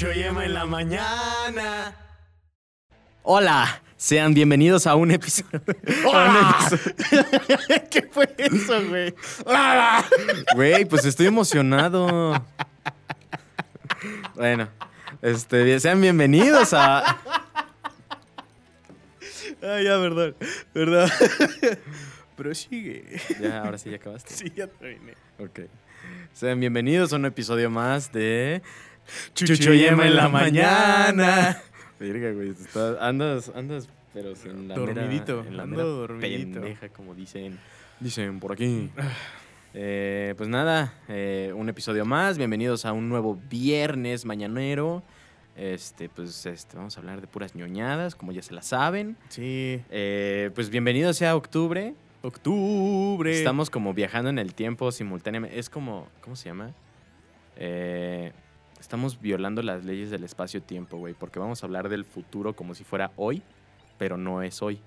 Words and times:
Chucho 0.00 0.18
y 0.18 0.22
Emma 0.22 0.46
en 0.46 0.54
la 0.54 0.64
mañana. 0.64 1.94
Hola, 3.22 3.82
sean 3.98 4.32
bienvenidos 4.32 4.86
a 4.86 4.94
un 4.94 5.10
episodio. 5.10 5.60
¡Hola! 6.06 6.56
¿Qué 7.90 8.08
fue 8.10 8.34
eso, 8.38 8.82
güey? 8.88 9.14
¡Hola! 9.44 10.02
Güey, 10.54 10.86
pues 10.86 11.04
estoy 11.04 11.26
emocionado. 11.26 12.42
Bueno, 14.36 14.70
este, 15.20 15.78
sean 15.80 16.00
bienvenidos 16.00 16.72
a. 16.72 17.18
Ay, 19.62 19.84
ya, 19.84 19.98
verdad. 19.98 20.34
Verdad. 20.72 21.10
Pero 22.38 22.54
sigue. 22.54 23.20
Ya, 23.38 23.64
ahora 23.64 23.76
sí 23.76 23.90
ya 23.90 23.96
acabaste. 23.96 24.32
Sí, 24.32 24.50
ya 24.56 24.66
terminé. 24.66 25.12
Ok. 25.38 25.60
Sean 26.32 26.58
bienvenidos 26.58 27.12
a 27.12 27.16
un 27.16 27.26
episodio 27.26 27.68
más 27.68 28.10
de 28.12 28.62
Chucho 29.34 29.72
y 29.74 29.84
Emma 29.84 30.06
en 30.06 30.16
la 30.16 30.28
mañana. 30.28 31.60
Verga, 31.98 32.32
güey, 32.32 32.50
estás- 32.50 32.96
andas, 33.00 33.50
andas, 33.54 33.88
pero 34.12 34.32
en 34.44 34.68
la 34.68 34.76
mera- 34.76 34.94
Dormidito, 35.02 35.44
en 35.46 35.56
la 35.56 35.62
ando 35.64 35.76
mera 35.76 35.88
dormidito. 35.88 36.60
pendeja, 36.60 36.88
como 36.90 37.14
dicen, 37.14 37.58
dicen 38.00 38.40
por 38.40 38.52
aquí. 38.52 38.90
Eh, 39.74 40.34
pues 40.36 40.48
nada, 40.48 40.94
eh, 41.08 41.52
un 41.54 41.68
episodio 41.68 42.04
más. 42.04 42.38
Bienvenidos 42.38 42.84
a 42.86 42.92
un 42.92 43.08
nuevo 43.08 43.38
viernes 43.48 44.24
mañanero. 44.24 45.02
Este, 45.56 46.08
pues, 46.08 46.46
este, 46.46 46.76
vamos 46.76 46.96
a 46.96 47.00
hablar 47.00 47.20
de 47.20 47.26
puras 47.26 47.54
ñoñadas, 47.54 48.14
como 48.14 48.32
ya 48.32 48.42
se 48.42 48.54
la 48.54 48.62
saben. 48.62 49.16
Sí. 49.28 49.80
Eh, 49.90 50.50
pues 50.54 50.70
bienvenido 50.70 51.12
sea 51.12 51.36
octubre. 51.36 51.94
Octubre. 52.22 53.32
Estamos 53.36 53.68
como 53.70 53.92
viajando 53.94 54.30
en 54.30 54.38
el 54.38 54.54
tiempo 54.54 54.90
simultáneamente. 54.90 55.58
Es 55.58 55.68
como, 55.70 56.08
¿cómo 56.22 56.34
se 56.36 56.48
llama? 56.48 56.70
Eh, 57.56 58.32
estamos 58.80 59.20
violando 59.20 59.62
las 59.62 59.84
leyes 59.84 60.10
del 60.10 60.24
espacio-tiempo, 60.24 60.96
güey, 60.96 61.14
porque 61.14 61.38
vamos 61.38 61.62
a 61.62 61.66
hablar 61.66 61.88
del 61.88 62.04
futuro 62.04 62.54
como 62.54 62.74
si 62.74 62.82
fuera 62.84 63.12
hoy, 63.16 63.42
pero 63.98 64.16
no 64.16 64.42
es 64.42 64.62
hoy. 64.62 64.80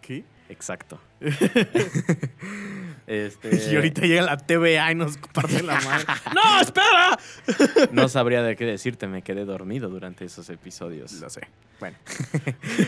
¿Qué? 0.00 0.24
Exacto. 0.48 0.98
este, 3.06 3.70
Y 3.70 3.74
ahorita 3.76 4.02
llega 4.02 4.22
la 4.22 4.36
TVA 4.36 4.92
y 4.92 4.94
nos 4.94 5.16
parte 5.18 5.62
la 5.62 5.74
madre. 5.80 6.04
¡No, 6.34 6.60
espera! 6.60 7.18
no 7.92 8.08
sabría 8.08 8.42
de 8.42 8.56
qué 8.56 8.64
decirte, 8.64 9.06
me 9.06 9.22
quedé 9.22 9.44
dormido 9.44 9.88
durante 9.88 10.24
esos 10.24 10.48
episodios. 10.50 11.12
Lo 11.20 11.30
sé. 11.30 11.42
Bueno. 11.80 11.96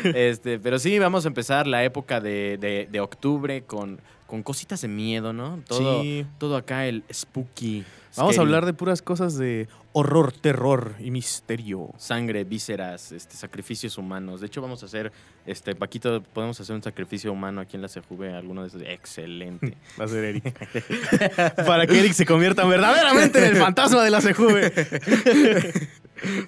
Este, 0.05 0.59
pero 0.59 0.79
sí, 0.79 0.99
vamos 0.99 1.25
a 1.25 1.29
empezar 1.29 1.67
la 1.67 1.85
época 1.85 2.21
de, 2.21 2.59
de- 2.59 2.89
de 2.91 3.01
octubre 3.01 3.63
con, 3.63 4.01
con 4.27 4.43
cositas 4.43 4.81
de 4.81 4.89
miedo, 4.89 5.33
¿no? 5.33 5.63
Todo, 5.67 6.03
Sí. 6.03 6.27
todo 6.39 6.57
acá 6.57 6.87
el 6.87 7.05
spooky. 7.13 7.85
Vamos 8.17 8.39
a 8.39 8.41
hablar 8.41 8.67
de 8.67 8.73
puras 8.73 9.03
cosas 9.03 9.37
de 9.37 9.69
horror, 9.93 10.33
terror 10.33 10.95
y 10.99 11.11
misterio. 11.11 11.91
sangre, 11.97 12.45
vísceras, 12.45 13.13
este, 13.13 13.37
sacrificios 13.37 13.99
humanos. 13.99 14.41
De 14.41 14.47
hecho, 14.47 14.61
vamos 14.61 14.83
a 14.83 14.87
hacer, 14.87 15.13
este, 15.47 15.75
Paquito, 15.75 16.23
podemos 16.23 16.61
hacer 16.61 16.75
un 16.75 16.83
sacrificio 16.83 17.33
humano 17.33 17.61
aquí 17.61 17.77
en 17.77 17.83
la 17.83 17.89
CJV, 17.89 18.35
alguno 18.37 18.63
de 18.63 18.69
esos. 18.69 18.83
Excelente. 18.83 19.77
Va 20.01 20.05
a 20.05 20.09
ser 20.09 20.25
Eric. 20.25 21.55
Para 21.67 21.87
que 21.87 21.99
Eric 21.99 22.13
se 22.13 22.27
convierta 22.27 22.65
verdaderamente 22.65 23.39
en 23.39 23.45
el 23.45 23.57
fantasma 23.63 24.03
de 24.03 24.11
la 24.11 24.21
CJV. 24.21 25.89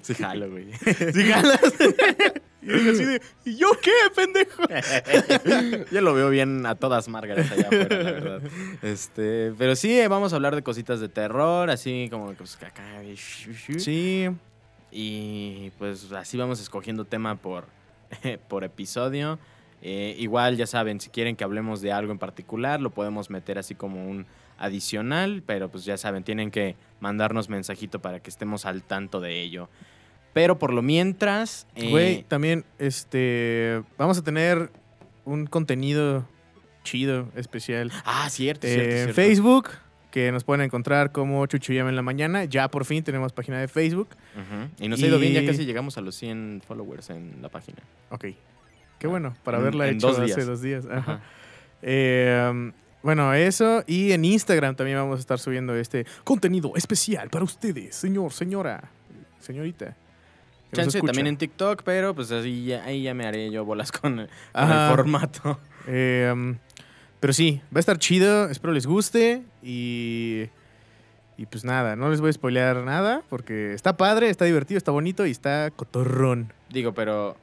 Sí, 0.01 0.13
jalo, 0.15 0.49
güey. 0.49 0.71
¿Sí 1.13 1.27
ganas? 1.27 1.59
Y 2.65 2.89
así 2.89 3.03
de, 3.03 3.21
¿y 3.43 3.57
yo 3.57 3.67
qué, 3.81 3.91
pendejo? 4.15 4.63
Yo 5.91 5.99
lo 5.99 6.13
veo 6.13 6.29
bien 6.29 6.65
a 6.65 6.75
todas 6.75 7.09
Margaret 7.09 7.51
allá 7.51 7.67
afuera, 7.67 8.03
la 8.03 8.11
verdad. 8.11 8.41
Este, 8.81 9.51
pero 9.57 9.75
sí, 9.75 9.99
eh, 9.99 10.07
vamos 10.07 10.31
a 10.31 10.37
hablar 10.37 10.55
de 10.55 10.63
cositas 10.63 11.01
de 11.01 11.09
terror, 11.09 11.69
así 11.69 12.07
como 12.09 12.29
que, 12.29 12.35
pues, 12.35 12.55
acá. 12.63 13.01
Sí. 13.77 14.29
Y 14.91 15.71
pues 15.79 16.11
así 16.11 16.37
vamos 16.37 16.61
escogiendo 16.61 17.03
tema 17.03 17.35
por, 17.35 17.65
por 18.47 18.63
episodio. 18.63 19.39
Eh, 19.81 20.15
igual 20.19 20.55
ya 20.55 20.67
saben, 20.67 21.01
si 21.01 21.09
quieren 21.09 21.35
que 21.35 21.43
hablemos 21.43 21.81
de 21.81 21.91
algo 21.91 22.11
en 22.11 22.19
particular, 22.19 22.79
lo 22.79 22.91
podemos 22.91 23.29
meter 23.29 23.57
así 23.57 23.75
como 23.75 24.09
un 24.09 24.25
adicional, 24.57 25.43
pero 25.45 25.69
pues 25.69 25.83
ya 25.83 25.97
saben, 25.97 26.23
tienen 26.23 26.51
que 26.51 26.75
mandarnos 27.03 27.49
mensajito 27.49 28.01
para 28.01 28.19
que 28.21 28.29
estemos 28.29 28.65
al 28.65 28.81
tanto 28.81 29.19
de 29.19 29.41
ello. 29.41 29.69
Pero 30.33 30.57
por 30.57 30.73
lo 30.73 30.81
mientras... 30.81 31.67
eh, 31.75 31.89
Güey, 31.91 32.23
también, 32.23 32.65
este, 32.79 33.83
vamos 33.99 34.17
a 34.17 34.23
tener 34.23 34.71
un 35.25 35.45
contenido 35.45 36.27
chido, 36.83 37.29
especial. 37.35 37.91
Ah, 38.05 38.27
cierto, 38.31 38.65
Eh, 38.65 38.71
cierto, 38.73 38.89
en 38.89 38.95
cierto. 38.97 39.13
Facebook, 39.13 39.69
que 40.11 40.31
nos 40.31 40.43
pueden 40.43 40.61
encontrar 40.65 41.11
como 41.11 41.45
Chuchuyama 41.45 41.89
en 41.89 41.95
la 41.95 42.01
mañana. 42.01 42.45
Ya 42.45 42.67
por 42.69 42.85
fin 42.85 43.03
tenemos 43.03 43.31
página 43.33 43.59
de 43.59 43.67
Facebook. 43.67 44.09
Ujú. 44.35 44.69
Y 44.85 44.87
nos 44.87 45.01
ha 45.03 45.05
ido 45.07 45.19
bien, 45.19 45.33
ya 45.33 45.45
casi 45.45 45.65
llegamos 45.65 45.97
a 45.97 46.01
los 46.01 46.15
100 46.15 46.61
followers 46.67 47.09
en 47.11 47.41
la 47.41 47.49
página. 47.49 47.79
Ok. 48.09 48.25
Qué 48.99 49.07
bueno, 49.07 49.35
para 49.43 49.57
En- 49.57 49.63
haberla 49.63 49.87
en 49.87 49.95
hecho 49.97 50.07
dos 50.07 50.19
hace 50.19 50.45
dos 50.45 50.61
días. 50.61 50.85
Ajá. 50.85 50.97
Ajá. 50.97 51.21
Eh, 51.81 52.71
bueno, 53.03 53.33
eso. 53.33 53.83
Y 53.85 54.13
en 54.13 54.25
Instagram 54.25 54.75
también 54.75 54.97
vamos 54.97 55.17
a 55.17 55.19
estar 55.19 55.37
subiendo 55.37 55.75
este 55.75 56.05
contenido 56.23 56.73
especial 56.75 57.29
para 57.29 57.43
ustedes, 57.43 57.95
señor, 57.95 58.31
señora, 58.31 58.89
señorita. 59.39 59.95
Chance 60.71 61.01
también 61.01 61.27
en 61.27 61.37
TikTok, 61.37 61.83
pero 61.83 62.15
pues 62.15 62.31
así 62.31 62.65
ya, 62.65 62.83
ahí 62.83 63.03
ya 63.03 63.13
me 63.13 63.25
haré 63.25 63.51
yo 63.51 63.63
bolas 63.63 63.91
con, 63.91 64.21
el 64.21 64.29
formato. 64.53 65.59
Eh, 65.87 66.31
um, 66.33 66.55
pero 67.19 67.33
sí, 67.33 67.61
va 67.73 67.77
a 67.77 67.79
estar 67.79 67.99
chido. 67.99 68.49
Espero 68.49 68.73
les 68.73 68.85
guste. 68.85 69.43
Y. 69.61 70.49
Y 71.35 71.47
pues 71.47 71.63
nada, 71.65 71.95
no 71.95 72.09
les 72.09 72.21
voy 72.21 72.29
a 72.29 72.33
spoilear 72.33 72.83
nada. 72.83 73.23
Porque 73.29 73.73
está 73.73 73.97
padre, 73.97 74.29
está 74.29 74.45
divertido, 74.45 74.77
está 74.77 74.91
bonito 74.91 75.25
y 75.25 75.31
está 75.31 75.71
cotorrón. 75.71 76.53
Digo, 76.69 76.93
pero 76.93 77.37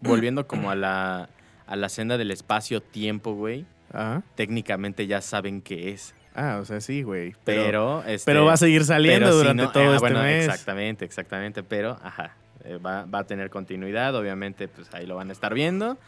volviendo 0.00 0.46
como 0.46 0.70
a 0.70 0.74
la, 0.74 1.28
a 1.66 1.76
la 1.76 1.88
senda 1.88 2.18
del 2.18 2.30
espacio-tiempo, 2.30 3.34
güey, 3.34 3.66
Ajá. 3.92 4.22
técnicamente 4.34 5.06
ya 5.06 5.20
saben 5.20 5.60
qué 5.62 5.90
es. 5.90 6.14
Ah, 6.34 6.58
o 6.62 6.64
sea, 6.64 6.80
sí, 6.80 7.02
güey. 7.02 7.34
Pero, 7.44 8.02
este, 8.06 8.30
pero 8.30 8.46
va 8.46 8.54
a 8.54 8.56
seguir 8.56 8.84
saliendo 8.84 9.30
si 9.30 9.36
durante 9.36 9.64
no- 9.64 9.72
todo 9.72 9.82
ah, 9.82 9.96
este 9.96 10.00
bueno, 10.00 10.22
mes. 10.22 10.46
Exactamente, 10.46 11.04
exactamente. 11.04 11.62
Pero, 11.62 11.98
ajá, 12.02 12.34
eh, 12.64 12.78
va, 12.78 13.04
va 13.04 13.18
a 13.20 13.24
tener 13.24 13.50
continuidad. 13.50 14.14
Obviamente, 14.16 14.66
pues 14.68 14.92
ahí 14.94 15.04
lo 15.06 15.16
van 15.16 15.28
a 15.28 15.32
estar 15.32 15.52
viendo. 15.52 15.98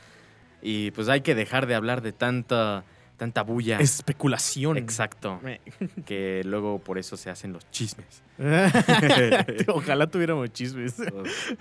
Y 0.63 0.93
pues 0.93 1.11
hay 1.11 1.21
que 1.21 1.35
dejar 1.35 1.67
de 1.67 1.75
hablar 1.75 2.01
de 2.01 2.13
tanta, 2.13 2.85
tanta 3.19 3.43
bulla. 3.43 3.79
Especulación. 3.81 4.79
Exacto. 4.79 5.41
Que 6.07 6.41
luego 6.45 6.79
por 6.79 6.97
eso 6.97 7.19
se 7.19 7.29
hacen 7.29 7.53
los 7.53 7.71
chismes. 7.71 8.23
Ojalá 9.69 10.07
tuviéramos 10.07 10.51
chismes. 10.53 10.95
Pues, 10.97 11.55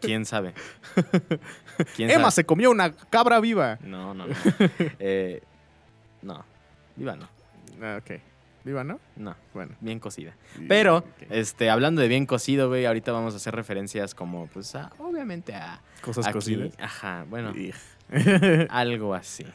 ¿Quién 0.00 0.24
sabe? 0.24 0.54
¿Quién 1.96 2.10
Emma 2.10 2.30
sabe? 2.30 2.32
se 2.32 2.44
comió 2.44 2.70
una 2.70 2.92
cabra 2.92 3.40
viva. 3.40 3.78
No, 3.82 4.14
no, 4.14 4.26
no. 4.28 4.34
Eh, 5.00 5.42
no. 6.22 6.44
Viva 6.96 7.16
no. 7.16 7.28
Ah, 7.82 7.98
ok. 8.00 8.20
Viva, 8.64 8.84
¿no? 8.84 8.98
No. 9.16 9.34
Bueno. 9.54 9.76
Bien 9.80 9.98
cocida. 10.00 10.34
Pero, 10.68 11.04
este, 11.30 11.70
hablando 11.70 12.02
de 12.02 12.08
bien 12.08 12.26
cocido, 12.26 12.68
güey, 12.68 12.84
ahorita 12.86 13.12
vamos 13.12 13.32
a 13.34 13.36
hacer 13.38 13.54
referencias 13.54 14.14
como, 14.14 14.46
pues, 14.48 14.74
a- 14.74 14.90
obviamente 14.98 15.54
a... 15.54 15.80
Cosas 16.02 16.26
aquí. 16.26 16.34
cocidas. 16.34 16.74
Ajá, 16.78 17.24
bueno, 17.30 17.54
algo 18.68 19.14
así. 19.14 19.46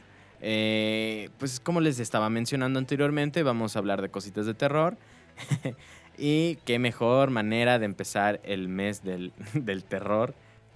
Eh, 0.42 1.30
pues, 1.38 1.60
como 1.60 1.80
les 1.82 2.00
estaba 2.00 2.30
mencionando 2.30 2.80
anteriormente, 2.80 3.44
vamos 3.44 3.76
a 3.76 3.80
hablar 3.80 4.02
de 4.02 4.10
cositas 4.10 4.46
de 4.46 4.54
terror. 4.54 4.98
y 6.18 6.56
qué 6.66 6.80
mejor 6.80 7.30
manera 7.30 7.80
de 7.80 7.86
empezar 7.86 8.40
el 8.44 8.68
mes 8.68 9.04
del, 9.04 9.34
del 9.54 9.84
terror 9.84 10.34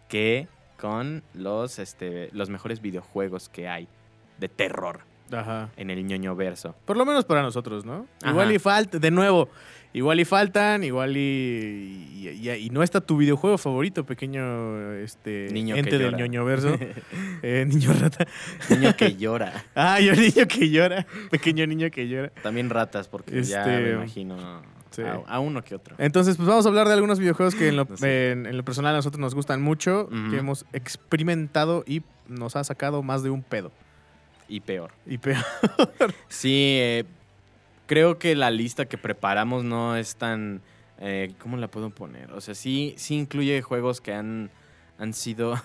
que 0.10 0.48
con 0.80 1.24
los, 1.34 1.80
este, 1.80 2.30
los 2.34 2.50
mejores 2.50 2.82
videojuegos 2.82 3.50
que 3.50 3.68
hay 3.68 3.88
de 4.40 4.48
terror 4.50 5.02
Ajá. 5.32 5.70
en 5.78 5.90
el 5.90 6.06
ñoño 6.06 6.36
verso. 6.36 6.76
Por 6.86 6.98
lo 6.98 7.06
menos 7.06 7.26
para 7.26 7.42
nosotros, 7.42 7.86
¿no? 7.86 8.08
Ajá. 8.22 8.32
Igual 8.32 8.52
y 8.52 8.60
falta, 8.60 9.00
de 9.00 9.12
nuevo, 9.12 9.50
igual 9.94 10.20
y 10.20 10.26
faltan, 10.26 10.84
igual 10.84 11.18
y, 11.18 11.20
y, 12.16 12.30
y- 12.50 12.50
y 12.52 12.70
no 12.70 12.84
está 12.84 13.02
tu 13.02 13.18
videojuego 13.18 13.58
favorito, 13.58 14.06
pequeño 14.06 14.94
este 14.94 15.50
Niño 15.52 15.76
ente 15.76 15.98
del 15.98 16.16
ñoño 16.16 16.46
verso. 16.46 16.76
Eh, 17.44 17.66
niño 17.68 17.94
rata. 17.94 18.26
Niño 18.70 18.96
que 18.98 19.16
llora. 19.18 19.64
Ah, 19.76 20.00
yo 20.00 20.14
niño 20.16 20.48
que 20.48 20.70
llora. 20.70 21.06
Pequeño 21.30 21.68
niño 21.68 21.90
que 21.92 22.08
llora. 22.08 22.30
También 22.42 22.70
ratas, 22.70 23.08
porque 23.08 23.44
ya 23.44 23.62
Este, 23.62 23.80
me 23.84 23.92
imagino 23.92 24.62
sí. 24.90 25.04
a, 25.28 25.40
uno 25.40 25.64
que 25.64 25.76
otro. 25.76 25.96
Entonces, 26.00 26.36
pues 26.36 26.48
vamos 26.48 26.66
a 26.66 26.70
hablar 26.70 26.88
de 26.88 26.94
algunos 26.94 27.20
videojuegos 27.20 27.54
que 27.54 27.68
en 27.68 27.76
lo, 27.76 27.86
No 27.86 27.96
sé. 27.98 28.32
en, 28.32 28.48
en 28.48 28.58
lo 28.58 28.64
personal 28.66 28.96
a 28.96 28.98
nosotros 28.98 29.20
nos 29.20 29.36
gustan 29.36 29.62
mucho, 29.62 30.10
que 30.32 30.38
hemos 30.38 30.66
experimentado 30.74 31.84
y 31.86 32.02
nos 32.28 32.56
ha 32.56 32.64
sacado 32.64 33.04
más 33.04 33.22
de 33.24 33.30
un 33.30 33.44
pedo. 33.44 33.72
Y 34.48 34.60
peor. 34.62 34.92
Y 35.06 35.18
peor. 35.18 35.44
Sí, 36.30 36.78
eh, 36.80 37.04
creo 37.86 38.18
que 38.18 38.36
la 38.36 38.52
lista 38.52 38.86
que 38.86 38.98
preparamos 38.98 39.64
no 39.64 39.96
es 39.96 40.16
tan... 40.16 40.62
eh, 41.00 41.34
¿Cómo 41.40 41.58
la 41.58 41.68
puedo 41.68 41.90
poner? 41.90 42.32
O 42.34 42.42
sea, 42.42 42.56
sí, 42.56 42.94
sí 42.98 43.16
incluye 43.16 43.62
juegos 43.62 44.00
que 44.02 44.14
han, 44.14 44.50
han 45.00 45.14
sido, 45.14 45.56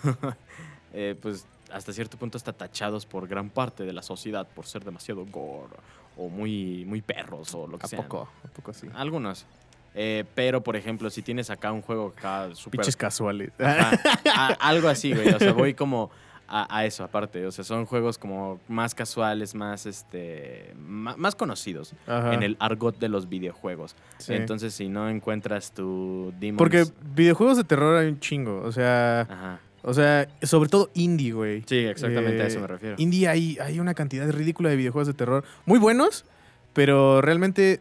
eh, 0.92 1.16
pues, 1.20 1.46
hasta 1.72 1.92
cierto 1.92 2.16
punto 2.18 2.36
hasta 2.36 2.52
tachados 2.52 3.06
por 3.06 3.26
gran 3.28 3.50
parte 3.50 3.84
de 3.84 3.92
la 3.92 4.02
sociedad 4.02 4.46
por 4.48 4.66
ser 4.66 4.84
demasiado 4.84 5.24
gore 5.26 5.74
o 6.16 6.28
muy, 6.28 6.84
muy 6.86 7.00
perros 7.00 7.54
o 7.54 7.66
lo 7.66 7.78
que 7.78 7.86
¿A 7.86 7.88
sea. 7.88 8.02
poco? 8.02 8.28
¿A 8.44 8.48
poco 8.48 8.72
sí? 8.72 8.88
Algunos. 8.94 9.46
Eh, 9.94 10.24
pero, 10.34 10.62
por 10.62 10.74
ejemplo, 10.76 11.08
si 11.10 11.22
tienes 11.22 11.50
acá 11.50 11.70
un 11.70 11.82
juego 11.82 12.14
acá 12.16 12.48
súper... 12.54 12.80
Pinches 12.80 12.96
casuales. 12.96 13.52
Ajá, 13.58 13.98
a- 14.34 14.68
algo 14.68 14.88
así, 14.88 15.12
güey. 15.14 15.28
O 15.30 15.38
sea, 15.38 15.52
voy 15.52 15.74
como 15.74 16.10
a, 16.54 16.78
a 16.78 16.84
eso 16.84 17.02
aparte. 17.02 17.46
O 17.46 17.50
sea, 17.50 17.64
son 17.64 17.86
juegos 17.86 18.18
como 18.18 18.60
más 18.68 18.94
casuales, 18.94 19.54
más, 19.54 19.86
este, 19.86 20.74
más 20.76 21.34
conocidos 21.34 21.94
Ajá, 22.06 22.34
en 22.34 22.42
el 22.42 22.56
argot 22.60 22.98
de 22.98 23.08
los 23.08 23.28
videojuegos. 23.28 23.96
sí. 24.18 24.34
Entonces, 24.34 24.74
si 24.74 24.88
no 24.88 25.08
encuentras 25.08 25.72
tu 25.72 26.32
Demon's... 26.38 26.58
Porque 26.58 26.84
videojuegos 27.14 27.56
de 27.56 27.64
terror 27.64 27.96
hay 27.96 28.08
un 28.08 28.20
chingo. 28.20 28.60
O 28.62 28.70
sea, 28.70 29.22
Ajá. 29.22 29.60
o 29.82 29.94
sea, 29.94 30.28
sobre 30.42 30.68
todo 30.68 30.90
indie, 30.94 31.32
güey. 31.32 31.62
Sí, 31.66 31.78
exactamente 31.78 32.42
a 32.42 32.46
eso 32.46 32.58
Eh, 32.58 32.62
me 32.62 32.66
refiero. 32.66 32.96
Indie 32.98 33.28
hay, 33.28 33.56
hay 33.58 33.80
una 33.80 33.94
cantidad 33.94 34.30
ridícula 34.30 34.68
de 34.68 34.76
videojuegos 34.76 35.06
de 35.08 35.14
terror. 35.14 35.44
Muy 35.64 35.78
buenos, 35.78 36.26
pero 36.74 37.20
realmente, 37.22 37.80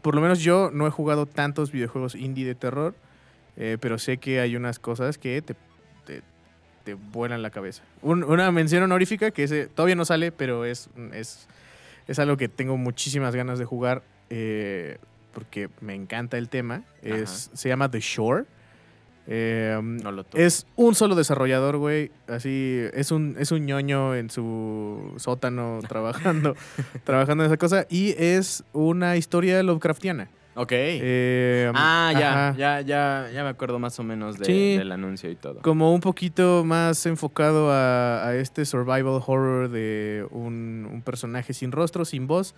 por 0.00 0.14
lo 0.14 0.20
menos 0.22 0.38
yo 0.40 0.70
no 0.72 0.86
he 0.86 0.90
jugado 0.90 1.26
tantos 1.26 1.72
videojuegos 1.72 2.14
indie 2.14 2.46
de 2.46 2.54
terror. 2.54 2.94
eh, 3.60 3.76
pero 3.80 3.98
sé 3.98 4.18
que 4.18 4.38
hay 4.40 4.54
unas 4.56 4.78
cosas 4.78 5.18
que 5.18 5.42
te, 5.42 5.54
te 6.88 6.94
vuelan 6.94 7.42
la 7.42 7.50
cabeza. 7.50 7.82
Un- 8.00 8.24
una 8.24 8.50
mención 8.50 8.82
honorífica 8.82 9.30
que 9.30 9.44
ese 9.44 9.66
todavía 9.66 9.94
no 9.94 10.06
sale, 10.06 10.32
pero 10.32 10.64
es, 10.64 10.88
es, 11.12 11.46
es 12.06 12.18
algo 12.18 12.38
que 12.38 12.48
tengo 12.48 12.78
muchísimas 12.78 13.34
ganas 13.34 13.58
de 13.58 13.64
jugar. 13.66 14.02
eh, 14.30 14.96
porque 15.34 15.68
me 15.82 15.94
encanta 15.94 16.38
el 16.38 16.48
tema. 16.48 16.82
Es, 17.02 17.50
se 17.52 17.68
llama 17.68 17.90
The 17.90 18.00
Shore. 18.00 18.44
Eh, 19.26 19.78
No 19.82 20.10
lo 20.10 20.24
toco. 20.24 20.38
es 20.38 20.66
un 20.74 20.94
solo 20.94 21.14
desarrollador, 21.14 21.76
güey. 21.76 22.10
Así, 22.26 22.80
es 22.94 23.12
un, 23.12 23.36
es 23.38 23.52
un 23.52 23.66
ñoño 23.66 24.14
en 24.16 24.30
su 24.30 25.12
sótano 25.18 25.80
trabajando, 25.86 26.56
trabajando 27.04 27.44
en 27.44 27.50
esa 27.50 27.58
cosa. 27.58 27.86
Y 27.90 28.14
es 28.18 28.64
una 28.72 29.16
historia 29.16 29.62
Lovecraftiana. 29.62 30.28
Ok. 30.60 30.72
Eh, 30.72 31.70
ah, 31.74 32.12
ya, 32.12 32.54
ya, 32.58 32.80
ya, 32.80 33.30
ya 33.32 33.42
me 33.44 33.48
acuerdo 33.50 33.78
más 33.78 33.98
o 34.00 34.02
menos 34.02 34.38
de- 34.38 34.44
Sí. 34.44 34.76
del 34.76 34.90
anuncio 34.92 35.30
y 35.30 35.36
todo. 35.36 35.60
Como 35.62 35.94
un 35.94 36.00
poquito 36.00 36.64
más 36.64 37.06
enfocado 37.06 37.70
a, 37.70 38.26
a 38.26 38.34
este 38.34 38.64
survival 38.64 39.22
horror 39.26 39.68
de 39.70 40.26
un, 40.30 40.88
un 40.92 41.02
personaje 41.02 41.52
sin 41.52 41.70
rostro, 41.70 42.04
sin 42.04 42.26
voz, 42.26 42.54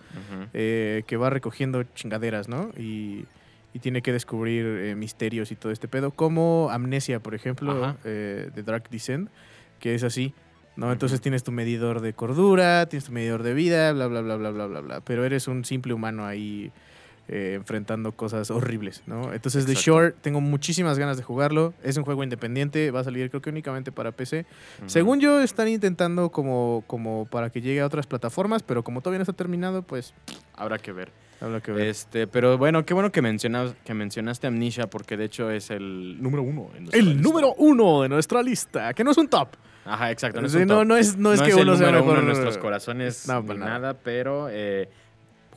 eh, 0.53 1.03
que 1.05 1.15
va 1.17 1.29
recogiendo 1.29 1.83
chingaderas, 1.83 2.47
¿no? 2.49 2.69
Y, 2.77 3.25
y 3.73 3.79
tiene 3.79 4.01
que 4.01 4.11
descubrir 4.11 4.65
eh, 4.65 4.95
misterios 4.95 5.51
y 5.51 5.55
todo 5.55 5.71
este 5.71 5.87
pedo, 5.87 6.11
como 6.11 6.69
Amnesia, 6.71 7.19
por 7.19 7.35
ejemplo, 7.35 7.95
eh, 8.03 8.49
de 8.53 8.63
Dark 8.63 8.89
Descent, 8.89 9.29
que 9.79 9.93
es 9.95 10.03
así, 10.03 10.33
¿no? 10.75 10.91
Entonces 10.91 11.21
tienes 11.21 11.43
tu 11.43 11.51
medidor 11.51 12.01
de 12.01 12.13
cordura, 12.13 12.85
tienes 12.87 13.05
tu 13.05 13.11
medidor 13.11 13.43
de 13.43 13.53
vida, 13.53 13.93
bla, 13.93 14.07
bla, 14.07 14.21
bla, 14.21 14.37
bla, 14.37 14.49
bla, 14.49 14.65
bla, 14.67 14.79
bla, 14.81 15.01
pero 15.01 15.23
eres 15.23 15.47
un 15.47 15.65
simple 15.65 15.93
humano 15.93 16.25
ahí 16.25 16.71
eh, 17.27 17.53
enfrentando 17.55 18.11
cosas 18.13 18.51
horribles, 18.51 19.03
¿no? 19.05 19.33
Entonces 19.33 19.65
The 19.65 19.71
Exacto. 19.73 19.91
Shore, 19.91 20.11
tengo 20.21 20.41
muchísimas 20.41 20.97
ganas 20.99 21.17
de 21.17 21.23
jugarlo, 21.23 21.73
es 21.83 21.95
un 21.97 22.03
juego 22.03 22.23
independiente, 22.23 22.91
va 22.91 23.01
a 23.01 23.03
salir 23.03 23.29
creo 23.29 23.41
que 23.41 23.49
únicamente 23.49 23.91
para 23.91 24.11
PC. 24.11 24.45
Según 24.87 25.19
yo, 25.19 25.39
están 25.41 25.67
intentando 25.67 26.29
como, 26.29 26.83
como 26.87 27.25
para 27.25 27.49
que 27.49 27.61
llegue 27.61 27.81
a 27.81 27.85
otras 27.85 28.07
plataformas, 28.07 28.63
pero 28.63 28.83
como 28.83 29.01
todavía 29.01 29.19
no 29.19 29.23
está 29.23 29.33
terminado, 29.33 29.81
pues 29.83 30.13
Habrá 30.55 30.77
que 30.77 30.91
ver. 30.91 31.11
habrá 31.39 31.61
que 31.61 31.71
ver. 31.71 31.87
Este, 31.87 32.27
pero 32.27 32.57
bueno, 32.57 32.85
qué 32.85 32.93
bueno 32.93 33.11
que, 33.11 33.21
mencionas, 33.21 33.73
que 33.85 33.93
mencionaste 33.93 34.47
Amnesia, 34.47 34.87
porque 34.87 35.15
de 35.17 35.25
hecho 35.25 35.49
es 35.51 35.69
el 35.71 36.21
número 36.21 36.43
uno. 36.43 36.69
en 36.75 36.87
El 36.91 37.05
lista. 37.05 37.21
número 37.21 37.53
uno 37.57 38.01
de 38.01 38.09
nuestra 38.09 38.43
lista, 38.43 38.93
que 38.93 39.03
no 39.03 39.11
es 39.11 39.17
un 39.17 39.27
top. 39.27 39.49
Ajá, 39.83 40.11
exacto. 40.11 40.41
No 40.41 40.45
es, 40.47 40.53
un 40.53 40.67
no, 40.67 40.77
top. 40.79 40.85
no 40.87 40.97
es, 40.97 41.17
no 41.17 41.33
es 41.33 41.39
No 41.39 41.45
que 41.45 41.51
el 41.53 41.59
uno 41.61 41.75
sea 41.77 41.87
número 41.87 42.03
mejor. 42.03 42.11
uno 42.19 42.19
en 42.19 42.25
nuestros 42.27 42.57
corazones 42.59 43.27
No, 43.27 43.41
ni 43.41 43.47
para 43.47 43.59
nada. 43.59 43.71
nada. 43.79 43.93
pero 44.03 44.47
eh, 44.51 44.87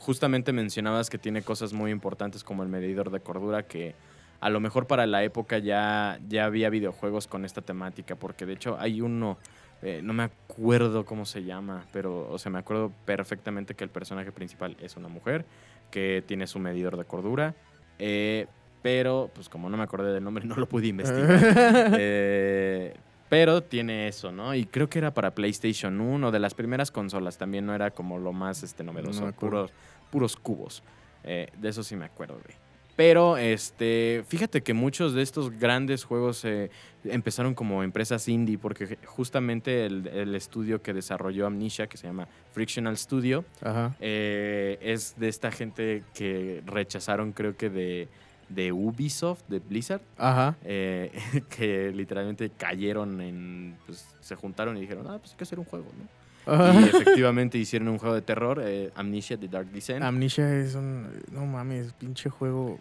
justamente 0.05 0.53
mencionabas 0.53 1.09
que 1.09 1.17
tiene 1.17 1.41
cosas 1.41 1.73
muy 1.73 1.89
importantes 1.89 2.43
como 2.43 2.61
el 2.61 2.69
medidor 2.69 3.09
de 3.09 3.21
cordura 3.21 3.63
que 3.63 3.95
a 4.39 4.51
lo 4.51 4.59
mejor 4.59 4.85
para 4.85 5.07
la 5.07 5.23
época 5.23 5.57
ya, 5.57 6.19
ya 6.29 6.45
había 6.45 6.69
videojuegos 6.69 7.25
con 7.25 7.43
esta 7.43 7.61
temática, 7.61 8.15
porque 8.15 8.45
de 8.45 8.53
hecho 8.53 8.77
hay 8.79 9.01
uno, 9.01 9.39
eh, 9.81 10.01
no 10.03 10.13
me 10.13 10.21
acuerdo 10.21 11.05
cómo 11.05 11.25
se 11.25 11.43
llama, 11.43 11.85
pero 11.91 12.29
o 12.29 12.37
sea, 12.37 12.51
me 12.51 12.59
acuerdo 12.59 12.91
perfectamente 13.05 13.73
que 13.73 13.83
el 13.83 13.89
personaje 13.89 14.31
principal 14.31 14.77
es 14.79 14.95
una 14.95 15.07
mujer 15.07 15.43
que 15.89 16.23
tiene 16.27 16.45
su 16.45 16.59
medidor 16.59 16.97
de 16.97 17.05
cordura, 17.05 17.55
eh, 17.97 18.45
pero 18.83 19.31
pues 19.33 19.49
como 19.49 19.71
no 19.71 19.77
me 19.77 19.83
acordé 19.83 20.13
del 20.13 20.23
nombre 20.23 20.45
no 20.45 20.55
lo 20.55 20.69
pude 20.69 20.85
investigar. 20.87 21.95
Eh, 21.97 22.93
pero 23.29 23.63
tiene 23.63 24.07
eso, 24.07 24.31
¿no? 24.31 24.53
Y 24.53 24.65
creo 24.65 24.87
que 24.87 24.99
era 24.99 25.13
para 25.13 25.33
PlayStation 25.33 25.99
1, 25.99 26.31
de 26.31 26.39
las 26.39 26.53
primeras 26.53 26.91
consolas. 26.91 27.37
También 27.37 27.65
no 27.65 27.73
era 27.73 27.91
como 27.91 28.19
lo 28.19 28.33
más 28.33 28.61
este, 28.61 28.83
novedoso. 28.83 29.25
No. 29.25 29.67
Puros, 30.11 30.35
cubos. 30.35 30.83
Eh, 31.23 31.47
de 31.57 31.69
eso 31.69 31.83
sí 31.83 31.95
me 31.95 32.05
acuerdo, 32.05 32.35
güey. 32.35 32.55
Pero 32.95 33.35
este, 33.35 34.23
fíjate 34.29 34.63
que 34.63 34.73
muchos 34.73 35.13
de 35.13 35.21
estos 35.21 35.51
grandes 35.51 36.05
juegos 36.05 36.45
eh, 36.45 36.69
empezaron 37.03 37.53
como 37.53 37.83
empresas 37.83 38.29
indie, 38.29 38.57
porque 38.57 38.97
justamente 39.05 39.85
el, 39.85 40.07
el 40.07 40.33
estudio 40.33 40.81
que 40.81 40.93
desarrolló 40.93 41.45
Amnesia, 41.45 41.87
que 41.87 41.97
se 41.97 42.07
llama 42.07 42.29
Frictional 42.53 42.95
Studio, 42.97 43.43
Ajá. 43.61 43.93
eh, 43.99 44.77
es 44.81 45.15
de 45.19 45.27
esta 45.27 45.51
gente 45.51 46.03
que 46.13 46.63
rechazaron, 46.65 47.33
creo 47.33 47.57
que 47.57 47.69
de, 47.69 48.07
de 48.47 48.71
Ubisoft, 48.71 49.41
de 49.49 49.59
Blizzard 49.59 50.01
Ajá. 50.17 50.55
eh, 50.63 51.11
que 51.49 51.91
literalmente 51.91 52.49
cayeron 52.49 53.19
en. 53.19 53.75
Pues 53.87 54.07
se 54.21 54.35
juntaron 54.35 54.77
y 54.77 54.81
dijeron, 54.81 55.05
ah, 55.09 55.17
pues 55.19 55.31
hay 55.31 55.37
que 55.37 55.43
hacer 55.43 55.59
un 55.59 55.65
juego, 55.65 55.87
¿no? 55.99 56.07
Y 56.47 56.83
efectivamente 56.95 57.57
hicieron 57.57 57.87
un 57.87 57.97
juego 57.97 58.15
de 58.15 58.21
terror, 58.21 58.61
eh, 58.63 58.91
Amnesia 58.95 59.37
The 59.37 59.47
Dark 59.47 59.67
Descent. 59.71 60.03
Amnesia 60.03 60.53
es 60.59 60.75
un. 60.75 61.07
No 61.31 61.45
mames, 61.45 61.93
pinche 61.93 62.29
juego 62.29 62.79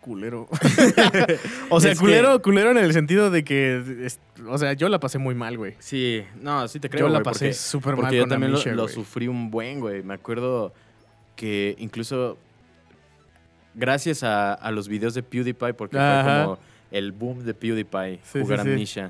culero. 0.00 0.48
o 1.70 1.80
sea, 1.80 1.92
Es 1.92 1.98
que- 1.98 2.04
culero, 2.04 2.40
culero 2.40 2.70
en 2.70 2.78
el 2.78 2.92
sentido 2.92 3.30
de 3.30 3.44
que. 3.44 4.04
es- 4.06 4.18
o 4.48 4.56
sea, 4.58 4.72
yo 4.74 4.88
la 4.88 4.98
pasé 5.00 5.18
muy 5.18 5.34
mal, 5.34 5.56
güey. 5.58 5.74
sí, 5.78 6.22
no, 6.40 6.66
sí 6.68 6.80
te 6.80 6.88
creo. 6.88 7.06
Yo 7.08 7.12
la 7.12 7.22
pasé 7.22 7.52
súper 7.52 7.94
mal 7.96 8.02
Porque 8.02 8.16
yo 8.16 8.22
con 8.22 8.30
también 8.30 8.52
Amnesia, 8.52 8.72
lo 8.74 8.88
sufrí 8.88 9.28
un 9.28 9.50
buen, 9.50 9.80
güey. 9.80 10.02
Me 10.02 10.14
acuerdo 10.14 10.72
que 11.36 11.74
incluso 11.78 12.38
gracias 13.74 14.22
a, 14.22 14.54
a 14.54 14.70
los 14.70 14.88
videos 14.88 15.14
de 15.14 15.22
PewDiePie, 15.22 15.74
porque 15.74 15.98
Ajá. 15.98 16.22
fue 16.22 16.44
como 16.44 16.58
el 16.90 17.12
boom 17.12 17.44
de 17.44 17.54
PewDiePie, 17.54 18.20
Sí, 18.24 18.40
jugar 18.40 18.62
sí, 18.64 18.86
sí. 18.86 19.00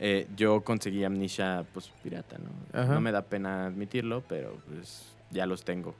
Eh, 0.00 0.26
yo 0.36 0.62
conseguí 0.62 1.04
Amnesia, 1.04 1.64
pues, 1.72 1.90
pirata, 2.02 2.36
¿no? 2.38 2.50
Ajá. 2.78 2.94
No 2.94 3.00
me 3.00 3.12
da 3.12 3.22
pena 3.22 3.66
admitirlo, 3.66 4.22
pero 4.28 4.56
pues 4.68 5.16
ya 5.30 5.46
los 5.46 5.64
tengo. 5.64 5.94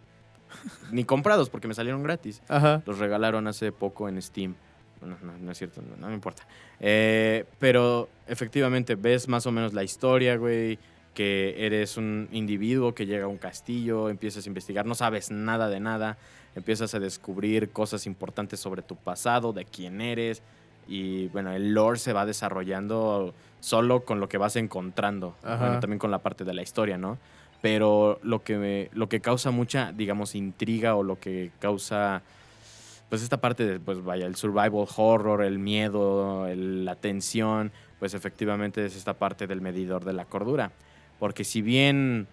Ni 0.93 1.05
comprados, 1.05 1.51
porque 1.51 1.69
me 1.69 1.75
salieron 1.75 2.03
gratis. 2.03 2.43
Ajá. 2.49 2.83
Los 2.87 2.99
regalaron 2.99 3.47
hace 3.47 3.73
poco 3.73 4.09
en 4.09 4.21
Steam. 4.23 4.55
No, 5.01 5.17
no, 5.23 5.39
no 5.39 5.53
es 5.53 5.59
cierto, 5.59 5.81
no, 5.83 5.97
no 5.97 6.09
me 6.09 6.15
importa. 6.15 6.47
Eh, 6.81 7.45
pero 7.59 8.09
efectivamente 8.27 8.95
ves 8.95 9.29
más 9.29 9.47
o 9.47 9.53
menos 9.53 9.75
la 9.75 9.85
historia, 9.85 10.37
güey. 10.37 10.79
Que 11.15 11.67
eres 11.67 11.97
un 11.97 12.29
individuo 12.31 12.95
que 12.95 13.05
llega 13.05 13.25
a 13.25 13.29
un 13.29 13.39
castillo, 13.39 14.09
empiezas 14.09 14.47
a 14.47 14.49
investigar, 14.49 14.87
no 14.87 14.95
sabes 14.95 15.33
nada 15.33 15.69
de 15.69 15.81
nada, 15.81 16.17
empiezas 16.55 16.95
a 16.95 17.01
descubrir 17.01 17.71
cosas 17.71 18.07
importantes 18.07 18.61
sobre 18.61 18.83
tu 18.83 18.95
pasado, 18.95 19.53
de 19.53 19.65
quién 19.65 20.01
eres. 20.01 20.43
Y 20.89 21.29
bueno, 21.29 21.53
el 21.53 21.75
lore 21.75 21.99
se 21.99 22.13
va 22.13 22.25
desarrollando 22.27 23.35
solo 23.61 24.05
con 24.05 24.21
lo 24.21 24.29
que 24.29 24.39
vas 24.39 24.57
encontrando. 24.57 25.35
Bueno, 25.59 25.81
también 25.81 25.99
con 25.99 26.11
la 26.11 26.19
parte 26.21 26.45
de 26.45 26.55
la 26.55 26.63
historia, 26.63 26.97
¿no? 26.97 27.19
Pero 27.61 28.19
lo 28.23 28.43
que, 28.43 28.89
lo 28.95 29.09
que 29.09 29.21
causa 29.21 29.51
mucha, 29.51 29.93
digamos, 29.93 30.35
intriga 30.35 30.95
o 30.95 31.03
lo 31.03 31.19
que 31.19 31.51
causa, 31.59 32.23
pues 33.09 33.23
esta 33.23 33.41
parte 33.41 33.67
de, 33.67 33.81
pues 33.81 34.03
vaya, 34.03 34.27
el 34.27 34.37
survival 34.37 34.87
horror, 34.97 35.43
el 35.43 35.59
miedo, 35.59 36.47
el- 36.47 36.85
la 36.85 36.95
tensión, 36.95 37.73
pues 37.99 38.15
efectivamente 38.15 38.85
es 38.87 38.97
esta 38.97 39.15
parte 39.15 39.47
del 39.47 39.61
medidor 39.61 40.05
de 40.05 40.13
la 40.13 40.25
cordura. 40.25 40.71
Porque 41.19 41.43
si 41.43 41.61
bien, 41.63 42.29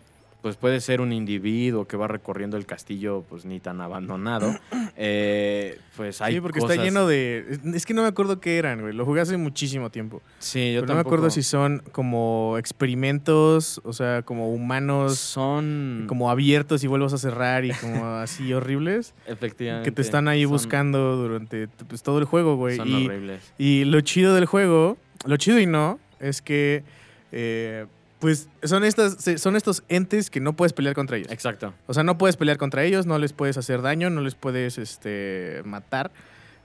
pues 0.46 0.58
puede 0.58 0.80
ser 0.80 1.02
un 1.02 1.12
individuo 1.12 1.88
que 1.88 1.98
va 1.98 2.08
recorriendo 2.08 2.56
el 2.56 2.68
castillo, 2.68 3.26
pues 3.28 3.46
ni 3.46 3.60
tan 3.60 3.82
abandonado, 3.82 4.54
eh, 4.96 5.80
pues 5.98 6.22
hay 6.22 6.36
sí, 6.36 6.40
porque 6.40 6.60
cosas- 6.60 6.76
está 6.78 6.84
lleno 6.86 7.08
de. 7.08 7.58
Es 7.74 7.84
que 7.88 7.96
no 7.96 8.04
me 8.04 8.08
acuerdo 8.10 8.40
qué 8.40 8.60
eran, 8.60 8.80
güey. 8.82 8.94
Lo 8.94 9.06
jugué 9.06 9.22
hace 9.22 9.38
muchísimo 9.38 9.90
tiempo. 9.90 10.22
Sí, 10.38 10.72
yo 10.72 10.82
Pero 10.82 10.90
no 10.90 10.94
me 10.94 11.00
acuerdo 11.02 11.32
si 11.32 11.42
son 11.42 11.82
como 11.92 12.58
experimentos, 12.60 13.82
o 13.84 13.92
sea, 13.92 14.22
como 14.22 14.54
humanos, 14.54 15.18
son 15.18 16.06
como 16.08 16.30
abiertos 16.30 16.84
y 16.84 16.88
vuelves 16.88 17.14
a 17.14 17.18
cerrar 17.18 17.66
y 17.66 17.72
como 17.72 18.06
así 18.18 18.54
horribles, 18.54 19.16
efectivamente 19.26 19.90
que 19.90 19.96
te 19.96 20.04
están 20.04 20.28
ahí 20.28 20.44
son- 20.44 20.52
buscando 20.52 21.16
durante 21.18 21.70
pues, 21.88 22.04
todo 22.04 22.20
el 22.20 22.26
juego, 22.26 22.56
güey. 22.56 22.78
Son 22.78 22.88
Y, 22.88 23.08
horribles. 23.08 23.42
y 23.58 23.86
lo 23.86 24.00
chido 24.02 24.36
del 24.36 24.46
juego, 24.46 24.98
lo 25.26 25.38
chido 25.38 25.60
y 25.60 25.66
no, 25.66 26.00
es 26.20 26.44
que 26.44 26.84
eh, 27.32 27.88
pues 28.26 28.50
son 28.64 28.84
estas, 28.84 29.24
son 29.40 29.56
estos 29.56 29.84
entes 29.88 30.32
que 30.32 30.40
no 30.40 30.56
puedes 30.56 30.74
pelear 30.74 30.96
contra 30.96 31.16
ellos. 31.18 31.32
Exacto. 31.32 31.76
O 31.86 31.94
sea, 31.94 32.02
no 32.02 32.18
puedes 32.18 32.38
pelear 32.38 32.58
contra 32.58 32.84
ellos, 32.84 33.06
no 33.06 33.20
les 33.20 33.34
puedes 33.34 33.56
hacer 33.56 33.84
daño, 33.84 34.10
no 34.10 34.22
les 34.22 34.34
puedes 34.34 34.80
este, 34.80 35.62
matar, 35.64 36.10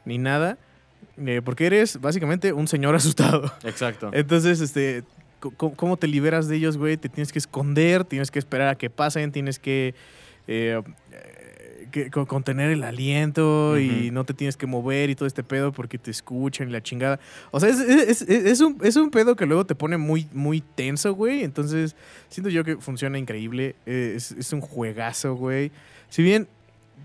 ni 0.07 0.17
nada. 0.17 0.57
eh, 1.19 1.43
porque 1.45 1.67
eres 1.67 2.00
básicamente 2.00 2.55
un 2.55 2.67
señor 2.67 2.95
asustado. 2.97 3.52
Exacto. 3.62 4.09
Entonces, 4.14 4.62
este, 4.62 5.05
¿cómo 5.59 5.99
te 5.99 6.07
liberas 6.07 6.49
de 6.49 6.57
ellos, 6.57 6.79
güey? 6.79 6.97
Te 6.97 7.11
tienes 7.11 7.31
que 7.31 7.38
esconder, 7.38 8.05
tienes 8.05 8.31
que 8.31 8.38
esperar 8.38 8.69
a 8.69 8.75
que 8.76 8.88
pasen, 8.88 9.31
tienes 9.31 9.59
que... 9.59 9.95
eh, 10.47 10.81
que 11.91 12.11
con- 12.11 12.27
contener 12.27 12.71
el 12.71 12.83
aliento 12.85 13.79
y 13.79 14.11
no 14.11 14.25
te 14.25 14.35
tienes 14.35 14.57
que 14.57 14.67
mover 14.67 15.11
y 15.11 15.15
todo 15.15 15.27
este 15.27 15.43
pedo 15.43 15.73
porque 15.73 15.99
te 15.99 16.11
escuchan 16.11 16.69
y 16.69 16.73
la 16.73 16.83
chingada. 16.83 17.21
O 17.51 17.61
sea, 17.61 17.69
es, 17.69 17.81
es- 17.81 18.23
es- 18.23 18.29
es 18.47 18.61
un, 18.61 18.79
es 18.83 18.97
un 18.97 19.11
pedo 19.11 19.37
que 19.37 19.47
luego 19.47 19.65
te 19.67 19.75
pone 19.75 19.97
muy, 19.97 20.27
muy 20.33 20.61
tenso, 20.61 21.15
güey. 21.15 21.43
Entonces, 21.45 21.95
siento 22.29 22.51
yo 22.51 22.65
que 22.65 22.77
funciona 22.77 23.19
increíble. 23.19 23.77
Eh, 23.87 24.15
Es, 24.17 24.33
es 24.33 24.53
un 24.53 24.61
juegazo, 24.61 25.35
güey. 25.35 25.71
Si 26.09 26.23
bien 26.23 26.49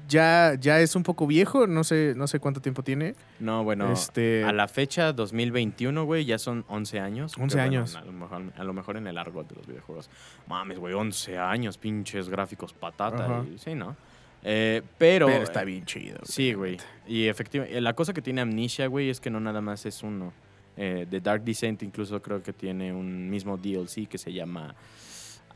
ya, 0.08 0.54
ya 0.60 0.80
es 0.82 0.96
un 0.96 1.02
poco 1.04 1.26
viejo, 1.26 1.66
no 1.66 1.84
sé, 1.84 2.14
no 2.16 2.28
sé 2.28 2.40
cuánto 2.40 2.62
tiempo 2.62 2.84
tiene. 2.84 3.16
No, 3.40 3.64
bueno, 3.64 3.92
este, 3.92 4.44
a 4.44 4.52
la 4.54 4.68
fecha 4.68 5.14
2021, 5.14 6.06
güey, 6.06 6.26
ya 6.26 6.38
son 6.38 6.64
11 6.68 7.00
años. 7.00 7.36
11 7.40 7.56
que, 7.58 7.64
bueno, 7.64 7.78
años. 7.80 7.96
a, 7.96 8.02
lo 8.06 8.12
mejor, 8.12 8.44
a 8.56 8.64
lo 8.64 8.74
mejor 8.74 8.98
en 8.98 9.08
el 9.08 9.18
argot 9.18 9.48
de 9.50 9.56
los 9.56 9.66
videojuegos. 9.66 10.10
Mames, 10.48 10.78
güey, 10.78 10.94
11 10.94 11.38
años, 11.40 11.78
pinches 11.80 12.30
gráficos 12.30 12.74
patata. 12.74 13.44
Y- 13.52 13.58
sí, 13.58 13.74
¿no? 13.74 13.96
Eh, 14.48 14.84
pero... 15.00 15.26
pero 15.26 15.44
está 15.44 15.64
bien 15.64 15.86
chido. 15.86 16.20
Sí, 16.24 16.54
güey. 16.54 16.78
Y 17.08 17.28
efectivamente, 17.28 17.82
la 17.82 17.94
cosa 17.94 18.14
que 18.14 18.22
tiene 18.22 18.42
Amnesia, 18.42 18.86
güey, 18.88 19.10
es 19.10 19.20
que 19.20 19.32
no 19.32 19.40
nada 19.40 19.60
más 19.60 19.86
es 19.88 20.04
uno. 20.04 20.32
Eh, 20.78 21.08
The 21.10 21.20
Dark 21.20 21.44
Descent 21.44 21.82
incluso 21.84 22.22
creo 22.22 22.44
que 22.44 22.54
tiene 22.54 22.94
un 22.94 23.30
mismo 23.30 23.58
DLC 23.58 24.08
que 24.08 24.18
se 24.18 24.32
llama 24.34 24.76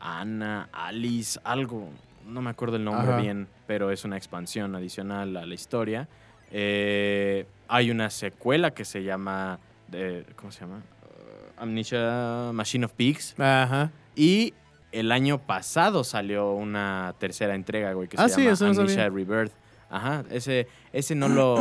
Anna, 0.00 0.68
Alice, 0.72 1.38
algo. 1.44 1.88
No 2.26 2.42
me 2.42 2.50
acuerdo 2.50 2.76
el 2.76 2.84
nombre 2.84 3.12
Ajá. 3.12 3.20
bien, 3.20 3.46
pero 3.66 3.90
es 3.90 4.04
una 4.04 4.16
expansión 4.16 4.74
adicional 4.74 5.36
a 5.36 5.46
la 5.46 5.54
historia. 5.54 6.08
Eh, 6.50 7.46
hay 7.68 7.90
una 7.90 8.10
secuela 8.10 8.72
que 8.72 8.84
se 8.84 9.04
llama. 9.04 9.58
eh, 9.92 10.24
¿Cómo 10.36 10.50
se 10.50 10.60
llama? 10.62 10.78
Uh, 10.78 11.62
Amnesia 11.62 12.50
Machine 12.52 12.86
of 12.86 12.92
Pigs. 12.94 13.34
Ajá. 13.38 13.92
Y 14.16 14.52
el 14.92 15.12
año 15.12 15.38
pasado 15.38 16.04
salió 16.04 16.52
una 16.52 17.14
tercera 17.18 17.54
entrega, 17.54 17.92
güey, 17.92 18.08
que 18.08 18.16
Ah, 18.18 18.28
se 18.28 18.34
sí, 18.36 18.40
llama 18.42 18.52
eso 18.54 18.64
no. 18.66 18.70
Amnesia 18.80 19.08
Rebirth. 19.08 19.52
Ajá, 19.88 20.24
ese, 20.30 20.68
ese 20.92 21.14
no 21.14 21.28
lo, 21.28 21.56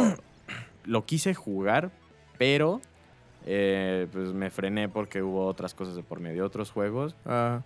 lo 0.86 1.06
quise 1.06 1.34
jugar, 1.34 1.92
pero 2.38 2.82
eh, 3.46 4.08
pues 4.12 4.34
me 4.34 4.50
frené 4.50 4.90
porque 4.90 5.22
hubo 5.24 5.46
otras 5.48 5.74
cosas 5.74 5.96
de 5.96 6.04
por 6.04 6.20
medio, 6.20 6.46
otros 6.46 6.72
juegos, 6.72 7.16
Ajá. 7.26 7.64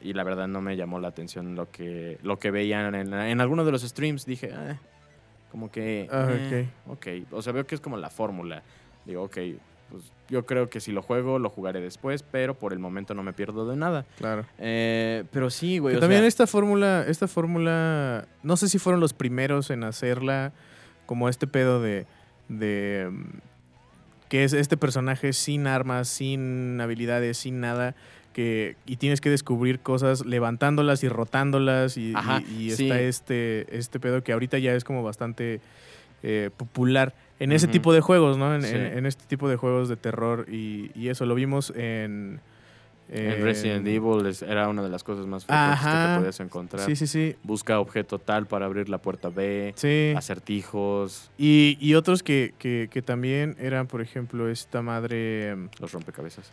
y 0.00 0.12
la 0.12 0.24
verdad 0.24 0.48
no 0.48 0.60
me 0.60 0.76
llamó 0.76 0.98
la 1.00 1.08
atención 1.08 1.54
lo 1.54 1.70
que, 1.70 2.18
lo 2.22 2.38
que 2.38 2.50
veían 2.50 2.94
en, 2.94 3.12
en 3.14 3.40
alguno 3.40 3.64
de 3.64 3.72
los 3.72 3.82
streams. 3.82 4.26
Dije, 4.26 4.52
"Ah, 4.54 4.78
como 5.50 5.70
que... 5.70 6.08
Ah, 6.10 6.26
eh, 6.30 6.68
ok, 6.88 7.06
o 7.32 7.42
sea, 7.42 7.52
veo 7.52 7.66
que 7.66 7.74
es 7.74 7.80
como 7.80 7.96
la 7.96 8.10
fórmula. 8.10 8.62
Digo, 9.04 9.22
ok, 9.24 9.36
pues 9.92 10.04
yo 10.28 10.46
creo 10.46 10.68
que 10.70 10.80
si 10.80 10.90
lo 10.90 11.02
juego, 11.02 11.38
lo 11.38 11.50
jugaré 11.50 11.80
después, 11.80 12.22
pero 12.24 12.54
por 12.58 12.72
el 12.72 12.78
momento 12.78 13.12
no 13.14 13.22
me 13.22 13.32
pierdo 13.34 13.68
de 13.68 13.76
nada. 13.76 14.06
Claro. 14.16 14.46
Eh, 14.58 15.24
pero 15.30 15.50
sí, 15.50 15.76
güey. 15.78 15.94
O 15.96 16.00
también 16.00 16.22
sea, 16.22 16.28
esta 16.28 16.46
fórmula, 16.46 17.04
esta 17.06 17.28
fórmula, 17.28 18.26
no 18.42 18.56
sé 18.56 18.68
si 18.70 18.78
fueron 18.78 19.00
los 19.00 19.12
primeros 19.12 19.68
en 19.70 19.84
hacerla, 19.84 20.52
como 21.06 21.28
este 21.28 21.46
pedo 21.46 21.80
de, 21.82 22.06
de 22.48 23.08
mm, 23.12 23.24
que 24.30 24.44
es 24.44 24.54
este 24.54 24.78
personaje 24.78 25.34
sin 25.34 25.66
armas, 25.66 26.08
sin 26.08 26.80
habilidades, 26.80 27.36
sin 27.36 27.60
nada, 27.60 27.94
que 28.32 28.76
y 28.86 28.96
tienes 28.96 29.20
que 29.20 29.28
descubrir 29.28 29.80
cosas 29.80 30.24
levantándolas 30.24 31.04
y 31.04 31.08
rotándolas 31.10 31.98
y, 31.98 32.14
Ajá, 32.16 32.40
y- 32.48 32.68
y 32.68 32.70
sí. 32.70 32.84
está 32.84 32.98
este, 33.00 33.76
este 33.76 34.00
pedo 34.00 34.24
que 34.24 34.32
ahorita 34.32 34.58
ya 34.58 34.72
es 34.74 34.84
como 34.84 35.02
bastante 35.02 35.60
eh, 36.22 36.48
popular 36.56 37.14
en 37.38 37.52
ese 37.52 37.66
tipo 37.68 37.92
de 37.92 38.00
juegos, 38.00 38.38
¿no? 38.38 38.54
En, 38.54 38.62
Sí. 38.62 38.74
en- 38.74 38.98
en 38.98 39.06
este 39.06 39.24
tipo 39.26 39.48
de 39.48 39.56
juegos 39.56 39.88
de 39.88 39.96
terror 39.96 40.46
y, 40.48 40.90
y 40.94 41.08
eso 41.08 41.26
lo 41.26 41.34
vimos 41.34 41.72
en... 41.76 42.40
En 43.14 43.42
Resident 43.42 43.86
Evil 43.86 44.24
era 44.48 44.68
una 44.68 44.82
de 44.82 44.88
las 44.88 45.04
cosas 45.04 45.26
más 45.26 45.44
frecuentes 45.44 45.80
que 45.80 45.86
Ajá. 45.88 46.14
te 46.14 46.18
podías 46.20 46.40
encontrar. 46.40 46.86
Sí, 46.86 46.96
sí, 46.96 47.06
sí. 47.06 47.36
Busca 47.42 47.78
objeto 47.78 48.18
tal 48.18 48.46
para 48.46 48.64
abrir 48.64 48.88
la 48.88 48.98
puerta 48.98 49.28
B, 49.28 49.74
Sí. 49.76 50.14
acertijos, 50.16 51.30
Y, 51.36 51.76
y 51.80 51.94
otros 51.94 52.22
que, 52.22 52.54
que- 52.58 52.88
que 52.90 53.02
también 53.02 53.54
eran, 53.58 53.86
por 53.86 54.00
ejemplo, 54.00 54.48
esta 54.48 54.80
madre. 54.80 55.54
los 55.78 55.92
rompecabezas. 55.92 56.50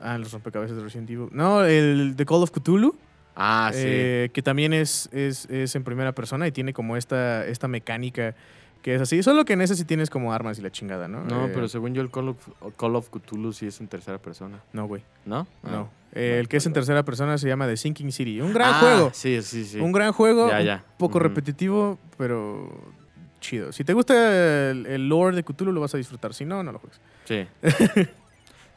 Ah, 0.00 0.16
los 0.16 0.32
rompecabezas 0.32 0.76
de 0.76 0.82
Resident 0.82 1.10
Evil. 1.10 1.28
No, 1.32 1.64
el 1.64 2.16
de 2.16 2.24
Call 2.24 2.42
of 2.42 2.50
Cthulhu. 2.50 2.94
Ah, 3.36 3.70
sí. 3.74 3.80
eh, 3.84 4.30
que 4.32 4.40
también 4.42 4.72
es, 4.72 5.10
es, 5.12 5.44
es 5.50 5.74
en 5.74 5.82
primera 5.84 6.12
persona 6.12 6.46
y 6.46 6.52
tiene 6.52 6.72
como 6.72 6.96
esta, 6.96 7.44
esta 7.46 7.66
mecánica 7.68 8.34
que 8.84 8.94
es 8.94 9.00
así. 9.00 9.22
Solo 9.22 9.46
que 9.46 9.54
en 9.54 9.62
ese 9.62 9.76
sí 9.76 9.86
tienes 9.86 10.10
como 10.10 10.34
armas 10.34 10.58
y 10.58 10.62
la 10.62 10.70
chingada, 10.70 11.08
¿no? 11.08 11.24
no, 11.24 11.46
Eh, 11.46 11.50
pero 11.54 11.68
según 11.68 11.94
yo 11.94 12.02
el 12.02 12.10
Call 12.10 12.28
of, 12.28 12.48
Call 12.76 12.94
of 12.96 13.08
Cthulhu 13.08 13.54
sí 13.54 13.66
es 13.66 13.80
en 13.80 13.88
tercera 13.88 14.18
persona. 14.18 14.60
No, 14.74 14.86
güey. 14.86 15.02
¿No? 15.24 15.46
No. 15.62 15.88
Ah. 15.88 15.88
Eh, 16.12 16.36
el 16.38 16.48
que 16.48 16.58
es 16.58 16.66
en 16.66 16.74
tercera 16.74 17.02
persona 17.02 17.38
se 17.38 17.48
llama 17.48 17.66
The 17.66 17.78
Sinking 17.78 18.12
City. 18.12 18.42
Un 18.42 18.52
gran 18.52 18.74
Ah, 18.74 18.80
juego. 18.80 19.10
Sí, 19.14 19.40
sí, 19.40 19.64
sí. 19.64 19.80
Un 19.80 19.90
gran 19.90 20.12
juego. 20.12 20.50
Ya, 20.50 20.60
ya. 20.60 20.84
Un 20.92 20.98
poco 20.98 21.18
repetitivo, 21.18 21.98
pero 22.18 22.70
chido. 23.40 23.72
Si 23.72 23.84
te 23.84 23.94
gusta 23.94 24.70
el, 24.70 24.84
el 24.84 25.08
lore 25.08 25.34
de 25.34 25.42
Cthulhu, 25.44 25.72
lo 25.72 25.80
vas 25.80 25.94
a 25.94 25.96
disfrutar. 25.96 26.34
Si 26.34 26.44
no, 26.44 26.62
no 26.62 26.70
lo 26.72 26.78
juegues. 26.78 27.00
Sí. 27.24 27.46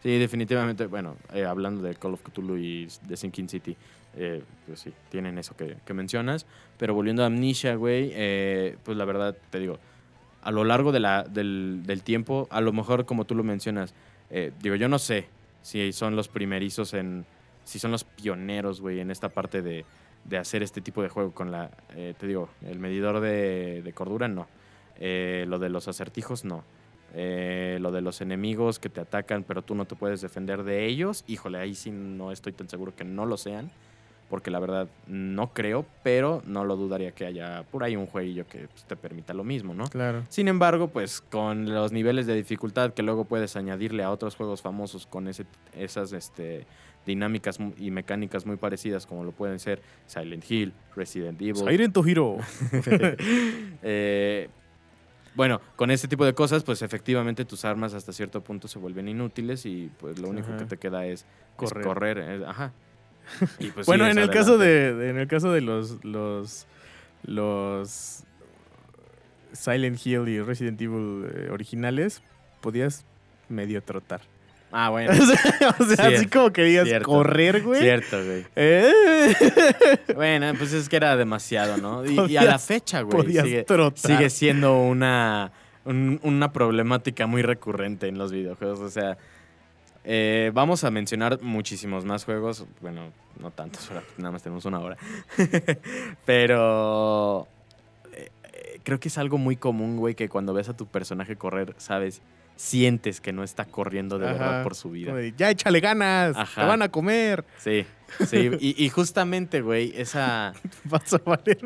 sí, 0.04 0.18
definitivamente. 0.18 0.86
Bueno, 0.88 1.18
eh, 1.34 1.44
hablando 1.44 1.82
de 1.82 1.96
Call 1.96 2.14
of 2.14 2.22
Cthulhu 2.24 2.56
y 2.58 2.88
de 3.08 3.18
Sinking 3.18 3.50
City, 3.50 3.76
eh, 4.16 4.42
pues 4.66 4.80
sí, 4.80 4.94
tienen 5.10 5.38
eso 5.38 5.56
que, 5.56 5.76
que 5.86 5.94
mencionas. 5.94 6.46
Pero 6.78 6.94
volviendo 6.94 7.24
a 7.24 7.26
Amnesia, 7.26 7.76
güey, 7.76 8.12
eh, 8.14 8.78
pues 8.84 8.98
la 8.98 9.06
verdad, 9.06 9.36
te 9.50 9.60
digo, 9.60 9.80
a 10.48 10.52
lo 10.52 10.64
largo 10.64 10.94
de 10.94 11.02
la, 11.02 11.24
del, 11.24 11.82
del 11.86 12.04
tiempo, 12.04 12.48
a 12.52 12.62
lo 12.62 12.72
mejor 12.72 13.06
como 13.06 13.26
tú 13.26 13.36
lo 13.36 13.44
mencionas, 13.44 13.94
eh, 14.30 14.54
digo, 14.62 14.76
yo 14.76 14.88
no 14.88 14.98
sé 14.98 15.28
si 15.62 15.92
son 15.92 16.16
los 16.16 16.30
primerizos 16.30 16.94
en, 16.94 17.26
si 17.66 17.80
son 17.80 17.92
los 17.92 18.06
pioneros, 18.06 18.80
güey, 18.80 19.02
en 19.02 19.12
esta 19.12 19.28
parte 19.28 19.62
de, 19.62 19.84
de 20.24 20.38
hacer 20.38 20.64
este 20.64 20.80
tipo 20.80 21.04
de 21.04 21.10
juego 21.10 21.34
con 21.34 21.52
la, 21.52 21.72
eh, 21.98 22.14
te 22.18 22.28
digo, 22.28 22.48
el 22.66 22.80
medidor 22.80 23.20
de, 23.20 23.82
de 23.82 23.92
cordura, 23.92 24.30
no. 24.30 24.48
Eh, 24.96 25.44
lo 25.50 25.60
de 25.60 25.68
los 25.68 25.90
acertijos, 25.90 26.46
no. 26.46 26.64
Eh, 27.14 27.78
lo 27.82 27.92
de 27.92 28.00
los 28.00 28.22
enemigos 28.22 28.80
que 28.80 28.88
te 28.88 29.02
atacan, 29.02 29.44
pero 29.44 29.64
tú 29.64 29.76
no 29.76 29.84
te 29.84 29.98
puedes 29.98 30.22
defender 30.22 30.64
de 30.64 30.86
ellos. 30.86 31.26
Híjole, 31.28 31.58
ahí 31.58 31.76
sí 31.76 31.92
no 31.92 32.32
estoy 32.32 32.54
tan 32.54 32.70
seguro 32.70 32.96
que 32.96 33.04
no 33.04 33.26
lo 33.26 33.36
sean. 33.36 33.70
Porque 34.30 34.52
la 34.52 34.60
verdad 34.60 34.90
no 35.08 35.54
creo, 35.54 35.86
pero 36.04 36.42
no 36.46 36.66
lo 36.66 36.76
dudaría 36.76 37.12
que 37.12 37.26
haya 37.26 37.64
por 37.72 37.84
ahí 37.84 37.96
un 37.96 38.08
jueguillo 38.08 38.46
que 38.46 38.68
pues, 38.68 38.84
te 38.84 38.98
permita 38.98 39.34
lo 39.34 39.46
mismo, 39.46 39.74
¿no? 39.74 39.86
Claro. 39.86 40.24
Sin 40.28 40.50
embargo, 40.50 40.90
pues 40.90 41.22
con 41.22 41.74
los 41.74 41.94
niveles 41.94 42.28
de 42.28 42.36
dificultad 42.36 42.94
que 42.94 43.04
luego 43.04 43.24
puedes 43.24 43.56
añadirle 43.56 44.04
a 44.04 44.12
otros 44.12 44.36
juegos 44.36 44.62
famosos 44.62 45.08
con 45.08 45.30
ese, 45.30 45.46
esas 45.74 46.12
este, 46.12 46.66
dinámicas 47.06 47.58
y 47.78 47.90
mecánicas 47.90 48.46
muy 48.46 48.58
parecidas, 48.58 49.08
como 49.08 49.24
lo 49.24 49.32
pueden 49.32 49.60
ser 49.60 49.82
Silent 50.06 50.44
Hill, 50.52 50.74
Resident 50.96 51.42
Evil, 51.42 51.56
Siren 51.56 51.94
Hero. 52.06 52.38
eh, 53.82 54.50
bueno, 55.34 55.62
con 55.76 55.90
este 55.92 56.08
tipo 56.08 56.26
de 56.26 56.34
cosas, 56.34 56.64
pues 56.64 56.82
efectivamente 56.82 57.46
tus 57.46 57.64
armas 57.64 57.94
hasta 57.94 58.12
cierto 58.12 58.42
punto 58.42 58.68
se 58.68 58.80
vuelven 58.80 59.08
inútiles 59.08 59.66
y 59.66 59.90
pues 60.00 60.20
lo 60.20 60.30
único 60.30 60.50
Ajá. 60.50 60.58
que 60.58 60.66
te 60.66 60.78
queda 60.78 61.06
es 61.06 61.26
Correr. 61.56 61.84
correr. 61.86 62.18
correr 62.18 62.42
eh, 62.42 62.46
ajá. 62.46 62.74
Y, 63.60 63.68
pues, 63.72 63.86
bueno, 63.86 64.06
sí, 64.06 64.12
en 64.12 64.18
el 64.20 64.30
caso 64.30 64.58
de, 64.58 64.94
de- 64.94 65.10
en 65.10 65.18
el 65.18 65.28
caso 65.28 65.52
de 65.52 65.62
los 65.62 66.04
los 66.04 66.66
los 67.24 68.24
Silent 69.54 70.00
Hill 70.06 70.28
y 70.28 70.42
Resident 70.42 70.80
Evil 70.82 71.26
eh, 71.34 71.50
originales, 71.52 72.22
podías 72.62 73.06
medio 73.50 73.82
trotar. 73.82 74.22
Ah, 74.72 74.90
bueno. 74.92 75.12
o 75.80 75.86
sea, 75.86 76.08
así 76.08 76.28
como 76.28 76.52
querías 76.52 76.86
cierto. 76.86 77.08
correr, 77.08 77.62
güey. 77.64 77.82
Cierto, 77.82 78.24
güey. 78.24 78.46
Eh, 78.56 79.34
Bueno, 80.16 80.52
pues 80.58 80.74
es 80.74 80.90
que 80.90 80.98
era 80.98 81.16
demasiado, 81.16 81.78
¿no? 81.78 82.06
Y, 82.06 82.34
y 82.34 82.38
a 82.38 82.44
la 82.44 82.60
fecha, 82.60 83.02
güey, 83.02 83.18
podías 83.24 83.46
sigue, 83.46 83.64
trotar. 83.64 83.98
sigue 84.18 84.30
siendo 84.30 84.78
una, 84.82 85.52
un- 85.86 86.20
una 86.24 86.52
problemática 86.52 87.28
muy 87.28 87.42
recurrente 87.42 88.08
en 88.08 88.18
los 88.18 88.32
videojuegos. 88.32 88.80
O 88.82 88.90
sea, 88.90 89.18
eh, 90.10 90.52
vamos 90.54 90.86
a 90.86 90.90
mencionar 90.90 91.42
muchísimos 91.42 92.06
más 92.06 92.24
juegos. 92.24 92.66
Bueno, 92.80 93.12
no 93.42 93.52
tantos, 93.52 93.92
nada 94.18 94.32
más 94.32 94.42
tenemos 94.42 94.64
una 94.64 94.80
hora. 94.80 94.96
Pero 96.26 97.46
eh, 98.14 98.32
eh, 98.54 98.80
creo 98.84 99.02
que 99.02 99.10
es 99.10 99.18
algo 99.18 99.38
muy 99.38 99.58
común, 99.58 99.98
güey, 99.98 100.16
que 100.16 100.30
cuando 100.30 100.54
ves 100.54 100.70
a 100.70 100.78
tu 100.78 100.88
personaje 100.88 101.36
correr, 101.36 101.76
sabes, 101.78 102.22
sientes 102.56 103.20
que 103.20 103.34
no 103.34 103.44
está 103.44 103.66
corriendo 103.66 104.18
de 104.18 104.30
Ajá, 104.30 104.34
verdad 104.38 104.64
por 104.64 104.76
su 104.76 104.92
vida. 104.92 105.08
como 105.08 105.18
de, 105.18 105.34
ya 105.36 105.50
échale 105.50 105.82
ganas, 105.82 106.38
Ajá. 106.38 106.62
te 106.62 106.68
van 106.68 106.82
a 106.82 106.90
comer, 106.90 107.44
Sí, 107.58 107.86
sí. 108.26 108.50
Y, 108.62 108.82
y 108.82 108.88
justamente, 108.88 109.60
güey, 109.60 109.92
esa... 109.94 110.54
vas 110.86 111.14
a 111.14 111.18
valer, 111.18 111.58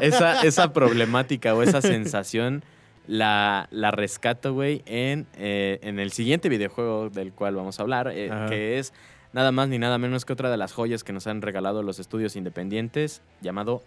esa, 0.00 0.42
esa 0.42 0.72
problemática 0.72 1.52
o 1.56 1.64
esa 1.64 1.82
sensación 1.82 2.62
la, 3.08 3.66
la 3.72 3.90
rescato, 3.90 4.52
güey, 4.54 4.82
en, 4.86 5.26
eh, 5.36 5.80
en 5.82 5.98
el 5.98 6.12
siguiente 6.12 6.48
videojuego 6.48 7.10
del 7.10 7.32
cual 7.32 7.56
vamos 7.56 7.80
a 7.80 7.82
hablar, 7.82 8.12
eh, 8.14 8.30
que 8.48 8.78
es 8.78 8.92
nada 9.32 9.50
más 9.50 9.68
ni 9.68 9.78
nada 9.78 9.98
menos 9.98 10.24
que 10.24 10.32
otra 10.34 10.50
de 10.50 10.56
las 10.56 10.72
joyas 10.72 11.02
que 11.02 11.12
nos 11.12 11.26
han 11.26 11.42
regalado 11.42 11.82
los 11.82 11.98
estudios 11.98 12.36
independientes, 12.36 13.20
llamado 13.40 13.82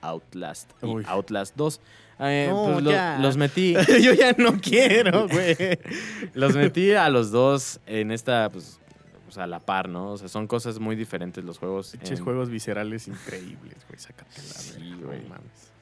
Outlast. 0.00 0.70
Y. 0.82 1.04
Outlast 1.06 1.56
2. 1.56 1.80
Eh, 2.20 2.46
No, 2.48 2.70
pues 2.74 2.84
lo- 2.84 3.18
los 3.22 3.36
metí. 3.36 3.74
Yo 4.02 4.12
ya 4.14 4.32
no 4.38 4.60
quiero, 4.60 5.26
güey. 5.28 5.56
Los 6.34 6.54
metí 6.54 6.92
a 6.92 7.08
los 7.08 7.30
dos 7.32 7.80
en 7.86 8.12
esta, 8.12 8.50
pues, 8.50 8.78
pues, 9.24 9.36
a 9.38 9.46
la 9.48 9.58
par, 9.60 9.88
¿no? 9.88 10.12
O 10.12 10.16
sea, 10.16 10.28
son 10.28 10.46
cosas 10.46 10.78
muy 10.78 10.94
diferentes 10.94 11.42
los 11.42 11.58
juegos. 11.58 11.90
Pinches 11.92 12.18
en- 12.20 12.24
juegos 12.24 12.50
viscerales 12.50 13.08
increíbles, 13.08 13.78
güey. 13.88 13.98
Sácatela, 13.98 14.42
Sí, 14.54 14.78
verga, 14.80 14.96
no 15.00 15.06
güey. 15.08 15.22
mames. 15.28 15.72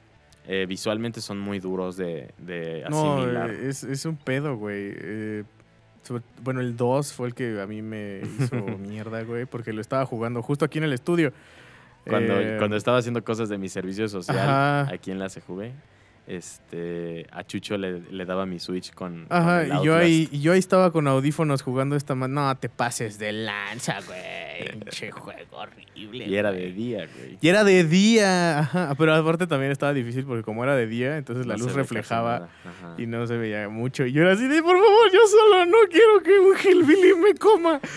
Eh, 0.47 0.65
visualmente 0.67 1.21
son 1.21 1.39
muy 1.39 1.59
duros 1.59 1.95
de, 1.95 2.33
de 2.37 2.83
No, 2.89 3.17
asimilar. 3.17 3.49
eh, 3.49 3.69
es, 3.69 3.83
es 3.83 4.05
un 4.05 4.17
pedo, 4.17 4.57
güey. 4.57 4.93
Eh, 4.95 5.43
bueno, 6.43 6.59
el 6.59 6.75
2 6.75 7.13
fue 7.13 7.27
el 7.27 7.33
que 7.33 7.61
a 7.61 7.65
mí 7.65 7.81
me 7.81 8.21
hizo 8.39 8.55
mierda, 8.79 9.23
güey, 9.23 9.45
porque 9.45 9.71
lo 9.71 9.79
estaba 9.81 10.05
jugando 10.05 10.41
justo 10.41 10.65
aquí 10.65 10.79
en 10.79 10.83
el 10.83 10.93
estudio. 10.93 11.31
Cuando, 12.05 12.33
Eh, 12.41 12.55
cuando 12.57 12.75
estaba 12.75 12.97
haciendo 12.97 13.23
cosas 13.23 13.47
de 13.47 13.57
mi 13.57 13.69
servicio 13.69 14.09
social 14.09 14.37
Ajá. 14.37 14.93
aquí 14.93 15.11
en 15.11 15.19
la 15.19 15.27
CJV, 15.29 15.71
este, 16.25 17.25
a 17.31 17.43
Chucho 17.43 17.77
le, 17.77 17.99
le 17.99 18.25
daba 18.25 18.45
mi 18.45 18.59
Switch 18.59 18.93
con. 18.93 19.25
Ajá, 19.29 19.65
y 19.67 19.85
yo, 19.85 19.95
ahí, 19.95 20.29
y 20.31 20.39
yo 20.41 20.53
ahí 20.53 20.59
estaba 20.59 20.91
con 20.91 21.07
audífonos 21.07 21.61
jugando 21.61 21.95
esta 21.95 22.15
man. 22.15 22.33
No, 22.33 22.55
te 22.57 22.69
pases 22.69 23.19
de 23.19 23.31
lanza, 23.33 23.99
güey. 24.07 24.71
Pinche 24.79 25.11
juego 25.11 25.57
horrible. 25.57 26.25
Y 26.27 26.35
era 26.35 26.51
güey. 26.51 26.61
de 26.63 26.71
día, 26.71 27.07
güey. 27.13 27.37
Y 27.41 27.47
era 27.49 27.63
de 27.63 27.83
día, 27.83 28.59
ajá. 28.59 28.95
Pero 28.97 29.13
aparte 29.15 29.47
también 29.47 29.71
estaba 29.71 29.93
difícil 29.93 30.23
porque 30.25 30.43
como 30.43 30.63
era 30.63 30.75
de 30.75 30.87
día, 30.87 31.17
entonces 31.17 31.45
la 31.45 31.57
luz 31.57 31.73
reflejaba 31.73 32.49
y 32.97 33.05
no 33.05 33.25
se 33.27 33.37
veía 33.37 33.67
mucho. 33.69 34.05
Y 34.05 34.11
yo 34.13 34.21
era 34.21 34.33
así 34.33 34.47
de, 34.47 34.61
por 34.61 34.77
favor, 34.77 35.11
yo 35.11 35.19
solo 35.27 35.65
no 35.65 35.77
quiero 35.89 36.21
que 36.23 36.39
un 36.39 36.55
hillbilly 36.57 37.15
me 37.15 37.33
coma. 37.35 37.79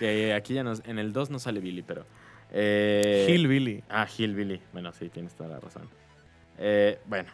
Eh, 0.00 0.34
aquí 0.34 0.54
ya 0.54 0.64
nos, 0.64 0.82
en 0.86 0.98
el 0.98 1.12
2 1.12 1.30
no 1.30 1.38
sale 1.38 1.60
Billy, 1.60 1.82
pero. 1.82 2.04
eh, 2.52 3.26
Hillbilly. 3.30 3.84
Ah, 3.88 4.06
Hillbilly. 4.06 4.60
Bueno, 4.72 4.92
sí, 4.92 5.08
tienes 5.08 5.34
toda 5.34 5.48
la 5.50 5.60
razón. 5.60 5.88
Eh, 6.58 6.98
bueno, 7.06 7.30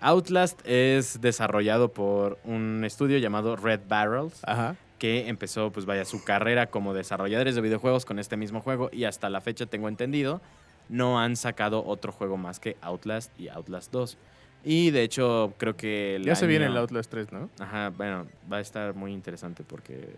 Outlast 0.00 0.60
es 0.64 1.20
desarrollado 1.20 1.92
por 1.92 2.38
un 2.44 2.84
estudio 2.84 3.18
llamado 3.18 3.56
Red 3.56 3.80
Barrels, 3.88 4.40
Ajá. 4.44 4.76
que 4.98 5.28
empezó, 5.28 5.70
pues 5.70 5.86
vaya, 5.86 6.04
su 6.04 6.24
carrera 6.24 6.66
como 6.68 6.94
desarrolladores 6.94 7.54
de 7.54 7.60
videojuegos 7.60 8.04
con 8.04 8.18
este 8.18 8.36
mismo 8.36 8.60
juego 8.60 8.88
y 8.92 9.04
hasta 9.04 9.28
la 9.28 9.40
fecha, 9.40 9.66
tengo 9.66 9.88
entendido, 9.88 10.40
no 10.88 11.20
han 11.20 11.36
sacado 11.36 11.84
otro 11.84 12.12
juego 12.12 12.36
más 12.36 12.60
que 12.60 12.76
Outlast 12.80 13.38
y 13.38 13.48
Outlast 13.48 13.92
2. 13.92 14.16
Y 14.62 14.90
de 14.90 15.02
hecho, 15.02 15.54
creo 15.56 15.76
que... 15.76 16.16
el 16.16 16.24
Ya 16.24 16.34
se 16.34 16.46
viene 16.46 16.66
el 16.66 16.76
Outlast 16.76 17.10
3, 17.10 17.32
¿no? 17.32 17.48
Ajá, 17.58 17.90
bueno, 17.96 18.26
va 18.50 18.58
a 18.58 18.60
estar 18.60 18.94
muy 18.94 19.12
interesante 19.12 19.64
porque 19.64 20.10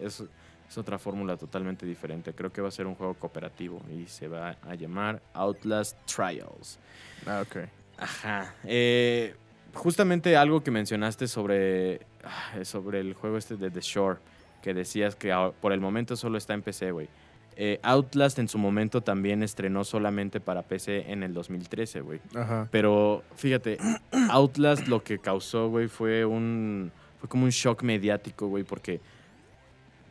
es, 0.00 0.22
es 0.72 0.78
otra 0.78 0.98
fórmula 0.98 1.36
totalmente 1.36 1.84
diferente. 1.84 2.32
Creo 2.32 2.50
que 2.50 2.62
va 2.62 2.68
a 2.68 2.70
ser 2.70 2.86
un 2.86 2.94
juego 2.94 3.12
cooperativo 3.14 3.82
y 3.90 4.06
se 4.06 4.26
va 4.26 4.56
a 4.62 4.74
llamar 4.74 5.20
Outlast 5.34 5.98
Trials. 6.06 6.78
Ah, 7.26 7.42
ok. 7.46 7.68
Ajá. 7.98 8.54
eh, 8.64 9.34
justamente 9.74 10.34
algo 10.34 10.64
que 10.64 10.70
mencionaste 10.70 11.28
sobre, 11.28 12.00
ah, 12.24 12.64
sobre 12.64 13.00
el 13.00 13.12
juego 13.12 13.36
este 13.36 13.56
de 13.56 13.70
The 13.70 13.80
Shore, 13.82 14.18
que 14.62 14.72
decías 14.72 15.14
que 15.14 15.32
por 15.60 15.72
el 15.72 15.80
momento 15.80 16.16
solo 16.16 16.38
está 16.38 16.54
en 16.54 16.62
PC, 16.62 16.90
güey. 16.90 17.08
Eh, 17.54 17.78
Outlast 17.82 18.38
en 18.38 18.48
su 18.48 18.56
momento 18.56 19.02
también 19.02 19.42
estrenó 19.42 19.84
solamente 19.84 20.40
para 20.40 20.62
PC 20.62 21.12
en 21.12 21.22
el 21.22 21.34
2013, 21.34 22.00
güey. 22.00 22.20
Ajá. 22.34 22.66
Pero 22.70 23.24
fíjate, 23.36 23.76
Outlast 24.30 24.88
lo 24.88 25.04
que 25.04 25.18
causó, 25.18 25.68
güey, 25.68 25.88
fue 25.88 26.24
un. 26.24 26.90
Fue 27.20 27.28
como 27.28 27.44
un 27.44 27.50
shock 27.50 27.82
mediático, 27.82 28.48
güey, 28.48 28.64
porque 28.64 29.00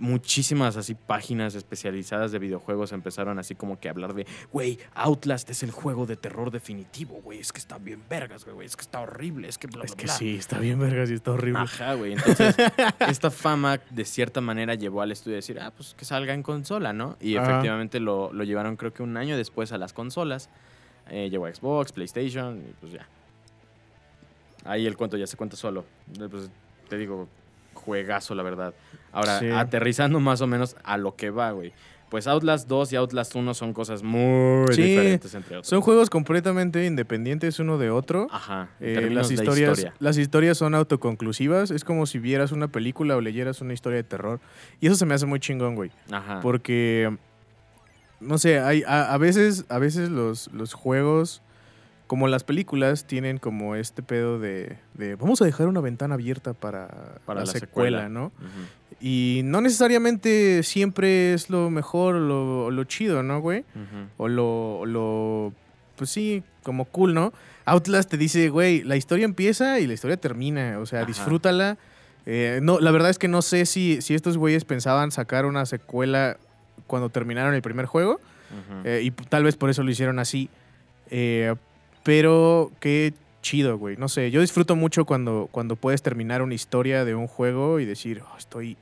muchísimas 0.02 0.76
así 0.78 0.96
páginas 0.96 1.56
especializadas 1.56 2.32
de 2.32 2.40
videojuegos 2.40 2.92
empezaron 2.92 3.40
así 3.40 3.56
como 3.56 3.80
que 3.80 3.88
a 3.88 3.92
hablar 3.92 4.14
de, 4.14 4.26
güey, 4.52 4.80
Outlast 4.96 5.50
es 5.52 5.64
el 5.64 5.72
juego 5.72 6.06
de 6.06 6.18
terror 6.18 6.52
definitivo, 6.52 7.22
güey, 7.24 7.40
es 7.40 7.54
que 7.54 7.60
está 7.60 7.78
bien 7.78 8.04
vergas, 8.10 8.44
güey, 8.46 8.66
es 8.66 8.76
que 8.76 8.82
está 8.82 9.00
horrible, 9.02 9.48
es 9.48 9.58
que 9.58 9.68
bla, 9.68 9.84
Es 9.84 9.92
bla, 9.92 9.98
que 9.98 10.06
bla". 10.06 10.14
sí, 10.16 10.36
está 10.36 10.60
bien 10.60 10.80
vergas 10.80 11.10
y 11.12 11.14
está 11.14 11.32
horrible. 11.32 11.62
Ajá, 11.62 11.94
güey. 11.94 12.14
Entonces, 12.14 12.56
esta 13.08 13.32
fama 13.32 13.80
de 13.90 14.04
cierta 14.06 14.42
manera 14.42 14.76
llevó 14.76 15.02
al 15.02 15.12
estudio 15.12 15.36
a 15.36 15.40
decir, 15.40 15.60
ah, 15.60 15.72
pues 15.76 15.94
que 15.94 16.04
salga 16.04 16.34
en 16.34 16.44
consola, 16.44 16.92
¿no? 16.94 17.16
Y 17.22 17.38
Ajá. 17.38 17.50
efectivamente 17.52 18.00
lo, 18.00 18.34
lo 18.34 18.44
llevaron 18.44 18.76
creo 18.78 18.92
que 18.94 19.04
un 19.04 19.16
año 19.18 19.38
después 19.38 19.72
a 19.72 19.78
las 19.78 19.94
consolas. 19.94 20.50
Eh, 21.10 21.30
llegó 21.30 21.46
a 21.46 21.54
Xbox, 21.54 21.92
PlayStation, 21.92 22.58
y 22.70 22.74
pues 22.80 22.92
ya. 22.94 23.08
Ahí 24.64 24.86
el 24.86 24.96
cuento 24.96 25.18
ya 25.18 25.28
se 25.28 25.38
cuenta 25.38 25.56
solo. 25.58 25.86
Eh, 26.20 26.28
Pues 26.30 26.50
te 26.90 26.98
digo, 26.98 27.28
juegazo, 27.82 28.36
la 28.36 28.44
verdad. 28.44 28.74
Ahora, 29.12 29.40
Sí. 29.40 29.50
aterrizando 29.50 30.20
más 30.20 30.42
o 30.42 30.48
menos 30.48 30.76
a 30.84 30.98
lo 30.98 31.16
que 31.16 31.30
va, 31.30 31.52
güey. 31.52 31.74
Pues 32.10 32.28
Outlast 32.28 32.68
2 32.68 32.92
y 32.92 32.98
Outlast 32.98 33.34
1 33.36 33.54
son 33.54 33.72
cosas 33.74 34.04
muy 34.04 34.66
Sí, 34.74 34.82
diferentes 34.82 35.34
entre 35.34 35.56
otros. 35.58 35.68
Son 35.70 35.80
juegos 35.80 36.10
completamente 36.10 36.86
independientes 36.86 37.58
uno 37.60 37.78
de 37.78 37.90
otro. 37.90 38.28
Ajá. 38.32 38.68
Eh, 38.82 39.10
las, 39.10 39.32
historias, 39.32 39.78
historia. 39.78 39.94
las 40.00 40.18
historias 40.18 40.58
son 40.58 40.76
autoconclusivas. 40.76 41.72
Es 41.72 41.86
como 41.86 42.06
si 42.06 42.20
vieras 42.20 42.52
una 42.52 42.68
película 42.68 43.16
o 43.16 43.22
leyeras 43.22 43.62
una 43.62 43.74
historia 43.74 43.96
de 43.96 44.04
terror. 44.04 44.42
Y 44.82 44.88
eso 44.88 44.96
se 44.98 45.06
me 45.06 45.14
hace 45.14 45.26
muy 45.26 45.40
chingón, 45.40 45.76
güey. 45.76 45.90
Ajá. 46.12 46.42
Porque, 46.42 47.16
no 48.20 48.38
sé, 48.38 48.60
hay, 48.60 48.84
a, 48.86 49.14
a 49.14 49.18
veces, 49.18 49.64
a 49.70 49.80
veces 49.80 50.10
los, 50.10 50.52
los 50.52 50.74
juegos, 50.74 51.42
como 52.12 52.28
las 52.28 52.44
películas, 52.44 53.06
tienen 53.06 53.38
como 53.38 53.74
este 53.78 54.04
pedo 54.04 54.38
de, 54.38 54.76
de 54.96 55.16
vamos 55.16 55.42
a 55.42 55.46
dejar 55.46 55.70
una 55.70 55.80
ventana 55.80 56.16
abierta 56.16 56.52
para, 56.52 56.90
Para 57.26 57.40
la, 57.40 57.46
la 57.46 57.52
secuela, 57.54 58.00
secuela. 58.00 58.10
¿no? 58.10 58.34
Y 59.00 59.44
no 59.46 59.62
necesariamente 59.62 60.62
siempre 60.64 61.34
es 61.34 61.50
lo 61.50 61.70
mejor 61.70 62.16
o 62.16 62.20
lo, 62.20 62.70
lo 62.70 62.84
chido, 62.84 63.24
¿no, 63.24 63.40
güey? 63.40 63.64
O 64.18 64.28
lo, 64.28 64.80
o 64.80 64.86
lo, 64.86 65.54
pues 65.96 66.10
sí, 66.10 66.44
como 66.64 66.84
cool, 66.84 67.14
¿no? 67.14 67.32
Outlast 67.64 68.10
te 68.10 68.18
dice, 68.18 68.50
güey, 68.50 68.84
la 68.84 68.98
historia 68.98 69.24
empieza 69.24 69.80
y 69.80 69.88
la 69.88 69.94
historia 69.94 70.18
termina, 70.18 70.80
o 70.80 70.86
sea, 70.86 71.00
Ajá. 71.00 71.08
disfrútala. 71.08 71.78
Eh, 72.26 72.60
no, 72.62 72.82
la 72.82 72.92
verdad 72.92 73.10
es 73.10 73.20
que 73.20 73.30
no 73.30 73.42
sé 73.42 73.66
si, 73.66 74.02
si 74.02 74.16
estos 74.16 74.38
güeyes 74.38 74.66
pensaban 74.66 75.12
sacar 75.12 75.46
una 75.46 75.66
secuela 75.66 76.36
cuando 76.88 77.08
terminaron 77.08 77.54
el 77.54 77.62
primer 77.62 77.86
juego, 77.86 78.20
eh, 78.84 79.00
y 79.02 79.12
tal 79.12 79.46
vez 79.46 79.56
por 79.56 79.70
eso 79.70 79.82
lo 79.82 79.92
hicieron 79.92 80.20
así. 80.20 80.50
Eh, 81.10 81.56
pero 82.04 82.72
qué 82.80 83.14
chido, 83.42 83.78
güey. 83.78 83.98
No 83.98 84.08
sé, 84.08 84.32
yo 84.32 84.42
disfruto 84.42 84.76
mucho 84.76 85.06
cuando, 85.06 85.50
cuando 85.52 85.76
puedes 85.76 86.02
terminar 86.02 86.42
una 86.42 86.54
historia 86.54 87.06
de 87.06 87.16
un 87.16 87.28
juego 87.28 87.80
y 87.80 87.86
decir, 87.86 88.22
"Oh, 88.22 88.38
estoy 88.38 88.78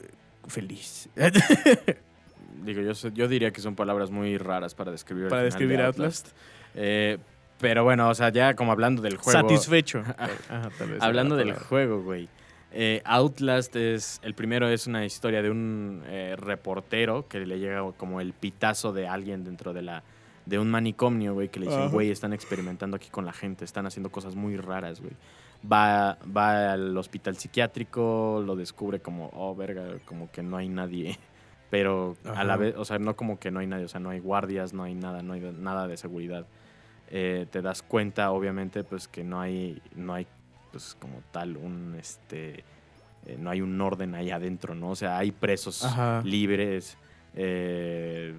eh, 0.00 0.08
feliz. 0.48 1.08
Digo, 2.64 2.80
yo, 2.80 2.92
yo 3.10 3.28
diría 3.28 3.50
que 3.50 3.60
son 3.60 3.74
palabras 3.74 4.10
muy 4.10 4.38
raras 4.38 4.74
para 4.74 4.92
describir. 4.92 5.28
Para 5.28 5.42
describir 5.42 5.78
de 5.78 5.84
Outlast. 5.84 6.28
Eh, 6.74 7.18
pero 7.58 7.84
bueno, 7.84 8.08
o 8.08 8.14
sea, 8.14 8.30
ya 8.30 8.54
como 8.54 8.72
hablando 8.72 9.02
del 9.02 9.16
juego. 9.16 9.40
Satisfecho. 9.40 10.00
Ajá, 10.18 10.70
tal 10.78 10.90
vez 10.90 11.02
Hablando 11.02 11.36
del 11.36 11.54
juego, 11.54 12.02
güey. 12.02 12.28
Eh, 12.72 13.02
Outlast 13.04 13.76
es. 13.76 14.20
El 14.22 14.34
primero 14.34 14.68
es 14.68 14.86
una 14.86 15.04
historia 15.04 15.42
de 15.42 15.50
un 15.50 16.02
eh, 16.06 16.34
reportero 16.36 17.28
que 17.28 17.40
le 17.40 17.58
llega 17.58 17.82
como 17.96 18.20
el 18.20 18.32
pitazo 18.32 18.92
de 18.92 19.06
alguien 19.06 19.44
dentro 19.44 19.72
de 19.72 19.82
la. 19.82 20.02
De 20.46 20.58
un 20.58 20.70
manicomio, 20.70 21.34
güey, 21.34 21.48
que 21.48 21.60
le 21.60 21.66
dicen, 21.66 21.90
güey, 21.90 22.10
están 22.10 22.32
experimentando 22.32 22.96
aquí 22.96 23.08
con 23.10 23.24
la 23.24 23.32
gente, 23.32 23.64
están 23.64 23.86
haciendo 23.86 24.10
cosas 24.10 24.34
muy 24.34 24.56
raras, 24.56 25.00
güey. 25.00 25.12
Va, 25.70 26.18
va 26.36 26.72
al 26.72 26.96
hospital 26.96 27.36
psiquiátrico, 27.36 28.42
lo 28.44 28.56
descubre 28.56 29.00
como, 29.00 29.30
oh, 29.34 29.54
verga, 29.54 29.98
como 30.04 30.30
que 30.30 30.42
no 30.42 30.56
hay 30.56 30.68
nadie. 30.68 31.18
Pero 31.70 32.16
a 32.24 32.44
la 32.44 32.56
vez, 32.56 32.74
o 32.76 32.84
sea, 32.84 32.98
no 32.98 33.16
como 33.16 33.38
que 33.38 33.50
no 33.50 33.60
hay 33.60 33.66
nadie, 33.66 33.86
o 33.86 33.88
sea, 33.88 34.00
no 34.00 34.10
hay 34.10 34.18
guardias, 34.18 34.74
no 34.74 34.82
hay 34.82 34.94
nada, 34.94 35.22
no 35.22 35.32
hay 35.32 35.40
nada 35.40 35.88
de 35.88 35.96
seguridad. 35.96 36.46
Eh, 37.08 37.46
te 37.50 37.62
das 37.62 37.82
cuenta, 37.82 38.30
obviamente, 38.30 38.84
pues 38.84 39.08
que 39.08 39.24
no 39.24 39.40
hay, 39.40 39.80
no 39.94 40.12
hay, 40.12 40.26
pues 40.70 40.96
como 41.00 41.22
tal, 41.30 41.56
un, 41.56 41.96
este, 41.98 42.64
eh, 43.26 43.36
no 43.38 43.50
hay 43.50 43.60
un 43.60 43.80
orden 43.80 44.14
ahí 44.14 44.30
adentro, 44.30 44.74
¿no? 44.74 44.90
O 44.90 44.96
sea, 44.96 45.16
hay 45.16 45.30
presos 45.30 45.84
Ajá. 45.84 46.22
libres, 46.24 46.98
eh, 47.34 48.34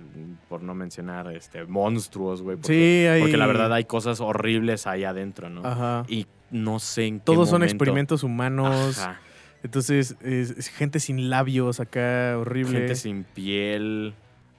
por 0.49 0.61
no 0.63 0.73
mencionar, 0.75 1.31
este, 1.35 1.65
monstruos, 1.65 2.41
güey. 2.41 2.57
Porque, 2.57 2.73
Sí, 2.73 3.07
hay... 3.07 3.21
porque 3.21 3.37
la 3.37 3.47
verdad 3.47 3.73
hay 3.73 3.85
cosas 3.85 4.19
horribles 4.21 4.85
ahí 4.87 5.03
adentro, 5.03 5.49
¿no? 5.49 5.65
Ajá. 5.65 6.05
Y 6.07 6.27
no 6.51 6.79
sé 6.79 7.05
en 7.07 7.19
qué 7.19 7.25
Todos 7.25 7.49
son 7.49 7.59
momento- 7.61 7.73
experimentos 7.75 8.23
humanos. 8.23 8.99
Ajá. 8.99 9.19
Entonces, 9.63 10.17
es, 10.21 10.51
es 10.51 10.67
gente 10.67 10.99
sin 10.99 11.29
labios 11.29 11.79
acá, 11.79 12.37
horrible. 12.37 12.79
Gente 12.79 12.95
sin 12.95 13.23
piel, 13.23 14.13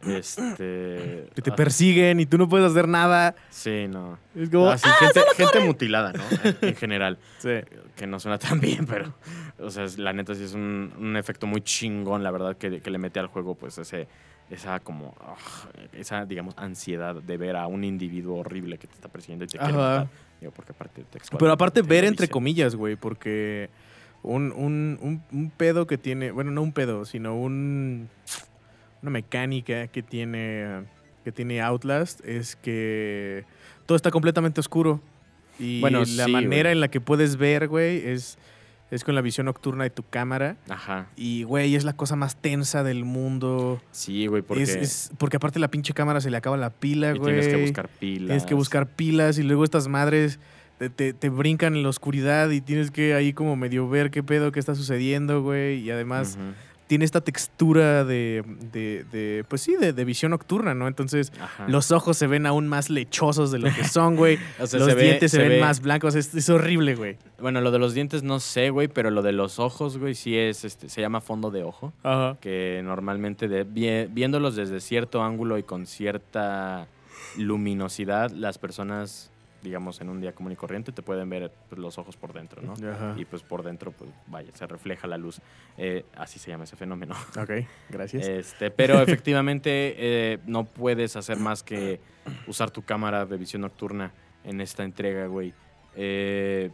este... 0.06 1.28
Que 1.34 1.42
te 1.42 1.50
ah, 1.50 1.56
persiguen 1.56 2.20
y 2.20 2.26
tú 2.26 2.38
no 2.38 2.48
puedes 2.48 2.70
hacer 2.70 2.88
nada. 2.88 3.34
Sí, 3.50 3.86
no. 3.88 4.18
Es 4.34 4.50
como... 4.50 4.70
Ah, 4.70 4.78
sí, 4.78 4.88
gente, 4.98 5.20
gente 5.36 5.60
mutilada, 5.60 6.12
¿no? 6.12 6.22
En 6.60 6.76
general. 6.76 7.18
Sí. 7.38 7.50
Que 7.94 8.06
no 8.06 8.18
suena 8.18 8.38
tan 8.38 8.58
bien, 8.58 8.86
pero. 8.86 9.14
O 9.58 9.70
sea, 9.70 9.86
la 9.98 10.12
neta 10.12 10.34
sí 10.34 10.44
es 10.44 10.54
un, 10.54 10.92
un 10.98 11.16
efecto 11.16 11.46
muy 11.46 11.60
chingón, 11.60 12.22
la 12.22 12.30
verdad, 12.30 12.56
que, 12.56 12.80
que 12.80 12.90
le 12.90 12.98
mete 12.98 13.20
al 13.20 13.26
juego, 13.26 13.54
pues, 13.54 13.76
ese. 13.78 14.08
Esa 14.50 14.80
como. 14.80 15.14
ah, 15.20 15.36
esa, 15.92 16.24
digamos, 16.24 16.54
ansiedad 16.56 17.14
de 17.14 17.36
ver 17.36 17.56
a 17.56 17.66
un 17.66 17.84
individuo 17.84 18.38
horrible 18.38 18.78
que 18.78 18.86
te 18.86 18.94
está 18.94 19.08
persiguiendo 19.08 19.44
y 19.44 19.48
te 19.48 19.58
quiere 19.58 19.74
Ajá. 19.74 19.90
matar. 19.90 20.08
Digo, 20.40 20.52
porque 20.52 20.72
aparte 20.72 21.02
textualmente 21.02 21.38
Pero 21.38 21.52
aparte 21.52 21.82
te 21.82 21.88
ver 21.88 22.04
lo 22.04 22.08
entre 22.08 22.28
comillas, 22.28 22.74
güey, 22.74 22.96
porque 22.96 23.70
un, 24.22 24.52
un, 24.52 24.98
un, 25.00 25.22
un 25.32 25.50
pedo 25.50 25.86
que 25.86 25.98
tiene, 25.98 26.30
bueno, 26.30 26.50
no 26.50 26.62
un 26.62 26.72
pedo, 26.72 27.04
sino 27.04 27.36
un, 27.36 28.08
una 29.04 29.10
mecánica 29.10 29.86
que 29.88 30.02
tiene, 30.02 30.84
que 31.24 31.30
tiene 31.32 31.60
Outlast 31.60 32.24
es 32.24 32.56
que 32.56 33.44
todo 33.86 33.96
está 33.96 34.10
completamente 34.10 34.60
oscuro. 34.60 35.00
Y 35.58 35.80
Bueno, 35.80 36.00
la 36.00 36.24
sí, 36.24 36.32
manera 36.32 36.68
güey. 36.70 36.72
en 36.72 36.80
la 36.80 36.88
que 36.88 37.00
puedes 37.00 37.36
ver, 37.36 37.68
güey, 37.68 37.98
es, 38.08 38.38
es 38.90 39.04
con 39.04 39.14
la 39.14 39.20
visión 39.20 39.44
nocturna 39.46 39.84
de 39.84 39.90
tu 39.90 40.02
cámara. 40.02 40.56
Ajá. 40.68 41.06
Y, 41.16 41.44
güey, 41.44 41.74
es 41.76 41.84
la 41.84 41.92
cosa 41.92 42.16
más 42.16 42.36
tensa 42.36 42.82
del 42.82 43.04
mundo. 43.04 43.80
Sí, 43.92 44.26
güey, 44.26 44.42
porque, 44.42 44.62
Es, 44.64 44.74
es- 44.74 45.10
porque 45.18 45.36
aparte 45.36 45.58
la 45.60 45.68
pinche 45.68 45.92
cámara 45.94 46.20
se 46.20 46.30
le 46.30 46.36
acaba 46.36 46.56
la 46.56 46.70
pila, 46.70 47.14
y 47.14 47.18
güey. 47.18 47.34
tienes 47.34 47.48
que 47.54 47.60
buscar 47.60 47.88
pilas. 47.88 48.26
Tienes 48.26 48.46
que 48.46 48.54
buscar 48.54 48.86
pilas 48.88 49.38
y 49.38 49.42
luego 49.44 49.62
estas 49.64 49.86
madres 49.86 50.40
te, 50.78 50.90
te- 50.90 51.12
te 51.12 51.28
brincan 51.28 51.76
en 51.76 51.84
la 51.84 51.88
oscuridad 51.90 52.50
y 52.50 52.60
tienes 52.60 52.90
que 52.90 53.14
ahí 53.14 53.32
como 53.32 53.54
medio 53.54 53.88
ver 53.88 54.10
qué 54.10 54.22
pedo, 54.24 54.50
qué 54.50 54.58
está 54.58 54.74
sucediendo, 54.74 55.42
güey. 55.42 55.78
Y 55.80 55.90
además. 55.92 56.36
Tiene 56.94 57.04
esta 57.04 57.22
textura 57.22 58.04
de, 58.04 58.44
de, 58.72 59.04
de, 59.10 59.44
pues 59.48 59.62
sí, 59.62 59.74
de, 59.74 59.92
de 59.92 60.04
visión 60.04 60.30
nocturna, 60.30 60.74
¿no? 60.74 60.86
Entonces 60.86 61.32
Ajá. 61.40 61.66
los 61.66 61.90
ojos 61.90 62.16
se 62.16 62.28
ven 62.28 62.46
aún 62.46 62.68
más 62.68 62.88
lechosos 62.88 63.50
de 63.50 63.58
lo 63.58 63.68
que 63.74 63.82
son, 63.82 64.14
güey. 64.14 64.38
O 64.60 64.66
sea, 64.68 64.78
los 64.78 64.90
se 64.90 64.94
dientes 64.94 65.32
se, 65.32 65.38
se 65.38 65.42
ven 65.42 65.48
ve- 65.54 65.60
más 65.60 65.80
blancos. 65.80 66.14
Es, 66.14 66.32
es 66.36 66.48
horrible, 66.48 66.94
güey. 66.94 67.16
Bueno, 67.40 67.60
lo 67.60 67.72
de 67.72 67.80
los 67.80 67.94
dientes 67.94 68.22
no 68.22 68.38
sé, 68.38 68.70
güey, 68.70 68.86
pero 68.86 69.10
lo 69.10 69.22
de 69.22 69.32
los 69.32 69.58
ojos, 69.58 69.98
güey, 69.98 70.14
sí 70.14 70.38
es, 70.38 70.64
este, 70.64 70.88
se 70.88 71.00
llama 71.00 71.20
fondo 71.20 71.50
de 71.50 71.64
ojo. 71.64 71.92
Ajá. 72.04 72.36
que 72.40 72.80
normalmente 72.84 73.48
de- 73.48 73.64
viéndolos 74.08 74.54
desde 74.54 74.78
cierto 74.80 75.24
ángulo 75.24 75.58
y 75.58 75.64
con 75.64 75.86
cierta 75.86 76.86
luminosidad, 77.36 78.30
las 78.30 78.58
personas, 78.58 79.32
digamos, 79.64 80.00
en 80.02 80.10
un 80.10 80.20
día 80.20 80.32
común 80.34 80.52
y 80.52 80.56
corriente, 80.56 80.92
te 80.92 81.02
pueden 81.02 81.28
ver 81.30 81.50
pues, 81.68 81.80
los 81.80 81.96
ojos 81.98 82.16
por 82.16 82.32
dentro, 82.34 82.62
¿no? 82.62 82.74
Ajá. 82.74 83.14
Y 83.16 83.24
pues 83.24 83.42
por 83.42 83.62
dentro, 83.62 83.90
pues 83.92 84.10
vaya, 84.26 84.50
se 84.54 84.66
refleja 84.66 85.08
la 85.08 85.16
luz. 85.16 85.40
Eh, 85.78 86.04
así 86.14 86.38
se 86.38 86.50
llama 86.50 86.64
ese 86.64 86.76
fenómeno. 86.76 87.14
Ok, 87.40 87.50
gracias. 87.90 88.26
Este, 88.28 88.70
pero 88.70 89.00
efectivamente 89.00 89.94
eh, 89.96 90.38
no 90.46 90.64
puedes 90.64 91.16
hacer 91.16 91.38
más 91.38 91.62
que 91.62 91.98
usar 92.46 92.70
tu 92.70 92.82
cámara 92.82 93.24
de 93.26 93.36
visión 93.36 93.62
nocturna 93.62 94.12
en 94.44 94.60
esta 94.60 94.84
entrega, 94.84 95.26
güey. 95.26 95.52
Eh, 95.96 96.70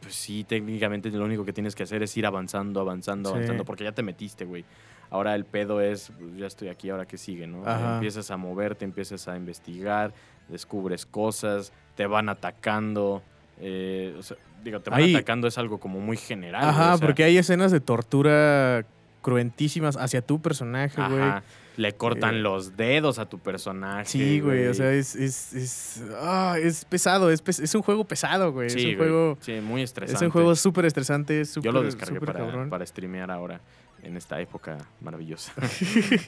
pues 0.00 0.14
sí, 0.14 0.44
técnicamente 0.44 1.10
lo 1.10 1.24
único 1.24 1.44
que 1.44 1.52
tienes 1.52 1.74
que 1.74 1.82
hacer 1.82 2.02
es 2.02 2.16
ir 2.16 2.26
avanzando, 2.26 2.80
avanzando, 2.80 3.28
Sí. 3.30 3.36
avanzando, 3.36 3.64
porque 3.64 3.84
ya 3.84 3.92
te 3.92 4.02
metiste, 4.02 4.44
güey. 4.44 4.64
Ahora 5.10 5.34
el 5.34 5.44
pedo 5.44 5.80
es, 5.80 6.10
pues, 6.18 6.36
ya 6.36 6.46
estoy 6.46 6.68
aquí, 6.68 6.90
ahora 6.90 7.06
qué 7.06 7.18
sigue, 7.18 7.46
¿no? 7.46 7.64
Ajá. 7.66 7.94
Empiezas 7.96 8.30
a 8.30 8.36
moverte, 8.36 8.84
empiezas 8.84 9.28
a 9.28 9.36
investigar, 9.36 10.12
descubres 10.48 11.06
cosas, 11.06 11.72
te 11.96 12.06
van 12.06 12.28
atacando. 12.28 13.22
eh, 13.60 14.14
o 14.18 14.22
sea, 14.22 14.36
digo, 14.64 14.80
te 14.80 14.90
van 14.90 15.00
Ahí- 15.00 15.14
atacando 15.14 15.46
es 15.46 15.58
algo 15.58 15.78
como 15.78 16.00
muy 16.00 16.16
general. 16.16 16.64
Ajá, 16.64 16.94
o 16.94 16.98
sea, 16.98 17.06
porque 17.06 17.22
hay 17.24 17.38
escenas 17.38 17.70
de 17.70 17.80
tortura 17.80 18.84
cruentísimas 19.22 19.96
hacia 19.96 20.20
tu 20.22 20.42
personaje, 20.42 21.00
güey. 21.00 21.20
Ajá. 21.22 21.42
Le 21.76 21.92
cortan 21.94 22.36
Eh, 22.36 22.38
los 22.40 22.76
dedos 22.76 23.18
a 23.18 23.26
tu 23.28 23.38
personaje. 23.40 24.04
Sí, 24.06 24.38
güey, 24.40 24.66
o 24.66 24.74
sea, 24.74 24.92
es, 24.92 25.16
es, 25.16 25.52
es, 25.54 26.04
ah, 26.20 26.56
es 26.60 26.84
pesado, 26.84 27.30
es, 27.30 27.42
pes- 27.42 27.58
es 27.60 27.74
un 27.74 27.82
juego 27.82 28.04
pesado, 28.04 28.52
güey. 28.52 28.70
Sí, 28.70 28.78
es 28.80 28.84
un 28.86 28.96
juego, 28.96 29.38
sí, 29.40 29.60
muy 29.60 29.82
estresante. 29.82 30.16
es 30.16 30.22
un 30.26 30.30
juego 30.30 30.54
súper 30.56 30.84
estresante, 30.84 31.40
es 31.40 31.50
súper, 31.50 31.66
Yo 31.66 31.72
lo 31.72 31.82
descargué 31.82 32.20
para, 32.20 32.68
para 32.68 32.86
streamear 32.86 33.30
ahora, 33.30 33.60
en 34.02 34.16
esta 34.16 34.40
época 34.40 34.78
maravillosa. 35.00 35.52
La 35.56 35.64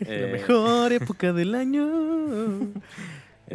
Eh, 0.08 0.30
mejor 0.32 0.92
época 0.92 1.32
del 1.32 1.54
año. 1.54 1.86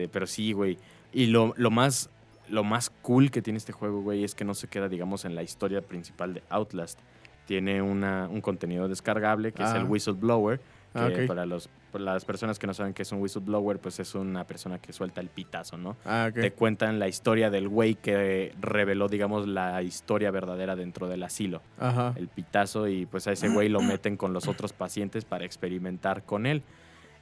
Este, 0.00 0.08
pero 0.12 0.26
sí, 0.26 0.52
güey. 0.52 0.78
Y 1.12 1.26
lo, 1.26 1.54
lo 1.56 1.70
más 1.70 2.10
lo 2.48 2.64
más 2.64 2.90
cool 3.02 3.30
que 3.30 3.42
tiene 3.42 3.58
este 3.58 3.70
juego, 3.72 4.00
güey, 4.02 4.24
es 4.24 4.34
que 4.34 4.44
no 4.44 4.54
se 4.54 4.66
queda, 4.66 4.88
digamos, 4.88 5.24
en 5.24 5.36
la 5.36 5.42
historia 5.44 5.82
principal 5.82 6.34
de 6.34 6.42
Outlast. 6.50 6.98
Tiene 7.46 7.80
una, 7.80 8.26
un 8.28 8.40
contenido 8.40 8.88
descargable 8.88 9.52
que 9.52 9.62
es 9.62 9.70
el 9.70 9.82
Ah. 9.82 9.84
Whistleblower. 9.84 10.58
Que 10.58 10.98
Ah, 10.98 11.06
ok. 11.06 11.26
para, 11.28 11.46
los, 11.46 11.68
para 11.92 12.02
las 12.02 12.24
personas 12.24 12.58
que 12.58 12.66
no 12.66 12.74
saben 12.74 12.92
qué 12.92 13.02
es 13.02 13.12
un 13.12 13.20
whistleblower, 13.22 13.78
pues 13.78 14.00
es 14.00 14.16
una 14.16 14.44
persona 14.48 14.80
que 14.80 14.92
suelta 14.92 15.20
el 15.20 15.28
pitazo, 15.28 15.76
¿no? 15.76 15.96
Ah. 16.04 16.30
Te 16.34 16.50
cuentan 16.50 16.98
la 16.98 17.06
historia 17.06 17.48
del 17.50 17.68
güey 17.68 17.94
que 17.94 18.52
reveló, 18.60 19.06
digamos, 19.06 19.46
la 19.46 19.80
historia 19.84 20.32
verdadera 20.32 20.74
dentro 20.74 21.06
del 21.06 21.22
asilo. 21.22 21.62
Ajá. 21.78 22.14
el 22.16 22.26
pitazo 22.26 22.88
y 22.88 23.06
pues 23.06 23.28
a 23.28 23.32
ese 23.32 23.48
güey 23.48 23.68
lo 23.68 23.80
meten 23.80 24.16
con 24.16 24.32
los 24.32 24.48
otros 24.48 24.72
pacientes 24.72 25.24
para 25.24 25.44
experimentar 25.44 26.24
con 26.24 26.46
él. 26.46 26.64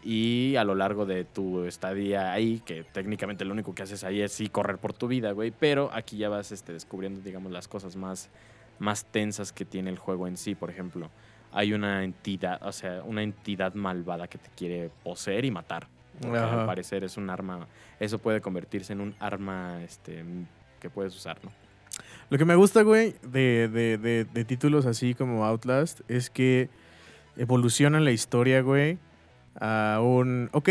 Y 0.03 0.55
a 0.57 0.65
lo 0.65 0.75
largo 0.75 1.07
de 1.07 1.25
tu 1.25 1.65
estadía 1.65 2.33
ahí, 2.33 2.63
que 2.65 2.85
técnicamente 2.85 3.45
lo 3.45 3.53
único 3.53 3.75
que 3.75 3.83
haces 3.83 4.05
ahí 4.05 4.21
es 4.21 4.33
sí 4.33 4.49
correr 4.49 4.79
por 4.79 4.93
tu 4.93 5.09
vida, 5.09 5.33
güey, 5.33 5.51
pero 5.51 5.91
aquí 5.93 6.17
ya 6.17 6.29
vas 6.29 6.53
este, 6.53 6.73
descubriendo, 6.73 7.21
digamos, 7.21 7.51
las 7.53 7.67
cosas 7.69 7.97
más, 7.97 8.31
más 8.79 9.05
tensas 9.07 9.53
que 9.53 9.65
tiene 9.65 9.91
el 9.91 9.99
juego 9.99 10.29
en 10.29 10.37
sí. 10.37 10.55
Por 10.55 10.71
ejemplo, 10.71 11.11
hay 11.53 11.73
una 11.73 12.05
entidad, 12.05 12.63
o 12.65 12.71
sea, 12.73 13.03
una 13.05 13.23
entidad 13.25 13.75
malvada 13.75 14.29
que 14.29 14.39
te 14.39 14.49
quiere 14.57 14.91
poseer 15.03 15.45
y 15.45 15.51
matar. 15.51 15.89
Porque 16.21 16.39
Ajá. 16.39 16.61
al 16.63 16.67
parecer 16.67 17.03
es 17.05 17.17
un 17.17 17.29
arma, 17.31 17.67
eso 18.01 18.19
puede 18.19 18.41
convertirse 18.41 18.93
en 18.93 19.01
un 19.01 19.15
arma 19.21 19.83
este, 19.85 20.25
que 20.81 20.91
puedes 20.91 21.15
usar, 21.15 21.39
¿no? 21.45 21.51
Lo 22.31 22.39
que 22.39 22.45
me 22.45 22.55
gusta, 22.55 22.83
güey, 22.83 23.15
de, 23.23 23.69
de- 23.69 23.99
de- 23.99 24.25
de 24.25 24.45
títulos 24.45 24.87
así 24.87 25.15
como 25.15 25.45
Outlast 25.45 26.01
es 26.09 26.29
que 26.31 26.69
evolucionan 27.37 28.05
la 28.05 28.11
historia, 28.11 28.61
güey, 28.63 28.99
a 29.61 30.01
un... 30.03 30.49
Ok, 30.53 30.68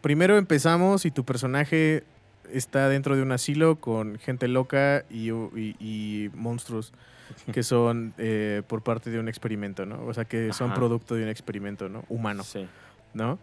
primero 0.00 0.36
empezamos 0.36 1.04
y 1.06 1.10
tu 1.10 1.24
personaje 1.24 2.04
está 2.52 2.88
dentro 2.88 3.14
de 3.16 3.22
un 3.22 3.32
asilo 3.32 3.76
con 3.76 4.18
gente 4.18 4.48
loca 4.48 5.04
y, 5.10 5.30
y- 5.30 5.76
y 5.80 6.30
monstruos 6.34 6.92
que 7.52 7.62
son 7.62 8.14
eh, 8.18 8.62
por 8.66 8.82
parte 8.82 9.10
de 9.10 9.18
un 9.20 9.28
experimento, 9.28 9.84
¿no? 9.86 10.04
O 10.06 10.14
sea, 10.14 10.24
que 10.24 10.52
son 10.52 10.68
Ajá. 10.68 10.76
producto 10.76 11.14
de 11.14 11.24
un 11.24 11.28
experimento, 11.28 11.88
¿no? 11.88 12.04
Humano, 12.08 12.42
Sí. 12.44 12.66
¿no? 13.14 13.38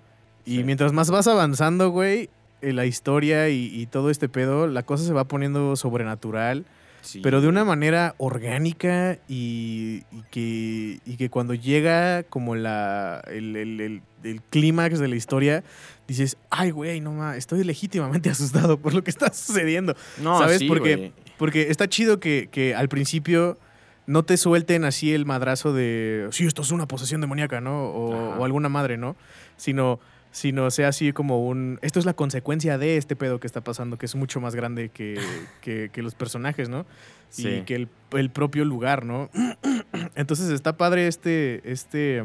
Y 0.45 0.57
Sí. 0.57 0.63
mientras 0.63 0.91
más 0.93 1.09
vas 1.11 1.27
avanzando, 1.27 1.89
güey, 1.89 2.29
en 2.61 2.75
la 2.77 2.85
historia 2.85 3.49
y, 3.49 3.65
y 3.73 3.85
todo 3.85 4.09
este 4.09 4.27
pedo, 4.29 4.67
la 4.67 4.83
cosa 4.83 5.03
se 5.03 5.13
va 5.13 5.25
poniendo 5.25 5.75
sobrenatural. 5.75 6.65
Sí, 7.05 7.19
Pero 7.21 7.39
de 7.39 7.47
una 7.47 7.63
manera 7.63 8.15
orgánica 8.17 9.19
y, 9.27 10.03
y 10.11 10.21
que, 10.31 10.99
y 11.05 11.17
que 11.17 11.29
cuando 11.29 11.53
llega 11.53 12.23
como 12.23 12.55
la, 12.55 13.21
el, 13.27 13.55
el- 13.55 13.79
el- 13.81 14.01
el 14.23 14.41
clímax 14.41 14.97
de 14.99 15.07
la 15.07 15.15
historia, 15.15 15.63
dices, 16.07 16.37
ay, 16.49 16.71
güey, 16.71 16.99
no 16.99 17.11
mames, 17.13 17.37
estoy 17.37 17.63
legítimamente 17.63 18.29
asustado 18.31 18.77
por 18.79 18.93
lo 18.95 19.03
que 19.03 19.11
está 19.11 19.31
sucediendo. 19.31 19.95
No, 20.21 20.39
¿sabes? 20.39 20.59
sí, 20.59 20.67
Porque-. 20.67 21.11
Porque 21.37 21.69
está 21.69 21.87
chido 21.87 22.19
que, 22.19 22.47
que 22.51 22.73
al 22.75 22.87
principio 22.89 23.57
no 24.07 24.23
te 24.23 24.37
suelten 24.37 24.83
así 24.85 25.13
el 25.13 25.25
madrazo 25.25 25.73
de, 25.73 26.27
sí, 26.31 26.45
esto 26.45 26.61
es 26.61 26.71
una 26.71 26.87
posesión 26.87 27.21
demoníaca, 27.21 27.59
¿no? 27.61 27.85
O, 27.89 28.37
o 28.39 28.45
alguna 28.45 28.69
madre, 28.69 28.97
¿no? 28.97 29.15
Sino, 29.57 29.99
sino 30.35 30.69
sea 30.69 30.89
así 30.89 31.13
como 31.13 31.47
un, 31.47 31.79
esto 31.81 31.97
es 31.97 32.03
la 32.05 32.13
consecuencia 32.13 32.77
de 32.77 32.97
este 32.97 33.15
pedo 33.15 33.39
que 33.39 33.47
está 33.47 33.61
pasando, 33.61 33.97
que 33.97 34.05
es 34.05 34.15
mucho 34.15 34.41
más 34.41 34.53
grande 34.53 34.89
que, 34.89 35.17
que- 35.61 35.89
que 35.93 36.01
los 36.01 36.13
personajes, 36.13 36.67
¿no? 36.67 36.81
Y 37.37 37.41
Sí. 37.41 37.63
que 37.65 37.75
el, 37.75 37.87
el 38.11 38.29
propio 38.29 38.65
lugar, 38.65 39.05
¿no? 39.05 39.29
Entonces 40.15 40.49
está 40.49 40.75
padre 40.75 41.07
este, 41.07 41.61
este, 41.71 42.21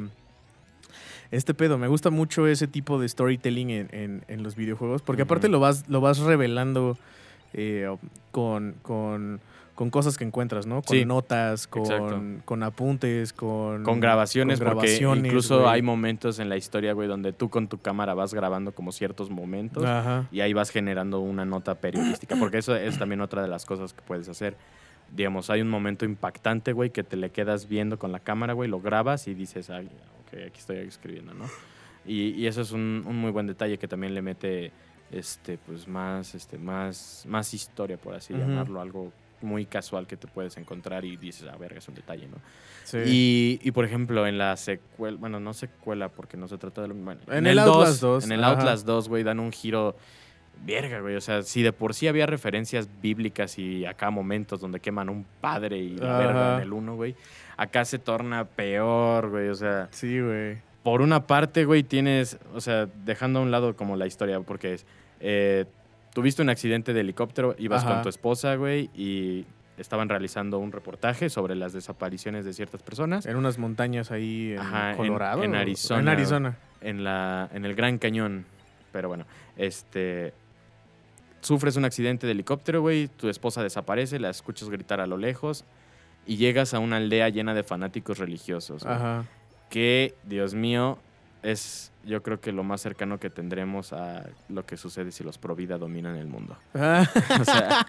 este 1.31 1.55
pedo. 1.55 1.79
Me 1.79 1.87
gusta 1.87 2.11
mucho 2.11 2.47
ese 2.49 2.67
tipo 2.67 3.01
de 3.01 3.09
storytelling 3.09 3.71
en, 3.71 3.89
en- 3.93 4.25
en 4.27 4.43
los 4.43 4.57
videojuegos, 4.57 5.03
porque 5.03 5.23
aparte 5.23 5.49
lo 5.49 5.61
vas, 5.61 5.89
lo 5.89 6.01
vas 6.01 6.19
revelando 6.19 6.99
eh, 7.53 7.87
con, 8.33 8.75
con, 8.83 9.41
con 9.81 9.89
cosas 9.89 10.19
que 10.19 10.25
encuentras, 10.25 10.67
¿no? 10.67 10.83
Con 10.83 10.95
Sí, 10.95 11.07
notas, 11.07 11.67
con, 11.67 12.43
con 12.45 12.63
apuntes, 12.63 13.33
con... 13.33 13.83
Con 13.83 13.99
grabaciones, 13.99 14.59
con 14.59 14.69
porque 14.75 14.89
grabaciones, 14.89 15.25
incluso 15.25 15.61
güey. 15.61 15.71
hay 15.73 15.81
momentos 15.81 16.39
en 16.39 16.51
la 16.51 16.59
historia, 16.59 16.93
güey, 16.93 17.09
donde 17.09 17.33
tú 17.33 17.49
con 17.49 17.67
tu 17.67 17.79
cámara 17.79 18.13
vas 18.13 18.35
grabando 18.35 18.73
como 18.73 18.93
ciertos 18.93 19.31
momentos 19.31 19.83
Ajá. 19.87 20.29
y 20.31 20.43
ahí 20.43 20.53
vas 20.53 20.69
generando 20.69 21.21
una 21.21 21.47
nota 21.47 21.77
periodística, 21.77 22.37
porque 22.37 22.59
eso 22.59 22.77
es 22.77 22.99
también 22.99 23.23
otra 23.23 23.41
de 23.41 23.49
las 23.49 23.65
cosas 23.65 23.95
que 23.95 24.03
puedes 24.03 24.29
hacer. 24.29 24.55
Digamos, 25.17 25.49
hay 25.49 25.63
un 25.63 25.71
momento 25.71 26.05
impactante, 26.05 26.75
güey, 26.75 26.91
que 26.91 27.03
te 27.03 27.17
le 27.17 27.31
quedas 27.31 27.67
viendo 27.67 27.99
con 27.99 28.13
la 28.13 28.21
cámara, 28.21 28.53
güey, 28.53 28.69
lo 28.69 28.83
grabas 28.83 29.29
y 29.29 29.33
dices, 29.35 29.71
ay, 29.71 29.87
ok, 30.27 30.41
aquí 30.49 30.59
estoy 30.59 30.77
escribiendo, 30.77 31.33
¿no? 31.33 31.47
Y, 32.05 32.33
y 32.33 32.49
eso 32.49 32.61
es 32.61 32.73
un, 32.73 33.03
un 33.07 33.17
muy 33.17 33.31
buen 33.31 33.47
detalle 33.47 33.79
que 33.79 33.89
también 33.89 34.13
le 34.13 34.21
mete, 34.21 34.73
este, 35.11 35.57
pues, 35.57 35.89
más, 35.89 36.35
este, 36.35 36.59
más, 36.59 37.25
más 37.27 37.55
historia, 37.55 37.97
por 37.97 38.15
así 38.15 38.35
llamarlo, 38.35 38.83
algo 38.83 39.11
muy 39.43 39.67
casual 39.67 40.07
que 40.07 40.17
te 40.17 40.27
puedes 40.27 40.57
encontrar 40.57 41.05
y 41.05 41.17
dices, 41.17 41.49
a 41.49 41.57
ver, 41.57 41.73
es 41.75 41.89
un 41.89 41.95
detalle, 41.95 42.27
¿no? 42.29 42.37
Sí. 42.85 42.99
Y, 43.07 43.61
y, 43.63 43.71
por 43.73 43.85
ejemplo, 43.85 44.27
en 44.27 44.37
la 44.39 44.57
secuela, 44.57 45.17
bueno, 45.19 45.41
no 45.41 45.53
secuela 45.55 46.09
porque 46.09 46.37
no 46.37 46.49
se 46.49 46.59
trata 46.59 46.83
de 46.83 46.89
lo 46.89 46.95
bueno, 46.95 47.21
En 47.29 47.47
el 47.47 47.59
Outlast 47.59 48.01
2, 48.01 48.25
En 48.25 48.33
el 48.33 48.45
ajá. 48.45 48.53
Outlast 48.53 48.87
2, 48.87 49.09
güey, 49.09 49.23
dan 49.23 49.41
un 49.41 49.53
giro. 49.53 49.97
Verga, 50.63 51.01
güey. 51.01 51.17
O 51.17 51.21
sea, 51.23 51.43
si 51.43 51.63
de 51.63 51.73
por 51.73 51.95
sí 51.95 52.07
había 52.07 52.27
referencias 52.27 52.87
bíblicas 53.01 53.59
y 53.59 53.87
acá 53.87 54.11
momentos 54.11 54.61
donde 54.61 54.79
queman 54.81 55.09
un 55.09 55.25
padre 55.41 55.79
y 55.79 55.97
la 55.97 56.11
Ajá. 56.11 56.19
verga 56.19 56.57
en 56.57 56.63
el 56.63 56.73
uno, 56.75 56.97
güey. 56.97 57.15
Acá 57.57 57.85
se 57.87 57.99
torna 57.99 58.45
peor, 58.45 59.31
güey. 59.31 59.49
O 59.49 59.55
sea, 59.55 59.89
Sí, 59.91 60.21
güey. 60.21 60.59
por 60.83 61.01
una 61.01 61.27
parte, 61.27 61.65
güey, 61.65 61.83
tienes, 61.83 62.39
o 62.53 62.61
sea, 62.61 62.87
dejando 63.07 63.39
a 63.39 63.43
un 63.43 63.51
lado 63.51 63.75
como 63.75 63.97
la 63.97 64.07
historia, 64.07 64.39
porque 64.41 64.75
es, 64.75 64.87
eh, 65.21 65.65
tuviste 66.13 66.43
un 66.43 66.51
accidente 66.51 66.93
de 66.93 67.01
helicóptero, 67.01 67.55
ibas 67.59 67.85
Ajá. 67.85 67.95
con 67.95 68.03
tu 68.03 68.09
esposa, 68.09 68.55
güey, 68.57 68.91
y 68.95 69.47
estaban 69.79 70.09
realizando 70.09 70.59
un 70.59 70.73
reportaje 70.73 71.31
sobre 71.31 71.55
las 71.55 71.73
desapariciones 71.73 72.45
de 72.45 72.53
ciertas 72.53 72.83
personas 72.83 73.25
En 73.25 73.37
unas 73.37 73.57
montañas 73.59 74.11
ahí 74.11 74.53
en 74.53 74.59
Ajá, 74.59 74.97
Colorado. 74.97 75.43
en. 75.43 75.55
Arizona. 75.55 76.01
En 76.01 76.09
Arizona. 76.09 76.57
en, 76.81 77.05
la, 77.05 77.49
en 77.53 77.65
el 77.65 77.75
Gran 77.75 77.99
Cañón. 77.99 78.45
Pero 78.93 79.09
bueno, 79.09 79.25
este... 79.57 80.35
Sufres 81.43 81.77
un 81.77 81.87
accidente 81.87 82.27
de 82.27 82.33
helicóptero, 82.33 82.83
güey, 82.83 83.09
tu 83.09 83.31
esposa 83.31 83.63
desaparece, 83.63 84.19
la 84.19 84.29
escuchas 84.29 84.69
gritar 84.69 85.01
a 85.01 85.07
lo 85.07 85.17
lejos 85.17 85.65
y 86.27 86.37
llegas 86.37 86.75
a 86.75 86.81
una 86.81 86.99
aldea 86.99 87.31
llena 87.31 87.55
de 87.55 87.63
fanáticos 87.63 88.19
religiosos. 88.19 88.85
Ajá. 88.85 89.25
Que, 89.71 90.15
Dios 90.25 90.53
mío, 90.53 90.99
es 91.43 91.93
yo 92.05 92.23
creo 92.23 92.41
que 92.41 92.51
lo 92.51 92.65
más 92.65 92.81
cercano 92.81 93.21
que 93.21 93.29
tendremos 93.29 93.93
a 93.93 94.27
lo 94.49 94.65
que 94.65 94.77
sucede 94.79 95.13
si 95.13 95.23
los 95.23 95.37
Provida 95.37 95.77
dominan 95.77 96.17
el 96.17 96.27
mundo. 96.27 96.57
Ah, 96.75 97.07
O 97.41 97.45
sea, 97.45 97.87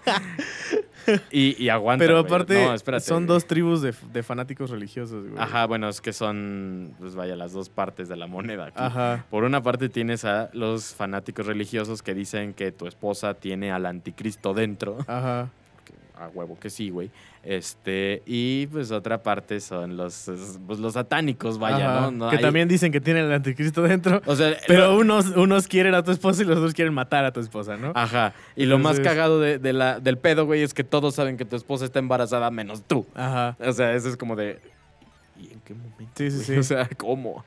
y, 1.30 1.62
y 1.62 1.68
aguanta. 1.70 2.04
Pero 2.04 2.18
aparte, 2.18 2.66
No, 2.66 3.00
son 3.00 3.26
dos 3.26 3.46
tribus 3.46 3.80
de, 3.82 3.94
de 4.12 4.22
fanáticos 4.22 4.70
religiosos, 4.70 5.28
güey. 5.28 5.42
Ajá, 5.42 5.66
bueno, 5.66 5.88
es 5.88 6.00
que 6.00 6.12
son, 6.12 6.94
pues 6.98 7.14
vaya, 7.14 7.36
las 7.36 7.52
dos 7.52 7.70
partes 7.70 8.08
de 8.08 8.16
la 8.16 8.26
moneda. 8.26 8.66
aquí. 8.66 8.76
Ajá. 8.78 9.24
Por 9.30 9.44
una 9.44 9.62
parte 9.62 9.88
tienes 9.88 10.24
a 10.24 10.50
los 10.52 10.94
fanáticos 10.94 11.46
religiosos 11.46 12.02
que 12.02 12.14
dicen 12.14 12.52
que 12.54 12.70
tu 12.70 12.86
esposa 12.86 13.34
tiene 13.34 13.72
al 13.72 13.86
anticristo 13.86 14.52
dentro. 14.54 14.98
Ajá. 15.06 15.48
A 16.24 16.28
huevo 16.28 16.56
que 16.58 16.70
sí, 16.70 16.90
güey. 16.90 17.10
Este, 17.42 18.22
y 18.26 18.66
pues 18.68 18.90
otra 18.92 19.22
parte 19.22 19.58
son 19.60 19.96
los, 19.96 20.28
es- 20.28 20.58
pues, 20.66 20.78
los 20.78 20.92
satánicos, 20.94 21.58
vaya, 21.58 21.98
Ajá. 21.98 22.00
¿no? 22.02 22.10
No 22.12 22.30
que 22.30 22.36
hay- 22.36 22.42
también 22.42 22.68
dicen 22.68 22.92
que 22.92 23.00
tienen 23.00 23.24
el 23.24 23.32
anticristo 23.32 23.82
dentro. 23.82 24.22
O 24.26 24.36
sea, 24.36 24.56
Pero 24.68 24.92
lo- 24.92 24.98
unos, 24.98 25.30
unos 25.36 25.66
quieren 25.66 25.94
a 25.94 26.02
tu 26.04 26.10
esposa 26.12 26.42
y 26.42 26.44
los 26.46 26.58
otros 26.58 26.74
quieren 26.74 26.94
matar 26.94 27.24
a 27.24 27.32
tu 27.32 27.40
esposa, 27.40 27.76
¿no? 27.76 27.92
Ajá. 27.94 28.32
Y 28.56 28.66
lo 28.66 28.78
más 28.78 29.00
cagado 29.00 29.40
de, 29.40 29.58
de 29.58 29.72
la, 29.72 29.98
del 30.00 30.18
pedo, 30.18 30.46
güey, 30.46 30.62
es 30.62 30.72
que 30.74 30.84
todos 30.84 31.14
saben 31.16 31.36
que 31.36 31.44
tu 31.44 31.56
esposa 31.56 31.84
está 31.84 31.98
embarazada 31.98 32.50
menos 32.50 32.82
tú. 32.86 33.04
Ajá. 33.14 33.56
O 33.60 33.72
sea, 33.72 33.92
eso 33.94 34.08
es 34.08 34.16
como 34.16 34.36
de. 34.36 34.60
¿Y 35.40 35.52
en 35.52 35.60
qué 35.64 35.74
momento? 35.74 36.12
Sí, 36.14 36.30
sí, 36.30 36.44
sí. 36.44 36.56
O 36.58 36.62
sea, 36.62 36.88
¿cómo? 36.96 37.44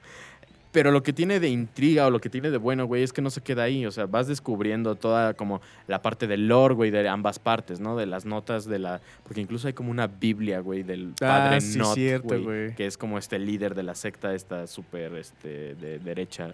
Pero 0.76 0.92
lo 0.92 1.04
que 1.04 1.14
tiene 1.14 1.40
de 1.40 1.48
intriga 1.48 2.06
o 2.06 2.10
lo 2.12 2.20
que 2.20 2.30
tiene 2.30 2.52
de 2.52 2.58
bueno, 2.58 2.84
güey, 2.86 3.02
es 3.02 3.14
que 3.14 3.22
no 3.22 3.30
se 3.30 3.40
queda 3.40 3.64
ahí. 3.64 3.86
O 3.86 3.92
sea, 3.92 4.08
vas 4.08 4.28
descubriendo 4.28 4.96
toda 4.96 5.34
como 5.34 5.62
la 5.88 6.02
parte 6.02 6.28
del 6.28 6.50
lore, 6.50 6.76
güey, 6.76 6.92
de 6.92 7.08
ambas 7.08 7.40
partes, 7.40 7.80
¿no? 7.80 7.96
De 7.96 8.06
las 8.06 8.26
notas 8.26 8.66
de 8.66 8.80
la. 8.80 9.00
Porque 9.24 9.40
incluso 9.40 9.68
hay 9.68 9.74
como 9.74 9.90
una 9.90 10.08
Biblia, 10.08 10.60
güey, 10.60 10.84
del 10.84 11.14
Ah, 11.22 11.48
padre 11.48 11.62
sí, 11.62 11.78
Not, 11.80 11.94
cierto, 11.96 12.42
güey. 12.44 12.76
Que 12.76 12.88
es 12.88 12.98
como 12.98 13.18
este 13.18 13.40
líder 13.40 13.74
de 13.74 13.84
la 13.84 13.96
secta, 13.96 14.34
esta 14.36 14.68
súper 14.68 15.16
este, 15.16 15.76
de 15.76 15.98
derecha. 16.00 16.54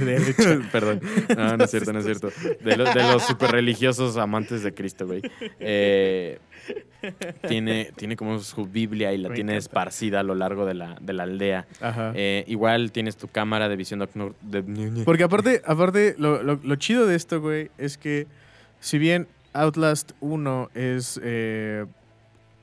De 0.00 0.16
hecho. 0.16 0.62
Perdón. 0.72 1.00
No, 1.36 1.58
no 1.58 1.64
es 1.64 1.70
cierto, 1.70 1.92
no 1.92 1.98
es 1.98 2.06
cierto. 2.06 2.30
De, 2.64 2.74
lo- 2.74 2.84
de 2.84 3.02
los 3.12 3.22
super 3.22 3.50
religiosos 3.50 4.16
amantes 4.16 4.62
de 4.62 4.72
Cristo, 4.72 5.06
güey. 5.06 5.20
Eh, 5.60 6.38
tiene, 7.48 7.92
tiene 7.96 8.16
como 8.16 8.38
su 8.40 8.66
Biblia 8.66 9.12
y 9.12 9.18
la 9.18 9.28
Me 9.28 9.34
tiene 9.34 9.52
encanta. 9.52 9.58
esparcida 9.68 10.20
a 10.20 10.22
lo 10.22 10.34
largo 10.34 10.66
de 10.66 10.74
la, 10.74 10.96
de 11.00 11.12
la 11.12 11.22
aldea. 11.24 11.66
Ajá. 11.80 12.12
Eh, 12.14 12.44
igual 12.46 12.92
tienes 12.92 13.16
tu 13.16 13.28
cámara 13.28 13.68
de 13.68 13.76
visión 13.76 14.00
de- 14.00 15.02
Porque 15.04 15.24
aparte, 15.24 15.62
aparte 15.66 16.14
lo, 16.18 16.42
lo- 16.42 16.60
lo 16.62 16.76
chido 16.76 17.06
de 17.06 17.14
esto, 17.16 17.40
güey, 17.40 17.70
es 17.78 17.98
que 17.98 18.26
si 18.80 18.98
bien 18.98 19.26
Outlast 19.52 20.12
1 20.20 20.70
es 20.74 21.20
eh, 21.22 21.86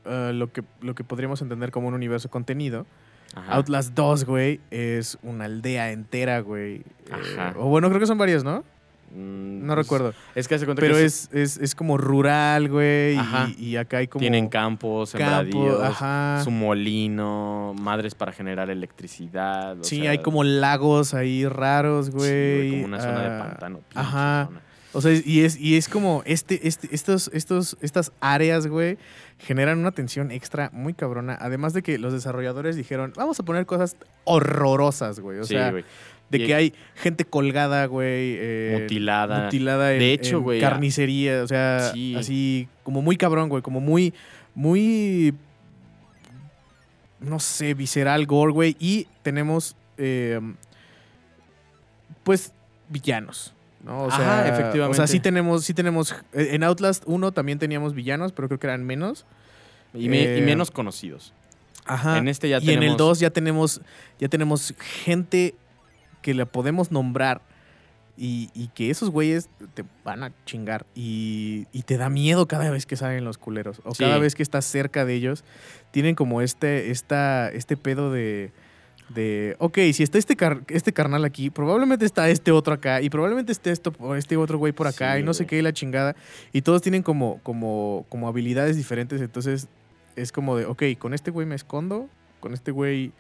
eh, 0.06 0.32
lo, 0.34 0.52
que, 0.52 0.64
lo 0.82 0.96
que 0.96 1.04
podríamos 1.04 1.42
entender 1.42 1.72
como 1.72 1.88
un 1.88 1.94
universo 1.94 2.30
contenido, 2.30 2.86
Ajá. 3.34 3.56
Outlast 3.56 3.94
2, 3.96 4.24
güey, 4.26 4.60
es 4.72 5.18
una 5.24 5.46
aldea 5.46 5.92
entera, 5.92 6.40
güey. 6.40 6.76
Eh, 6.76 6.84
Ajá. 7.12 7.54
o 7.58 7.68
bueno, 7.70 7.90
creo 7.90 8.00
que 8.00 8.06
son 8.08 8.18
varias, 8.18 8.44
¿no? 8.44 8.64
Mm, 9.12 9.66
No 9.66 9.76
pues, 9.76 9.86
recuerdo. 9.86 10.14
Es 10.36 10.48
que 10.48 10.56
hace 10.56 10.66
cuenta 10.66 10.82
Pero 10.82 10.96
que 10.96 11.06
es, 11.06 11.30
es, 11.32 11.58
es 11.58 11.76
como 11.76 11.98
rural, 11.98 12.70
güey. 12.70 13.18
Y, 13.58 13.64
y 13.72 13.78
acá 13.78 13.98
hay 13.98 14.08
como. 14.08 14.20
tienen 14.22 14.48
campos, 14.50 15.12
campo, 15.12 15.18
sembradíos, 15.26 15.82
ajá. 15.84 16.42
su 16.44 16.52
molino, 16.52 17.74
madres 17.80 18.16
para 18.16 18.32
generar 18.32 18.70
electricidad. 18.70 19.80
o 19.80 19.84
Sí, 19.84 20.02
sea, 20.02 20.12
hay 20.12 20.20
como 20.20 20.44
lagos 20.44 21.14
ahí 21.14 21.48
raros, 21.48 22.08
sí, 22.08 22.12
güey. 22.14 22.70
como 22.72 22.86
una 22.86 23.00
zona 23.00 23.22
de 23.22 23.28
ah, 23.28 23.40
pantano. 23.48 23.78
pinche 23.80 24.00
ajá. 24.00 24.46
zona. 24.48 24.62
O 24.94 25.02
sea, 25.02 25.12
y 25.26 25.42
es, 25.42 25.60
y 25.60 25.76
es 25.76 25.90
como 25.90 26.24
este, 26.26 26.70
este, 26.70 26.88
estos, 26.96 27.30
estos, 27.34 27.76
estas 27.82 28.14
áreas, 28.22 28.66
güey, 28.68 28.98
generan 29.40 29.78
una 29.80 29.92
tensión 29.92 30.32
extra 30.32 30.70
muy 30.72 30.94
cabrona. 30.94 31.38
Además 31.42 31.74
de 31.74 31.84
que 31.84 31.98
los 31.98 32.14
desarrolladores 32.14 32.78
dijeron, 32.78 33.12
vamos 33.18 33.38
a 33.38 33.44
poner 33.44 33.66
cosas 33.66 33.98
horrorosas, 34.24 35.20
güey. 35.20 35.40
O 35.40 35.44
Sí, 35.44 35.56
sea, 35.56 35.72
güey. 35.72 35.84
De 36.30 36.38
y- 36.40 36.46
que 36.46 36.56
hay 36.56 36.74
gente 36.96 37.26
colgada, 37.26 37.86
güey. 37.86 38.36
eh, 38.40 38.78
Mutilada. 38.82 39.44
Mutilada 39.46 39.94
en, 39.94 40.00
De 40.00 40.14
hecho, 40.14 40.38
en 40.38 40.44
güey, 40.44 40.60
Carnicería, 40.62 41.44
o 41.44 41.48
sea, 41.48 41.92
Sí. 41.94 42.16
así 42.16 42.68
como 42.84 43.02
muy 43.02 43.18
cabrón, 43.18 43.50
güey. 43.50 43.62
Como 43.62 43.80
muy, 43.80 44.14
muy, 44.56 45.34
no 47.20 47.40
sé, 47.40 47.74
visceral, 47.74 48.26
gore, 48.26 48.52
güey. 48.52 48.76
Y 48.80 49.08
tenemos, 49.24 49.76
eh, 49.98 50.40
pues, 52.24 52.52
villanos. 52.90 53.54
¿no? 53.84 54.04
O 54.06 54.08
Ajá, 54.08 54.18
sea, 54.18 54.48
efectivamente. 54.48 54.92
O 54.92 54.94
sea, 54.96 55.06
sí 55.08 55.20
tenemos, 55.20 55.64
sí 55.64 55.74
tenemos. 55.76 56.16
eh, 56.34 56.50
En 56.54 56.64
Outlast 56.64 57.04
1 57.06 57.32
también 57.34 57.60
teníamos 57.60 57.94
villanos, 57.94 58.32
pero 58.32 58.48
creo 58.48 58.60
que 58.60 58.66
eran 58.68 58.84
menos. 58.84 59.26
Y, 59.94 60.10
me- 60.10 60.22
y 60.24 60.26
Eh, 60.40 60.42
menos 60.42 60.72
conocidos. 60.72 61.34
Ajá. 61.86 62.18
En 62.18 62.28
este 62.28 62.50
ya 62.50 62.58
y 62.58 62.62
tenemos. 62.66 62.84
en 62.84 62.92
el 62.92 62.98
2 62.98 63.20
ya 63.20 63.30
tenemos, 63.30 63.82
ya 64.20 64.28
tenemos 64.28 64.74
gente 65.04 65.54
que 66.26 66.34
la 66.34 66.48
podemos 66.48 66.92
nombrar 66.92 67.42
y, 68.18 68.50
y 68.56 68.70
que 68.70 68.90
esos 68.90 69.12
güeyes 69.12 69.48
te 69.76 69.84
van 70.04 70.24
a 70.24 70.32
chingar 70.46 70.86
y, 70.96 71.68
y 71.72 71.84
te 71.84 71.98
da 71.98 72.10
miedo 72.10 72.48
cada 72.48 72.72
vez 72.72 72.88
que 72.88 72.96
salen 72.96 73.24
los 73.26 73.38
culeros 73.38 73.80
o 73.84 73.94
Sí. 73.94 74.04
cada 74.04 74.18
vez 74.18 74.34
que 74.34 74.42
estás 74.42 74.66
cerca 74.66 75.06
de 75.06 75.14
ellos. 75.14 75.44
Tienen 75.92 76.16
como 76.16 76.42
este, 76.42 76.90
esta, 76.92 77.50
este 77.52 77.78
pedo 77.78 78.12
de, 78.12 78.52
de, 79.10 79.56
ok, 79.60 79.78
si 79.94 80.02
está 80.02 80.18
este, 80.18 80.36
car- 80.36 80.62
este 80.70 80.94
carnal 80.94 81.26
aquí, 81.26 81.50
probablemente 81.52 82.06
está 82.06 82.28
este 82.30 82.52
otro 82.52 82.74
acá 82.74 83.02
y 83.02 83.10
probablemente 83.12 83.52
esté 83.52 83.72
esto, 83.72 83.94
este 84.16 84.36
otro 84.38 84.58
güey 84.58 84.72
por 84.74 84.88
acá 84.88 85.14
Sí, 85.16 85.20
y 85.20 85.24
no 85.24 85.34
sé 85.36 85.46
qué 85.46 85.60
y 85.60 85.62
la 85.62 85.74
chingada. 85.74 86.16
Y 86.54 86.62
todos 86.64 86.82
tienen 86.82 87.04
como, 87.04 87.40
como, 87.44 88.06
como 88.10 88.28
habilidades 88.30 88.78
diferentes, 88.78 89.22
entonces 89.22 89.68
es 90.16 90.32
como 90.32 90.56
de, 90.58 90.66
ok, 90.66 90.84
con 90.98 91.14
este 91.14 91.30
güey 91.30 91.46
me 91.46 91.56
escondo, 91.56 92.10
con 92.40 92.54
este 92.54 92.72
güey, 92.72 93.12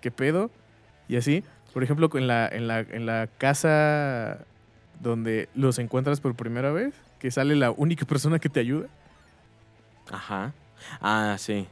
¿qué 0.00 0.10
pedo? 0.10 0.50
Y 1.08 1.16
así. 1.16 1.42
Por 1.76 1.82
ejemplo, 1.82 2.08
en 2.14 2.26
la, 2.26 2.48
en 2.48 2.68
la, 2.68 2.80
en 2.80 3.04
la 3.04 3.28
casa 3.36 4.38
donde 5.02 5.50
los 5.54 5.78
encuentras 5.78 6.20
por 6.22 6.34
primera 6.34 6.72
vez, 6.72 6.94
que 7.18 7.30
sale 7.30 7.54
la 7.54 7.70
única 7.70 8.06
persona 8.06 8.38
que 8.38 8.48
te 8.48 8.60
ayuda, 8.60 8.86
Ajá. 10.10 10.54
Ah, 11.02 11.36
sí. 11.38 11.66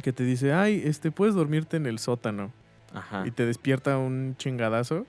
que 0.00 0.12
te 0.12 0.22
dice, 0.22 0.52
ay, 0.52 0.80
este, 0.84 1.10
puedes 1.10 1.34
dormirte 1.34 1.76
en 1.76 1.86
el 1.86 1.98
sótano. 1.98 2.52
Ajá. 2.94 3.26
Y 3.26 3.32
te 3.32 3.46
despierta 3.46 3.98
un 3.98 4.36
chingadazo 4.38 5.06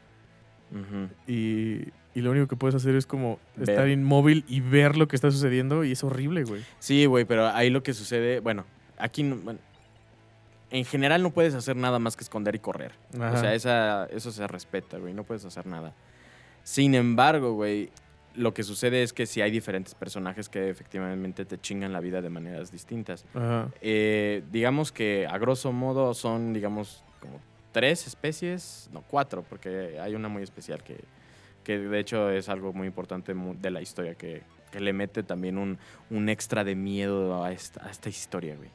Ujú. 0.72 1.10
y, 1.28 1.90
y 2.16 2.22
lo 2.22 2.32
único 2.32 2.48
que 2.48 2.56
puedes 2.56 2.74
hacer 2.74 2.96
es 2.96 3.06
como 3.06 3.38
Ver. 3.56 3.70
estar 3.70 3.88
inmóvil 3.88 4.46
y 4.48 4.62
ver 4.62 4.98
lo 4.98 5.08
que 5.08 5.16
está 5.16 5.30
sucediendo 5.30 5.84
y 5.84 5.92
es 5.92 6.04
horrible, 6.04 6.44
güey. 6.44 6.66
Sí, 6.80 7.06
güey, 7.06 7.26
pero 7.26 7.46
ahí 7.50 7.70
lo 7.70 7.84
que 7.84 7.94
sucede, 7.94 8.40
bueno, 8.40 8.66
aquí 8.98 9.22
no- 9.22 9.36
bueno, 9.36 9.60
en 10.72 10.86
general 10.86 11.24
no 11.24 11.32
puedes 11.32 11.54
hacer 11.56 11.76
nada 11.76 12.00
más 12.00 12.16
que 12.16 12.24
esconder 12.24 12.56
y 12.56 12.60
correr. 12.60 12.94
Ajá. 13.16 13.34
O 13.34 13.38
sea, 13.38 13.54
esa, 13.54 14.06
eso 14.08 14.32
se 14.32 14.46
respeta, 14.48 14.98
güey, 14.98 15.14
no 15.14 15.24
puedes 15.24 15.46
hacer 15.46 15.66
nada. 15.66 15.94
Sin 16.64 16.94
embargo, 16.96 17.54
güey, 17.54 17.90
lo 18.36 18.54
que 18.54 18.64
sucede 18.64 19.04
es 19.04 19.12
que 19.12 19.26
sí 19.26 19.42
hay 19.42 19.52
diferentes 19.52 19.96
personajes 19.96 20.50
que 20.50 20.70
efectivamente 20.70 21.46
te 21.46 21.60
chingan 21.60 21.92
la 21.92 22.00
vida 22.00 22.22
de 22.22 22.30
maneras 22.30 22.72
distintas. 22.72 23.26
Ajá. 23.34 23.70
Eh, 23.82 24.44
digamos 24.52 24.92
que 24.92 25.28
a 25.28 25.38
grosso 25.38 25.72
modo 25.72 26.14
son, 26.14 26.54
digamos, 26.54 27.04
como 27.20 27.40
tres 27.72 28.08
especies, 28.08 28.90
no, 28.94 29.04
cuatro, 29.08 29.44
porque 29.50 30.00
hay 30.00 30.16
una 30.16 30.30
muy 30.30 30.44
especial 30.44 30.84
que, 30.84 31.04
que 31.64 31.80
de 31.80 32.00
hecho 32.00 32.30
es 32.30 32.50
algo 32.50 32.74
muy 32.74 32.88
importante 32.88 33.34
de 33.34 33.72
la 33.72 33.82
historia, 33.82 34.16
que, 34.16 34.44
que 34.72 34.80
le 34.80 34.94
mete 34.94 35.24
también 35.24 35.58
un, 35.58 35.78
un 36.10 36.30
extra 36.30 36.64
de 36.64 36.76
miedo 36.76 37.44
a 37.44 37.52
esta, 37.52 37.86
a 37.86 37.90
esta 37.90 38.10
historia, 38.10 38.56
güey. 38.56 38.70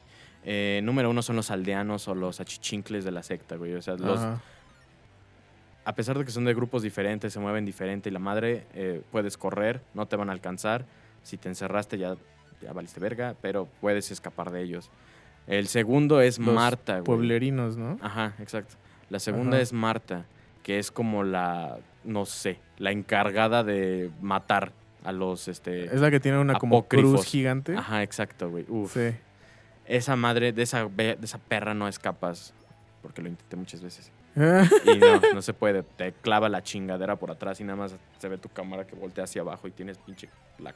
Eh, 0.45 0.79
número 0.83 1.09
uno 1.09 1.21
son 1.23 1.35
los 1.35 1.49
aldeanos 1.49 2.07
o 2.07 2.13
los 2.15 2.39
achichincles 2.39 3.03
de 3.03 3.11
la 3.11 3.23
secta, 3.23 3.55
güey. 3.55 3.73
O 3.73 3.81
sea, 3.81 3.95
los, 3.95 4.19
Ajá. 4.19 4.41
a 5.83 5.95
pesar 5.95 6.17
de 6.19 6.23
que 6.25 6.31
son 6.31 6.45
de 6.45 6.53
grupos 6.53 6.83
diferentes, 6.83 7.33
se 7.33 7.39
mueven 7.39 7.65
diferente 7.65 8.09
y 8.09 8.11
la 8.11 8.19
madre, 8.19 8.65
eh, 8.75 9.01
puedes 9.11 9.37
correr, 9.37 9.81
no 9.95 10.05
te 10.05 10.15
van 10.15 10.29
a 10.29 10.33
alcanzar. 10.33 10.85
Si 11.23 11.37
te 11.37 11.49
encerraste 11.49 11.97
ya, 11.97 12.15
ya 12.61 12.73
valiste 12.73 12.99
verga, 12.99 13.35
pero 13.41 13.67
puedes 13.81 14.11
escapar 14.11 14.51
de 14.51 14.61
ellos. 14.61 14.91
El 15.47 15.67
segundo 15.67 16.21
es 16.21 16.37
Los 16.37 16.53
Marta, 16.53 16.93
güey. 16.93 17.03
Pueblerinos, 17.05 17.75
¿no? 17.77 17.97
Ajá, 18.01 18.35
exacto. 18.39 18.75
La 19.09 19.19
segunda 19.19 19.57
Ajá. 19.57 19.63
es 19.63 19.73
Marta, 19.73 20.25
que 20.61 20.77
es 20.77 20.91
como 20.91 21.23
la, 21.23 21.77
no 22.03 22.25
sé, 22.25 22.59
la 22.77 22.91
encargada 22.91 23.63
de 23.63 24.11
matar 24.21 24.73
a 25.03 25.11
los, 25.11 25.47
este... 25.47 25.85
Es 25.85 26.01
la 26.01 26.09
que 26.09 26.19
tiene 26.19 26.39
una 26.39 26.57
como 26.59 26.87
cruz 26.87 27.25
gigante. 27.25 27.75
Ajá, 27.75 28.01
exacto, 28.03 28.49
güey. 28.49 28.65
Uf. 28.67 28.93
Sí. 28.93 29.15
Esa 29.87 30.15
madre, 30.15 30.51
de 30.51 30.63
esa, 30.63 30.85
de 30.87 31.17
esa 31.21 31.37
perra 31.37 31.73
no 31.73 31.87
escapas, 31.87 32.53
porque 33.01 33.21
lo 33.21 33.29
intenté 33.29 33.55
muchas 33.55 33.81
veces. 33.81 34.11
Y 34.35 34.97
no, 34.97 35.21
no 35.33 35.41
se 35.41 35.53
puede. 35.53 35.83
Te 35.83 36.11
clava 36.11 36.49
la 36.49 36.61
chingadera 36.61 37.15
por 37.15 37.31
atrás 37.31 37.61
y 37.61 37.63
nada 37.63 37.77
más 37.77 37.95
se 38.17 38.27
ve 38.27 38.37
tu 38.37 38.49
cámara 38.49 38.85
que 38.85 38.95
voltea 38.95 39.23
hacia 39.23 39.41
abajo 39.41 39.67
y 39.67 39.71
tienes 39.71 39.97
pinche 39.97 40.29
la 40.59 40.73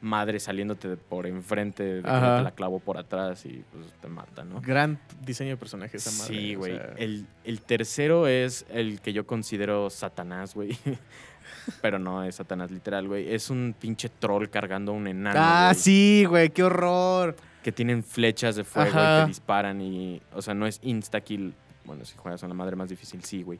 madre 0.00 0.38
saliéndote 0.40 0.88
de 0.88 0.96
por 0.96 1.26
enfrente, 1.26 1.82
de 1.82 2.02
que 2.02 2.08
te 2.08 2.10
la 2.42 2.52
clavo 2.54 2.78
por 2.80 2.98
atrás 2.98 3.44
y 3.46 3.64
pues 3.72 3.92
te 4.00 4.08
mata, 4.08 4.44
¿no? 4.44 4.60
Gran 4.60 4.98
diseño 5.24 5.50
de 5.50 5.56
personaje 5.56 5.96
esa 5.96 6.10
madre. 6.12 6.34
Sí, 6.34 6.54
o 6.56 6.58
güey. 6.58 6.76
sea, 6.76 6.94
El, 6.96 7.26
el 7.44 7.60
tercero 7.62 8.26
es 8.28 8.64
el 8.70 9.00
que 9.00 9.12
yo 9.12 9.26
considero 9.26 9.90
Satanás, 9.90 10.54
güey. 10.54 10.76
Pero 11.82 11.98
no 11.98 12.22
es 12.24 12.36
Satanás 12.36 12.70
literal, 12.70 13.08
güey. 13.08 13.32
Es 13.32 13.50
un 13.50 13.74
pinche 13.78 14.08
troll 14.08 14.48
cargando 14.48 14.92
a 14.92 14.94
un 14.94 15.06
enano. 15.06 15.38
Ah, 15.40 15.72
sí, 15.74 16.24
güey, 16.28 16.50
qué 16.50 16.62
horror. 16.62 17.36
Que 17.68 17.72
tienen 17.72 18.02
flechas 18.02 18.56
de 18.56 18.64
fuego 18.64 18.88
y 18.88 18.92
Ajá. 18.92 19.24
te 19.24 19.28
disparan 19.28 19.82
y, 19.82 20.22
o 20.32 20.40
sea, 20.40 20.54
no 20.54 20.66
es 20.66 20.80
insta-kill. 20.82 21.52
Bueno, 21.84 22.06
si 22.06 22.16
juegas 22.16 22.42
a 22.42 22.48
la 22.48 22.54
madre 22.54 22.76
más 22.76 22.88
difícil, 22.88 23.22
sí, 23.22 23.42
güey. 23.42 23.58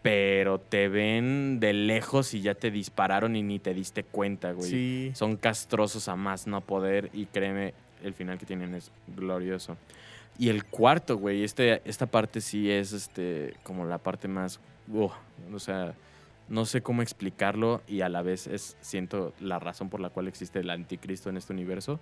Pero 0.00 0.58
te 0.58 0.88
ven 0.88 1.60
de 1.60 1.74
lejos 1.74 2.32
y 2.32 2.40
ya 2.40 2.54
te 2.54 2.70
dispararon 2.70 3.36
y 3.36 3.42
ni 3.42 3.58
te 3.58 3.74
diste 3.74 4.04
cuenta, 4.04 4.52
güey. 4.52 4.70
Sí. 4.70 5.12
Son 5.14 5.36
castrosos 5.36 6.08
a 6.08 6.16
más 6.16 6.46
no 6.46 6.62
poder 6.62 7.10
y 7.12 7.26
créeme, 7.26 7.74
el 8.02 8.14
final 8.14 8.38
que 8.38 8.46
tienen 8.46 8.74
es 8.74 8.90
glorioso. 9.14 9.76
Y 10.38 10.48
el 10.48 10.64
cuarto, 10.64 11.18
güey, 11.18 11.44
este, 11.44 11.82
esta 11.84 12.06
parte 12.06 12.40
sí 12.40 12.70
es 12.70 12.94
este, 12.94 13.52
como 13.64 13.84
la 13.84 13.98
parte 13.98 14.28
más... 14.28 14.60
o 14.90 15.58
sea, 15.58 15.94
no 16.48 16.64
sé 16.64 16.80
cómo 16.80 17.02
explicarlo 17.02 17.82
y 17.86 18.00
a 18.00 18.08
la 18.08 18.22
vez 18.22 18.46
es, 18.46 18.78
siento, 18.80 19.34
la 19.40 19.58
razón 19.58 19.90
por 19.90 20.00
la 20.00 20.08
cual 20.08 20.26
existe 20.26 20.60
el 20.60 20.70
anticristo 20.70 21.28
en 21.28 21.36
este 21.36 21.52
universo. 21.52 22.00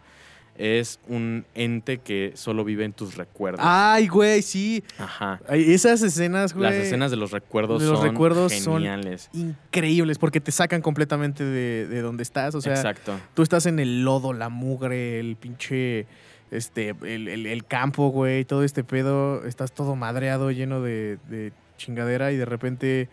Es 0.57 1.01
un 1.09 1.47
ente 1.55 1.99
que 1.99 2.33
solo 2.35 2.65
vive 2.65 2.85
en 2.85 2.93
tus 2.93 3.17
recuerdos. 3.17 3.61
Ay, 3.65 4.09
güey, 4.09 4.43
sí. 4.43 4.85
Ajá. 4.99 5.41
Ay, 5.49 5.73
Esas 5.73 6.03
escenas, 6.03 6.53
güey. 6.53 6.65
Las 6.65 6.75
escenas 6.75 7.11
de 7.11 7.17
los 7.17 7.31
recuerdos 7.31 7.81
de 7.81 7.89
los 7.89 7.99
son 8.01 8.09
recuerdos 8.11 8.53
son 8.53 8.75
geniales. 8.83 9.31
increíbles 9.33 10.19
porque 10.19 10.41
te 10.41 10.53
sacan 10.53 10.83
completamente 10.83 11.45
de, 11.45 11.87
de 11.87 12.03
donde 12.03 12.23
estás. 12.23 12.55
O 12.55 12.61
sea, 12.61 12.75
Exacto. 12.75 13.19
tú 13.35 13.43
estás 13.43 13.65
en 13.67 13.79
el 13.79 14.03
lodo, 14.05 14.33
la 14.35 14.49
mugre, 14.51 15.19
el 15.21 15.37
pinche. 15.37 16.07
Este, 16.51 16.95
el, 17.05 17.29
el- 17.29 17.47
el 17.47 17.65
campo, 17.65 18.09
güey, 18.09 18.45
todo 18.45 18.65
este 18.65 18.83
pedo. 18.85 19.47
Estás 19.47 19.73
todo 19.73 19.95
madreado, 19.97 20.51
lleno 20.51 20.83
de, 20.83 21.19
de 21.31 21.53
chingadera 21.79 22.33
y 22.33 22.37
de 22.37 22.45
repente 22.45 23.09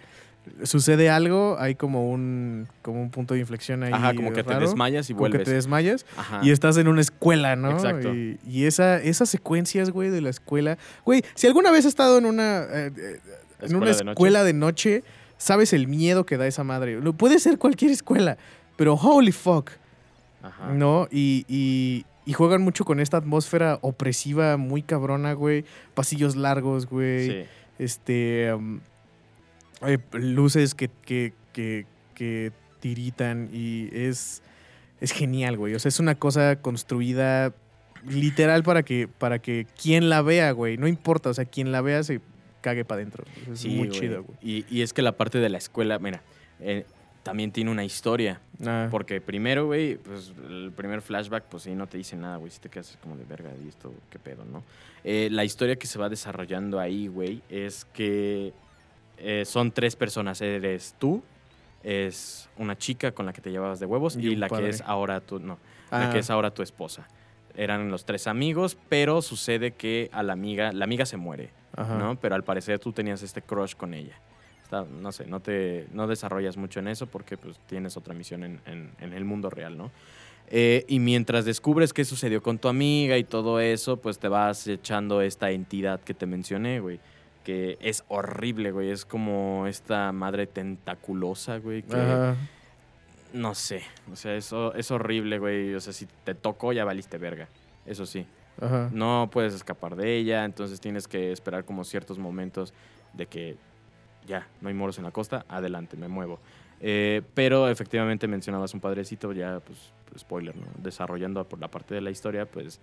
sucede 0.63 1.09
algo. 1.09 1.57
Hay 1.59 1.75
como 1.75 2.09
un, 2.11 2.67
como 2.81 3.01
un 3.01 3.09
punto 3.09 3.33
de 3.33 3.39
inflexión 3.41 3.83
ahí. 3.83 3.91
Ajá, 3.93 4.13
como 4.13 4.33
que 4.33 4.43
te 4.43 4.55
desmayas 4.55 5.09
y 5.09 5.13
como 5.13 5.25
que 5.25 5.29
vuelves. 5.31 5.47
te 5.47 5.53
desmayas 5.53 6.05
Ajá. 6.17 6.39
y 6.43 6.51
estás 6.51 6.77
en 6.77 6.87
una 6.87 7.01
escuela, 7.01 7.55
¿no? 7.55 7.71
Exacto. 7.71 8.13
Y, 8.13 8.39
y 8.47 8.65
esa, 8.65 9.01
esas 9.01 9.29
secuencias, 9.29 9.89
güey, 9.91 10.09
de 10.09 10.21
la 10.21 10.29
escuela. 10.29 10.77
Güey, 11.05 11.23
si 11.35 11.47
alguna 11.47 11.71
vez 11.71 11.79
has 11.85 11.89
estado 11.89 12.17
en 12.17 12.25
una, 12.25 12.63
eh, 12.63 12.91
eh, 12.97 13.19
en 13.59 13.65
Escuela 13.65 13.77
una 13.77 13.85
de 13.85 13.91
noche. 14.03 14.09
escuela 14.11 14.43
de 14.43 14.53
noche, 14.53 15.03
sabes 15.37 15.73
el 15.73 15.87
miedo 15.87 16.25
que 16.25 16.37
da 16.37 16.47
esa 16.47 16.63
madre. 16.63 16.99
No, 17.01 17.13
puede 17.13 17.39
ser 17.39 17.57
cualquier 17.57 17.91
escuela, 17.91 18.37
pero 18.75 18.95
holy 18.95 19.31
fuck, 19.31 19.71
Ajá. 20.43 20.71
¿no? 20.73 21.07
Y, 21.11 21.45
y- 21.47 22.05
y 22.25 22.33
juegan 22.33 22.61
mucho 22.61 22.83
con 22.83 22.99
esta 22.99 23.15
atmósfera 23.15 23.79
opresiva, 23.81 24.57
muy 24.57 24.81
cabrona, 24.81 25.31
güey. 25.31 25.63
Pasillos 25.93 26.35
largos, 26.35 26.85
güey. 26.85 27.27
Sí. 27.29 27.45
Este. 27.79 28.53
um, 28.53 28.81
luces 30.13 30.73
que, 30.75 30.89
que, 31.05 31.33
que, 31.53 31.85
que 32.15 32.51
tiritan 32.79 33.49
y 33.51 33.89
es. 33.91 34.41
Es 34.99 35.11
genial, 35.11 35.57
güey. 35.57 35.75
O 35.75 35.79
sea, 35.79 35.89
es 35.89 35.99
una 35.99 36.15
cosa 36.15 36.55
construida 36.59 37.53
literal 38.09 38.63
para 38.63 38.81
que, 38.81 39.07
para 39.07 39.37
que 39.39 39.67
quien 39.79 40.09
la 40.09 40.23
vea, 40.23 40.51
güey. 40.51 40.77
No 40.77 40.87
importa, 40.87 41.29
o 41.29 41.33
sea, 41.35 41.45
quien 41.45 41.71
la 41.71 41.81
vea 41.81 42.01
se 42.01 42.19
cague 42.61 42.83
para 42.83 43.01
adentro. 43.01 43.23
Es 43.51 43.59
Sí, 43.59 43.69
muy 43.69 43.89
güey. 43.89 43.99
chido, 43.99 44.23
güey. 44.23 44.37
Y, 44.41 44.65
y 44.69 44.81
es 44.81 44.93
que 44.93 45.03
la 45.03 45.11
parte 45.11 45.37
de 45.37 45.49
la 45.49 45.59
escuela, 45.59 45.99
mira, 45.99 46.23
eh, 46.59 46.85
también 47.21 47.51
tiene 47.51 47.69
una 47.69 47.83
historia. 47.85 48.41
Ah, 48.65 48.87
Porque 48.89 49.21
primero, 49.21 49.67
güey, 49.67 49.97
pues 49.97 50.33
el 50.49 50.71
primer 50.75 51.03
flashback, 51.03 51.43
pues 51.43 51.61
sí, 51.61 51.75
no 51.75 51.85
te 51.85 51.99
dice 51.99 52.15
nada, 52.15 52.37
güey. 52.37 52.49
Si 52.49 52.59
te 52.59 52.69
quedas 52.69 52.97
como 53.03 53.15
de 53.17 53.23
verga 53.25 53.51
y 53.63 53.67
esto, 53.67 53.93
qué 54.09 54.17
pedo, 54.17 54.45
¿no? 54.45 54.63
Eh, 55.03 55.27
la 55.31 55.45
historia 55.45 55.75
que 55.75 55.85
se 55.85 55.99
va 55.99 56.09
desarrollando 56.09 56.79
ahí, 56.79 57.05
güey, 57.07 57.43
es 57.49 57.85
que 57.93 58.51
eh, 59.17 59.43
son 59.45 59.71
tres 59.71 59.95
personas. 59.95 60.41
Eres 60.41 60.95
tú, 60.99 61.23
es 61.83 62.49
una 62.57 62.77
chica 62.77 63.11
con 63.11 63.25
la 63.25 63.33
que 63.33 63.41
te 63.41 63.51
llevabas 63.51 63.79
de 63.79 63.85
huevos 63.85 64.15
Y 64.15 64.27
y, 64.29 64.35
la 64.35 64.47
padre. 64.47 64.65
que 64.65 64.69
es 64.71 64.81
ahora 64.81 65.21
tu, 65.21 65.39
no, 65.39 65.57
la 65.91 66.09
ah, 66.09 66.13
que 66.13 66.19
es 66.19 66.29
ahora 66.29 66.51
tu 66.51 66.61
esposa. 66.63 67.07
Eran 67.55 67.89
los 67.89 68.05
tres 68.05 68.27
amigos, 68.27 68.77
pero 68.89 69.21
sucede 69.21 69.71
que 69.71 70.09
a 70.11 70.21
la 70.23 70.33
amiga, 70.33 70.71
la 70.73 70.85
amiga 70.85 71.05
se 71.05 71.17
muere. 71.17 71.49
ajá. 71.75 71.97
¿no? 71.97 72.15
Pero 72.19 72.35
al 72.35 72.43
parecer 72.43 72.79
tú 72.79 72.91
tenías 72.91 73.21
este 73.23 73.41
crush 73.41 73.75
con 73.75 73.93
ella. 73.93 74.15
Está- 74.63 74.83
no 74.85 75.11
sé, 75.11 75.25
no 75.27 75.39
te 75.39 75.87
no 75.93 76.07
desarrollas 76.07 76.57
mucho 76.57 76.79
en 76.81 76.89
eso 76.89 77.07
porque 77.07 77.37
pues 77.37 77.57
tienes 77.67 77.95
otra 77.95 78.13
misión 78.13 78.43
en, 78.43 78.59
en- 78.65 78.91
en 78.99 79.13
el 79.13 79.23
mundo 79.25 79.49
real, 79.49 79.77
¿no? 79.77 79.91
Eh, 80.49 80.85
y 80.87 80.99
mientras 80.99 81.45
descubres 81.45 81.93
qué 81.93 82.05
sucedió 82.05 82.41
con 82.41 82.57
tu 82.57 82.67
amiga 82.67 83.17
y 83.17 83.23
todo 83.23 83.59
eso, 83.59 83.97
pues 83.97 84.17
te 84.19 84.27
vas 84.29 84.65
echando 84.67 85.21
esta 85.21 85.51
entidad 85.51 85.99
que 86.01 86.13
te 86.13 86.25
mencioné, 86.25 86.79
güey. 86.79 86.99
Que 87.47 87.77
es 87.79 88.03
horrible, 88.09 88.71
güey. 88.71 88.91
Es 88.91 89.05
como 89.05 89.67
esta 89.67 90.11
madre 90.11 90.47
tentaculosa, 90.47 91.59
güey. 91.59 91.81
Que 91.81 91.95
Ajá. 91.95 92.35
no 93.31 93.55
sé. 93.55 93.83
O 94.11 94.17
sea, 94.17 94.35
eso 94.35 94.73
es 94.73 94.91
horrible, 94.91 95.39
güey. 95.39 95.73
O 95.73 95.79
sea, 95.79 95.93
si 95.93 96.07
te 96.25 96.35
tocó, 96.35 96.73
ya 96.73 96.83
valiste 96.83 97.17
verga. 97.17 97.47
Eso 97.85 98.05
sí 98.05 98.27
Ajá. 98.59 98.89
no 98.91 99.29
puedes 99.31 99.53
escapar 99.53 99.95
de 99.95 100.17
ella, 100.17 100.43
entonces 100.43 100.81
tienes 100.81 101.07
que 101.07 101.31
esperar 101.31 101.63
como 101.63 101.85
ciertos 101.85 102.19
momentos 102.19 102.73
de 103.13 103.27
que 103.27 103.55
ya, 104.25 104.45
no 104.59 104.67
hay 104.67 104.73
moros 104.73 104.97
en 104.97 105.05
la 105.05 105.11
costa, 105.11 105.45
adelante, 105.47 105.95
me 105.95 106.09
muevo. 106.09 106.39
Eh, 106.81 107.21
pero 107.33 107.69
efectivamente 107.69 108.27
mencionabas 108.27 108.73
un 108.73 108.81
padrecito, 108.81 109.31
ya 109.31 109.61
pues 109.61 109.93
spoiler, 110.19 110.53
¿no? 110.57 110.65
Desarrollando 110.79 111.47
por 111.47 111.59
la 111.59 111.69
parte 111.69 111.95
de 111.95 112.01
la 112.01 112.11
historia, 112.11 112.45
pues, 112.45 112.81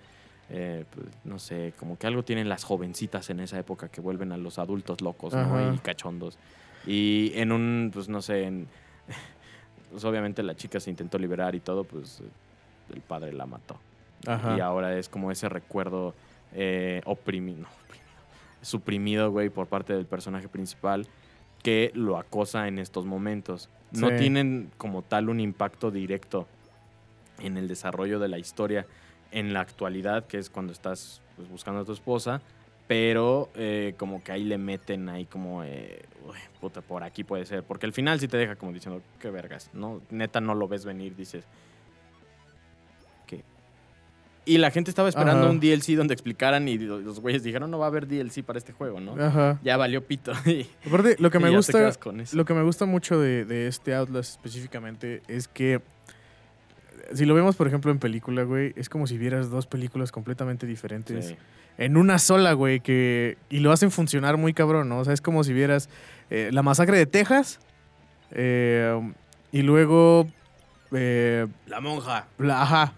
eh, 0.51 0.85
pues, 0.95 1.07
no 1.25 1.39
sé, 1.39 1.73
como 1.79 1.99
que 1.99 2.07
algo 2.07 2.23
tienen 2.23 2.49
las 2.49 2.65
jovencitas 2.65 3.31
en 3.31 3.41
esa 3.41 3.59
época 3.59 3.89
que 3.89 4.01
vuelven 4.01 4.33
a 4.33 4.37
los 4.37 4.59
adultos 4.59 5.01
locos, 5.01 5.33
¿no? 5.33 5.75
Y 5.75 5.79
cachondos. 5.79 6.39
Y 6.87 7.33
en 7.35 7.53
un, 7.53 7.91
pues 7.93 8.09
no 8.09 8.21
sé, 8.21 8.45
en, 8.45 8.69
pues 9.91 10.05
obviamente 10.05 10.43
la 10.43 10.55
chica 10.55 10.81
se 10.81 10.91
intentó 10.91 11.19
liberar 11.19 11.55
y 11.55 11.61
todo, 11.61 11.85
pues 11.85 12.23
el 12.93 13.01
padre 13.01 13.33
la 13.33 13.47
mató. 13.47 13.79
Ajá. 14.27 14.57
Y 14.57 14.61
ahora 14.61 14.99
es 14.99 15.09
como 15.09 15.31
ese 15.31 15.49
recuerdo 15.49 16.15
eh, 16.53 17.01
oprimido, 17.05 17.63
no, 17.63 17.69
oprimido, 17.69 18.11
suprimido, 18.63 19.31
güey, 19.31 19.49
por 19.49 19.67
parte 19.67 19.95
del 19.95 20.07
personaje 20.07 20.49
principal 20.49 21.07
que 21.63 21.91
lo 21.95 22.19
acosa 22.19 22.69
en 22.69 22.79
estos 22.79 23.07
momentos. 23.07 23.71
No 23.93 24.15
tienen 24.17 24.71
como 24.77 25.03
tal 25.03 25.29
un 25.29 25.39
impacto 25.41 25.91
directo 25.91 26.49
en 27.39 27.57
el 27.57 27.69
desarrollo 27.69 28.19
de 28.19 28.29
la 28.29 28.39
historia 28.39 28.87
en 29.35 29.53
la 29.53 29.61
actualidad, 29.61 30.27
que 30.27 30.39
es 30.39 30.49
cuando 30.49 30.73
estás 30.73 31.21
pues, 31.37 31.49
buscando 31.51 31.81
a 31.81 31.85
tu 31.85 31.93
esposa, 31.93 32.41
pero 32.87 33.51
eh, 33.57 33.95
como 33.99 34.23
que 34.23 34.31
ahí 34.33 34.45
le 34.45 34.59
meten 34.59 35.09
ahí 35.09 35.27
como, 35.27 35.65
eh, 35.65 36.03
uy, 36.27 36.37
puta, 36.61 36.81
por 36.83 37.03
aquí 37.03 37.25
puede 37.25 37.45
ser, 37.45 37.65
porque 37.65 37.85
al 37.87 37.93
final 37.93 38.21
sí 38.21 38.29
te 38.29 38.37
deja 38.37 38.55
como 38.57 38.73
diciendo, 38.73 39.03
qué 39.19 39.31
vergas, 39.31 39.71
¿no? 39.73 40.01
Neta 40.11 40.41
no 40.41 40.55
lo 40.55 40.69
ves 40.69 40.85
venir, 40.85 41.17
dices, 41.17 41.45
¿qué? 43.27 43.43
Y 44.45 44.59
la 44.59 44.71
gente 44.71 44.91
estaba 44.91 45.09
esperando 45.09 45.43
Ajá. 45.45 45.51
un 45.51 45.59
DLC 45.59 45.97
donde 45.97 46.15
explicaran 46.15 46.69
y 46.69 46.79
los 46.79 47.19
güeyes 47.19 47.43
dijeron, 47.43 47.71
no 47.71 47.79
va 47.79 47.87
a 47.87 47.89
haber 47.89 48.07
DLC 48.07 48.45
para 48.45 48.59
este 48.59 48.73
juego, 48.73 49.01
¿no? 49.01 49.21
Ajá. 49.21 49.59
Ya 49.65 49.77
valió 49.77 50.07
pito. 50.07 50.33
y- 50.47 50.69
Aparte, 50.87 51.17
lo 51.19 51.31
que 51.31 51.41
me 51.41 51.51
gusta. 51.51 51.91
Lo 52.35 52.45
que 52.45 52.55
me 52.55 52.63
gusta 52.63 52.85
mucho 52.85 53.19
de, 53.19 53.47
de 53.47 53.67
este 53.67 53.95
Outlast 53.95 54.33
específicamente 54.37 55.23
es 55.27 55.49
que 55.49 55.81
si 57.13 57.25
lo 57.25 57.35
vemos, 57.35 57.57
por 57.57 57.67
ejemplo, 57.67 57.91
en 57.91 57.99
película, 57.99 58.43
güey, 58.45 58.73
es 58.77 58.89
como 58.89 59.07
si 59.07 59.19
vieras 59.19 59.51
dos 59.51 59.67
películas 59.67 60.13
completamente 60.13 60.67
diferentes 60.67 61.27
Sí. 61.29 61.37
en 61.79 61.97
una 61.97 62.19
sola, 62.19 62.53
güey, 62.53 62.81
que 62.81 63.37
y 63.51 63.59
lo 63.61 63.73
hacen 63.73 63.91
funcionar 63.91 64.37
muy 64.37 64.55
cabrón, 64.55 64.89
¿no? 64.89 64.99
O 65.01 65.05
sea, 65.05 65.13
es 65.15 65.21
como 65.21 65.45
si 65.45 65.53
vieras 65.53 65.89
eh, 66.31 66.51
la 66.53 66.63
masacre 66.63 66.97
de 66.97 67.07
Texas 67.07 67.61
eh, 68.33 69.13
y 69.53 69.63
luego 69.63 70.29
eh, 70.93 71.47
La 71.67 71.81
monja. 71.81 72.27
la, 72.39 72.63
ajá. 72.63 72.93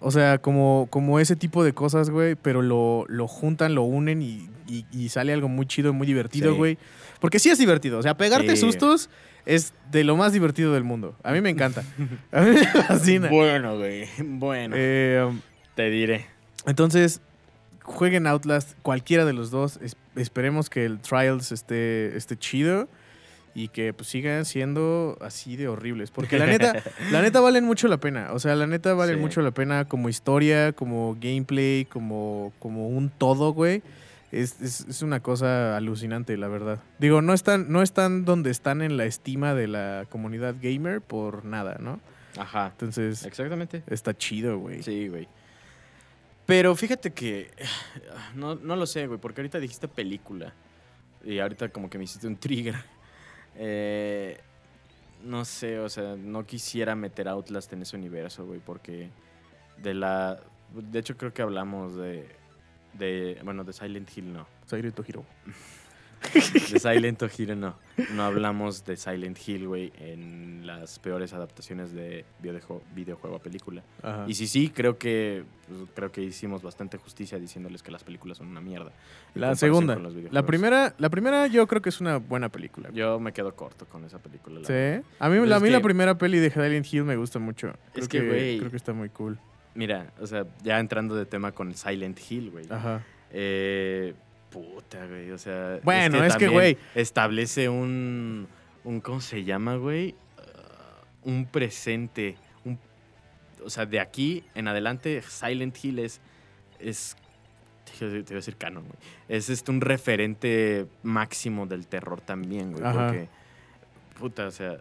O 0.00 0.10
sea, 0.10 0.38
como, 0.38 0.86
como 0.90 1.18
ese 1.20 1.36
tipo 1.36 1.64
de 1.64 1.72
cosas, 1.72 2.10
güey, 2.10 2.34
pero 2.34 2.60
lo, 2.62 3.06
lo 3.08 3.26
juntan, 3.26 3.74
lo 3.74 3.82
unen 3.82 4.20
y, 4.22 4.48
y- 4.68 4.84
y 4.92 5.08
sale 5.08 5.32
algo 5.32 5.48
muy 5.48 5.66
chido, 5.66 5.92
muy 5.94 6.06
divertido, 6.06 6.52
Sí. 6.52 6.56
güey. 6.56 6.78
Porque 7.18 7.38
sí 7.38 7.48
es 7.48 7.58
divertido. 7.58 7.98
O 7.98 8.02
sea, 8.02 8.14
pegarte 8.16 8.56
Sí. 8.56 8.60
sustos 8.60 9.08
es 9.46 9.72
de 9.90 10.04
lo 10.04 10.16
más 10.16 10.32
divertido 10.32 10.72
del 10.74 10.84
mundo. 10.84 11.16
A 11.22 11.32
mí 11.32 11.40
me 11.40 11.48
encanta. 11.50 11.82
A 12.32 12.40
mí 12.42 12.50
me 12.50 12.66
fascina. 12.82 13.28
Bueno, 13.28 13.78
güey. 13.78 14.08
Bueno. 14.18 14.74
Eh, 14.78 15.26
te 15.74 15.88
diré. 15.90 16.26
entonces, 16.66 17.20
jueguen 17.82 18.26
Outlast, 18.26 18.72
cualquiera 18.82 19.24
de 19.24 19.32
los 19.32 19.50
dos. 19.50 19.78
Es- 19.82 19.96
esperemos 20.16 20.68
que 20.68 20.84
el 20.84 20.98
Trials 20.98 21.52
esté, 21.52 22.16
esté 22.16 22.36
chido 22.36 22.88
y 23.54 23.68
que 23.68 23.92
pues, 23.94 24.08
sigan 24.08 24.44
siendo 24.44 25.16
así 25.20 25.56
de 25.56 25.68
horribles. 25.68 26.10
Porque 26.10 26.38
la 26.38 26.46
neta, 26.46 26.82
la 27.12 27.22
neta 27.22 27.40
valen 27.40 27.64
mucho 27.64 27.88
la 27.88 27.98
pena. 27.98 28.28
O 28.32 28.38
sea, 28.38 28.54
la 28.56 28.66
neta 28.66 28.92
valen 28.94 29.16
Sí. 29.16 29.20
mucho 29.20 29.40
la 29.42 29.50
pena 29.52 29.84
como 29.86 30.08
historia, 30.08 30.72
como 30.72 31.16
gameplay, 31.20 31.84
como, 31.86 32.52
como 32.58 32.88
un 32.88 33.08
todo, 33.10 33.52
güey. 33.52 33.82
Es, 34.32 34.60
es- 34.60 34.80
es 34.88 35.02
una 35.02 35.20
cosa 35.20 35.76
alucinante, 35.76 36.36
la 36.36 36.48
verdad. 36.48 36.80
Digo, 36.98 37.22
no 37.22 37.32
están, 37.32 37.70
no 37.70 37.82
están 37.82 38.24
donde 38.24 38.50
están 38.50 38.82
en 38.82 38.96
la 38.96 39.04
estima 39.04 39.54
de 39.54 39.68
la 39.68 40.06
comunidad 40.10 40.56
gamer 40.60 41.00
por 41.00 41.44
nada, 41.44 41.76
¿no? 41.80 42.00
Ajá. 42.38 42.68
Entonces, 42.72 43.24
Exactamente. 43.24 43.82
está 43.86 44.16
chido, 44.16 44.58
güey. 44.58 44.82
Sí, 44.82 45.08
güey. 45.08 45.28
Pero 46.44 46.74
fíjate 46.76 47.12
que. 47.12 47.50
No, 48.34 48.54
no 48.56 48.76
lo 48.76 48.86
sé, 48.86 49.06
güey, 49.06 49.18
porque 49.18 49.40
ahorita 49.40 49.58
dijiste 49.58 49.88
película. 49.88 50.52
Y 51.24 51.38
ahorita 51.38 51.70
como 51.70 51.88
que 51.88 51.96
me 51.98 52.04
hiciste 52.04 52.26
un 52.26 52.36
trigger. 52.36 52.74
Eh, 53.58 54.38
no 55.24 55.46
sé, 55.46 55.78
o 55.78 55.88
sea, 55.88 56.14
no 56.14 56.44
quisiera 56.44 56.94
meter 56.94 57.26
Outlast 57.26 57.72
en 57.72 57.80
ese 57.80 57.96
universo, 57.96 58.44
güey, 58.44 58.60
porque 58.60 59.08
de 59.78 59.94
la. 59.94 60.38
De 60.74 60.98
hecho, 60.98 61.16
creo 61.16 61.32
que 61.32 61.40
hablamos 61.40 61.96
de. 61.96 62.28
De 62.98 63.38
bueno, 63.44 63.64
de 63.64 63.72
Silent 63.72 64.08
Hill 64.16 64.32
no. 64.32 64.46
Silent 64.66 64.98
Hero. 65.08 65.24
De 66.32 66.80
Silent 66.80 67.22
Hill 67.38 67.60
no. 67.60 67.76
No 68.14 68.24
hablamos 68.24 68.84
de 68.84 68.96
Silent 68.96 69.38
Hill, 69.46 69.68
güey, 69.68 69.92
en 70.00 70.66
las 70.66 70.98
peores 70.98 71.32
adaptaciones 71.34 71.92
de 71.92 72.24
videojuego, 72.42 72.82
videojuego 72.94 73.36
a 73.36 73.38
película. 73.38 73.82
Ajá. 74.02 74.24
Y 74.26 74.34
sí, 74.34 74.46
sí, 74.46 74.70
creo 74.70 74.98
que 74.98 75.44
pues, 75.68 75.80
creo 75.94 76.10
que 76.10 76.22
hicimos 76.22 76.62
bastante 76.62 76.96
justicia 76.98 77.38
diciéndoles 77.38 77.82
que 77.82 77.92
las 77.92 78.02
películas 78.02 78.38
son 78.38 78.48
una 78.48 78.60
mierda. 78.60 78.92
La 79.34 79.54
segunda. 79.54 79.96
La 80.30 80.44
primera, 80.44 80.94
la 80.98 81.10
primera 81.10 81.46
yo 81.46 81.66
creo 81.66 81.80
que 81.82 81.90
es 81.90 82.00
una 82.00 82.16
buena 82.16 82.48
película. 82.48 82.90
Yo 82.92 83.20
me 83.20 83.32
quedo 83.32 83.54
corto 83.54 83.84
con 83.86 84.04
esa 84.04 84.18
película. 84.18 84.60
la 84.60 84.66
Sí. 84.66 84.72
verdad. 84.72 85.04
A 85.20 85.28
mí, 85.28 85.46
la, 85.46 85.56
a 85.56 85.60
mí 85.60 85.70
la 85.70 85.80
primera 85.80 86.18
peli 86.18 86.38
de 86.38 86.50
Silent 86.50 86.92
Hill 86.92 87.04
me 87.04 87.16
gusta 87.16 87.38
mucho. 87.38 87.72
Creo 87.92 88.02
Es 88.02 88.08
que, 88.08 88.20
güey- 88.20 88.58
Creo 88.58 88.70
que 88.70 88.76
está 88.78 88.92
muy 88.92 89.10
cool. 89.10 89.38
Mira, 89.76 90.12
o 90.18 90.26
sea, 90.26 90.46
ya 90.62 90.80
entrando 90.80 91.14
de 91.14 91.26
tema 91.26 91.52
con 91.52 91.74
Silent 91.74 92.18
Hill, 92.28 92.50
güey. 92.50 92.64
Ajá. 92.70 93.04
Eh, 93.30 94.14
puta, 94.50 95.06
güey. 95.06 95.30
O 95.30 95.38
sea. 95.38 95.80
Bueno, 95.82 96.24
es 96.24 96.36
que, 96.36 96.48
güey. 96.48 96.78
Establece 96.94 97.68
un. 97.68 98.48
un 98.84 99.00
¿Cómo 99.00 99.20
se 99.20 99.44
llama, 99.44 99.76
güey? 99.76 100.14
Uh, 101.24 101.30
un 101.30 101.46
presente. 101.46 102.36
Un, 102.64 102.78
o 103.62 103.68
sea, 103.68 103.84
de 103.84 104.00
aquí 104.00 104.44
en 104.54 104.66
adelante, 104.66 105.22
Silent 105.22 105.76
Hill 105.84 105.98
es. 105.98 106.20
es 106.78 107.16
te 107.98 108.04
iba 108.04 108.10
a 108.10 108.34
decir 108.34 108.56
canon, 108.56 108.84
güey. 108.84 108.98
Es 109.28 109.50
este, 109.50 109.70
un 109.70 109.80
referente 109.80 110.86
máximo 111.02 111.66
del 111.66 111.86
terror 111.86 112.22
también, 112.22 112.72
güey. 112.72 112.84
Ajá. 112.84 113.08
Porque. 113.08 113.28
Puta, 114.18 114.46
o 114.46 114.50
sea. 114.50 114.78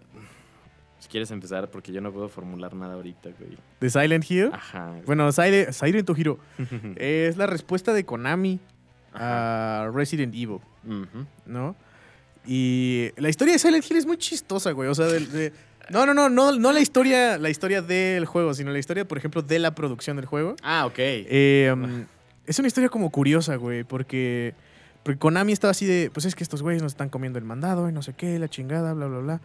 Si 1.05 1.09
quieres 1.11 1.29
empezar, 1.29 1.69
porque 1.69 1.91
yo 1.91 2.01
no 2.01 2.11
puedo 2.11 2.27
formular 2.29 2.73
nada 2.73 2.95
ahorita, 2.95 3.29
güey. 3.37 3.55
¿De 3.79 3.89
Silent 3.91 4.25
Hill? 4.27 4.49
Ajá. 4.51 4.91
Bueno, 5.05 5.31
Silent, 5.31 5.71
Silent 5.71 6.09
Hero 6.17 6.39
es 6.95 7.37
la 7.37 7.45
respuesta 7.45 7.93
de 7.93 8.03
Konami 8.05 8.59
Ajá. 9.13 9.83
a 9.83 9.91
Resident 9.91 10.33
Evil, 10.33 10.61
Ujú. 10.83 11.27
¿no? 11.45 11.75
Y 12.47 13.11
la 13.17 13.29
historia 13.29 13.53
de 13.53 13.59
Silent 13.59 13.85
Hill 13.87 13.97
es 13.97 14.07
muy 14.07 14.17
chistosa, 14.17 14.71
güey. 14.71 14.89
O 14.89 14.95
sea, 14.95 15.05
de- 15.05 15.53
no, 15.91 16.07
no, 16.07 16.15
no, 16.15 16.27
no, 16.27 16.51
no 16.53 16.71
la 16.71 16.79
historia, 16.79 17.37
la 17.37 17.51
historia 17.51 17.83
del 17.83 18.25
juego, 18.25 18.55
sino 18.55 18.71
la 18.71 18.79
historia, 18.79 19.07
por 19.07 19.19
ejemplo, 19.19 19.43
de 19.43 19.59
la 19.59 19.75
producción 19.75 20.15
del 20.15 20.25
juego. 20.25 20.55
Ah, 20.63 20.87
ok. 20.87 20.95
Eh, 20.97 21.71
um, 21.71 22.05
es 22.47 22.57
una 22.57 22.67
historia 22.67 22.89
como 22.89 23.11
curiosa, 23.11 23.57
güey, 23.57 23.83
porque, 23.83 24.55
porque 25.03 25.19
Konami 25.19 25.51
estaba 25.53 25.69
así 25.69 25.85
de, 25.85 26.09
pues 26.11 26.25
es 26.25 26.33
que 26.33 26.43
estos 26.43 26.63
güeyes 26.63 26.81
nos 26.81 26.93
están 26.93 27.09
comiendo 27.09 27.37
el 27.37 27.45
mandado 27.45 27.87
y 27.87 27.93
no 27.93 28.01
sé 28.01 28.13
qué, 28.13 28.39
la 28.39 28.47
chingada, 28.49 28.93
bla, 28.93 29.05
bla, 29.05 29.19
bla. 29.19 29.41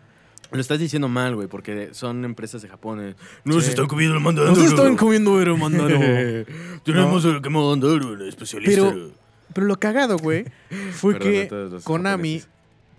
Lo 0.52 0.60
estás 0.60 0.78
diciendo 0.78 1.08
mal, 1.08 1.34
güey, 1.36 1.46
porque 1.48 1.90
son 1.92 2.24
empresas 2.24 2.60
de 2.62 2.68
Japón. 2.68 3.00
eh. 3.00 3.14
Nos 3.44 3.66
están 3.68 3.86
comiendo 3.86 4.16
el 4.16 4.22
mandado. 4.22 4.48
Nos 4.48 4.58
están 4.58 4.96
comiendo 4.96 5.40
el 5.40 5.56
mandado. 5.56 5.88
Tenemos 6.84 7.24
el 7.24 7.40
que 7.40 7.50
mandar 7.50 7.90
un 7.90 8.22
especialista. 8.28 8.90
Pero- 8.90 9.10
Pero 9.54 9.66
lo 9.66 9.78
cagado, 9.78 10.16
güey, 10.18 10.44
fue 10.92 11.14
Perdón 11.14 11.28
a 11.28 11.48
que 11.48 11.48
los 11.70 11.84
Konami, 11.84 12.38
japoneses. 12.40 12.48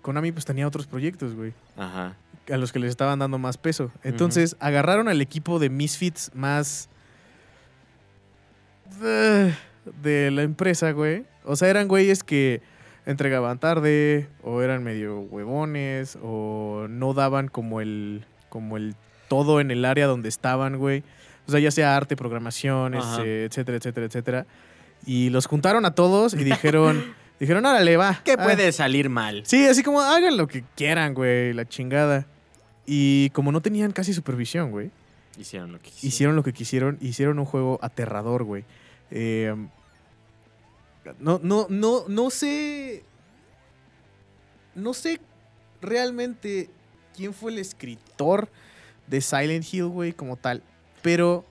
Konami 0.02 0.32
pues 0.32 0.44
tenía 0.44 0.66
otros 0.66 0.86
proyectos, 0.86 1.34
güey, 1.34 1.52
Ajá. 1.76 2.14
a 2.50 2.56
los 2.58 2.72
que 2.72 2.78
les 2.78 2.90
estaban 2.90 3.18
dando 3.20 3.38
más 3.38 3.56
peso. 3.56 3.90
Entonces 4.02 4.56
agarraron 4.60 5.08
al 5.08 5.20
equipo 5.22 5.58
de 5.58 5.70
Misfits 5.70 6.30
más 6.34 6.88
eh, 9.02 9.54
de 10.02 10.30
la 10.30 10.42
empresa, 10.42 10.92
güey. 10.92 11.24
O 11.44 11.56
sea, 11.56 11.68
eran 11.68 11.88
güeyes 11.88 12.22
que 12.22 12.60
entregaban 13.06 13.58
tarde 13.58 14.28
o 14.42 14.62
eran 14.62 14.84
medio 14.84 15.20
huevones 15.20 16.18
o 16.22 16.86
no 16.88 17.14
daban 17.14 17.48
como 17.48 17.80
el 17.80 18.24
como 18.48 18.76
el 18.76 18.94
todo 19.28 19.60
en 19.60 19.70
el 19.70 19.84
área 19.84 20.06
donde 20.06 20.28
estaban, 20.28 20.76
güey. 20.76 21.02
O 21.48 21.50
sea, 21.50 21.58
ya 21.58 21.70
sea 21.70 21.96
arte, 21.96 22.16
programación, 22.16 22.94
este, 22.94 23.46
etcétera, 23.46 23.78
etcétera, 23.78 24.06
etcétera. 24.06 24.46
Y 25.06 25.30
los 25.30 25.46
juntaron 25.46 25.84
a 25.86 25.94
todos 25.94 26.34
y 26.34 26.44
dijeron, 26.44 27.14
dijeron, 27.40 27.64
órale, 27.64 27.96
va. 27.96 28.20
¿Qué 28.24 28.32
ah, 28.38 28.44
puede 28.44 28.70
salir 28.72 29.08
mal? 29.08 29.42
Sí, 29.44 29.66
así 29.66 29.82
como 29.82 30.00
hagan 30.00 30.36
lo 30.36 30.46
que 30.46 30.64
quieran, 30.76 31.14
güey, 31.14 31.52
la 31.54 31.66
chingada. 31.66 32.26
Y 32.86 33.30
como 33.30 33.52
no 33.52 33.60
tenían 33.60 33.92
casi 33.92 34.12
supervisión, 34.12 34.70
güey, 34.70 34.90
Hicieron 35.38 35.72
lo 35.72 35.78
que 35.78 35.90
quisieron. 35.90 36.08
hicieron 36.08 36.36
lo 36.36 36.42
que 36.42 36.52
quisieron, 36.52 36.98
hicieron 37.00 37.38
un 37.38 37.44
juego 37.46 37.78
aterrador, 37.82 38.44
güey. 38.44 38.64
Eh, 39.10 39.54
no, 41.18 41.40
no, 41.42 41.66
no, 41.68 42.04
no 42.08 42.30
sé. 42.30 43.04
No 44.74 44.94
sé 44.94 45.20
realmente 45.80 46.70
quién 47.16 47.34
fue 47.34 47.52
el 47.52 47.58
escritor 47.58 48.48
de 49.06 49.20
Silent 49.20 49.64
Hill, 49.72 49.86
güey, 49.86 50.12
como 50.12 50.36
tal. 50.36 50.62
Pero. 51.02 51.44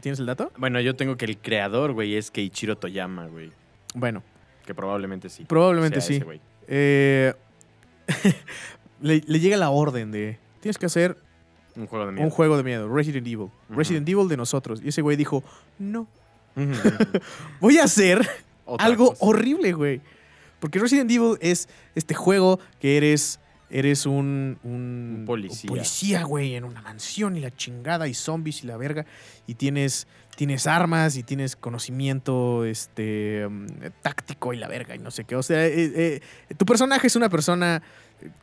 ¿Tienes 0.00 0.20
el 0.20 0.26
dato? 0.26 0.52
Bueno, 0.56 0.80
yo 0.80 0.94
tengo 0.94 1.16
que 1.16 1.24
el 1.24 1.38
creador, 1.38 1.92
güey, 1.92 2.14
es 2.14 2.30
Keiichiro 2.30 2.78
Toyama, 2.78 3.26
güey. 3.26 3.50
Bueno, 3.94 4.22
Que 4.64 4.74
probablemente 4.74 5.28
sí. 5.28 5.44
probablemente 5.44 6.00
sí. 6.00 6.16
ese. 6.16 6.40
Eh, 6.68 7.34
le, 9.00 9.22
le 9.26 9.40
llega 9.40 9.56
la 9.56 9.70
orden 9.70 10.12
de. 10.12 10.38
Tienes 10.60 10.78
que 10.78 10.86
hacer 10.86 11.16
Un 11.74 11.86
juego 11.86 12.06
de 12.06 12.12
miedo. 12.12 12.24
un 12.24 12.30
juego 12.30 12.56
de 12.56 12.62
miedo, 12.62 12.88
Resident 12.88 13.26
Evil. 13.26 13.48
Resident 13.70 14.08
Evil 14.08 14.28
de 14.28 14.36
nosotros. 14.36 14.80
Y 14.84 14.88
ese 14.88 15.02
güey 15.02 15.16
dijo, 15.16 15.42
no. 15.78 16.06
Voy 17.60 17.78
a 17.78 17.84
hacer 17.84 18.26
Otra 18.64 18.86
algo 18.86 19.10
cosa. 19.10 19.24
horrible, 19.24 19.72
güey. 19.72 20.00
Porque 20.60 20.78
Resident 20.78 21.10
Evil 21.10 21.36
es 21.40 21.68
este 21.94 22.14
juego 22.14 22.58
que 22.80 22.96
eres, 22.96 23.38
eres 23.70 24.06
un, 24.06 24.58
un, 24.64 25.16
Un 25.20 25.24
policía. 25.24 25.68
policía, 25.68 26.22
güey, 26.24 26.54
en 26.56 26.64
una 26.64 26.82
mansión 26.82 27.36
y 27.36 27.40
la 27.40 27.54
chingada 27.54 28.08
y 28.08 28.14
zombies 28.14 28.64
y 28.64 28.66
la 28.66 28.76
verga. 28.76 29.06
Y 29.46 29.54
tienes, 29.54 30.08
tienes 30.36 30.66
armas 30.66 31.16
y 31.16 31.22
tienes 31.22 31.54
conocimiento 31.54 32.64
este, 32.64 33.46
mm, 33.48 33.66
táctico 34.02 34.52
y 34.52 34.56
la 34.56 34.66
verga 34.68 34.96
y 34.96 34.98
no 34.98 35.10
sé 35.12 35.24
qué. 35.24 35.36
O 35.36 35.42
sea, 35.44 35.64
eh, 35.64 35.72
eh, 35.94 36.54
tu 36.56 36.66
personaje 36.66 37.06
es 37.06 37.14
una 37.14 37.28
persona 37.28 37.82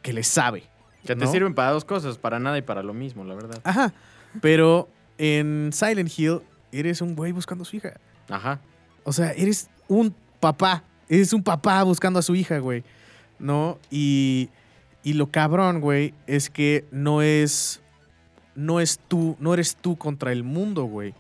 que 0.02 0.14
le 0.14 0.24
sabe. 0.24 0.64
Que 1.06 1.16
te 1.16 1.28
sirven 1.28 1.54
para 1.54 1.70
dos 1.72 1.86
cosas, 1.86 2.18
para 2.18 2.40
nada 2.40 2.58
y 2.58 2.64
para 2.64 2.82
lo 2.82 2.94
mismo, 2.94 3.24
la 3.26 3.36
verdad. 3.36 3.60
Ajá. 3.64 3.94
Pero 4.42 4.90
en 5.20 5.70
Silent 5.72 6.10
Hill 6.18 6.40
eres 6.72 7.02
un 7.02 7.16
güey 7.16 7.32
buscando 7.32 7.62
a 7.64 7.66
su 7.66 7.76
hija. 7.76 7.94
Ajá. 8.30 8.60
O 9.04 9.14
sea, 9.14 9.32
eres 9.32 9.70
un 9.88 10.16
papá. 10.40 10.84
Eres 11.10 11.34
un 11.34 11.44
papá 11.44 11.84
buscando 11.84 12.20
a 12.20 12.22
su 12.22 12.36
hija, 12.36 12.58
güey. 12.60 12.84
¿No? 13.40 13.78
Y, 13.92 14.50
y 15.04 15.14
lo 15.14 15.28
cabrón, 15.32 15.82
güey, 15.82 16.14
es 16.28 16.50
que 16.50 16.86
no 16.92 17.22
es. 17.22 17.82
No 18.56 18.80
es 18.80 19.00
tú, 19.08 19.36
no 19.40 19.54
eres 19.54 19.76
tú 19.76 19.98
contra 19.98 20.32
el 20.32 20.44
mundo, 20.44 20.86
güey. 20.86 21.14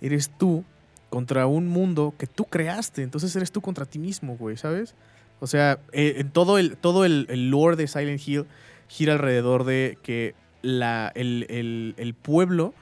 Eres 0.00 0.30
tú 0.38 0.64
contra 1.10 1.46
un 1.46 1.66
mundo 1.68 2.14
que 2.16 2.26
tú 2.28 2.44
creaste. 2.44 3.02
Entonces 3.02 3.34
eres 3.34 3.50
tú 3.50 3.60
contra 3.60 3.84
ti 3.86 3.98
mismo, 3.98 4.36
güey, 4.36 4.56
¿sabes? 4.56 4.94
O 5.40 5.46
sea, 5.48 5.80
eh, 5.92 6.14
en 6.18 6.30
todo, 6.30 6.58
el, 6.58 6.76
todo 6.76 7.04
el, 7.04 7.26
el 7.28 7.50
lore 7.50 7.76
de 7.76 7.88
Silent 7.88 8.20
Hill 8.26 8.46
gira 8.88 9.14
alrededor 9.14 9.64
de 9.64 9.98
que 10.02 10.34
la, 10.62 11.10
el, 11.16 11.46
el- 11.50 11.94
el 11.98 12.14
pueblo 12.14 12.72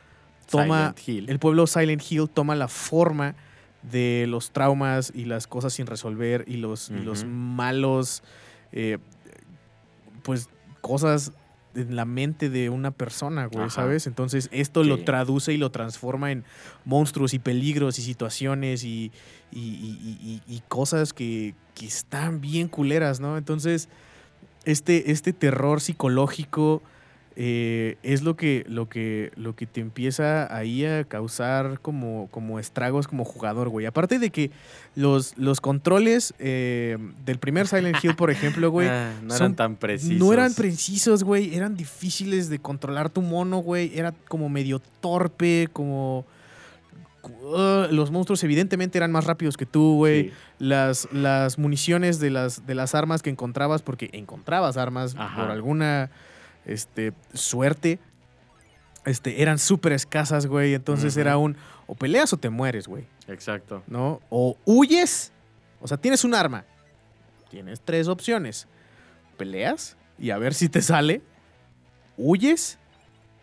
toma. 0.51 0.93
Silent 0.95 1.09
Hill. 1.09 1.31
El 1.31 1.39
pueblo 1.39 1.66
Silent 1.66 2.03
Hill 2.09 2.29
toma 2.29 2.55
la 2.55 2.68
forma 2.68 3.35
de 3.91 4.26
los 4.28 4.51
traumas 4.51 5.12
y 5.14 5.24
las 5.26 5.47
cosas 5.47 5.72
sin 5.74 5.87
resolver 5.87 6.45
y 6.47 6.57
los, 6.57 6.91
y 6.91 6.95
los 7.01 7.24
malos, 7.24 8.22
eh, 8.72 8.99
pues, 10.22 10.49
cosas 10.80 11.32
en 11.74 11.97
la 11.97 12.05
mente 12.05 12.51
de 12.51 12.70
una 12.70 12.93
persona, 12.93 13.47
güey, 13.47 13.64
Ajá. 13.64 13.70
¿sabes? 13.82 14.07
Entonces, 14.07 14.49
esto 14.53 14.85
lo 14.85 15.03
traduce 15.05 15.53
y 15.53 15.57
lo 15.57 15.70
transforma 15.70 16.30
en 16.30 16.45
monstruos 16.85 17.35
y 17.35 17.41
peligros 17.41 17.99
y 17.99 18.03
situaciones 18.03 18.85
y- 18.85 19.11
y- 19.51 20.41
y 20.47 20.62
cosas 20.68 21.12
que, 21.12 21.55
que 21.74 21.87
están 21.87 22.41
bien 22.41 22.68
culeras, 22.68 23.18
¿no? 23.20 23.37
Entonces, 23.37 23.89
este, 24.64 25.11
este 25.11 25.32
terror 25.32 25.80
psicológico 25.80 26.80
eh, 27.37 27.97
es 28.05 28.22
lo 28.22 28.37
que, 28.37 28.64
lo, 28.68 28.89
que, 28.89 29.32
lo 29.35 29.57
que 29.57 29.66
te 29.66 29.80
empieza 29.80 30.55
ahí 30.57 30.85
a 30.85 31.03
causar 31.05 31.80
como, 31.80 32.28
como 32.30 32.59
estragos 32.61 33.09
como 33.09 33.24
jugador, 33.24 33.68
güey. 33.70 33.87
Aparte 33.87 34.18
de 34.20 34.30
que 34.30 34.51
los, 34.95 35.37
los 35.37 35.61
controles 35.61 36.32
eh, 36.39 36.97
del 37.24 37.39
primer 37.39 37.66
Silent 37.66 37.97
Hill, 38.05 38.14
por 38.14 38.30
ejemplo, 38.30 38.70
güey, 38.72 38.89
Ah, 38.89 39.12
no 39.22 39.30
son- 39.35 39.43
eran 39.47 39.57
tan 39.57 39.76
precisos. 39.76 40.16
no 40.18 40.32
eran 40.32 40.55
precisos, 40.55 41.24
güey. 41.24 41.55
Eran 41.57 41.74
difíciles 41.76 42.49
de 42.49 42.59
controlar 42.61 43.11
tu 43.11 43.20
mono, 43.20 43.59
güey. 43.59 43.91
Era 43.99 44.12
como 44.28 44.49
medio 44.49 44.80
torpe, 45.01 45.68
como... 45.72 46.24
Uh, 47.43 47.91
los 47.91 48.11
monstruos 48.11 48.45
evidentemente 48.45 48.99
eran 48.99 49.11
más 49.11 49.24
rápidos 49.24 49.57
que 49.57 49.64
tú, 49.64 49.97
güey. 49.97 50.24
Sí. 50.28 50.32
Las, 50.59 51.09
las 51.11 51.59
municiones 51.59 52.20
de 52.20 52.30
las, 52.30 52.66
de 52.66 52.74
las 52.74 52.95
armas 52.95 53.22
que 53.22 53.30
encontrabas, 53.30 53.80
porque 53.82 54.11
encontrabas 54.12 54.76
armas 54.76 55.16
Ajá. 55.18 55.41
por 55.43 55.51
alguna 55.51 56.11
este, 56.67 57.12
suerte, 57.33 57.99
este, 59.05 59.43
eran 59.43 59.59
súper 59.59 59.93
escasas, 59.93 60.47
güey. 60.47 60.75
Entonces 60.75 61.17
era 61.17 61.37
un 61.37 61.57
o 61.87 61.95
peleas 61.95 62.33
o 62.33 62.37
te 62.37 62.51
mueres, 62.51 62.89
güey. 62.89 63.07
Exacto. 63.29 63.83
¿no? 63.87 64.21
O 64.31 64.57
huyes, 64.65 65.33
o 65.81 65.89
sea, 65.89 65.97
tienes 65.97 66.25
un 66.25 66.35
arma. 66.35 66.65
Tienes 67.51 67.81
tres 67.81 68.09
opciones. 68.09 68.67
Peleas 69.37 69.97
y 70.19 70.31
a 70.31 70.39
ver 70.39 70.55
si 70.55 70.69
te 70.69 70.83
sale. 70.83 71.23
Huyes 72.17 72.79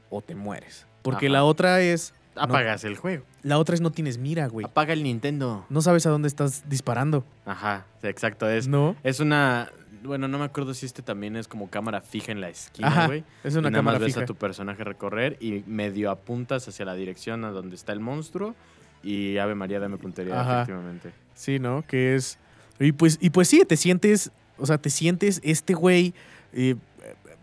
o 0.09 0.21
te 0.21 0.35
mueres. 0.35 0.87
Porque 1.01 1.27
Ajá. 1.27 1.33
la 1.33 1.43
otra 1.43 1.81
es 1.81 2.13
Apagas 2.35 2.83
el 2.83 2.95
juego. 2.95 3.25
La 3.43 3.57
otra 3.57 3.75
es 3.75 3.81
no 3.81 3.91
tienes 3.91 4.17
mira, 4.17 4.47
güey. 4.47 4.65
Apaga 4.65 4.93
el 4.93 5.03
Nintendo. 5.03 5.65
No 5.69 5.81
sabes 5.81 6.05
a 6.05 6.09
dónde 6.09 6.27
estás 6.27 6.63
disparando. 6.69 7.25
Ajá, 7.45 7.85
exacto. 8.03 8.49
Es, 8.49 8.67
¿No? 8.67 8.95
es 9.03 9.19
una. 9.19 9.71
Bueno, 10.03 10.27
no 10.27 10.37
me 10.39 10.45
acuerdo 10.45 10.73
si 10.73 10.85
este 10.85 11.01
también 11.01 11.35
es 11.35 11.47
como 11.47 11.69
cámara 11.69 12.01
fija 12.01 12.31
en 12.31 12.41
la 12.41 12.49
esquina, 12.49 13.07
güey. 13.07 13.23
Es 13.43 13.55
Y 13.55 13.57
una 13.57 13.69
nada 13.69 13.81
más 13.83 13.99
ves 13.99 14.13
fija. 14.13 14.21
a 14.21 14.25
tu 14.25 14.35
personaje 14.35 14.83
recorrer 14.83 15.37
y 15.39 15.63
medio 15.67 16.09
apuntas 16.11 16.67
hacia 16.67 16.85
la 16.85 16.95
dirección 16.95 17.45
a 17.45 17.51
donde 17.51 17.75
está 17.75 17.93
el 17.93 17.99
monstruo. 17.99 18.55
Y 19.03 19.37
Ave 19.37 19.55
María, 19.55 19.79
dame 19.79 19.97
puntería, 19.97 20.39
Ajá. 20.39 20.57
efectivamente. 20.61 21.11
Sí, 21.33 21.59
¿no? 21.59 21.83
Que 21.87 22.15
es. 22.15 22.37
Y 22.79 22.91
pues, 22.91 23.17
y 23.21 23.29
pues 23.31 23.47
sí, 23.47 23.63
te 23.67 23.77
sientes. 23.77 24.31
O 24.57 24.65
sea, 24.65 24.77
te 24.77 24.89
sientes 24.89 25.39
este 25.43 25.73
güey 25.73 26.13
eh, 26.53 26.75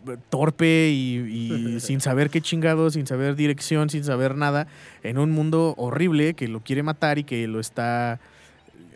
eh, 0.07 0.17
torpe 0.29 0.89
y, 0.89 1.17
y 1.75 1.79
sin 1.81 1.99
saber 2.01 2.29
qué 2.29 2.39
chingado, 2.41 2.89
sin 2.91 3.05
saber 3.07 3.35
dirección, 3.35 3.89
sin 3.89 4.03
saber 4.05 4.35
nada, 4.35 4.67
en 5.03 5.17
un 5.17 5.31
mundo 5.31 5.73
horrible 5.77 6.33
que 6.33 6.47
lo 6.47 6.61
quiere 6.61 6.83
matar 6.83 7.17
y 7.19 7.23
que 7.23 7.47
lo 7.47 7.59
está. 7.59 8.19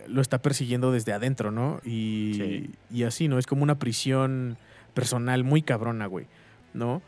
Lo 0.07 0.21
está 0.21 0.41
persiguiendo 0.41 0.91
desde 0.91 1.13
adentro, 1.13 1.51
¿no? 1.51 1.79
Y, 1.85 2.33
Sí. 2.37 2.69
y 2.91 3.03
así, 3.03 3.27
¿no? 3.27 3.37
Es 3.39 3.45
como 3.47 3.63
una 3.63 3.79
prisión 3.79 4.57
personal 4.93 5.43
muy 5.43 5.61
cabrona, 5.61 6.05
güey. 6.07 6.27
¿No? 6.73 7.01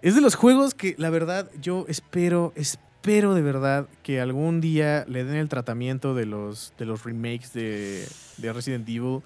Es 0.00 0.14
de 0.14 0.22
los 0.22 0.34
juegos 0.34 0.72
que, 0.74 0.94
la 0.96 1.10
verdad, 1.10 1.50
yo 1.60 1.84
espero, 1.86 2.54
espero 2.56 3.34
de 3.34 3.42
verdad 3.42 3.86
que 4.02 4.18
algún 4.18 4.62
día 4.62 5.04
le 5.08 5.24
den 5.24 5.36
el 5.36 5.50
tratamiento 5.50 6.14
de 6.14 6.24
los, 6.24 6.72
de 6.78 6.86
los 6.86 7.04
remakes 7.04 7.52
de, 7.52 8.06
de 8.38 8.52
Resident 8.54 8.88
Evil 8.88 9.20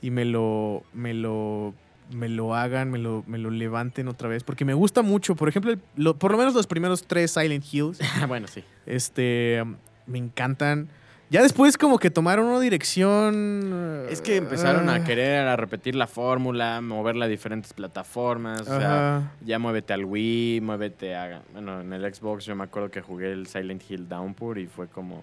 y 0.00 0.10
me 0.10 0.24
lo, 0.24 0.84
me 0.92 1.14
lo, 1.14 1.74
me 2.12 2.28
lo 2.28 2.54
hagan, 2.54 2.92
me 2.92 2.98
lo, 2.98 3.24
me 3.26 3.38
lo 3.38 3.50
levanten 3.50 4.06
otra 4.06 4.28
vez. 4.28 4.44
Porque 4.44 4.64
me 4.64 4.74
gusta 4.74 5.02
mucho, 5.02 5.34
por 5.34 5.48
ejemplo, 5.48 5.74
lo- 5.96 6.16
por 6.16 6.30
lo 6.30 6.38
menos 6.38 6.54
los 6.54 6.68
primeros 6.68 7.02
tres 7.04 7.32
Silent 7.32 7.64
Hills, 7.72 7.98
bueno, 8.28 8.46
sí. 8.46 8.62
este, 8.86 9.64
me 10.06 10.18
encantan. 10.18 10.88
Ya 11.32 11.42
después 11.42 11.78
como 11.78 11.98
que 11.98 12.10
tomaron 12.10 12.44
una 12.44 12.60
dirección... 12.60 14.06
Es 14.10 14.20
que 14.20 14.36
empezaron 14.36 14.90
ah, 14.90 14.96
a 14.96 15.04
querer 15.04 15.46
a 15.48 15.56
repetir 15.56 15.94
la 15.94 16.06
fórmula, 16.06 16.82
moverla 16.82 17.24
a 17.24 17.28
diferentes 17.28 17.72
plataformas. 17.72 18.60
O 18.60 18.64
sea, 18.66 19.16
Ajá. 19.16 19.32
ya 19.40 19.58
muévete 19.58 19.94
al 19.94 20.04
Wii, 20.04 20.60
muévete 20.60 21.16
a. 21.16 21.42
Bueno, 21.54 21.80
en 21.80 21.90
el 21.94 22.14
Xbox 22.14 22.44
yo 22.44 22.54
me 22.54 22.64
acuerdo 22.64 22.90
que 22.90 23.00
jugué 23.00 23.32
el 23.32 23.46
Silent 23.46 23.82
Hill 23.90 24.06
Downpour 24.10 24.58
y 24.58 24.66
fue 24.66 24.88
como. 24.88 25.14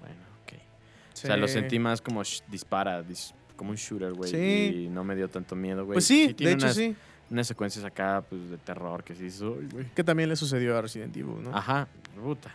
Bueno, 0.00 0.22
ok. 0.44 0.54
O 1.12 1.16
sea, 1.16 1.36
lo 1.36 1.46
sentí 1.46 1.78
más 1.78 2.00
como 2.00 2.22
sh- 2.22 2.42
dispara, 2.50 3.02
dis- 3.02 3.34
como 3.56 3.68
un 3.70 3.76
shooter, 3.76 4.14
güey. 4.14 4.30
Sí. 4.30 4.84
Y 4.86 4.88
no 4.88 5.04
me 5.04 5.14
dio 5.14 5.28
tanto 5.28 5.54
miedo, 5.54 5.84
güey. 5.84 5.96
Pues 5.96 6.06
sí, 6.06 6.32
de 6.32 6.52
hecho 6.52 6.64
unas, 6.64 6.74
sí. 6.76 6.96
unas 7.30 7.46
secuencias 7.46 7.84
acá, 7.84 8.24
pues, 8.26 8.48
de 8.48 8.56
terror 8.56 9.04
que 9.04 9.14
soy, 9.30 9.68
güey. 9.70 9.84
Que 9.94 10.02
también 10.02 10.30
le 10.30 10.36
sucedió 10.36 10.78
a 10.78 10.80
Resident 10.80 11.14
Evil, 11.14 11.42
¿no? 11.42 11.54
Ajá, 11.54 11.86
puta. 12.18 12.50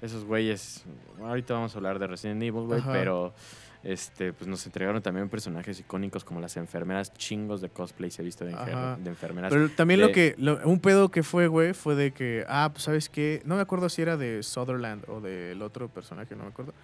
Esos 0.00 0.24
güeyes. 0.24 0.84
Ahorita 1.20 1.54
vamos 1.54 1.74
a 1.74 1.78
hablar 1.78 1.98
de 1.98 2.06
Resident 2.06 2.42
Evil, 2.42 2.62
güey, 2.62 2.80
Ajá. 2.80 2.92
pero. 2.92 3.34
Este, 3.84 4.32
pues 4.32 4.48
nos 4.48 4.66
entregaron 4.66 5.00
también 5.00 5.28
personajes 5.28 5.78
icónicos 5.78 6.24
como 6.24 6.40
las 6.40 6.56
enfermeras, 6.56 7.12
chingos 7.14 7.60
de 7.60 7.68
cosplays 7.70 8.18
he 8.18 8.24
visto 8.24 8.44
de, 8.44 8.52
enfer- 8.52 8.96
de 8.98 9.08
enfermeras. 9.08 9.52
Pero 9.52 9.68
también 9.70 10.00
lo 10.00 10.10
que, 10.10 10.34
lo- 10.36 10.58
un 10.68 10.80
pedo 10.80 11.12
que 11.12 11.22
fue, 11.22 11.46
güey, 11.46 11.74
fue 11.74 11.94
de 11.94 12.10
que, 12.10 12.44
ah, 12.48 12.70
pues 12.72 12.82
sabes 12.82 13.08
qué, 13.08 13.40
no 13.44 13.54
me 13.54 13.60
acuerdo 13.60 13.88
si 13.88 14.02
era 14.02 14.16
de 14.16 14.42
Sutherland 14.42 15.04
o 15.08 15.20
del 15.20 15.62
otro 15.62 15.88
personaje, 15.88 16.34
no 16.34 16.42
me 16.42 16.50
acuerdo, 16.50 16.74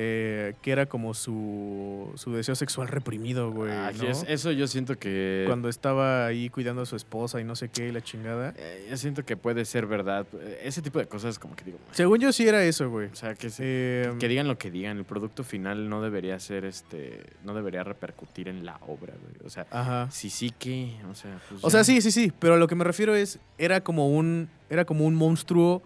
eh, 0.00 0.54
que 0.62 0.70
era 0.70 0.86
como 0.86 1.12
su, 1.12 2.12
su 2.14 2.32
deseo 2.32 2.54
sexual 2.54 2.86
reprimido, 2.86 3.50
güey. 3.50 3.72
Ah, 3.72 3.90
¿no? 3.96 4.04
es- 4.04 4.24
eso 4.28 4.52
yo 4.52 4.68
siento 4.68 4.96
que. 4.96 5.42
Cuando 5.48 5.68
estaba 5.68 6.26
ahí 6.26 6.48
cuidando 6.50 6.82
a 6.82 6.86
su 6.86 6.94
esposa 6.94 7.40
y 7.40 7.44
no 7.44 7.56
sé 7.56 7.68
qué, 7.68 7.88
y 7.88 7.92
la 7.92 8.00
chingada. 8.00 8.54
Eh, 8.56 8.86
yo 8.90 8.96
siento 8.96 9.24
que 9.24 9.36
puede 9.36 9.64
ser 9.64 9.86
verdad. 9.86 10.24
Eh, 10.40 10.60
Ese 10.62 10.82
tipo 10.82 11.00
de 11.00 11.06
cosas, 11.06 11.38
como 11.40 11.56
que 11.56 11.64
digo. 11.64 11.78
Según 11.90 12.20
yo 12.20 12.30
sí 12.32 12.46
era 12.46 12.62
eso, 12.64 12.88
güey. 12.90 13.08
O 13.08 13.14
sea, 13.16 13.34
que, 13.34 13.50
se- 13.50 13.64
Eh, 13.64 14.12
que 14.20 14.28
digan 14.28 14.46
lo 14.46 14.56
que 14.56 14.70
digan, 14.70 14.98
el 14.98 15.04
producto 15.04 15.42
final 15.42 15.88
no 15.88 16.00
debería 16.00 16.38
ser 16.38 16.64
este. 16.64 17.24
No 17.44 17.54
debería 17.54 17.82
repercutir 17.82 18.46
en 18.48 18.64
la 18.64 18.76
obra, 18.86 19.14
güey. 19.20 19.34
O 19.44 19.50
sea, 19.50 19.66
Ajá. 19.72 20.08
sí, 20.12 20.30
sí 20.30 20.52
que. 20.56 20.92
O 21.10 21.14
sea, 21.16 21.40
pues 21.48 21.64
O 21.64 21.70
sea, 21.70 21.82
sí, 21.82 22.00
sí, 22.02 22.12
sí, 22.12 22.32
pero 22.38 22.54
a 22.54 22.56
lo 22.56 22.68
que 22.68 22.76
me 22.76 22.84
refiero 22.84 23.16
es, 23.16 23.40
era 23.58 23.80
como 23.82 24.08
un, 24.08 24.48
era 24.70 24.84
como 24.84 25.06
un 25.06 25.16
monstruo 25.16 25.82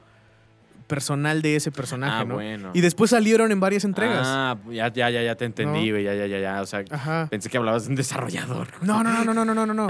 personal 0.93 1.41
de 1.41 1.57
ese 1.57 1.71
personaje, 1.73 2.13
Ah, 2.21 2.25
¿no? 2.27 2.35
bueno. 2.35 2.71
Y 2.75 2.83
después 2.83 3.11
salieron 3.13 3.51
en 3.51 3.61
varias 3.61 3.85
entregas. 3.85 4.21
Ah, 4.25 4.59
ya, 4.71 4.93
ya, 4.93 5.09
ya, 5.09 5.23
ya 5.23 5.35
te 5.37 5.47
entendí, 5.47 5.87
¿No? 5.87 5.93
güey. 5.93 6.05
Ya, 6.05 6.15
ya, 6.15 6.27
ya, 6.27 6.39
ya. 6.39 6.61
O 6.61 6.67
sea, 6.67 6.85
Ajá. 6.91 7.29
pensé 7.31 7.49
que 7.49 7.57
hablabas 7.57 7.85
de 7.85 7.91
un 7.91 7.97
desarrollador. 7.97 8.69
No, 8.83 9.03
no, 9.03 9.25
no, 9.25 9.33
no, 9.33 9.45
no, 9.45 9.55
no, 9.55 9.65
no, 9.67 9.73
no. 9.75 9.89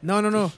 No, 0.00 0.22
no, 0.22 0.30
no. 0.30 0.52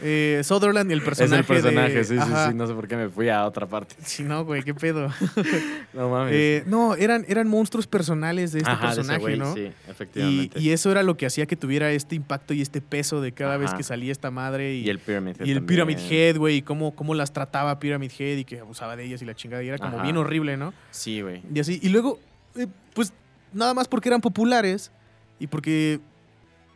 Eh, 0.00 0.40
Sutherland 0.42 0.90
y 0.90 0.94
el 0.94 0.98
Es 1.00 1.04
personaje. 1.04 1.36
el 1.40 1.44
personaje, 1.46 1.94
de- 1.94 2.04
sí, 2.04 2.14
sí, 2.14 2.20
Ajá. 2.20 2.48
sí. 2.48 2.54
No 2.54 2.66
sé 2.66 2.72
por 2.74 2.88
qué 2.88 2.96
me 2.96 3.08
fui 3.08 3.28
a 3.28 3.44
otra 3.44 3.66
parte. 3.66 3.94
Sí, 4.04 4.22
no, 4.24 4.44
güey, 4.44 4.62
qué 4.62 4.74
pedo. 4.74 5.08
No 5.92 6.08
mames. 6.08 6.32
Eh, 6.34 6.64
no, 6.66 6.94
eran, 6.94 7.24
eran 7.28 7.46
monstruos 7.48 7.86
personales 7.86 8.52
de 8.52 8.60
este 8.60 8.70
Ajá, 8.70 8.86
de 8.86 8.92
ese 8.92 8.96
personaje, 9.00 9.20
güey, 9.20 9.38
¿no? 9.38 9.54
Sí, 9.54 9.70
efectivamente. 9.88 10.58
y 10.60 10.70
eso 10.70 10.90
era 10.90 11.02
lo 11.02 11.16
que 11.16 11.26
hacía 11.26 11.46
que 11.46 11.56
tuviera 11.56 11.90
este 11.92 12.14
impacto 12.14 12.54
y 12.54 12.62
este 12.62 12.80
peso 12.80 13.20
de 13.20 13.32
cada 13.32 13.56
vez 13.56 13.74
que 13.74 13.82
salía 13.82 14.12
esta 14.12 14.30
madre 14.30 14.74
y, 14.74 14.86
Y 14.86 14.90
el 14.90 14.98
Pyramid 14.98 15.36
Head 15.40 15.46
y 15.46 15.50
el 15.50 15.58
también. 15.58 15.66
Pyramid 15.66 15.98
Head, 16.10 16.36
güey, 16.38 16.56
y 16.56 16.62
cómo, 16.62 16.94
cómo 16.94 17.14
las 17.14 17.32
trataba 17.32 17.78
Pyramid 17.80 18.10
Head 18.18 18.38
y 18.38 18.44
que 18.44 18.60
abusaba 18.60 18.96
de 18.96 19.04
y 19.22 19.24
la 19.24 19.34
chingada. 19.34 19.62
Y 19.62 19.68
era 19.68 19.78
como 19.78 19.96
Ajá. 19.96 20.02
bien 20.02 20.16
horrible, 20.16 20.56
¿no? 20.56 20.72
Sí, 20.90 21.20
güey. 21.22 21.42
Y 21.52 21.60
así. 21.60 21.78
Y 21.82 21.88
luego, 21.88 22.18
eh, 22.56 22.66
pues 22.94 23.12
nada 23.52 23.74
más 23.74 23.88
porque 23.88 24.08
eran 24.08 24.20
populares 24.20 24.90
y 25.38 25.46
porque. 25.46 26.00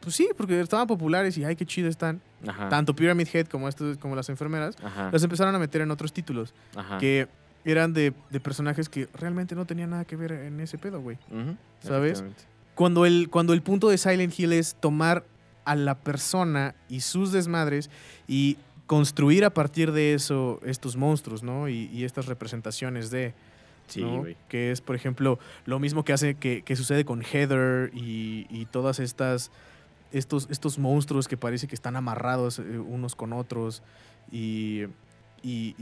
Pues 0.00 0.16
sí, 0.16 0.28
porque 0.36 0.60
estaban 0.60 0.86
populares 0.86 1.38
y 1.38 1.44
ay, 1.44 1.56
qué 1.56 1.64
chido 1.64 1.88
están. 1.88 2.20
Ajá. 2.46 2.68
Tanto 2.68 2.94
Pyramid 2.94 3.26
Head 3.32 3.46
como 3.46 3.68
estos, 3.68 3.96
como 3.98 4.14
las 4.14 4.28
enfermeras, 4.28 4.76
Ajá. 4.82 5.08
las 5.10 5.22
empezaron 5.22 5.54
a 5.54 5.58
meter 5.58 5.80
en 5.80 5.90
otros 5.90 6.12
títulos 6.12 6.52
Ajá. 6.76 6.98
que 6.98 7.26
eran 7.64 7.94
de, 7.94 8.12
de 8.28 8.40
personajes 8.40 8.90
que 8.90 9.08
realmente 9.14 9.54
no 9.54 9.64
tenían 9.64 9.88
nada 9.90 10.04
que 10.04 10.16
ver 10.16 10.32
en 10.32 10.60
ese 10.60 10.76
pedo, 10.76 11.00
güey. 11.00 11.16
¿Sabes? 11.80 12.22
Cuando 12.74 13.06
el, 13.06 13.30
cuando 13.30 13.54
el 13.54 13.62
punto 13.62 13.88
de 13.88 13.96
Silent 13.96 14.38
Hill 14.38 14.52
es 14.52 14.74
tomar 14.74 15.24
a 15.64 15.74
la 15.74 15.94
persona 15.94 16.74
y 16.90 17.00
sus 17.00 17.32
desmadres 17.32 17.88
y 18.28 18.58
construir 18.86 19.44
a 19.44 19.50
partir 19.50 19.92
de 19.92 20.14
eso 20.14 20.60
estos 20.64 20.96
monstruos, 20.96 21.42
¿no? 21.42 21.68
Y, 21.68 21.90
y 21.92 22.04
estas 22.04 22.26
representaciones 22.26 23.10
de. 23.10 23.34
Sí. 23.86 24.02
Que 24.48 24.70
es, 24.70 24.80
por 24.80 24.96
ejemplo, 24.96 25.38
lo 25.66 25.78
mismo 25.78 26.04
que 26.04 26.14
hace, 26.14 26.36
que, 26.36 26.62
que 26.62 26.74
sucede 26.74 27.04
con 27.04 27.22
Heather 27.22 27.90
y, 27.94 28.46
y 28.50 28.66
todas 28.66 28.98
estas. 28.98 29.50
Estos, 30.12 30.46
estos 30.48 30.78
monstruos 30.78 31.26
que 31.26 31.36
parece 31.36 31.66
que 31.66 31.74
están 31.74 31.96
amarrados 31.96 32.60
eh, 32.60 32.62
unos 32.78 33.14
con 33.14 33.32
otros. 33.32 33.82
Y. 34.30 34.84
Y, 35.42 35.74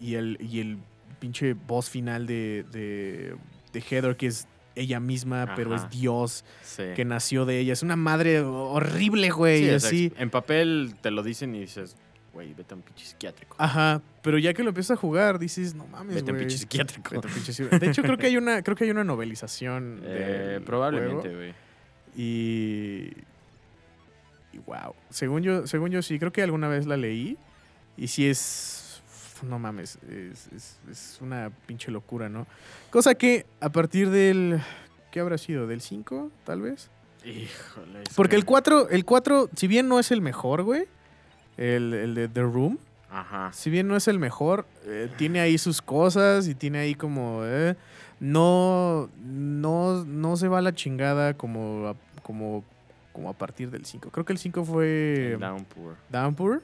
y, 0.00 0.14
el, 0.14 0.78
pinche 1.20 1.54
boss 1.54 1.88
final 1.88 2.26
de, 2.26 2.64
de, 2.72 3.36
de 3.72 3.80
Heather, 3.80 4.16
que 4.16 4.26
es 4.26 4.48
ella 4.74 4.98
misma, 4.98 5.54
pero 5.54 5.74
es 5.74 5.88
Dios, 5.90 6.44
Sí. 6.62 6.82
que 6.96 7.04
nació 7.04 7.44
de 7.46 7.60
ella. 7.60 7.72
Es 7.72 7.82
una 7.84 7.94
madre 7.96 8.40
horrible, 8.40 9.30
güey. 9.30 9.64
Sí, 9.64 9.70
así. 9.70 10.12
en 10.18 10.30
papel 10.30 10.96
te 11.00 11.10
lo 11.12 11.22
dicen 11.22 11.54
y 11.54 11.60
dices, 11.60 11.96
güey, 12.36 12.54
vete 12.54 12.72
a 12.74 12.76
un 12.76 12.82
pinche 12.82 13.04
psiquiátrico. 13.04 13.56
Ajá. 13.58 14.00
Pero 14.22 14.38
ya 14.38 14.54
que 14.54 14.62
lo 14.62 14.68
empiezas 14.70 14.96
a 14.96 15.00
jugar, 15.00 15.38
dices, 15.38 15.74
no 15.74 15.86
mames, 15.86 16.14
vete 16.16 16.30
a 16.30 16.34
un 16.34 16.38
pinche 16.40 16.58
psiquiátrico. 16.58 17.10
Vete 17.14 17.26
a 17.26 17.28
un 17.28 17.34
pinche 17.34 17.52
psiquiátrico. 17.52 17.84
De 17.84 17.90
hecho, 17.90 18.02
creo 18.02 18.16
que 18.16 18.26
hay 18.26 18.36
una, 18.38 18.62
creo 18.62 18.76
que 18.76 18.84
hay 18.84 18.90
una 18.90 19.04
novelización. 19.04 20.00
Eh, 20.04 20.60
probablemente, 20.64 21.34
güey. 21.34 21.54
Y. 22.16 23.10
Y 24.52 24.58
wow. 24.64 24.94
Según 25.10 25.42
yo, 25.42 25.66
según 25.66 25.90
yo 25.90 26.02
sí, 26.02 26.18
creo 26.18 26.32
que 26.32 26.42
alguna 26.42 26.68
vez 26.68 26.86
la 26.86 26.96
leí. 26.96 27.36
Y 27.96 28.08
sí 28.08 28.28
es. 28.28 29.02
No 29.42 29.58
mames. 29.58 29.98
Es, 30.08 30.48
es- 30.54 30.78
es 30.90 31.18
una 31.20 31.50
pinche 31.66 31.90
locura, 31.90 32.28
¿no? 32.28 32.46
Cosa 32.90 33.14
que 33.14 33.46
a 33.60 33.68
partir 33.70 34.10
del. 34.10 34.60
¿Qué 35.10 35.20
habrá 35.20 35.38
sido? 35.38 35.66
¿Del 35.66 35.80
5, 35.80 36.30
tal 36.44 36.60
vez? 36.62 36.90
Híjole. 37.24 38.02
Porque 38.14 38.30
que- 38.32 38.36
el 38.36 38.44
4, 38.44 38.88
el 38.90 39.04
4, 39.04 39.50
si 39.56 39.66
bien 39.66 39.88
no 39.88 39.98
es 39.98 40.10
el 40.10 40.20
mejor, 40.20 40.62
güey. 40.62 40.84
El, 41.56 41.94
el 41.94 42.14
de 42.14 42.28
The 42.28 42.42
Room. 42.42 42.78
Ajá. 43.10 43.50
Si 43.52 43.70
bien 43.70 43.88
no 43.88 43.96
es 43.96 44.08
el 44.08 44.18
mejor, 44.18 44.66
eh, 44.84 45.08
tiene 45.16 45.40
ahí 45.40 45.56
sus 45.58 45.80
cosas 45.80 46.48
y 46.48 46.54
tiene 46.54 46.78
ahí 46.78 46.94
como... 46.94 47.40
eh, 47.44 47.74
no, 48.18 49.08
no, 49.22 50.04
no 50.04 50.36
se 50.36 50.48
va 50.48 50.58
a 50.58 50.62
la 50.62 50.74
chingada 50.74 51.34
como 51.34 51.88
a, 51.88 51.96
como, 52.22 52.64
como 53.12 53.28
a 53.30 53.32
partir 53.34 53.70
del 53.70 53.84
5. 53.84 54.10
Creo 54.10 54.24
que 54.24 54.32
el 54.32 54.38
5 54.38 54.64
fue 54.64 55.32
El 55.34 55.38
Downpour. 55.40 55.96
Downpour. 56.10 56.62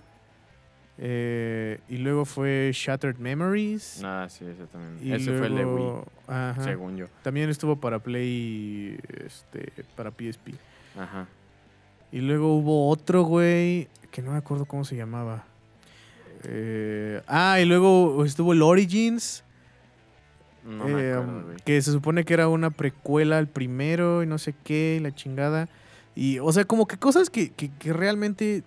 eh, 0.99 1.78
y 1.88 1.99
luego 1.99 2.24
fue 2.24 2.70
Shattered 2.74 3.18
Memories. 3.18 4.01
Nada, 4.03 4.28
sí, 4.28 4.45
ese 4.45 4.66
también. 4.66 4.99
y 5.07 5.12
ese 5.14 5.36
fue 5.36 5.47
el 5.47 5.57
de 5.57 5.64
Wii, 5.64 5.74
luego- 5.74 6.07
ajá. 6.26 6.62
según 6.64 6.97
yo. 6.97 7.07
También 7.22 7.49
estuvo 7.51 7.76
para 7.76 7.99
Play, 7.99 8.99
este, 9.24 9.72
para 9.97 10.11
PSP. 10.11 10.55
Ajá. 10.99 11.26
Y 12.12 12.20
luego 12.20 12.54
hubo 12.56 12.88
otro, 12.90 13.22
güey, 13.24 13.88
que 14.10 14.20
no 14.22 14.32
me 14.32 14.38
acuerdo 14.38 14.66
cómo 14.66 14.84
se 14.84 14.96
llamaba. 14.96 15.44
Eh, 16.44 17.22
ah, 17.26 17.58
y 17.60 17.64
luego 17.64 18.24
estuvo 18.24 18.52
el 18.52 18.62
Origins, 18.62 19.44
No 20.64 20.84
me 20.86 21.10
acuerdo, 21.12 21.42
güey. 21.44 21.56
que 21.64 21.80
se 21.82 21.92
supone 21.92 22.24
que 22.24 22.34
era 22.34 22.48
una 22.48 22.70
precuela 22.70 23.38
al 23.38 23.48
primero 23.48 24.22
y 24.22 24.26
no 24.26 24.38
sé 24.38 24.54
qué, 24.64 24.96
y 25.00 25.02
la 25.02 25.12
chingada. 25.14 25.68
Y, 26.14 26.38
o 26.40 26.52
sea, 26.52 26.64
como 26.64 26.86
que 26.86 26.98
cosas 26.98 27.30
que, 27.30 27.50
que- 27.50 27.70
que 27.78 27.92
realmente 27.92 28.56
eh, 28.58 28.62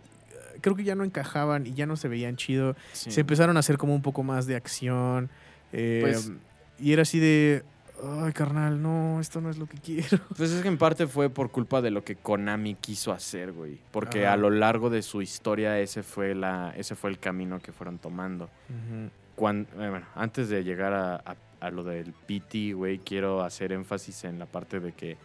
creo 0.62 0.76
que 0.76 0.84
ya 0.84 0.96
no 0.96 1.04
encajaban 1.04 1.68
y 1.68 1.74
ya 1.74 1.86
no 1.86 1.96
se 1.98 2.08
veían 2.08 2.38
chido. 2.38 2.76
Sí. 2.94 3.12
Se 3.12 3.22
empezaron 3.22 3.58
a 3.58 3.60
hacer 3.60 3.78
como 3.78 3.94
un 3.94 4.02
poco 4.02 4.24
más 4.24 4.48
de 4.48 4.56
acción. 4.56 5.30
Eh, 5.72 6.00
Pues- 6.02 6.32
y 6.80 6.92
era 6.94 7.04
así 7.04 7.20
de, 7.20 7.64
ay, 8.04 8.32
carnal, 8.34 8.82
no, 8.82 9.20
esto 9.20 9.42
no 9.42 9.50
es 9.50 9.58
lo 9.58 9.66
que 9.68 9.78
quiero. 9.78 10.20
Pues 10.38 10.52
es 10.52 10.62
que 10.62 10.68
en 10.68 10.78
parte 10.78 11.08
fue 11.08 11.30
por 11.30 11.52
culpa 11.52 11.82
de 11.82 11.92
lo 11.92 12.04
que 12.04 12.16
Konami 12.16 12.76
quiso 12.76 13.12
hacer, 13.12 13.52
güey. 13.52 13.80
Porque 13.92 14.26
Ajá. 14.26 14.34
a 14.34 14.38
lo 14.38 14.50
largo 14.50 14.90
de 14.90 15.02
su 15.02 15.22
historia 15.22 15.80
ese 15.80 16.04
fue, 16.04 16.36
la, 16.36 16.74
ese 16.78 16.96
fue 16.96 17.10
el 17.10 17.20
camino 17.20 17.60
que 17.60 17.72
fueron 17.72 17.98
tomando. 18.00 18.50
Eh, 18.70 19.10
bueno, 19.38 20.06
antes 20.16 20.50
de 20.50 20.64
llegar 20.64 20.94
a, 20.94 21.16
a- 21.16 21.36
a 21.62 21.70
lo 21.72 21.84
del 21.84 22.14
PT, 22.14 22.74
güey, 22.74 23.00
quiero 23.00 23.42
hacer 23.42 23.72
énfasis 23.72 24.24
en 24.26 24.40
la 24.40 24.46
parte 24.46 24.80
de 24.80 24.92
que 24.92 25.18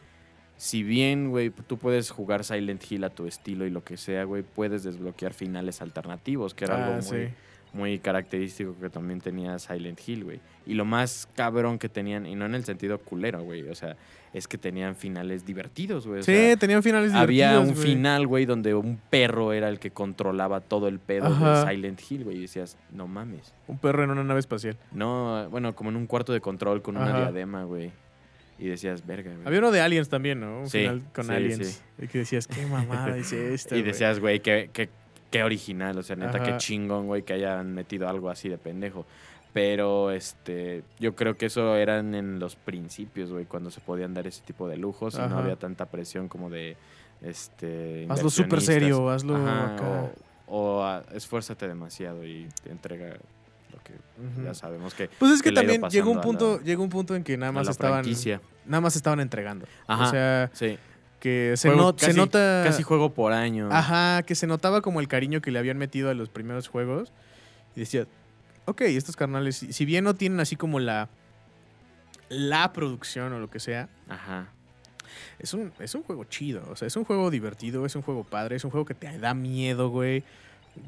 si 0.56 0.82
bien, 0.82 1.30
güey, 1.30 1.50
tú 1.50 1.76
puedes 1.78 2.10
jugar 2.10 2.44
Silent 2.44 2.82
Hill 2.90 3.04
a 3.04 3.10
tu 3.10 3.26
estilo 3.26 3.66
y 3.66 3.70
lo 3.70 3.82
que 3.82 3.96
sea, 3.96 4.24
güey, 4.24 4.42
puedes 4.42 4.82
desbloquear 4.84 5.32
finales 5.34 5.80
alternativos, 5.82 6.54
que 6.54 6.64
era 6.64 6.74
Ah, 6.76 6.84
algo 6.86 6.94
muy, 6.96 7.02
sí. 7.26 7.32
Muy 7.72 7.98
característico 7.98 8.74
que 8.80 8.90
también 8.90 9.20
tenía 9.20 9.58
Silent 9.58 10.00
Hill, 10.06 10.24
güey. 10.24 10.40
Y 10.66 10.74
lo 10.74 10.84
más 10.84 11.28
cabrón 11.36 11.78
que 11.78 11.88
tenían, 11.88 12.26
y 12.26 12.34
no 12.34 12.46
en 12.46 12.54
el 12.54 12.64
sentido 12.64 12.98
culero, 12.98 13.42
güey, 13.42 13.68
o 13.68 13.74
sea, 13.74 13.96
es 14.32 14.46
que 14.46 14.58
tenían 14.58 14.94
finales 14.96 15.44
divertidos, 15.44 16.06
güey. 16.06 16.22
Sí, 16.22 16.32
sea, 16.32 16.56
tenían 16.56 16.82
finales 16.82 17.12
había 17.12 17.50
divertidos, 17.52 17.68
un 17.68 17.82
güey. 17.82 17.94
final, 17.96 18.26
güey, 18.26 18.44
donde 18.46 18.74
un 18.74 18.98
perro 19.10 19.52
era 19.52 19.68
el 19.68 19.78
que 19.78 19.90
controlaba 19.90 20.60
todo 20.60 20.88
el 20.88 20.98
pedo 21.00 21.26
Ajá. 21.26 21.64
de 21.64 21.70
Silent 21.72 22.00
Hill, 22.08 22.24
güey, 22.24 22.36
y 22.38 22.40
decías, 22.42 22.76
no 22.92 23.08
mames. 23.08 23.52
Un 23.66 23.78
perro 23.78 24.04
en 24.04 24.10
una 24.10 24.22
nave 24.24 24.40
espacial. 24.40 24.76
No, 24.92 25.48
bueno, 25.50 25.74
como 25.74 25.90
en 25.90 25.96
un 25.96 26.06
cuarto 26.06 26.32
de 26.32 26.40
control 26.40 26.82
con 26.82 26.96
una 26.96 27.16
diadema, 27.16 27.64
güey. 27.64 27.90
Y 28.58 28.66
decías, 28.68 29.06
verga, 29.06 29.32
güey. 29.32 29.46
Había 29.46 29.58
uno 29.60 29.70
de 29.70 29.80
Aliens 29.80 30.10
también, 30.10 30.38
¿no? 30.38 30.60
Un 30.60 30.68
Sí, 30.68 30.80
final 30.80 31.02
con 31.14 31.24
sí, 31.24 31.32
Aliens. 31.32 31.66
sí. 31.98 32.04
Y 32.04 32.08
que 32.08 32.18
decías, 32.18 32.46
qué 32.46 32.66
mamada 32.66 33.14
dice 33.14 33.54
esta, 33.54 33.74
y 33.74 33.80
güey?" 33.80 33.90
decías, 33.92 34.20
güey, 34.20 34.40
qué, 34.40 34.68
qué 35.30 35.42
original, 35.44 35.96
o 35.98 36.02
sea, 36.02 36.16
neta, 36.16 36.38
Ajá. 36.38 36.44
qué 36.44 36.56
chingón, 36.58 37.06
güey, 37.06 37.22
que 37.22 37.32
hayan 37.34 37.72
metido 37.74 38.08
algo 38.08 38.30
así 38.30 38.48
de 38.48 38.58
pendejo. 38.58 39.06
Pero, 39.52 40.10
este, 40.12 40.84
yo 41.00 41.16
creo 41.16 41.36
que 41.36 41.46
eso 41.46 41.74
eran 41.76 42.14
en 42.14 42.38
los 42.38 42.54
principios, 42.54 43.30
güey, 43.32 43.46
cuando 43.46 43.70
se 43.70 43.80
podían 43.80 44.14
dar 44.14 44.26
ese 44.26 44.42
tipo 44.42 44.68
de 44.68 44.76
lujos 44.76 45.14
y 45.14 45.18
no 45.18 45.38
había 45.38 45.56
tanta 45.56 45.86
presión 45.86 46.28
como 46.28 46.50
de, 46.50 46.76
este... 47.22 48.06
Hazlo 48.08 48.30
súper 48.30 48.60
serio, 48.60 49.10
hazlo 49.10 49.36
Ajá, 49.36 49.74
acá. 49.74 50.10
O, 50.46 50.80
o, 50.82 51.02
esfuérzate 51.14 51.66
demasiado 51.68 52.24
y 52.24 52.48
te 52.62 52.70
entrega 52.70 53.16
lo 53.72 53.78
que 53.82 53.92
ya 54.44 54.54
sabemos 54.54 54.94
que... 54.94 55.08
Pues 55.18 55.32
es 55.32 55.42
que 55.42 55.52
también 55.52 55.82
llegó 55.90 56.10
un 56.10 56.20
punto, 56.20 56.58
la- 56.58 56.64
llegó 56.64 56.82
un 56.84 56.90
punto 56.90 57.14
en 57.16 57.24
que 57.24 57.36
nada 57.36 57.52
más 57.52 57.68
estaban, 57.68 58.02
franquicia. 58.04 58.40
nada 58.66 58.80
más 58.80 58.94
estaban 58.96 59.20
entregando. 59.20 59.66
Ajá, 59.86 60.06
O 60.06 60.10
sea, 60.10 60.50
sí. 60.52 60.78
Que 61.20 61.54
se, 61.56 61.68
Juego 61.68 61.92
no- 61.92 61.98
se 61.98 62.06
casi- 62.06 62.16
nota. 62.18 62.62
Casi 62.64 62.82
juego 62.82 63.14
por 63.14 63.32
año. 63.32 63.68
Ajá, 63.70 64.22
que 64.22 64.34
se 64.34 64.46
notaba 64.46 64.80
como 64.80 65.00
el 65.00 65.06
cariño 65.08 65.40
que 65.40 65.50
le 65.52 65.58
habían 65.58 65.78
metido 65.78 66.10
a 66.10 66.14
los 66.14 66.28
primeros 66.28 66.66
juegos. 66.68 67.12
Y 67.76 67.80
decía, 67.80 68.06
ok, 68.64 68.80
estos 68.82 69.14
carnales, 69.16 69.56
si 69.58 69.72
si 69.72 69.84
bien 69.84 70.02
no 70.04 70.14
tienen 70.14 70.40
así 70.40 70.56
como 70.56 70.80
la. 70.80 71.08
La 72.28 72.72
producción 72.72 73.32
o 73.32 73.40
lo 73.40 73.50
que 73.50 73.58
sea, 73.58 73.88
Ajá. 74.08 74.52
es 75.40 75.52
un, 75.52 75.72
es 75.80 75.94
un 75.96 76.04
juego 76.04 76.22
chido. 76.24 76.62
O 76.70 76.76
sea, 76.76 76.86
es 76.86 76.94
un 76.96 77.04
juego 77.04 77.28
divertido, 77.30 77.84
es 77.86 77.96
un 77.96 78.02
juego 78.02 78.22
padre, 78.22 78.54
es 78.56 78.64
un 78.64 78.70
juego 78.70 78.84
que 78.86 78.94
te 78.94 79.18
da 79.18 79.34
miedo, 79.34 79.88
güey. 79.90 80.22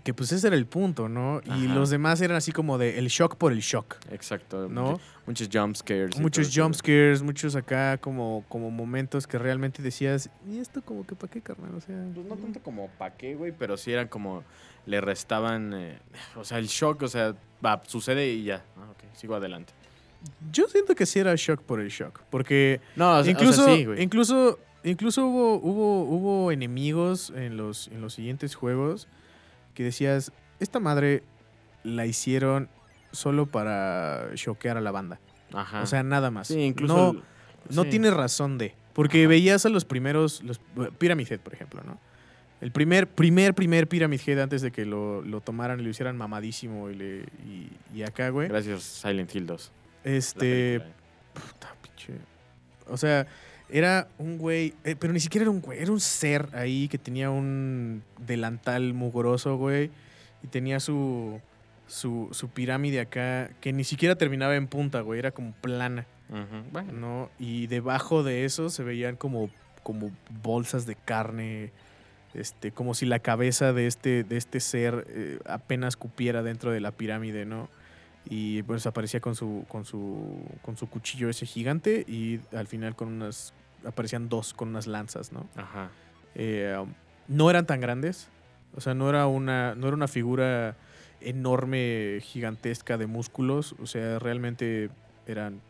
Que 0.05 0.13
pues 0.15 0.33
ese 0.33 0.47
era 0.49 0.57
el 0.57 0.67
punto, 0.67 1.09
¿no? 1.09 1.41
Y 1.57 1.69
los 1.69 1.91
demás 1.91 2.21
eran 2.21 2.37
así 2.37 2.51
como 2.53 2.79
de 2.79 2.99
el 2.99 3.09
shock 3.09 3.37
por 3.37 3.53
el 3.53 3.61
shock, 3.61 3.97
Exacto. 4.11 4.69
¿no? 4.69 4.93
Mucho- 4.93 5.01
Muchos 5.27 5.49
jump 5.53 5.77
scares. 5.77 6.19
Muchos 6.19 6.51
jump 6.53 6.75
scares, 6.75 7.23
muchos 7.23 7.55
acá 7.55 7.97
como, 7.99 8.45
como 8.49 8.71
momentos 8.71 9.27
que 9.27 9.39
realmente 9.39 9.81
decías, 9.83 10.29
¿y 10.51 10.59
esto 10.59 10.83
como 10.83 11.07
que 11.07 11.15
para 11.15 11.31
qué, 11.31 11.41
carnal? 11.41 11.75
O 11.77 11.81
sea, 11.81 11.97
Pues 12.15 12.27
no 12.27 12.37
tanto 12.37 12.61
como 12.61 12.89
pa' 12.99 13.11
qué, 13.13 13.35
güey, 13.37 13.53
pero 13.57 13.77
sí 13.77 13.93
eran 13.93 14.09
como. 14.09 14.43
Le 14.87 15.01
restaban. 15.01 15.73
eh, 15.75 15.99
o 16.35 16.43
sea, 16.45 16.59
el 16.59 16.67
shock, 16.67 17.03
o 17.03 17.09
sea, 17.09 17.37
va, 17.65 17.81
sucede 17.87 18.29
y 18.33 18.43
ya. 18.45 18.65
Ah, 18.77 18.91
ok, 18.91 19.05
sigo 19.17 19.37
adelante. 19.37 19.73
Yo 20.53 20.67
siento 20.69 20.95
que 20.97 21.07
sí 21.07 21.19
era 21.21 21.35
shock 21.37 21.63
por 21.63 21.81
el 21.81 21.89
shock, 21.89 22.21
porque 22.31 22.81
No, 22.97 23.19
o 23.19 23.23
sea, 23.23 23.33
incluso, 23.33 23.63
o 23.63 23.65
sea, 23.67 23.77
sí, 23.77 23.85
güey. 23.85 24.03
incluso, 24.03 24.59
incluso 24.85 25.25
hubo, 25.27 25.55
hubo, 25.57 26.03
hubo 26.05 26.53
enemigos 26.53 27.33
en 27.35 27.57
los, 27.57 27.89
en 27.89 28.01
los 28.01 28.15
siguientes 28.15 28.55
juegos 28.57 29.07
que 29.75 29.83
decías, 29.85 30.33
esta 30.61 30.81
madre 30.81 31.23
la 31.83 32.07
hicieron 32.07 32.69
solo 33.13 33.47
para 33.47 34.29
choquear 34.35 34.77
a 34.77 34.81
la 34.81 34.91
banda. 34.91 35.21
Ajá. 35.53 35.83
O 35.83 35.87
sea, 35.87 36.03
nada 36.03 36.31
más. 36.31 36.49
sí, 36.49 36.61
incluso. 36.61 36.95
no, 36.97 37.11
el- 37.11 37.23
no 37.77 37.83
sí. 37.85 37.91
tiene 37.91 38.11
razón 38.11 38.59
de. 38.59 38.75
Porque 38.93 39.21
Ajá. 39.23 39.29
veías 39.29 39.65
a 39.67 39.69
los 39.69 39.85
primeros, 39.85 40.43
los 40.43 40.61
Pyramid 40.99 41.27
Head, 41.31 41.41
por 41.41 41.55
ejemplo, 41.55 41.83
¿no? 41.85 41.99
El 42.61 42.71
primer, 42.71 43.09
primer, 43.09 43.55
primer 43.55 43.89
Pyramid 43.89 44.21
Head 44.25 44.39
antes 44.41 44.63
de 44.63 44.71
que 44.71 44.85
lo, 44.87 45.21
lo 45.23 45.41
tomaran 45.41 45.81
y 45.81 45.83
lo 45.83 45.89
hicieran 45.91 46.17
mamadísimo 46.17 46.91
y, 46.91 46.95
le, 46.95 47.21
y, 47.45 47.71
y 47.93 48.03
acá, 48.05 48.29
güey. 48.29 48.49
Gracias, 48.49 48.83
Silent 48.83 49.35
Hill 49.35 49.47
2. 49.47 49.73
la 50.05 50.11
Este, 50.13 50.79
película. 50.81 50.95
Puta, 51.35 51.75
pinche. 51.83 52.13
O 52.87 52.97
sea, 52.97 53.27
era 53.73 54.07
un 54.19 54.37
güey, 54.37 54.75
eh, 54.85 54.95
pero 54.99 55.13
ni 55.13 55.21
siquiera 55.21 55.45
era 55.45 55.51
un 55.51 55.63
güey, 55.63 55.79
era 55.81 55.91
un 55.91 56.01
ser 56.01 56.49
ahí 56.53 56.89
que 56.89 56.99
tenía 56.99 57.31
un 57.31 58.03
delantal 58.19 58.93
mugroso, 58.93 59.57
güey, 59.57 59.91
y 60.43 60.49
tenía 60.49 60.79
su, 60.79 61.41
su, 61.87 62.29
su 62.33 62.49
pirámide 62.49 63.01
acá, 63.01 63.51
que 63.61 63.73
ni 63.73 63.85
siquiera 63.85 64.15
terminaba 64.15 64.57
en 64.57 64.67
punta, 64.67 65.01
güey, 65.01 65.19
era 65.19 65.31
como 65.31 65.53
plana, 65.53 66.07
Bueno, 66.71 66.93
¿no? 66.93 67.31
Y 67.39 67.67
debajo 67.67 68.23
de 68.23 68.45
eso 68.45 68.69
se 68.69 68.83
veían 68.83 69.17
como, 69.17 69.51
como 69.83 70.11
bolsas 70.43 70.85
de 70.85 70.95
carne, 70.95 71.73
este, 72.35 72.73
como 72.73 72.95
si 72.95 73.07
la 73.07 73.21
cabeza 73.21 73.73
de 73.73 73.87
este, 73.87 74.23
de 74.23 74.37
este 74.37 74.61
ser 74.61 75.07
eh, 75.09 75.39
apenas 75.47 75.97
cupiera 75.97 76.43
dentro 76.43 76.73
de 76.73 76.81
la 76.81 76.93
pirámide, 76.93 77.47
¿no? 77.47 77.69
Y 78.25 78.63
pues 78.63 78.87
aparecía 78.87 79.21
con 79.21 79.35
su, 79.35 79.65
con 79.69 79.85
su, 79.85 80.45
con 80.63 80.77
su 80.77 80.89
cuchillo 80.89 81.29
ese 81.29 81.45
gigante 81.45 82.05
y 82.07 82.41
al 82.55 82.69
final 82.69 82.95
con 82.95 83.09
unas, 83.09 83.53
aparecían 83.87 84.29
dos 84.29 84.55
con 84.55 84.69
unas 84.69 84.87
lanzas, 84.87 85.33
¿no? 85.33 85.47
ajá. 85.57 85.91
Eh, 86.35 86.77
um, 86.81 86.93
no 87.29 87.51
eran 87.51 87.67
tan 87.67 87.81
grandes, 87.81 88.29
o 88.75 88.81
sea, 88.81 88.95
no 88.95 89.09
era 89.11 89.27
una, 89.27 89.75
no 89.75 89.87
era 89.89 89.97
una 89.97 90.09
figura 90.09 90.77
enorme, 91.21 92.19
gigantesca 92.23 92.97
de 92.99 93.07
músculos, 93.07 93.75
o 93.81 93.87
sea, 93.87 94.19
realmente 94.19 94.91
eran, 95.27 95.61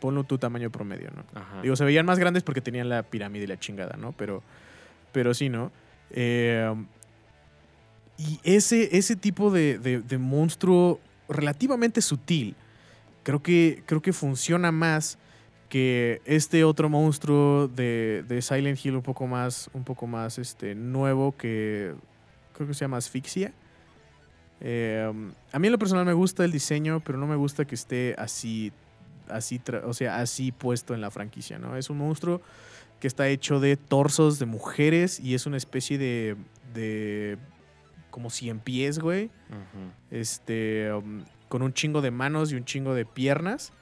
ponlo 0.00 0.24
tu 0.24 0.38
tamaño 0.38 0.70
promedio, 0.70 1.10
¿no? 1.14 1.24
Ajá. 1.38 1.62
Digo, 1.62 1.76
se 1.76 1.84
veían 1.84 2.06
más 2.06 2.18
grandes 2.18 2.42
porque 2.42 2.60
tenían 2.60 2.88
la 2.88 3.02
pirámide 3.04 3.44
y 3.44 3.46
la 3.46 3.58
chingada, 3.58 3.96
¿no? 3.96 4.12
Pero, 4.12 4.42
pero 5.12 5.32
sí, 5.34 5.48
¿no? 5.48 5.72
Eh, 6.10 6.72
y 8.18 8.38
ese, 8.44 8.96
ese 8.96 9.16
tipo 9.16 9.50
de, 9.50 9.78
de- 9.78 10.00
de 10.00 10.18
monstruo 10.18 11.00
relativamente 11.28 12.00
sutil, 12.02 12.54
creo 13.22 13.42
que, 13.42 13.82
creo 13.86 14.02
que 14.02 14.12
funciona 14.12 14.70
más 14.70 15.18
que 15.72 16.20
este 16.26 16.64
otro 16.64 16.90
monstruo 16.90 17.66
de, 17.66 18.26
de 18.28 18.42
Silent 18.42 18.78
Hill 18.84 18.94
un 18.94 19.00
poco 19.00 19.26
más, 19.26 19.70
un 19.72 19.84
poco 19.84 20.06
más 20.06 20.36
este, 20.36 20.74
nuevo 20.74 21.34
que 21.34 21.94
creo 22.52 22.68
que 22.68 22.74
se 22.74 22.80
llama 22.80 22.98
Asfixia. 22.98 23.54
Eh, 24.60 25.10
a 25.50 25.58
mí 25.58 25.66
en 25.68 25.72
lo 25.72 25.78
personal 25.78 26.04
me 26.04 26.12
gusta 26.12 26.44
el 26.44 26.52
diseño, 26.52 27.00
pero 27.00 27.16
no 27.16 27.26
me 27.26 27.36
gusta 27.36 27.64
que 27.64 27.74
esté 27.74 28.14
así, 28.18 28.70
así, 29.30 29.62
o 29.86 29.94
sea, 29.94 30.18
así 30.18 30.52
puesto 30.52 30.92
en 30.92 31.00
la 31.00 31.10
franquicia, 31.10 31.58
¿no? 31.58 31.74
Es 31.74 31.88
un 31.88 31.96
monstruo 31.96 32.42
que 33.00 33.06
está 33.06 33.28
hecho 33.28 33.58
de 33.58 33.78
torsos 33.78 34.38
de 34.38 34.44
mujeres 34.44 35.20
y 35.20 35.34
es 35.34 35.46
una 35.46 35.56
especie 35.56 35.96
de, 35.96 36.36
de 36.74 37.38
como 38.10 38.28
100 38.28 38.58
pies, 38.58 38.98
güey. 38.98 39.30
Este, 40.10 40.92
um, 40.92 41.24
con 41.48 41.62
un 41.62 41.72
chingo 41.72 42.02
de 42.02 42.10
manos 42.10 42.52
y 42.52 42.56
un 42.56 42.66
chingo 42.66 42.92
de 42.92 43.06
piernas. 43.06 43.72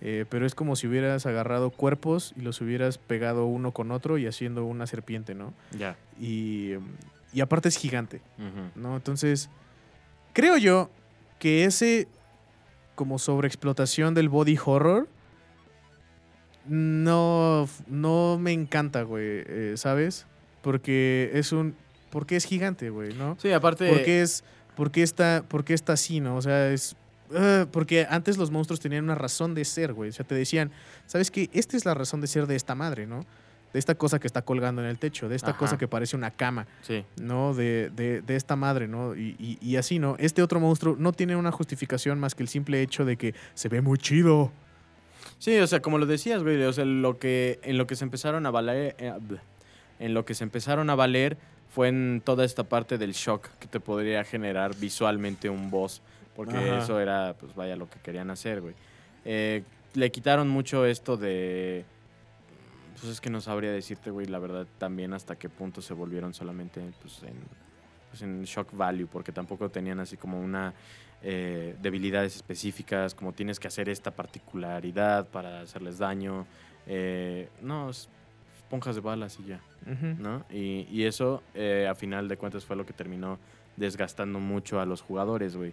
Eh, 0.00 0.24
pero 0.28 0.46
es 0.46 0.54
como 0.54 0.76
si 0.76 0.86
hubieras 0.86 1.26
agarrado 1.26 1.70
cuerpos 1.70 2.32
y 2.36 2.42
los 2.42 2.60
hubieras 2.60 2.98
pegado 2.98 3.46
uno 3.46 3.72
con 3.72 3.90
otro 3.90 4.18
y 4.18 4.26
haciendo 4.26 4.64
una 4.64 4.86
serpiente, 4.86 5.34
¿no? 5.34 5.52
Ya. 5.76 5.96
Y, 6.20 6.74
um, 6.74 6.86
y 7.32 7.40
aparte 7.40 7.68
es 7.68 7.76
gigante. 7.76 8.20
¿no? 8.74 8.96
Entonces, 8.96 9.50
creo 10.32 10.56
yo 10.56 10.90
que 11.38 11.64
ese 11.64 12.08
como 12.94 13.18
sobreexplotación 13.18 14.14
del 14.14 14.28
body 14.28 14.58
horror 14.64 15.08
no, 16.66 17.68
no 17.86 18.38
me 18.38 18.52
encanta, 18.52 19.02
güey, 19.02 19.24
eh, 19.46 19.74
¿sabes? 19.76 20.26
Porque 20.62 21.30
es 21.34 21.52
un... 21.52 21.74
Porque 22.10 22.36
es 22.36 22.44
gigante, 22.44 22.90
güey, 22.90 23.14
¿no? 23.14 23.36
Sí, 23.40 23.52
aparte. 23.52 23.88
Porque 23.88 24.22
es... 24.22 24.44
Porque 24.76 25.02
está, 25.02 25.44
porque 25.48 25.74
está 25.74 25.94
así, 25.94 26.20
¿no? 26.20 26.36
O 26.36 26.42
sea, 26.42 26.70
es... 26.70 26.96
ah, 27.34 27.66
porque 27.70 28.06
antes 28.08 28.36
los 28.38 28.50
monstruos 28.50 28.80
tenían 28.80 29.04
una 29.04 29.14
razón 29.14 29.54
de 29.54 29.64
ser, 29.64 29.92
güey. 29.92 30.10
O 30.10 30.12
sea, 30.12 30.26
te 30.26 30.34
decían, 30.34 30.70
¿sabes 31.06 31.30
qué? 31.30 31.48
Esta 31.52 31.76
es 31.76 31.84
la 31.84 31.94
razón 31.94 32.20
de 32.20 32.26
ser 32.26 32.46
de 32.46 32.56
esta 32.56 32.74
madre, 32.74 33.06
¿no? 33.06 33.24
De 33.72 33.78
esta 33.78 33.94
cosa 33.94 34.18
que 34.18 34.26
está 34.26 34.40
colgando 34.42 34.80
en 34.82 34.88
el 34.88 34.98
techo, 34.98 35.28
de 35.28 35.36
esta 35.36 35.50
Ajá. 35.50 35.58
cosa 35.58 35.76
que 35.78 35.86
parece 35.86 36.16
una 36.16 36.30
cama. 36.30 36.66
Sí. 36.80 37.04
¿no? 37.20 37.52
De, 37.54 37.90
de- 37.94 38.22
de 38.22 38.36
esta 38.36 38.56
madre, 38.56 38.88
¿no? 38.88 39.14
Y, 39.14 39.36
y- 39.38 39.58
y 39.60 39.76
así, 39.76 39.98
¿no? 39.98 40.16
Este 40.18 40.42
otro 40.42 40.58
monstruo 40.58 40.96
no 40.98 41.12
tiene 41.12 41.36
una 41.36 41.52
justificación 41.52 42.18
más 42.18 42.34
que 42.34 42.42
el 42.42 42.48
simple 42.48 42.80
hecho 42.80 43.04
de 43.04 43.16
que 43.16 43.34
se 43.54 43.68
ve 43.68 43.82
muy 43.82 43.98
chido. 43.98 44.50
Sí, 45.38 45.58
o 45.58 45.66
sea, 45.66 45.80
como 45.80 45.98
lo 45.98 46.06
decías, 46.06 46.42
güey, 46.42 46.62
o 46.64 46.72
sea, 46.72 46.84
lo 46.86 47.18
que, 47.18 47.60
en 47.62 47.76
lo 47.78 47.86
que 47.86 47.94
se 47.94 48.04
empezaron 48.04 48.46
a 48.46 48.50
valer, 48.50 48.96
eh, 48.98 49.12
bleh, 49.20 49.40
en 50.00 50.14
lo 50.14 50.24
que 50.24 50.34
se 50.34 50.44
empezaron 50.44 50.88
a 50.90 50.94
valer 50.94 51.36
fue 51.68 51.88
en 51.88 52.22
toda 52.24 52.44
esta 52.46 52.64
parte 52.64 52.96
del 52.96 53.12
shock 53.12 53.48
que 53.60 53.66
te 53.68 53.78
podría 53.80 54.24
generar 54.24 54.74
visualmente 54.76 55.50
un 55.50 55.70
boss 55.70 56.00
Porque 56.38 56.56
Ajá. 56.56 56.78
eso 56.78 57.00
era, 57.00 57.34
pues 57.34 57.56
vaya, 57.56 57.74
lo 57.74 57.90
que 57.90 57.98
querían 57.98 58.30
hacer, 58.30 58.60
güey. 58.60 58.76
Eh, 59.24 59.64
le 59.94 60.12
quitaron 60.12 60.48
mucho 60.48 60.86
esto 60.86 61.16
de... 61.16 61.84
Pues 62.92 63.10
es 63.10 63.20
que 63.20 63.28
no 63.28 63.40
sabría 63.40 63.72
decirte, 63.72 64.12
güey, 64.12 64.28
la 64.28 64.38
verdad, 64.38 64.64
también 64.78 65.14
hasta 65.14 65.34
qué 65.34 65.48
punto 65.48 65.82
se 65.82 65.94
volvieron 65.94 66.32
solamente 66.34 66.80
pues, 67.02 67.24
en, 67.24 67.34
pues, 68.10 68.22
en 68.22 68.44
shock 68.44 68.68
value, 68.72 69.08
porque 69.08 69.32
tampoco 69.32 69.68
tenían 69.68 69.98
así 69.98 70.16
como 70.16 70.40
una 70.40 70.74
eh, 71.22 71.74
debilidades 71.82 72.36
específicas, 72.36 73.16
como 73.16 73.32
tienes 73.32 73.58
que 73.58 73.66
hacer 73.66 73.88
esta 73.88 74.12
particularidad 74.12 75.26
para 75.26 75.62
hacerles 75.62 75.98
daño. 75.98 76.46
Eh, 76.86 77.48
no, 77.62 77.90
es 77.90 78.08
esponjas 78.58 78.94
de 78.94 79.00
balas 79.00 79.40
y 79.40 79.46
ya. 79.46 79.60
¿no? 80.20 80.44
Y, 80.50 80.86
y 80.88 81.02
eso, 81.02 81.42
eh, 81.54 81.88
a 81.90 81.96
final 81.96 82.28
de 82.28 82.36
cuentas, 82.36 82.64
fue 82.64 82.76
lo 82.76 82.86
que 82.86 82.92
terminó 82.92 83.40
desgastando 83.76 84.38
mucho 84.38 84.78
a 84.78 84.86
los 84.86 85.02
jugadores, 85.02 85.56
güey. 85.56 85.72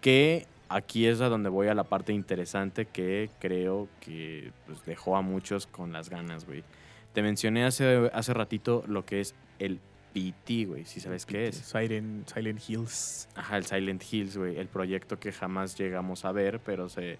Que 0.00 0.46
aquí 0.68 1.06
es 1.06 1.20
a 1.20 1.28
donde 1.28 1.48
voy 1.48 1.68
a 1.68 1.74
la 1.74 1.84
parte 1.84 2.12
interesante 2.12 2.86
que 2.86 3.30
creo 3.38 3.88
que 4.00 4.52
pues, 4.66 4.84
dejó 4.84 5.16
a 5.16 5.22
muchos 5.22 5.66
con 5.66 5.92
las 5.92 6.08
ganas, 6.10 6.46
güey. 6.46 6.64
Te 7.12 7.22
mencioné 7.22 7.64
hace, 7.64 8.10
hace 8.14 8.32
ratito 8.34 8.84
lo 8.86 9.04
que 9.04 9.20
es 9.20 9.34
el 9.58 9.80
PT, 10.14 10.64
güey, 10.66 10.84
si 10.84 11.00
sabes 11.00 11.26
qué 11.26 11.48
es. 11.48 11.56
Silent, 11.56 12.28
Silent 12.28 12.60
Hills. 12.68 13.28
Ajá, 13.34 13.56
el 13.56 13.64
Silent 13.64 14.02
Hills, 14.10 14.36
güey. 14.36 14.58
El 14.58 14.68
proyecto 14.68 15.18
que 15.18 15.32
jamás 15.32 15.76
llegamos 15.76 16.24
a 16.24 16.32
ver, 16.32 16.60
pero 16.60 16.88
se, 16.88 17.18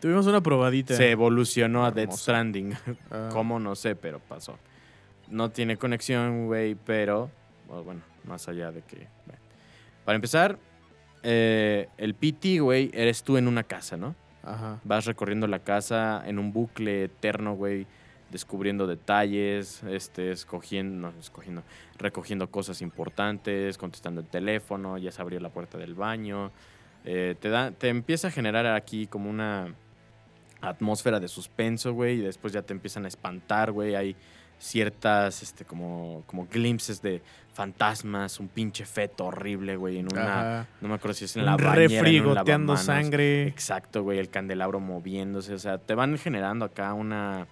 Tuvimos 0.00 0.26
una 0.26 0.40
probadita. 0.40 0.96
se 0.96 1.10
evolucionó 1.10 1.84
a 1.84 1.90
Dead 1.90 2.04
Hermoso. 2.04 2.22
Stranding. 2.22 2.74
Ah, 3.10 3.28
¿Cómo? 3.32 3.60
No 3.60 3.74
sé, 3.74 3.96
pero 3.96 4.18
pasó. 4.18 4.58
No 5.28 5.50
tiene 5.50 5.76
conexión, 5.76 6.46
güey, 6.46 6.74
pero 6.74 7.30
bueno, 7.66 8.00
más 8.24 8.48
allá 8.48 8.72
de 8.72 8.82
que... 8.82 9.08
bueno. 9.26 9.40
Para 10.04 10.16
empezar, 10.16 10.58
eh, 11.22 11.88
el 11.98 12.14
PT, 12.14 12.60
güey, 12.60 12.90
eres 12.94 13.22
tú 13.22 13.36
en 13.36 13.48
una 13.48 13.62
casa, 13.62 13.96
¿no? 13.96 14.14
Ajá. 14.42 14.80
Vas 14.84 15.04
recorriendo 15.04 15.46
la 15.46 15.58
casa 15.60 16.22
en 16.26 16.38
un 16.38 16.52
bucle 16.52 17.04
eterno, 17.04 17.54
güey, 17.54 17.86
descubriendo 18.30 18.86
detalles, 18.86 19.82
este, 19.84 20.32
escogiendo, 20.32 21.10
no, 21.10 21.18
escogiendo, 21.18 21.62
recogiendo 21.98 22.50
cosas 22.50 22.80
importantes, 22.80 23.76
contestando 23.76 24.20
el 24.20 24.26
teléfono, 24.28 24.98
ya 24.98 25.12
se 25.12 25.20
abrió 25.20 25.40
la 25.40 25.50
puerta 25.50 25.78
del 25.78 25.94
baño. 25.94 26.52
Eh, 27.04 27.34
te, 27.40 27.48
da, 27.48 27.70
te 27.70 27.88
empieza 27.88 28.28
a 28.28 28.30
generar 28.30 28.66
aquí 28.66 29.06
como 29.06 29.28
una 29.28 29.74
atmósfera 30.60 31.20
de 31.20 31.28
suspenso, 31.28 31.92
güey, 31.92 32.18
y 32.18 32.22
después 32.22 32.52
ya 32.52 32.62
te 32.62 32.72
empiezan 32.72 33.04
a 33.04 33.08
espantar, 33.08 33.72
güey. 33.72 33.94
Hay 33.94 34.16
ciertas, 34.60 35.42
este, 35.42 35.64
como, 35.64 36.22
como 36.26 36.46
glimpses 36.46 37.02
de 37.02 37.22
fantasmas, 37.52 38.38
un 38.38 38.46
pinche 38.48 38.84
feto 38.86 39.26
horrible, 39.26 39.74
güey, 39.76 39.98
en 39.98 40.06
una... 40.12 40.60
Ajá. 40.60 40.66
No 40.80 40.88
me 40.88 40.94
acuerdo 40.94 41.14
si 41.14 41.24
es 41.24 41.34
en 41.34 41.40
Un 41.42 41.46
la 41.46 41.56
bañera, 41.56 41.74
refri 41.74 42.16
en 42.18 42.26
un 42.26 42.34
lavamanos. 42.34 42.80
sangre. 42.82 43.48
Exacto, 43.48 44.02
güey, 44.02 44.18
el 44.18 44.30
candelabro 44.30 44.78
moviéndose, 44.78 45.54
o 45.54 45.58
sea, 45.58 45.78
te 45.78 45.94
van 45.94 46.16
generando 46.18 46.64
acá 46.64 46.94
una 46.94 47.48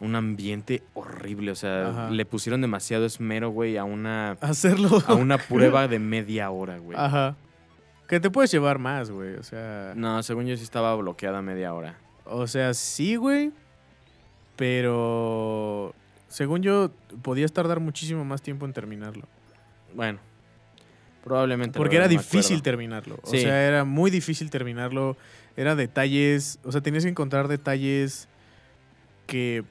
un 0.00 0.14
ambiente 0.16 0.82
horrible, 0.94 1.50
o 1.50 1.54
sea, 1.54 1.88
Ajá. 1.88 2.10
le 2.10 2.24
pusieron 2.24 2.62
demasiado 2.62 3.04
esmero, 3.04 3.50
güey, 3.50 3.76
a 3.76 3.84
una 3.84 4.30
Hacerlo. 4.40 5.02
a 5.06 5.12
una 5.14 5.36
prueba 5.36 5.88
de 5.88 5.98
media 5.98 6.50
hora, 6.50 6.78
güey. 6.78 6.96
Ajá. 6.98 7.36
Que 8.08 8.18
te 8.18 8.30
puedes 8.30 8.50
llevar 8.50 8.78
más, 8.78 9.10
güey. 9.10 9.34
O 9.34 9.42
sea. 9.42 9.92
No, 9.94 10.22
según 10.22 10.46
yo 10.46 10.56
sí 10.56 10.62
estaba 10.64 10.94
bloqueada 10.96 11.42
media 11.42 11.74
hora. 11.74 11.96
O 12.24 12.46
sea, 12.46 12.72
sí, 12.72 13.16
güey. 13.16 13.52
Pero. 14.56 15.94
Según 16.30 16.62
yo, 16.62 16.90
podías 17.22 17.52
tardar 17.52 17.78
muchísimo 17.80 18.24
más 18.24 18.40
tiempo 18.40 18.64
en 18.64 18.72
terminarlo. 18.72 19.24
Bueno, 19.94 20.20
probablemente. 21.22 21.76
Porque 21.76 21.96
era 21.96 22.08
difícil 22.08 22.56
acuerdo. 22.56 22.62
terminarlo. 22.62 23.18
O 23.22 23.26
Sí. 23.30 23.40
sea, 23.40 23.66
era 23.68 23.84
muy 23.84 24.10
difícil 24.10 24.48
terminarlo. 24.48 25.16
Era 25.56 25.74
detalles. 25.74 26.58
O 26.64 26.72
sea, 26.72 26.80
tenías 26.80 27.02
que 27.04 27.10
encontrar 27.10 27.48
detalles 27.48 28.28
que. 29.26 29.64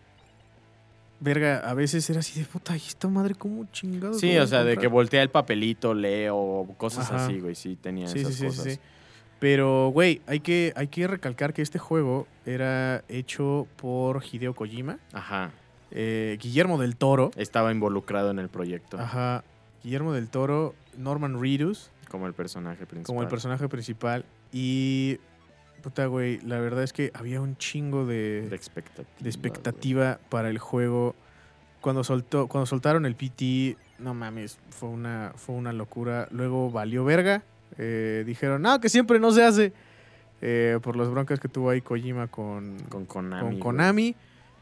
Verga, 1.21 1.57
a 1.69 1.73
veces 1.73 2.09
era 2.09 2.19
así 2.21 2.39
de 2.39 2.45
puta, 2.45 2.73
¿y 2.75 2.79
esta 2.79 3.09
madre 3.09 3.35
cómo 3.35 3.65
chingados? 3.73 4.19
Sí, 4.21 4.37
o 4.37 4.47
sea, 4.47 4.59
de 4.59 4.65
que 4.65 4.71
encontrar?" 4.73 4.91
voltea 4.91 5.21
el 5.21 5.29
papelito, 5.29 5.93
lee 5.93 6.27
o 6.31 6.65
cosas 6.77 7.11
Ajá. 7.11 7.25
así, 7.25 7.39
güey, 7.41 7.55
sí 7.55 7.75
tenía 7.75 8.07
Sí, 8.07 8.19
sí, 8.19 8.21
esas 8.21 8.33
sí, 8.35 8.39
sí, 8.39 8.45
cosas. 8.45 8.73
sí. 8.75 8.79
Pero, 9.39 9.89
güey, 9.89 10.21
hay 10.27 10.39
que, 10.41 10.71
hay 10.77 10.87
que 10.87 11.07
recalcar 11.07 11.53
que 11.53 11.61
este 11.61 11.77
juego 11.79 12.25
era 12.45 13.03
hecho 13.09 13.67
por 13.77 14.21
Hideo 14.23 14.53
Kojima, 14.53 14.97
Ajá. 15.13 15.51
Eh, 15.91 16.37
Guillermo 16.41 16.77
del 16.77 16.95
Toro. 16.95 17.31
Estaba 17.35 17.71
involucrado 17.71 18.31
en 18.31 18.39
el 18.39 18.49
proyecto 18.49 18.99
Ajá. 18.99 19.43
Guillermo 19.83 20.13
del 20.13 20.29
Toro, 20.29 20.75
Norman 20.97 21.41
Reedus 21.41 21.91
como 22.09 22.27
el 22.27 22.33
personaje 22.33 22.85
principal. 22.85 23.05
como 23.05 23.21
el 23.21 23.29
personaje 23.29 23.69
principal. 23.69 24.25
Y, 24.51 25.19
puta, 25.81 26.07
güey, 26.07 26.39
la 26.41 26.59
verdad 26.59 26.83
es 26.83 26.91
que 26.91 27.11
había 27.13 27.39
un 27.39 27.55
chingo 27.55 28.05
de 28.05 28.47
de, 28.49 28.55
expectativa. 28.55 29.07
de 29.19 29.29
expectativa 29.29 30.19
para 30.29 30.49
el 30.49 30.57
juego. 30.57 31.15
Cuando, 31.79 32.03
soltó, 32.03 32.47
cuando 32.47 32.65
soltaron 32.65 33.05
el 33.05 33.15
PT, 33.15 33.77
no 33.99 34.13
mames, 34.13 34.59
fue 34.69 34.89
una, 34.89 35.31
fue 35.35 35.55
una 35.55 35.71
locura. 35.71 36.27
Luego 36.31 36.69
valió 36.69 37.05
verga. 37.05 37.43
Eh, 37.77 38.23
dijeron, 38.25 38.61
no, 38.61 38.81
que 38.81 38.89
siempre 38.89 39.19
no 39.19 39.31
se 39.31 39.45
hace. 39.45 39.71
Eh, 40.41 40.79
por 40.81 40.97
las 40.97 41.09
broncas 41.09 41.39
que 41.39 41.47
tuvo 41.47 41.69
ahí 41.69 41.81
Kojima 41.81 42.27
con. 42.27 42.77
Con 42.89 43.05
Konami. 43.05 43.59
con 43.59 43.77
güey. 43.77 44.15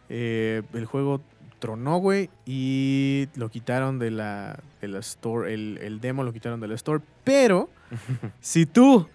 Eh, 0.09 0.61
el 0.73 0.85
juego 0.85 1.21
tronó, 1.59 1.97
güey, 1.97 2.29
y 2.45 3.27
lo 3.35 3.49
quitaron 3.49 3.99
de 3.99 4.11
la, 4.11 4.59
de 4.81 4.87
la 4.87 4.99
store. 4.99 5.53
El, 5.53 5.79
el 5.81 5.99
demo 5.99 6.23
lo 6.23 6.31
quitaron 6.33 6.59
de 6.59 6.67
la 6.67 6.75
store. 6.75 7.03
Pero, 7.23 7.69
si 8.41 8.65
tú, 8.65 9.07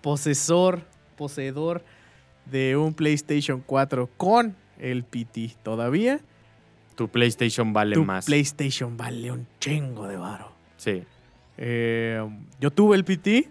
posesor, 0.00 0.82
poseedor 1.16 1.84
de 2.46 2.76
un 2.76 2.94
PlayStation 2.94 3.62
4 3.64 4.08
con 4.16 4.56
el 4.78 5.04
PT 5.04 5.56
todavía, 5.62 6.20
Tu 6.96 7.08
PlayStation 7.08 7.72
vale 7.72 7.94
tu 7.94 8.04
más. 8.04 8.26
PlayStation 8.26 8.96
vale 8.96 9.30
un 9.30 9.46
chingo 9.60 10.06
de 10.08 10.16
varo. 10.16 10.52
sí. 10.76 11.04
Eh, 11.58 12.18
yo 12.60 12.70
tuve 12.70 12.96
el 12.96 13.04
PT 13.04 13.46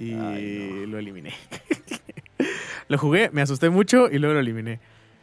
y 0.00 0.12
Ay, 0.14 0.86
lo 0.86 0.98
eliminé. 0.98 1.34
lo 2.88 2.98
jugué, 2.98 3.30
me 3.30 3.42
asusté 3.42 3.68
mucho 3.70 4.10
y 4.10 4.18
luego 4.18 4.34
lo 4.34 4.40
eliminé. 4.40 4.80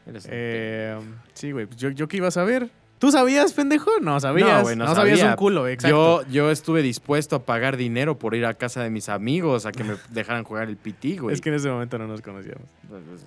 Eres 0.10 0.26
un 0.26 0.32
Eh, 0.34 0.98
sí, 1.34 1.52
güey. 1.52 1.66
pues 1.66 1.78
Yo, 1.80 1.90
yo 1.90 2.08
qué 2.08 2.18
iba 2.18 2.28
a 2.28 2.32
saber. 2.32 2.70
¿Tú 3.00 3.12
sabías, 3.12 3.54
pendejo? 3.54 3.90
No 4.02 4.20
sabías. 4.20 4.58
No, 4.58 4.62
güey, 4.64 4.76
no 4.76 4.94
sabías 4.94 5.20
sabía. 5.20 5.32
un 5.32 5.38
culo, 5.38 5.68
exacto. 5.70 6.24
Yo, 6.26 6.30
yo 6.30 6.52
estuve 6.52 6.82
dispuesto 6.82 7.38
a 7.38 7.44
pagar 7.46 7.78
dinero 7.78 8.20
por 8.20 8.36
ir 8.36 8.46
a 8.46 8.54
casa 8.56 8.84
de 8.84 8.90
mis 8.90 9.08
amigos 9.08 9.66
a 9.66 9.72
que 9.72 9.86
me 9.86 9.94
dejaran 10.10 10.44
jugar 10.44 10.68
el 10.68 10.76
PT, 10.76 11.16
güey. 11.18 11.34
es 11.34 11.40
que 11.40 11.48
en 11.50 11.56
ese 11.56 11.70
momento 11.70 11.98
no 11.98 12.08
nos 12.08 12.22
conocíamos. 12.22 12.68
Pues, 12.90 13.02
pues, 13.08 13.22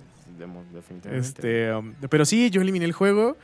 definitivamente. 0.73 1.17
Este, 1.27 1.73
um, 1.73 1.93
pero 2.09 2.23
sí, 2.25 2.49
yo 2.51 2.61
eliminé 2.61 2.85
el 2.85 2.91
juego 2.91 3.35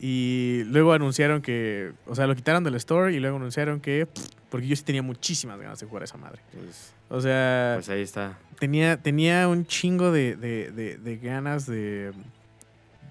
y 0.00 0.62
luego 0.66 0.92
anunciaron 0.92 1.42
que, 1.42 1.92
o 2.06 2.14
sea, 2.14 2.26
lo 2.26 2.34
quitaron 2.34 2.64
del 2.64 2.74
store 2.76 3.12
y 3.12 3.20
luego 3.20 3.36
anunciaron 3.36 3.80
que, 3.80 4.06
pff, 4.06 4.24
porque 4.48 4.66
yo 4.66 4.74
sí 4.76 4.82
tenía 4.82 5.02
muchísimas 5.02 5.58
ganas 5.60 5.78
de 5.80 5.86
jugar 5.86 6.02
a 6.02 6.04
esa 6.04 6.16
madre. 6.16 6.40
Pues, 6.52 6.92
O 7.08 7.20
sea, 7.20 7.74
pues 7.76 7.88
ahí 7.88 8.02
está. 8.02 8.38
tenía, 8.58 8.96
tenía 8.96 9.46
un 9.48 9.66
chingo 9.66 10.10
de, 10.12 10.36
de- 10.36 10.70
de- 10.72 10.98
de 10.98 11.16
ganas 11.18 11.66
de, 11.66 12.12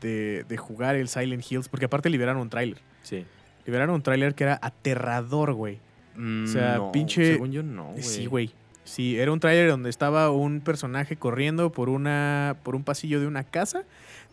de, 0.02 0.46
de 0.48 0.58
jugar 0.58 0.96
el 0.96 1.08
Silent 1.08 1.44
Hills, 1.50 1.70
porque 1.70 1.86
aparte 1.86 2.10
liberaron 2.10 2.42
un 2.42 2.50
tráiler. 2.50 2.78
Sí. 3.04 3.26
Liberaron 3.66 3.96
un 3.96 4.02
tráiler 4.02 4.34
que 4.36 4.44
era 4.46 4.60
aterrador, 4.62 5.54
güey. 5.54 5.80
O 6.16 6.48
sea, 6.48 6.80
pinche- 6.92 7.34
Según 7.34 7.52
yo, 7.52 7.62
no, 7.64 7.92
güey. 7.92 8.02
Sí, 8.04 8.26
güey. 8.26 8.52
Sí, 8.84 9.20
era 9.20 9.32
un 9.32 9.40
tráiler 9.40 9.70
donde 9.70 9.90
estaba 9.90 10.32
un 10.32 10.62
personaje 10.62 11.16
corriendo 11.18 11.72
por 11.72 11.90
una 11.90 12.56
por 12.64 12.76
un 12.76 12.84
pasillo 12.84 13.20
de 13.20 13.28
una 13.28 13.44
casa. 13.44 13.80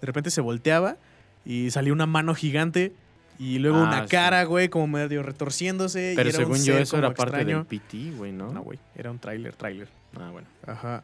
De 0.01 0.07
repente 0.07 0.31
se 0.31 0.41
volteaba 0.41 0.97
y 1.45 1.71
salía 1.73 1.93
una 1.93 2.07
mano 2.07 2.35
gigante 2.35 2.93
y 3.39 3.59
luego 3.59 3.79
Ah, 3.79 3.89
una 3.89 4.03
sí. 4.05 4.11
cara, 4.11 4.45
güey, 4.45 4.69
como 4.69 4.87
medio 4.87 5.23
retorciéndose. 5.25 6.13
y 6.13 6.17
Pero 6.17 6.29
un 6.31 6.35
según 6.37 6.65
yo, 6.65 6.79
eso 6.79 6.97
era 6.97 7.09
parte 7.13 7.37
extraño. 7.39 7.59
del 7.59 7.67
PT, 7.67 8.13
güey, 8.17 8.31
¿no? 8.33 8.53
No, 8.53 8.63
güey, 8.63 8.79
era 8.95 9.11
un 9.11 9.19
tráiler, 9.19 9.55
tráiler. 9.57 9.89
Ah, 10.17 10.31
bueno. 10.31 10.47
Ajá. 10.67 11.03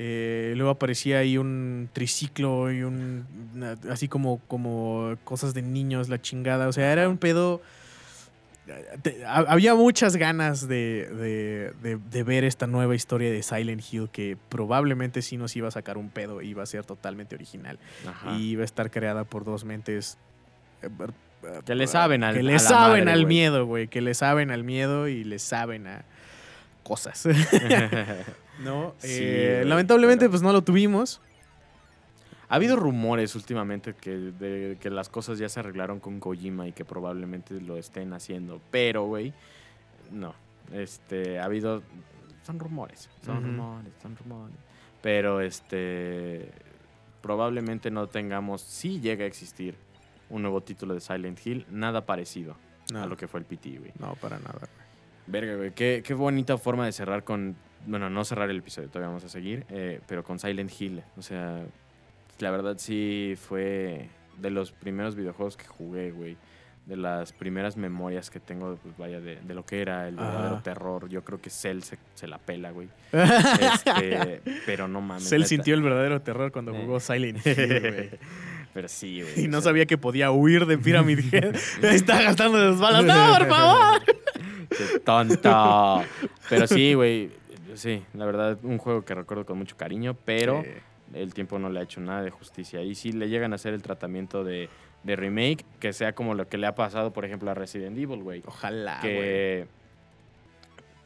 Eh, 0.00 0.52
luego 0.56 0.70
aparecía 0.70 1.18
ahí 1.18 1.38
un 1.38 1.88
triciclo 1.92 2.70
y 2.70 2.84
un. 2.84 3.26
una- 3.56 3.76
así 3.90 4.06
como, 4.06 4.38
como 4.46 5.16
cosas 5.24 5.54
de 5.54 5.62
niños, 5.62 6.08
la 6.08 6.20
chingada. 6.22 6.68
O 6.68 6.72
sea, 6.72 6.92
era 6.92 7.08
un 7.08 7.18
pedo. 7.18 7.60
te- 9.02 9.24
había 9.26 9.74
muchas 9.74 10.14
ganas 10.16 10.68
de, 10.68 11.08
de- 11.08 11.72
de- 11.82 11.96
de 11.96 12.22
ver 12.22 12.44
esta 12.44 12.66
nueva 12.66 12.94
historia 12.94 13.30
de 13.32 13.42
Silent 13.42 13.82
Hill 13.90 14.08
que 14.12 14.36
probablemente 14.50 15.22
sí 15.22 15.36
nos 15.38 15.56
iba 15.56 15.68
a 15.68 15.70
sacar 15.70 15.96
un 15.98 16.10
pedo 16.10 16.42
iba 16.42 16.62
a 16.62 16.66
ser 16.66 16.84
totalmente 16.84 17.34
original. 17.34 17.78
Ajá. 18.06 18.34
Y 18.36 18.50
iba 18.50 18.62
a 18.62 18.66
estar 18.66 18.90
creada 18.92 19.24
por 19.24 19.44
dos 19.44 19.64
mentes. 19.64 20.16
eh, 20.82 20.90
Que 21.64 21.74
le 21.74 21.86
saben 21.88 22.22
al- 22.24 22.34
Que 22.36 22.42
le 22.42 22.58
saben 22.60 23.06
madre, 23.06 23.12
al 23.18 23.26
miedo, 23.26 23.64
güey. 23.66 23.88
Que 23.88 24.00
le 24.00 24.12
saben 24.14 24.50
al 24.52 24.62
miedo 24.64 25.08
y 25.08 25.24
le 25.24 25.38
saben 25.40 25.86
a 25.88 26.04
cosas. 26.84 27.26
¿no? 28.62 28.94
Sí, 28.98 29.08
Eh, 29.20 29.54
güey, 29.58 29.68
lamentablemente, 29.68 30.20
pero- 30.24 30.30
pues 30.32 30.42
no 30.42 30.52
lo 30.52 30.62
tuvimos. 30.62 31.20
ha 32.50 32.54
habido 32.54 32.76
rumores 32.76 33.34
últimamente 33.34 33.94
que, 33.94 34.10
de 34.16 34.78
que 34.80 34.88
las 34.90 35.08
cosas 35.10 35.38
ya 35.38 35.48
se 35.50 35.60
arreglaron 35.60 36.00
con 36.00 36.18
Kojima 36.20 36.66
y 36.66 36.72
que 36.72 36.84
probablemente 36.84 37.60
lo 37.60 37.76
estén 37.76 38.12
haciendo. 38.14 38.60
Pero, 38.70 39.04
güey, 39.04 39.34
no. 40.10 40.34
Este, 40.72 41.38
ha 41.38 41.44
habido. 41.44 41.82
son 42.42 42.58
rumores, 42.58 43.10
son 43.24 43.42
rumores, 43.44 43.92
son 44.02 44.16
rumores. 44.16 44.56
Pero 45.02 45.40
este 45.40 46.50
probablemente 47.20 47.90
no 47.90 48.06
tengamos, 48.06 48.62
si 48.62 49.00
llega 49.00 49.24
a 49.24 49.26
existir 49.26 49.74
un 50.30 50.42
nuevo 50.42 50.62
título 50.62 50.94
de 50.94 51.00
Silent 51.00 51.44
Hill, 51.44 51.66
nada 51.70 52.06
parecido 52.06 52.56
No, 52.92 53.02
a 53.02 53.06
lo 53.06 53.16
que 53.16 53.28
fue 53.28 53.40
el 53.40 53.46
PT, 53.46 53.78
güey. 53.78 53.92
no, 53.98 54.14
para 54.14 54.38
nada. 54.38 54.54
güey. 54.58 54.70
Verga, 55.26 55.56
güey, 55.56 55.72
qué, 55.74 56.02
qué 56.04 56.14
bonita 56.14 56.56
forma 56.58 56.86
de 56.86 56.92
cerrar 56.92 57.24
con, 57.24 57.56
bueno, 57.86 58.10
no 58.10 58.24
cerrar 58.24 58.50
el 58.50 58.58
episodio, 58.58 58.88
todavía 58.88 59.08
vamos 59.08 59.24
a 59.24 59.28
seguir, 59.28 59.64
eh, 59.70 60.00
pero 60.06 60.22
con 60.24 60.38
Silent 60.38 60.70
Hill. 60.78 61.02
O 61.16 61.22
sea, 61.22 61.62
la 62.38 62.50
verdad 62.50 62.76
sí 62.78 63.34
fue 63.40 64.08
de 64.38 64.50
los 64.50 64.72
primeros 64.72 65.14
videojuegos 65.16 65.56
que 65.56 65.66
jugué, 65.66 66.10
güey. 66.12 66.36
De 66.86 66.96
las 66.96 67.34
primeras 67.34 67.76
memorias 67.76 68.30
que 68.30 68.40
tengo, 68.40 68.76
pues 68.82 68.96
vaya, 68.96 69.20
de, 69.20 69.36
de 69.36 69.54
lo 69.54 69.62
que 69.66 69.82
era 69.82 70.08
el 70.08 70.16
verdadero 70.16 70.54
Ajá. 70.54 70.62
terror. 70.62 71.08
Yo 71.10 71.22
creo 71.22 71.38
que 71.38 71.50
Cell 71.50 71.80
se, 71.82 71.98
se 72.14 72.26
la 72.26 72.38
pela, 72.38 72.70
güey. 72.70 72.88
Este, 73.12 74.40
pero 74.64 74.88
no 74.88 75.02
mames. 75.02 75.28
Cell 75.28 75.42
sintió 75.44 75.74
el 75.74 75.82
verdadero 75.82 76.22
terror 76.22 76.50
cuando 76.50 76.72
Eh. 76.74 76.80
jugó 76.80 76.98
Silent 76.98 77.38
Hill, 77.46 77.80
güey. 77.80 78.10
Pero 78.72 78.88
sí, 78.88 79.20
güey. 79.22 79.44
Y 79.44 79.48
no 79.48 79.60
sea, 79.60 79.70
sabía 79.70 79.84
que 79.84 79.98
podía 79.98 80.30
huir 80.30 80.64
de 80.64 80.78
Pyramid 80.78 81.20
Head. 81.34 81.56
Está 81.82 82.22
gastando 82.22 82.56
las 82.58 82.78
balas. 82.78 83.04
¡No, 83.04 83.38
por 83.38 83.48
favor! 83.48 84.02
Qué 84.70 84.98
tonto. 85.00 86.02
Pero 86.48 86.66
sí, 86.66 86.94
güey. 86.94 87.30
Sí, 87.74 88.02
la 88.14 88.24
verdad, 88.26 88.58
un 88.62 88.78
juego 88.78 89.04
que 89.04 89.14
recuerdo 89.14 89.44
con 89.46 89.58
mucho 89.58 89.76
cariño, 89.76 90.16
pero 90.24 90.62
Sí. 90.62 90.70
el 91.14 91.34
tiempo 91.34 91.58
no 91.58 91.68
le 91.70 91.80
ha 91.80 91.82
hecho 91.82 92.00
nada 92.00 92.22
de 92.22 92.30
justicia. 92.30 92.82
Y 92.82 92.94
si 92.94 93.12
le 93.12 93.28
llegan 93.28 93.52
a 93.52 93.56
hacer 93.56 93.74
el 93.74 93.82
tratamiento 93.82 94.44
de, 94.44 94.68
de 95.02 95.16
remake, 95.16 95.64
que 95.80 95.92
sea 95.92 96.12
como 96.14 96.34
lo 96.34 96.48
que 96.48 96.58
le 96.58 96.66
ha 96.66 96.74
pasado, 96.74 97.12
por 97.12 97.24
ejemplo, 97.24 97.50
a 97.50 97.54
Resident 97.54 97.96
Evil, 97.98 98.22
güey. 98.22 98.42
Ojalá, 98.46 98.98
que 99.02 99.66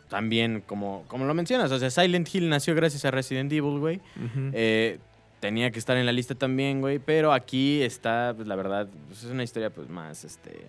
también, 0.09 0.63
como, 0.67 1.05
como 1.09 1.25
lo 1.25 1.33
mencionas, 1.35 1.73
o 1.73 1.79
sea, 1.79 1.91
Silent 1.91 2.33
Hill 2.35 2.49
nació 2.49 2.75
gracias 2.75 3.05
a 3.05 3.11
Resident 3.11 3.51
Evil, 3.53 3.79
güey. 3.79 4.01
Eh, 4.53 4.99
tenía 5.41 5.71
que 5.71 5.79
estar 5.79 5.97
en 5.97 6.05
la 6.07 6.13
lista 6.13 6.35
también, 6.35 6.81
güey. 6.81 6.99
Pero 6.99 7.33
aquí 7.33 7.83
está, 7.83 8.33
pues 8.37 8.47
la 8.47 8.55
verdad, 8.57 8.89
pues, 9.09 9.25
es 9.25 9.31
una 9.31 9.43
historia 9.43 9.71
pues 9.71 9.89
más, 9.89 10.25
este... 10.25 10.67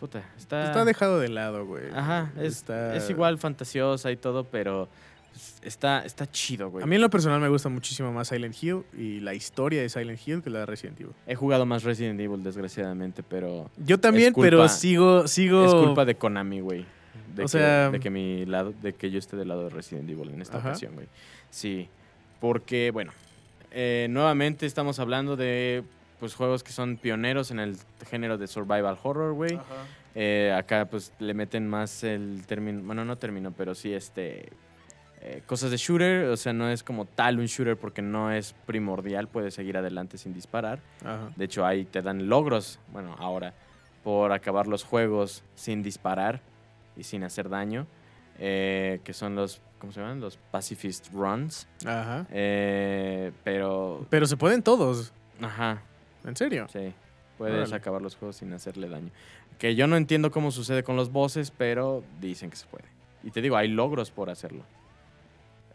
Puta, 0.00 0.22
está... 0.38 0.64
Está 0.66 0.84
dejado 0.84 1.20
de 1.20 1.28
lado, 1.28 1.66
güey. 1.66 1.84
Ajá, 1.94 2.32
es, 2.36 2.56
Está- 2.58 2.96
es 2.96 3.08
igual 3.10 3.38
fantasiosa 3.38 4.10
y 4.10 4.16
todo, 4.16 4.44
pero 4.44 4.88
pues, 5.30 5.56
está, 5.62 6.04
está 6.04 6.30
chido, 6.30 6.70
güey. 6.70 6.82
A 6.82 6.86
mí 6.86 6.94
en 6.96 7.00
lo 7.02 7.10
personal 7.10 7.40
me 7.40 7.48
gusta 7.48 7.68
muchísimo 7.68 8.12
más 8.12 8.28
Silent 8.28 8.54
Hill 8.62 8.82
y 8.96 9.20
la 9.20 9.34
historia 9.34 9.80
de 9.82 9.88
Silent 9.88 10.20
Hill 10.26 10.42
que 10.42 10.50
la 10.50 10.60
de 10.60 10.66
Resident 10.66 11.00
Evil. 11.00 11.12
He 11.26 11.34
jugado 11.34 11.66
más 11.66 11.82
Resident 11.84 12.18
Evil, 12.20 12.42
desgraciadamente, 12.42 13.22
pero 13.22 13.70
Yo 13.76 13.98
también, 13.98 14.32
culpa- 14.32 14.46
pero 14.46 14.68
sigo, 14.68 15.26
sigo. 15.28 15.64
es 15.64 15.74
culpa 15.74 16.04
de 16.04 16.14
Konami, 16.16 16.60
güey. 16.60 16.84
De, 17.34 17.42
O 17.42 17.46
que, 17.46 17.48
sea- 17.48 17.90
de 17.90 18.00
que 18.00 18.10
mi 18.10 18.44
lado, 18.46 18.74
de 18.82 18.92
que 18.94 19.10
yo 19.10 19.18
esté 19.18 19.36
del 19.36 19.48
lado 19.48 19.64
de 19.64 19.70
Resident 19.70 20.08
Evil 20.10 20.30
en 20.30 20.42
esta 20.42 20.58
Ajá. 20.58 20.68
ocasión, 20.70 20.94
güey. 20.94 21.06
Sí, 21.50 21.88
porque, 22.40 22.90
bueno, 22.90 23.12
eh, 23.70 24.06
nuevamente 24.10 24.66
estamos 24.66 24.98
hablando 24.98 25.36
de 25.36 25.82
pues 26.22 26.36
juegos 26.36 26.62
que 26.62 26.70
son 26.70 26.98
pioneros 26.98 27.50
en 27.50 27.58
el 27.58 27.76
género 28.08 28.38
de 28.38 28.46
survival 28.46 28.96
horror, 29.02 29.32
güey. 29.32 29.58
Eh, 30.14 30.54
acá 30.56 30.84
pues 30.88 31.12
le 31.18 31.34
meten 31.34 31.66
más 31.66 32.04
el 32.04 32.46
término, 32.46 32.80
bueno, 32.84 33.04
no 33.04 33.18
término, 33.18 33.50
pero 33.50 33.74
sí 33.74 33.92
este 33.92 34.52
eh, 35.20 35.42
cosas 35.46 35.72
de 35.72 35.78
shooter, 35.78 36.26
o 36.26 36.36
sea, 36.36 36.52
no 36.52 36.68
es 36.68 36.84
como 36.84 37.06
tal 37.06 37.40
un 37.40 37.46
shooter 37.46 37.76
porque 37.76 38.02
no 38.02 38.30
es 38.30 38.54
primordial, 38.66 39.26
puedes 39.26 39.54
seguir 39.54 39.76
adelante 39.76 40.16
sin 40.16 40.32
disparar. 40.32 40.78
Ajá. 41.04 41.28
De 41.34 41.44
hecho, 41.44 41.66
ahí 41.66 41.86
te 41.86 42.02
dan 42.02 42.28
logros, 42.28 42.78
bueno, 42.92 43.16
ahora, 43.18 43.52
por 44.04 44.30
acabar 44.30 44.68
los 44.68 44.84
juegos 44.84 45.42
sin 45.56 45.82
disparar 45.82 46.40
y 46.96 47.02
sin 47.02 47.24
hacer 47.24 47.48
daño, 47.48 47.88
eh, 48.38 49.00
que 49.02 49.12
son 49.12 49.34
los, 49.34 49.60
¿cómo 49.80 49.92
se 49.92 49.98
llaman? 49.98 50.20
Los 50.20 50.36
pacifist 50.52 51.08
runs. 51.12 51.66
Ajá. 51.84 52.28
Eh, 52.30 53.32
pero, 53.42 54.06
Pero 54.08 54.26
se 54.26 54.36
pueden 54.36 54.62
todos. 54.62 55.12
ajá, 55.40 55.82
¿En 56.24 56.36
serio? 56.36 56.66
Sí, 56.72 56.92
puedes 57.38 57.56
Órale. 57.56 57.76
acabar 57.76 58.02
los 58.02 58.16
juegos 58.16 58.36
sin 58.36 58.52
hacerle 58.52 58.88
daño. 58.88 59.10
Que 59.58 59.74
yo 59.74 59.86
no 59.86 59.96
entiendo 59.96 60.30
cómo 60.30 60.50
sucede 60.50 60.82
con 60.82 60.96
los 60.96 61.10
bosses, 61.12 61.50
pero 61.50 62.02
dicen 62.20 62.50
que 62.50 62.56
se 62.56 62.66
puede. 62.66 62.84
Y 63.22 63.30
te 63.30 63.40
digo, 63.40 63.56
hay 63.56 63.68
logros 63.68 64.10
por 64.10 64.30
hacerlo. 64.30 64.64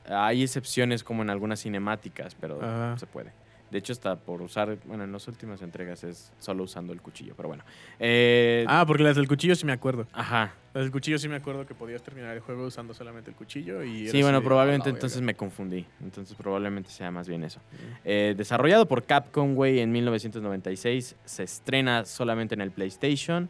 Hay 0.10 0.44
excepciones 0.44 1.04
como 1.04 1.22
en 1.22 1.30
algunas 1.30 1.62
cinemáticas, 1.62 2.36
pero 2.36 2.62
Ajá. 2.62 2.98
se 2.98 3.06
puede. 3.08 3.32
De 3.72 3.80
hecho, 3.80 3.92
hasta 3.92 4.16
por 4.16 4.42
usar, 4.42 4.78
bueno, 4.86 5.04
en 5.04 5.12
las 5.12 5.28
últimas 5.28 5.62
entregas 5.62 6.04
es 6.06 6.32
solo 6.40 6.64
usando 6.64 6.94
el 6.94 7.02
cuchillo, 7.02 7.34
pero 7.36 7.50
bueno. 7.50 7.64
Eh, 8.00 8.64
Ah, 8.68 8.86
porque 8.88 9.04
las 9.04 9.16
del 9.18 9.28
cuchillo 9.28 9.56
sí 9.56 9.66
me 9.66 9.74
acuerdo. 9.74 10.08
Ajá. 10.14 10.54
Las 10.74 10.84
del 10.86 10.92
cuchillo 10.92 11.18
sí 11.20 11.28
me 11.28 11.36
acuerdo 11.36 11.66
que 11.66 11.74
podías 11.74 12.02
terminar 12.02 12.34
el 12.34 12.40
juego 12.40 12.66
usando 12.66 12.94
solamente 12.94 13.30
el 13.30 13.36
cuchillo 13.36 13.84
y... 13.84 14.08
Sí, 14.08 14.22
bueno, 14.22 14.42
probablemente 14.42 14.90
"A 14.90 14.92
la 14.94 14.98
entonces 14.98 15.18
verga". 15.20 15.26
me 15.26 15.36
confundí. 15.36 15.86
Entonces 16.02 16.36
probablemente 16.38 16.90
sea 16.92 17.12
más 17.12 17.28
bien 17.28 17.44
eso. 17.44 17.60
Eh, 18.06 18.36
desarrollado 18.38 18.88
por 18.88 19.04
Capcom, 19.04 19.54
güey, 19.56 19.80
en 19.80 19.92
1996. 19.92 21.16
Se 21.26 21.44
estrena 21.44 22.06
solamente 22.06 22.56
en 22.56 22.62
el 22.62 22.72
PlayStation. 22.72 23.50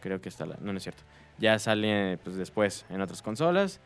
Creo 0.00 0.20
que 0.20 0.28
está 0.28 0.44
la... 0.46 0.56
No, 0.60 0.72
no 0.72 0.78
es 0.78 0.82
cierto. 0.82 1.02
Ya 1.38 1.58
sale 1.60 2.18
pues, 2.24 2.36
después 2.36 2.84
en 2.90 3.00
otras 3.00 3.22
consolas. 3.22 3.80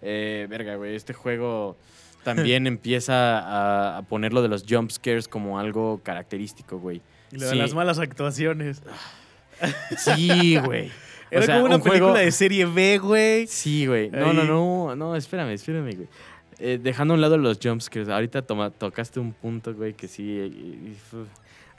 Eh, 0.00 0.46
verga, 0.48 0.76
güey, 0.76 0.94
este 0.96 1.12
juego 1.12 1.76
también 2.24 2.66
empieza 2.66 3.38
a, 3.38 3.98
a 3.98 4.02
poner 4.02 4.32
lo 4.32 4.42
de 4.42 4.48
los 4.48 4.64
jump 4.68 4.90
scares 4.90 5.28
como 5.28 5.58
algo 5.58 6.00
característico, 6.02 6.78
güey. 6.78 7.00
Y 7.30 7.36
lo 7.38 7.46
de 7.46 7.52
Sí. 7.52 7.56
las 7.58 7.74
malas 7.74 7.98
actuaciones. 7.98 8.82
Sí, 9.98 10.56
güey. 10.64 10.88
O 10.88 10.90
Era 11.36 11.46
sea, 11.46 11.54
como 11.56 11.66
una 11.66 11.76
un 11.76 11.82
película 11.82 12.12
juego- 12.12 12.24
de 12.24 12.30
serie 12.32 12.66
B, 12.66 12.98
güey. 12.98 13.46
Sí, 13.46 13.86
güey. 13.86 14.10
No, 14.10 14.32
no, 14.32 14.42
Ahí. 14.42 14.46
no, 14.48 14.96
no, 14.96 15.16
espérame, 15.16 15.50
espérame, 15.52 15.94
güey. 15.94 16.08
Eh, 16.58 16.78
dejando 16.80 17.14
a 17.14 17.16
un 17.16 17.20
lado 17.20 17.38
los 17.38 17.58
jumpscares, 17.62 18.08
ahorita 18.08 18.42
toma- 18.42 18.70
tocaste 18.70 19.18
un 19.18 19.32
punto, 19.32 19.74
güey, 19.74 19.94
que 19.94 20.08
sí. 20.08 20.92
uf. 21.12 21.26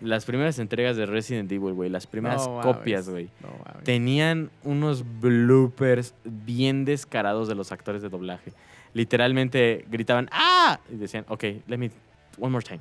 las 0.01 0.25
primeras 0.25 0.57
entregas 0.59 0.97
de 0.97 1.05
Resident 1.05 1.49
Evil, 1.51 1.73
güey, 1.73 1.89
las 1.89 2.07
primeras 2.07 2.47
No 2.47 2.59
copias, 2.61 3.07
güey, 3.07 3.29
No, 3.41 3.81
tenían 3.83 4.49
unos 4.63 5.05
bloopers 5.21 6.13
bien 6.25 6.83
descarados 6.83 7.47
de 7.47 7.55
los 7.55 7.71
actores 7.71 8.01
de 8.01 8.09
doblaje. 8.09 8.51
Literalmente 8.93 9.85
gritaban 9.89 10.29
¡Ah! 10.31 10.79
Y 10.91 10.95
decían, 10.97 11.25
ok, 11.27 11.43
let 11.67 11.77
me, 11.77 11.91
one 12.37 12.51
more 12.51 12.63
time. 12.65 12.79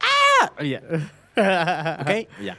¡Ah! 0.00 0.52
Y 0.62 0.70
ya, 0.70 0.82
ok, 2.00 2.10
y 2.40 2.44
ya. 2.44 2.56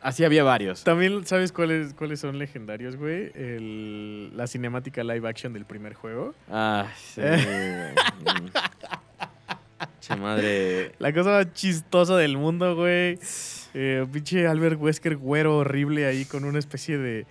Así 0.00 0.24
había 0.24 0.44
varios. 0.44 0.84
También, 0.84 1.26
¿sabes 1.26 1.50
cuáles, 1.50 1.92
cuáles 1.94 2.20
son 2.20 2.38
legendarios, 2.38 2.94
güey? 2.96 3.32
El- 3.34 4.36
la 4.36 4.46
cinemática 4.46 5.02
live 5.02 5.28
action 5.28 5.52
del 5.52 5.64
primer 5.64 5.94
juego. 5.94 6.34
Ah, 6.50 6.86
sí. 6.96 7.22
Che 10.00 10.16
madre. 10.16 10.92
La 10.98 11.12
cosa 11.12 11.30
más 11.30 11.52
chistosa 11.52 12.16
del 12.16 12.36
mundo, 12.36 12.76
güey. 12.76 13.18
Eh, 13.74 14.06
pinche 14.12 14.46
Albert 14.46 14.80
Wesker 14.80 15.16
güero 15.16 15.58
horrible 15.58 16.06
ahí 16.06 16.24
con 16.24 16.44
una 16.44 16.58
especie 16.58 16.96
de... 16.98 17.26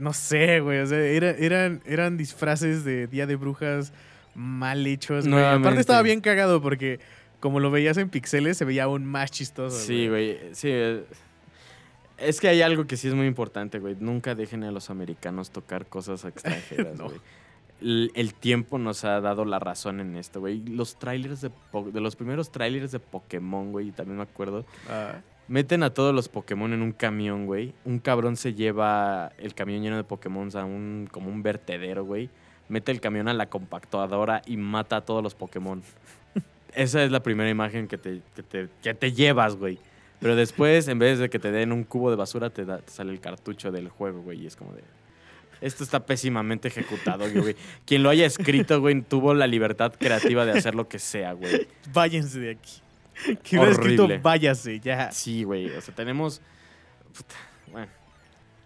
No 0.00 0.12
sé, 0.12 0.60
güey. 0.60 0.80
O 0.80 0.86
sea, 0.86 0.98
era- 0.98 1.30
eran, 1.30 1.82
eran 1.86 2.16
disfraces 2.16 2.84
de 2.84 3.06
Día 3.06 3.26
de 3.26 3.36
Brujas 3.36 3.92
mal 4.34 4.86
hechos, 4.86 5.28
güey. 5.28 5.34
Aparte 5.40 5.50
Nuevamente. 5.58 5.80
estaba 5.80 6.02
bien 6.02 6.20
cagado 6.20 6.60
porque 6.62 6.98
como 7.38 7.60
lo 7.60 7.70
veías 7.70 7.96
en 7.98 8.08
pixeles 8.08 8.56
se 8.56 8.64
veía 8.64 8.84
aún 8.84 9.04
más 9.04 9.30
chistoso, 9.30 9.76
Sí, 9.78 10.08
güey. 10.08 10.38
Sí. 10.52 10.68
eh, 10.70 11.04
Es 12.18 12.40
que 12.40 12.48
hay 12.48 12.60
algo 12.62 12.86
que 12.86 12.96
sí 12.96 13.08
es 13.08 13.14
muy 13.14 13.26
importante, 13.26 13.78
güey. 13.78 13.96
Nunca 13.98 14.34
dejen 14.34 14.62
a 14.64 14.70
los 14.70 14.90
americanos 14.90 15.50
tocar 15.50 15.86
cosas 15.86 16.24
extranjeras, 16.26 16.98
No. 16.98 17.04
güey. 17.06 17.18
El, 17.80 18.12
el 18.14 18.34
tiempo 18.34 18.76
nos 18.78 19.04
ha 19.04 19.22
dado 19.22 19.46
la 19.46 19.58
razón 19.58 20.00
en 20.00 20.14
esto, 20.16 20.40
güey. 20.40 20.58
Los 20.66 20.98
trailers 20.98 21.40
de, 21.40 21.50
de 21.92 22.00
los 22.00 22.14
primeros 22.14 22.52
trailers 22.52 22.92
de 22.92 22.98
Pokémon, 23.00 23.72
güey, 23.72 23.90
también 23.90 24.18
me 24.18 24.22
acuerdo. 24.22 24.66
Ah, 24.90 25.14
Meten 25.50 25.82
a 25.82 25.90
todos 25.92 26.14
los 26.14 26.28
Pokémon 26.28 26.72
en 26.72 26.80
un 26.80 26.92
camión, 26.92 27.44
güey. 27.46 27.74
Un 27.84 27.98
cabrón 27.98 28.36
se 28.36 28.54
lleva 28.54 29.32
el 29.36 29.52
camión 29.52 29.82
lleno 29.82 29.96
de 29.96 30.04
Pokémon 30.04 30.48
a 30.56 30.64
un 30.64 31.08
como 31.10 31.28
un 31.28 31.42
vertedero, 31.42 32.04
güey. 32.04 32.30
Mete 32.68 32.92
el 32.92 33.00
camión 33.00 33.26
a 33.26 33.34
la 33.34 33.46
compactadora 33.46 34.42
y 34.46 34.56
mata 34.56 34.98
a 34.98 35.00
todos 35.00 35.24
los 35.24 35.34
Pokémon. 35.34 35.82
Esa 36.76 37.02
es 37.02 37.10
la 37.10 37.20
primera 37.20 37.50
imagen 37.50 37.88
que 37.88 37.98
te, 37.98 38.22
que 38.36 38.44
te, 38.44 38.68
que 38.80 38.94
te 38.94 39.10
llevas, 39.12 39.56
güey. 39.56 39.80
Pero 40.20 40.36
después, 40.36 40.86
en 40.86 41.00
vez 41.00 41.18
de 41.18 41.28
que 41.28 41.40
te 41.40 41.50
den 41.50 41.72
un 41.72 41.82
cubo 41.82 42.10
de 42.10 42.16
basura, 42.16 42.50
te, 42.50 42.64
da- 42.64 42.78
te 42.78 42.92
sale 42.92 43.10
el 43.10 43.18
cartucho 43.18 43.72
del 43.72 43.88
juego, 43.88 44.20
güey. 44.22 44.42
Y 44.42 44.46
es 44.46 44.54
como 44.54 44.72
de... 44.72 44.84
Esto 45.60 45.82
está 45.82 46.06
pésimamente 46.06 46.68
ejecutado, 46.68 47.24
güey. 47.34 47.56
Quien 47.86 48.04
lo 48.04 48.10
haya 48.10 48.24
escrito, 48.24 48.80
güey, 48.80 49.02
tuvo 49.02 49.34
la 49.34 49.48
libertad 49.48 49.92
creativa 49.98 50.44
de 50.46 50.52
hacer 50.52 50.76
lo 50.76 50.88
que 50.88 51.00
sea, 51.00 51.32
güey. 51.32 51.66
váyanse 51.92 52.38
de 52.38 52.50
aquí. 52.52 52.82
Que 53.42 53.56
hubiera 53.56 53.72
escrito 53.72 54.08
váyase, 54.22 54.80
ya. 54.80 55.10
Sí, 55.12 55.44
güey. 55.44 55.70
O 55.70 55.80
sea, 55.80 55.94
tenemos. 55.94 56.40
puta, 57.12 57.34
bueno. 57.70 58.00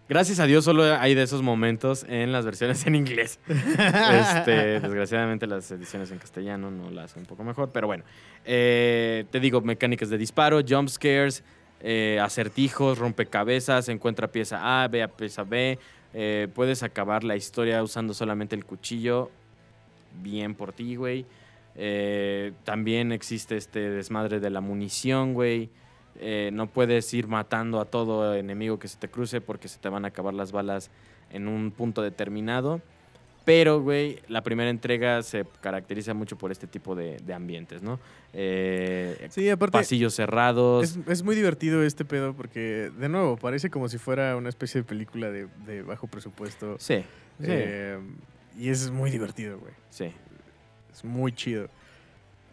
Gracias 0.06 0.38
a 0.38 0.44
Dios 0.44 0.66
solo 0.66 0.82
hay 0.84 1.14
de 1.14 1.22
esos 1.22 1.40
momentos 1.40 2.04
en 2.06 2.30
las 2.30 2.44
versiones 2.44 2.86
en 2.86 2.94
inglés. 2.94 3.40
Este, 3.48 4.78
desgraciadamente 4.80 5.46
las 5.46 5.70
ediciones 5.70 6.10
en 6.10 6.18
castellano 6.18 6.70
no 6.70 6.90
las 6.90 7.06
hacen 7.06 7.22
un 7.22 7.26
poco 7.26 7.42
mejor, 7.42 7.70
pero 7.72 7.86
bueno. 7.86 8.04
Eh, 8.44 9.24
te 9.30 9.40
digo, 9.40 9.62
mecánicas 9.62 10.10
de 10.10 10.18
disparo, 10.18 10.60
jump 10.66 10.90
scares, 10.90 11.42
eh, 11.80 12.20
acertijos, 12.22 12.98
rompecabezas, 12.98 13.88
encuentra 13.88 14.28
pieza 14.28 14.84
A, 14.84 14.88
ve 14.88 15.02
a 15.02 15.08
pieza 15.08 15.42
B. 15.42 15.78
eh, 16.12 16.48
puedes 16.54 16.82
acabar 16.82 17.24
la 17.24 17.34
historia 17.36 17.82
usando 17.82 18.12
solamente 18.12 18.54
el 18.54 18.64
cuchillo. 18.66 19.30
bien 20.22 20.54
por 20.54 20.72
ti, 20.74 20.96
güey. 20.96 21.24
Eh, 21.76 22.52
también 22.64 23.12
existe 23.12 23.56
este 23.56 23.80
desmadre 23.90 24.40
de 24.40 24.50
la 24.50 24.60
munición, 24.60 25.34
güey. 25.34 25.70
Eh, 26.20 26.50
no 26.52 26.68
puedes 26.68 27.12
ir 27.12 27.26
matando 27.26 27.80
a 27.80 27.84
todo 27.86 28.34
enemigo 28.34 28.78
que 28.78 28.86
se 28.88 28.96
te 28.98 29.08
cruce 29.08 29.40
porque 29.40 29.66
se 29.68 29.78
te 29.80 29.88
van 29.88 30.04
a 30.04 30.08
acabar 30.08 30.32
las 30.34 30.52
balas 30.52 30.90
en 31.30 31.48
un 31.48 31.72
punto 31.72 32.02
determinado. 32.02 32.80
Pero, 33.44 33.82
güey, 33.82 34.20
la 34.28 34.42
primera 34.42 34.70
entrega 34.70 35.22
se 35.22 35.44
caracteriza 35.60 36.14
mucho 36.14 36.38
por 36.38 36.50
este 36.50 36.66
tipo 36.66 36.94
de, 36.94 37.18
de 37.18 37.34
ambientes, 37.34 37.82
¿no? 37.82 38.00
Eh, 38.32 39.26
Sí, 39.30 39.50
aparte, 39.50 39.72
pasillos 39.72 40.14
cerrados. 40.14 40.84
es, 40.84 40.98
es 41.08 41.22
muy 41.22 41.36
divertido 41.36 41.82
este 41.82 42.06
pedo 42.06 42.32
porque, 42.32 42.90
de 42.96 43.08
nuevo, 43.10 43.36
parece 43.36 43.68
como 43.68 43.90
si 43.90 43.98
fuera 43.98 44.34
una 44.36 44.48
especie 44.48 44.80
de 44.80 44.86
película 44.86 45.30
de, 45.30 45.48
de 45.66 45.82
bajo 45.82 46.06
presupuesto. 46.06 46.76
Sí, 46.78 47.04
sí, 47.38 47.46
Eh, 47.48 47.98
y 48.58 48.70
es 48.70 48.90
muy 48.90 49.10
divertido, 49.10 49.58
güey. 49.58 49.72
sí. 49.90 50.10
Es 50.94 51.04
muy 51.04 51.32
chido. 51.32 51.68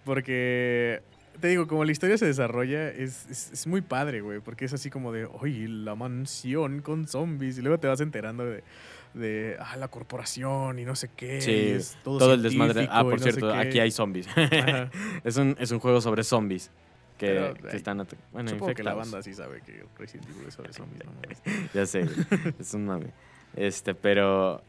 Porque, 0.04 1.02
te 1.40 1.48
digo, 1.48 1.68
como 1.68 1.86
la 1.86 1.92
historia 1.92 2.18
se 2.18 2.26
desarrolla, 2.26 2.90
es, 2.90 3.28
es, 3.30 3.52
es 3.52 3.68
muy 3.68 3.82
padre, 3.82 4.22
güey. 4.22 4.40
Porque 4.40 4.66
es 4.66 4.74
así 4.74 4.90
como 4.90 5.12
de, 5.12 5.26
oye, 5.26 5.68
la 5.68 5.96
mansión 5.96 6.82
con 6.82 7.08
zombies. 7.08 7.58
Y 7.58 7.62
luego 7.62 7.80
te 7.80 7.88
vas 7.88 8.02
enterando 8.02 8.44
de, 8.46 8.64
de 9.14 9.58
ah, 9.60 9.78
la 9.78 9.88
corporación 9.88 10.80
y 10.80 10.86
no 10.86 10.96
sé 10.96 11.10
qué. 11.16 11.42
Sí, 11.42 11.52
es 11.52 11.98
todo, 12.04 12.18
Todo 12.18 12.34
el 12.34 12.42
desmadre. 12.42 12.88
Ah, 12.92 13.04
por 13.04 13.14
no 13.14 13.20
cierto, 13.20 13.54
aquí 13.54 13.80
hay 13.80 13.92
zombies. 13.92 14.28
Es, 15.24 15.38
un, 15.38 15.56
es 15.60 15.72
un 15.72 15.80
juego 15.80 16.02
sobre 16.02 16.24
zombies. 16.24 16.72
Que, 17.18 17.28
Pero, 17.28 17.54
que 17.70 17.78
están 17.78 17.98
bueno, 18.32 18.50
Supongo 18.50 18.74
que 18.74 18.82
la 18.82 18.94
infectados. 18.94 19.12
banda 19.12 19.22
sí 19.22 19.36
sabe 19.36 19.62
que 19.62 19.86
Resident 20.00 20.28
Evil 20.28 20.48
es 20.48 20.56
sobre 20.56 20.74
zombies, 20.74 21.06
¿no? 21.06 21.12
Ya 21.74 21.86
sé, 21.86 22.08
es 22.60 22.74
un 22.74 22.88
mame. 22.88 23.12
Este, 23.56 23.94
pero 23.94 24.64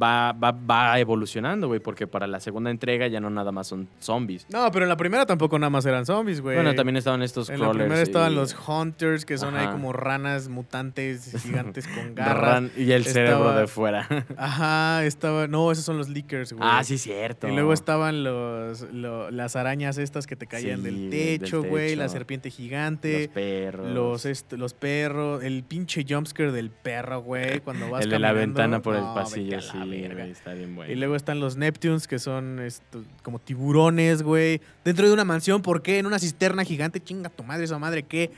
va, 0.00 0.32
va, 0.32 0.52
va 0.52 0.98
evolucionando, 0.98 1.68
güey, 1.68 1.80
porque 1.80 2.06
para 2.06 2.26
la 2.26 2.40
segunda 2.40 2.70
entrega 2.70 3.06
ya 3.08 3.20
no 3.20 3.30
nada 3.30 3.52
más 3.52 3.66
son 3.66 3.88
zombies. 4.00 4.46
No, 4.50 4.70
pero 4.70 4.84
en 4.84 4.88
la 4.88 4.96
primera 4.96 5.26
tampoco 5.26 5.58
nada 5.58 5.70
más 5.70 5.84
eran 5.86 6.06
zombies, 6.06 6.40
güey. 6.40 6.56
Bueno, 6.56 6.74
también 6.74 6.96
estaban 6.96 7.22
estos 7.22 7.48
En 7.50 7.58
la 7.58 7.66
crawlers. 7.66 7.84
primera 7.84 8.02
estaban 8.02 8.32
y- 8.32 8.36
los 8.36 8.56
Hunters, 8.68 9.24
que 9.24 9.38
son 9.38 9.56
ahí 9.56 9.66
como 9.68 9.92
ranas 9.92 10.48
mutantes 10.48 11.32
gigantes 11.42 11.86
con 11.88 12.14
garras. 12.14 12.64
Y 12.76 12.92
el 12.92 13.04
cerebro 13.04 13.52
de 13.54 13.66
fuera. 13.66 14.06
Ajá, 14.36 15.04
estaba. 15.04 15.46
No, 15.46 15.70
esos 15.72 15.84
son 15.84 15.98
los 15.98 16.08
Leakers, 16.08 16.52
güey. 16.52 16.68
ah, 16.70 16.82
sí, 16.84 16.98
cierto. 16.98 17.48
Y 17.48 17.52
luego 17.52 17.72
estaban 17.72 18.24
los, 18.24 18.82
lo- 18.92 19.30
las 19.30 19.56
arañas 19.56 19.98
estas 19.98 20.26
que 20.26 20.36
te 20.36 20.46
caían 20.46 20.78
Sí, 20.78 20.84
del 20.84 21.10
techo, 21.10 21.62
güey. 21.62 21.96
La 21.96 22.08
serpiente 22.08 22.48
los 22.48 22.56
gigante. 22.56 23.28
perros. 23.32 23.90
Los, 23.92 24.26
est- 24.26 24.52
los 24.54 24.74
perros. 24.74 25.42
El 25.42 25.64
pinche 25.64 26.04
jumpscare 26.08 26.52
del 26.52 26.70
perro, 26.70 27.20
güey. 27.22 27.60
Cuando 27.60 27.90
vas 27.90 28.04
el 28.04 28.10
de 28.10 28.18
la 28.18 28.28
caminando. 28.28 28.54
ventana 28.60 28.82
por 28.82 28.94
el 28.96 29.02
pasillo, 29.14 29.60
sí, 29.60 29.78
la 29.84 29.96
verga. 30.00 30.14
güey, 30.22 30.30
está 30.30 30.54
bien 30.54 30.74
bueno. 30.74 30.92
Y 30.92 30.96
luego 30.96 31.16
están 31.16 31.40
los 31.40 31.56
Neptunes, 31.56 32.06
que 32.08 32.18
son 32.18 32.60
esto- 32.60 33.04
como 33.22 33.38
tiburones, 33.38 34.22
güey. 34.22 34.60
Dentro 34.84 35.06
de 35.06 35.12
una 35.12 35.24
mansión, 35.24 35.62
¿por 35.62 35.82
qué? 35.82 35.98
En 35.98 36.06
una 36.06 36.18
cisterna 36.18 36.64
gigante. 36.64 37.00
Chinga 37.00 37.28
tu 37.30 37.42
madre, 37.44 37.64
esa 37.64 37.78
madre, 37.78 38.02
¿qué? 38.04 38.30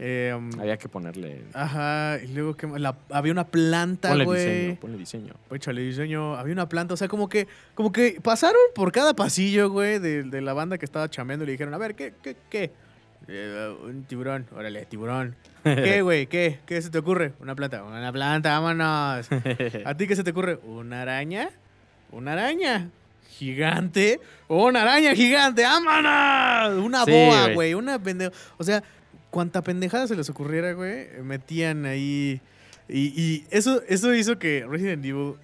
Eh, 0.00 0.32
um, 0.36 0.48
Había 0.60 0.76
que 0.76 0.88
ponerle. 0.88 1.42
ajá, 1.54 2.20
y 2.22 2.28
luego 2.28 2.56
que 2.56 2.68
la- 2.68 2.96
había 3.10 3.32
una 3.32 3.48
planta, 3.48 4.10
Ponle 4.10 4.24
güey. 4.26 4.44
diseño, 4.46 4.80
ponle 4.80 4.96
diseño. 4.96 5.34
Échale 5.50 5.80
diseño. 5.82 6.36
Había 6.36 6.52
una 6.52 6.68
planta, 6.68 6.94
o 6.94 6.96
sea, 6.96 7.08
como 7.08 7.28
que, 7.28 7.48
como 7.74 7.90
que 7.90 8.20
pasaron 8.22 8.60
por 8.76 8.92
cada 8.92 9.14
pasillo, 9.14 9.70
güey, 9.70 9.98
de, 9.98 10.22
de 10.22 10.40
la 10.40 10.52
banda 10.52 10.78
que 10.78 10.84
estaba 10.84 11.10
chameando 11.10 11.42
y 11.44 11.46
le 11.46 11.52
dijeron, 11.52 11.74
a 11.74 11.78
ver, 11.78 11.96
¿qué, 11.96 12.14
qué, 12.22 12.36
qué? 12.48 12.70
"Eh, 13.28 13.76
un 13.84 14.04
tiburón, 14.04 14.46
órale, 14.54 14.84
tiburón. 14.86 15.36
¿Qué, 15.64 16.02
güey? 16.02 16.26
¿Qué? 16.26 16.58
¿Qué 16.66 16.80
se 16.82 16.90
te 16.90 16.98
ocurre? 16.98 17.32
Una 17.40 17.54
planta, 17.54 17.82
una 17.84 18.10
planta, 18.12 18.58
vámonos. 18.58 19.28
¿A 19.84 19.94
ti 19.96 20.06
qué 20.06 20.16
se 20.16 20.24
te 20.24 20.30
ocurre? 20.30 20.58
¿Una 20.64 21.02
araña? 21.02 21.50
¿Una 22.10 22.32
araña? 22.32 22.88
¿Gigante? 23.28 24.18
¡Una 24.48 24.82
araña 24.82 25.14
gigante! 25.14 25.62
¡Vámonos! 25.62 26.84
Una 26.84 27.04
Sí, 27.04 27.10
boa, 27.12 27.42
güey. 27.44 27.54
güey. 27.54 27.74
Una 27.74 27.98
pendeja. 28.02 28.32
O 28.56 28.64
sea, 28.64 28.82
cuanta 29.30 29.62
pendejada 29.62 30.06
se 30.08 30.16
les 30.16 30.28
ocurriera, 30.30 30.72
güey, 30.72 31.06
metían 31.22 31.84
ahí. 31.86 32.40
Y, 32.88 33.12
y 33.20 33.46
eso, 33.50 33.82
eso 33.88 34.14
hizo 34.14 34.38
que 34.38 34.66
Resident 34.68 35.04
Evil 35.04 35.34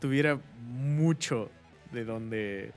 tuviera 0.00 0.38
mucho 0.66 1.50
de 1.92 2.04
donde, 2.04 2.72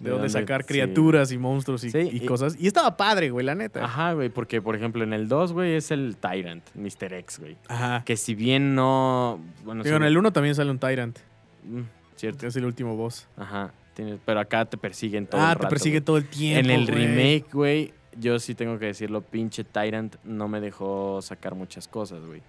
de 0.00 0.10
dónde- 0.10 0.28
sacar 0.28 0.62
sí. 0.62 0.68
criaturas 0.68 1.32
y 1.32 1.38
monstruos 1.38 1.82
y, 1.84 1.90
Sí, 1.90 1.98
y 2.12 2.16
y- 2.22 2.26
cosas. 2.26 2.56
Y 2.58 2.66
estaba 2.66 2.96
padre, 2.96 3.30
güey, 3.30 3.44
la 3.44 3.54
neta. 3.54 3.84
Ajá, 3.84 4.12
güey, 4.12 4.28
porque 4.28 4.62
por 4.62 4.76
ejemplo 4.76 5.02
en 5.02 5.12
el 5.12 5.28
2, 5.28 5.52
güey, 5.52 5.74
es 5.74 5.90
el 5.90 6.16
Tyrant, 6.16 6.62
Mr. 6.74 7.14
X, 7.14 7.38
güey. 7.40 7.56
Ajá. 7.68 8.02
Que 8.04 8.16
si 8.16 8.34
bien 8.34 8.74
no. 8.74 9.40
Bueno, 9.64 9.82
Digo, 9.82 9.96
en 9.96 10.04
el 10.04 10.16
1 10.16 10.32
también 10.32 10.54
sale 10.54 10.70
un 10.70 10.78
Tyrant, 10.78 11.18
Mm, 11.64 11.80
cierto. 12.16 12.40
que 12.40 12.46
es 12.46 12.56
el 12.56 12.64
último 12.64 12.96
boss. 12.96 13.26
Ajá. 13.36 13.72
tienes- 13.94 14.20
pero 14.24 14.38
acá 14.38 14.64
te 14.64 14.76
persiguen 14.76 15.26
todo 15.26 15.40
ah, 15.40 15.50
el 15.50 15.56
te 15.58 15.62
rato, 15.64 15.68
persigue 15.70 15.96
güey. 15.98 16.04
todo 16.04 16.16
el 16.18 16.28
tiempo. 16.28 16.60
En 16.60 16.70
el 16.70 16.86
güey. 16.86 17.06
remake, 17.06 17.46
güey, 17.52 17.92
yo 18.16 18.38
sí 18.38 18.54
tengo 18.54 18.78
que 18.78 18.86
decirlo, 18.86 19.22
pinche 19.22 19.64
Tyrant 19.64 20.14
no 20.22 20.46
me 20.46 20.60
dejó 20.60 21.20
sacar 21.20 21.56
muchas 21.56 21.88
cosas, 21.88 22.24
güey. 22.24 22.40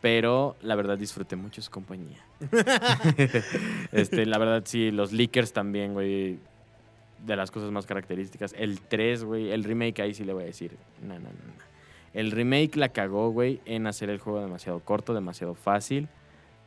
Pero 0.00 0.56
la 0.62 0.76
verdad 0.76 0.96
disfruté 0.96 1.34
mucho 1.34 1.60
su 1.60 1.70
compañía. 1.72 2.18
este, 3.92 4.26
la 4.26 4.38
verdad 4.38 4.62
sí, 4.64 4.90
los 4.90 5.12
leakers 5.12 5.52
también, 5.52 5.92
güey. 5.92 6.38
De 7.24 7.36
las 7.36 7.50
cosas 7.50 7.70
más 7.70 7.86
características. 7.86 8.54
El 8.56 8.80
3, 8.80 9.24
güey, 9.24 9.50
el 9.50 9.64
remake 9.64 10.00
ahí 10.00 10.14
sí 10.14 10.24
le 10.24 10.32
voy 10.32 10.42
a 10.42 10.46
decir. 10.46 10.76
No, 11.02 11.14
no, 11.14 11.28
no. 11.28 11.72
El 12.14 12.30
remake 12.30 12.76
la 12.76 12.90
cagó, 12.90 13.30
güey, 13.30 13.60
en 13.64 13.86
hacer 13.86 14.10
el 14.10 14.18
juego 14.18 14.40
demasiado 14.40 14.80
corto, 14.80 15.14
demasiado 15.14 15.54
fácil. 15.54 16.08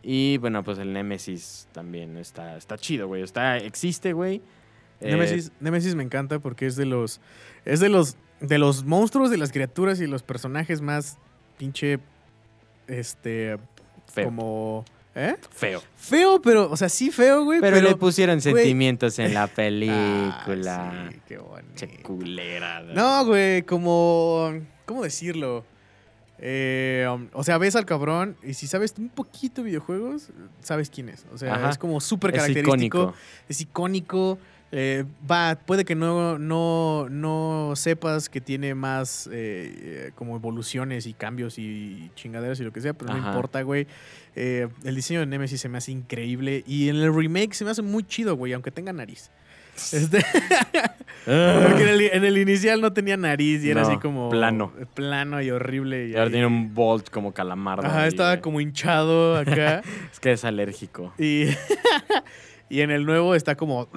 Y 0.01 0.37
bueno, 0.37 0.63
pues 0.63 0.77
el 0.77 0.93
Nemesis 0.93 1.67
también 1.71 2.17
está, 2.17 2.57
está 2.57 2.77
chido, 2.77 3.07
güey. 3.07 3.21
Está, 3.23 3.57
existe, 3.57 4.13
güey. 4.13 4.41
Eh, 5.01 5.11
Nemesis, 5.11 5.51
Nemesis 5.59 5.95
me 5.95 6.03
encanta 6.03 6.39
porque 6.39 6.67
es 6.67 6.75
de 6.75 6.85
los. 6.85 7.21
Es 7.65 7.79
de 7.79 7.89
los. 7.89 8.17
De 8.39 8.57
los 8.57 8.83
monstruos, 8.83 9.31
de 9.31 9.37
las 9.37 9.51
criaturas 9.51 9.99
y 10.01 10.07
los 10.07 10.23
personajes 10.23 10.81
más 10.81 11.17
pinche. 11.57 11.99
Este. 12.87 13.57
feo. 14.07 14.25
Como. 14.25 14.85
¿Eh? 15.16 15.36
Feo. 15.49 15.82
Feo, 15.95 16.41
pero. 16.41 16.70
O 16.70 16.76
sea, 16.76 16.89
sí 16.89 17.09
feo, 17.09 17.45
güey. 17.45 17.61
Pero, 17.61 17.78
Pero, 17.78 17.89
le 17.89 17.95
pusieron 17.95 18.39
güey. 18.39 18.53
sentimientos 18.53 19.18
en 19.20 19.34
la 19.34 19.47
película. 19.55 20.91
Ah, 20.91 21.09
sí, 21.09 21.22
qué 21.26 21.38
bonito. 21.38 21.74
Che 21.76 21.88
culera. 22.03 22.82
No, 22.82 23.26
güey, 23.26 23.63
como. 23.63 24.53
¿Cómo 24.86 25.03
decirlo? 25.03 25.66
Eh, 26.38 27.07
um, 27.09 27.30
o 27.32 27.43
sea, 27.45 27.57
ves 27.57 27.78
al 27.78 27.86
cabrón 27.86 28.36
y 28.43 28.55
si 28.55 28.68
sabes 28.68 28.93
un 28.97 29.07
poquito 29.07 29.61
de 29.61 29.68
videojuegos, 29.68 30.32
sabes 30.61 30.89
quién 30.89 31.07
es. 31.07 31.26
O 31.34 31.38
sea, 31.38 31.55
Ajá. 31.55 31.70
es 31.70 31.78
como 31.78 32.01
súper 32.01 32.32
es 32.32 32.41
característico. 32.41 32.76
icónico. 32.76 33.13
Es 33.47 33.61
icónico. 33.61 34.38
Eh, 34.72 35.05
va, 35.30 35.57
puede 35.66 35.86
que 35.86 35.95
no, 35.95 36.38
no, 36.39 37.07
no 37.09 37.74
sepas 37.76 38.30
que 38.30 38.41
tiene 38.41 38.76
más 38.76 39.28
eh, 39.28 39.32
eh, 39.78 40.11
como 40.16 40.36
evoluciones 40.36 41.05
y 41.05 41.13
cambios 41.13 41.57
y 41.59 42.11
chingaderas 42.16 42.59
y 42.59 42.63
lo 42.63 42.74
que 42.74 42.82
sea, 42.82 42.93
pero 42.93 43.13
no 43.13 43.28
importa, 43.28 43.61
güey. 43.61 43.88
Eh, 44.36 44.68
el 44.84 44.95
diseño 44.95 45.22
de 45.22 45.28
Nemesis 45.28 45.61
se 45.61 45.70
me 45.70 45.78
hace 45.78 45.91
increíble 45.91 46.63
y 46.68 46.89
en 46.89 46.97
el 46.97 47.13
remake 47.13 47.53
se 47.53 47.63
me 47.63 47.72
hace 47.72 47.82
muy 47.82 48.03
chido, 48.03 48.36
güey, 48.36 48.53
aunque 48.53 48.72
tenga 48.72 48.91
nariz. 48.91 49.30
Este, 49.91 50.24
porque 51.26 51.84
en 51.84 51.89
el, 51.89 52.01
en 52.01 52.24
el 52.24 52.38
inicial 52.38 52.80
no 52.80 52.93
tenía 52.93 53.18
nariz 53.18 53.61
y 53.61 53.72
era 53.72 53.82
No, 53.82 53.88
así 53.88 53.97
como 53.97 54.30
plano. 54.30 54.72
plano 54.93 55.41
y 55.41 55.51
horrible. 55.51 56.07
Y 56.07 56.16
ahora 56.16 56.30
tiene 56.32 56.45
un 56.45 56.74
bolt 56.74 57.09
como 57.09 57.34
calamardo. 57.34 57.86
Ajá, 57.86 58.03
ahí, 58.03 58.07
estaba 58.07 58.39
como 58.39 58.61
hinchado 58.61 59.36
acá. 59.36 59.82
Es 60.13 60.20
que 60.22 60.32
es 60.32 60.45
alérgico. 60.45 61.13
Y, 61.18 61.47
y 62.70 62.82
en 62.82 62.91
el 62.91 63.05
nuevo 63.05 63.36
está 63.36 63.55
como 63.55 63.88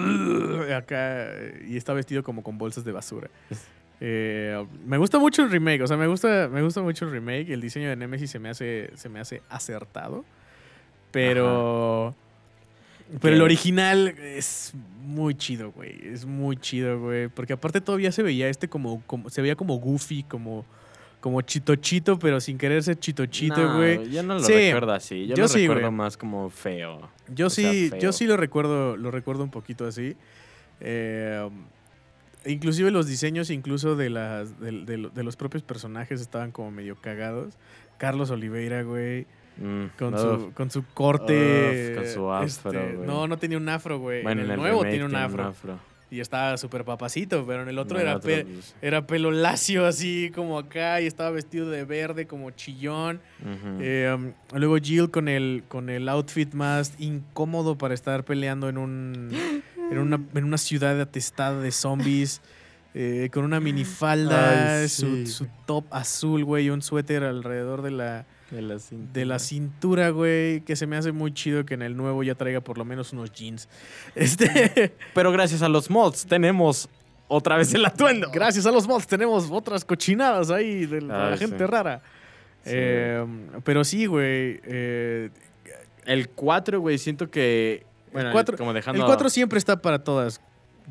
acá 0.75 1.27
y 1.67 1.77
está 1.77 1.93
vestido 1.93 2.23
como 2.23 2.43
con 2.43 2.57
bolsas 2.57 2.83
de 2.83 2.91
basura. 2.91 3.29
Eh, 4.01 4.65
me 4.85 4.97
gusta 4.97 5.19
mucho 5.19 5.43
el 5.43 5.51
remake, 5.51 5.81
o 5.81 5.87
sea, 5.87 5.97
me 5.97 6.07
gusta, 6.07 6.47
me 6.47 6.61
gusta 6.61 6.81
mucho 6.81 7.03
el 7.03 7.11
remake. 7.11 7.49
El 7.49 7.59
diseño 7.59 7.89
de 7.89 7.97
Nemesis 7.97 8.31
se 8.31 8.39
me 8.39 8.47
hace, 8.47 8.91
se 8.95 9.09
me 9.09 9.19
hace 9.19 9.41
acertado. 9.49 10.23
Pero. 11.11 12.15
Pero 13.21 13.35
el 13.35 13.41
original 13.41 14.07
es 14.19 14.73
muy 15.01 15.35
chido, 15.35 15.71
güey. 15.71 15.99
Es 16.01 16.25
muy 16.25 16.57
chido, 16.57 16.99
güey. 16.99 17.27
Porque 17.27 17.53
aparte 17.53 17.81
todavía 17.81 18.11
se 18.11 18.21
veía 18.21 18.47
este 18.49 18.69
como, 18.69 19.01
como 19.07 19.29
se 19.29 19.41
veía 19.41 19.55
como 19.55 19.75
goofy, 19.79 20.23
como, 20.23 20.63
como 21.19 21.41
chito 21.41 21.75
chito, 21.75 22.17
pero 22.17 22.39
sin 22.39 22.57
querer 22.57 22.81
ser 22.83 22.97
chito 22.97 23.25
chito, 23.25 23.61
No, 23.61 23.77
güey. 23.77 24.09
Yo 24.11 24.23
no 24.23 24.35
lo 24.35 24.39
Sí. 24.39 24.53
recuerdo 24.53 24.93
así. 24.93 25.27
Yo, 25.27 25.35
Yo 25.35 25.43
lo 25.43 25.47
sí, 25.49 25.67
recuerdo 25.67 25.91
más 25.91 26.15
como 26.17 26.49
feo. 26.49 27.09
Yo 27.27 27.47
O 27.47 27.49
sea, 27.49 27.71
sí, 27.71 27.89
feo. 27.89 27.99
yo 27.99 28.11
sí 28.13 28.25
lo 28.25 28.37
recuerdo, 28.37 28.95
lo 28.97 29.11
recuerdo 29.11 29.43
un 29.43 29.51
poquito 29.51 29.85
así. 29.85 30.15
Eh, 30.79 31.49
inclusive 32.45 32.89
los 32.91 33.05
diseños, 33.07 33.49
incluso 33.49 33.95
de 33.95 34.09
las, 34.09 34.59
de, 34.59 34.71
de 34.85 34.97
lo- 34.97 35.09
de 35.09 35.23
los 35.23 35.35
propios 35.35 35.61
personajes 35.63 36.21
estaban 36.21 36.51
como 36.51 36.71
medio 36.71 36.95
cagados. 36.95 37.55
Carlos 37.97 38.31
Oliveira, 38.31 38.83
güey, 38.83 39.25
Mm, 39.61 39.87
con 39.99 40.17
su, 40.17 40.53
con 40.53 40.71
su 40.71 40.85
corte. 40.93 41.89
Uf, 41.91 41.97
con 41.97 42.07
su 42.13 42.31
afro, 42.31 42.45
este, 42.47 42.93
no, 43.05 43.27
no 43.27 43.37
tenía 43.37 43.57
un 43.57 43.67
afro, 43.67 43.99
güey. 43.99 44.23
Bueno, 44.23 44.41
en 44.41 44.51
el, 44.51 44.55
nuevo 44.57 44.85
tiene 44.85 45.03
un 45.03 45.15
afro. 45.15 45.53
Y 46.11 46.19
estaba 46.21 46.57
súper 46.57 46.83
papacito, 46.85 47.45
pero 47.45 47.61
en 47.61 47.69
el 47.69 47.77
otro 47.77 47.99
era, 47.99 48.15
otro, 48.15 48.27
pe- 48.29 48.45
pues, 48.45 48.73
era 48.81 49.05
pelo 49.05 49.29
lacio 49.29 49.85
así 49.85 50.31
como 50.33 50.57
acá 50.57 50.99
y 51.01 51.05
estaba 51.05 51.29
vestido 51.29 51.69
de 51.69 51.85
verde 51.85 52.25
como 52.25 52.49
chillón. 52.49 53.21
Eh, 53.79 54.11
um, 54.15 54.31
luego 54.57 54.77
Jill 54.77 55.11
con 55.11 55.27
el, 55.27 55.63
con 55.67 55.89
el 55.89 56.09
outfit 56.09 56.51
más 56.55 56.93
incómodo 56.97 57.77
para 57.77 57.93
estar 57.93 58.25
peleando 58.25 58.69
en 58.69 58.79
un, 58.79 59.29
en 59.91 59.97
una, 59.99 60.19
en 60.33 60.43
una 60.43 60.57
ciudad 60.57 60.99
atestada 60.99 61.61
de 61.61 61.71
zombies. 61.71 62.41
eh, 62.95 63.29
con 63.31 63.45
una 63.45 63.59
minifalda, 63.59 64.81
Ay, 64.81 64.89
su, 64.89 65.05
sí. 65.17 65.27
su 65.27 65.47
top 65.67 65.85
azul, 65.91 66.43
güey, 66.43 66.65
y 66.65 66.69
un 66.71 66.81
suéter 66.81 67.23
alrededor 67.23 67.83
de 67.83 67.91
la, 67.91 68.25
De 68.51 68.61
la 68.61 68.79
cintura. 68.79 69.13
de 69.13 69.25
la 69.25 69.39
cintura, 69.39 70.09
güey, 70.09 70.61
que 70.61 70.75
se 70.75 70.87
me 70.87 70.97
hace 70.97 71.11
muy 71.11 71.33
chido 71.33 71.65
que 71.65 71.75
en 71.75 71.81
el 71.83 71.95
nuevo 71.95 72.23
ya 72.23 72.35
traiga 72.35 72.61
por 72.61 72.77
lo 72.77 72.85
menos 72.85 73.13
unos 73.13 73.31
jeans. 73.31 73.69
Este, 74.15 74.93
Pero 75.13 75.31
gracias 75.31 75.61
a 75.61 75.69
los 75.69 75.89
mods 75.89 76.25
tenemos 76.25 76.89
otra 77.27 77.57
vez 77.57 77.73
el 77.75 77.85
atuendo. 77.85 78.29
gracias 78.33 78.65
a 78.65 78.71
los 78.71 78.87
mods 78.87 79.05
tenemos 79.05 79.49
otras 79.51 79.85
cochinadas 79.85 80.49
ahí 80.49 80.85
de 80.87 81.01
la, 81.01 81.25
Ay, 81.25 81.31
la 81.31 81.37
gente 81.37 81.57
sí. 81.59 81.65
rara. 81.65 82.01
Sí. 82.63 82.71
Eh, 82.73 83.25
pero 83.63 83.83
sí, 83.83 84.05
güey. 84.07 84.59
eh, 84.63 85.29
El 86.05 86.29
4, 86.29 86.79
güey, 86.81 86.97
siento 86.97 87.29
que. 87.29 87.85
Bueno, 88.11 88.31
cuatro- 88.31 88.57
como 88.57 88.73
dejando. 88.73 89.01
el 89.01 89.05
4 89.05 89.29
siempre 89.29 89.59
está 89.59 89.79
para 89.79 90.03
todas. 90.03 90.41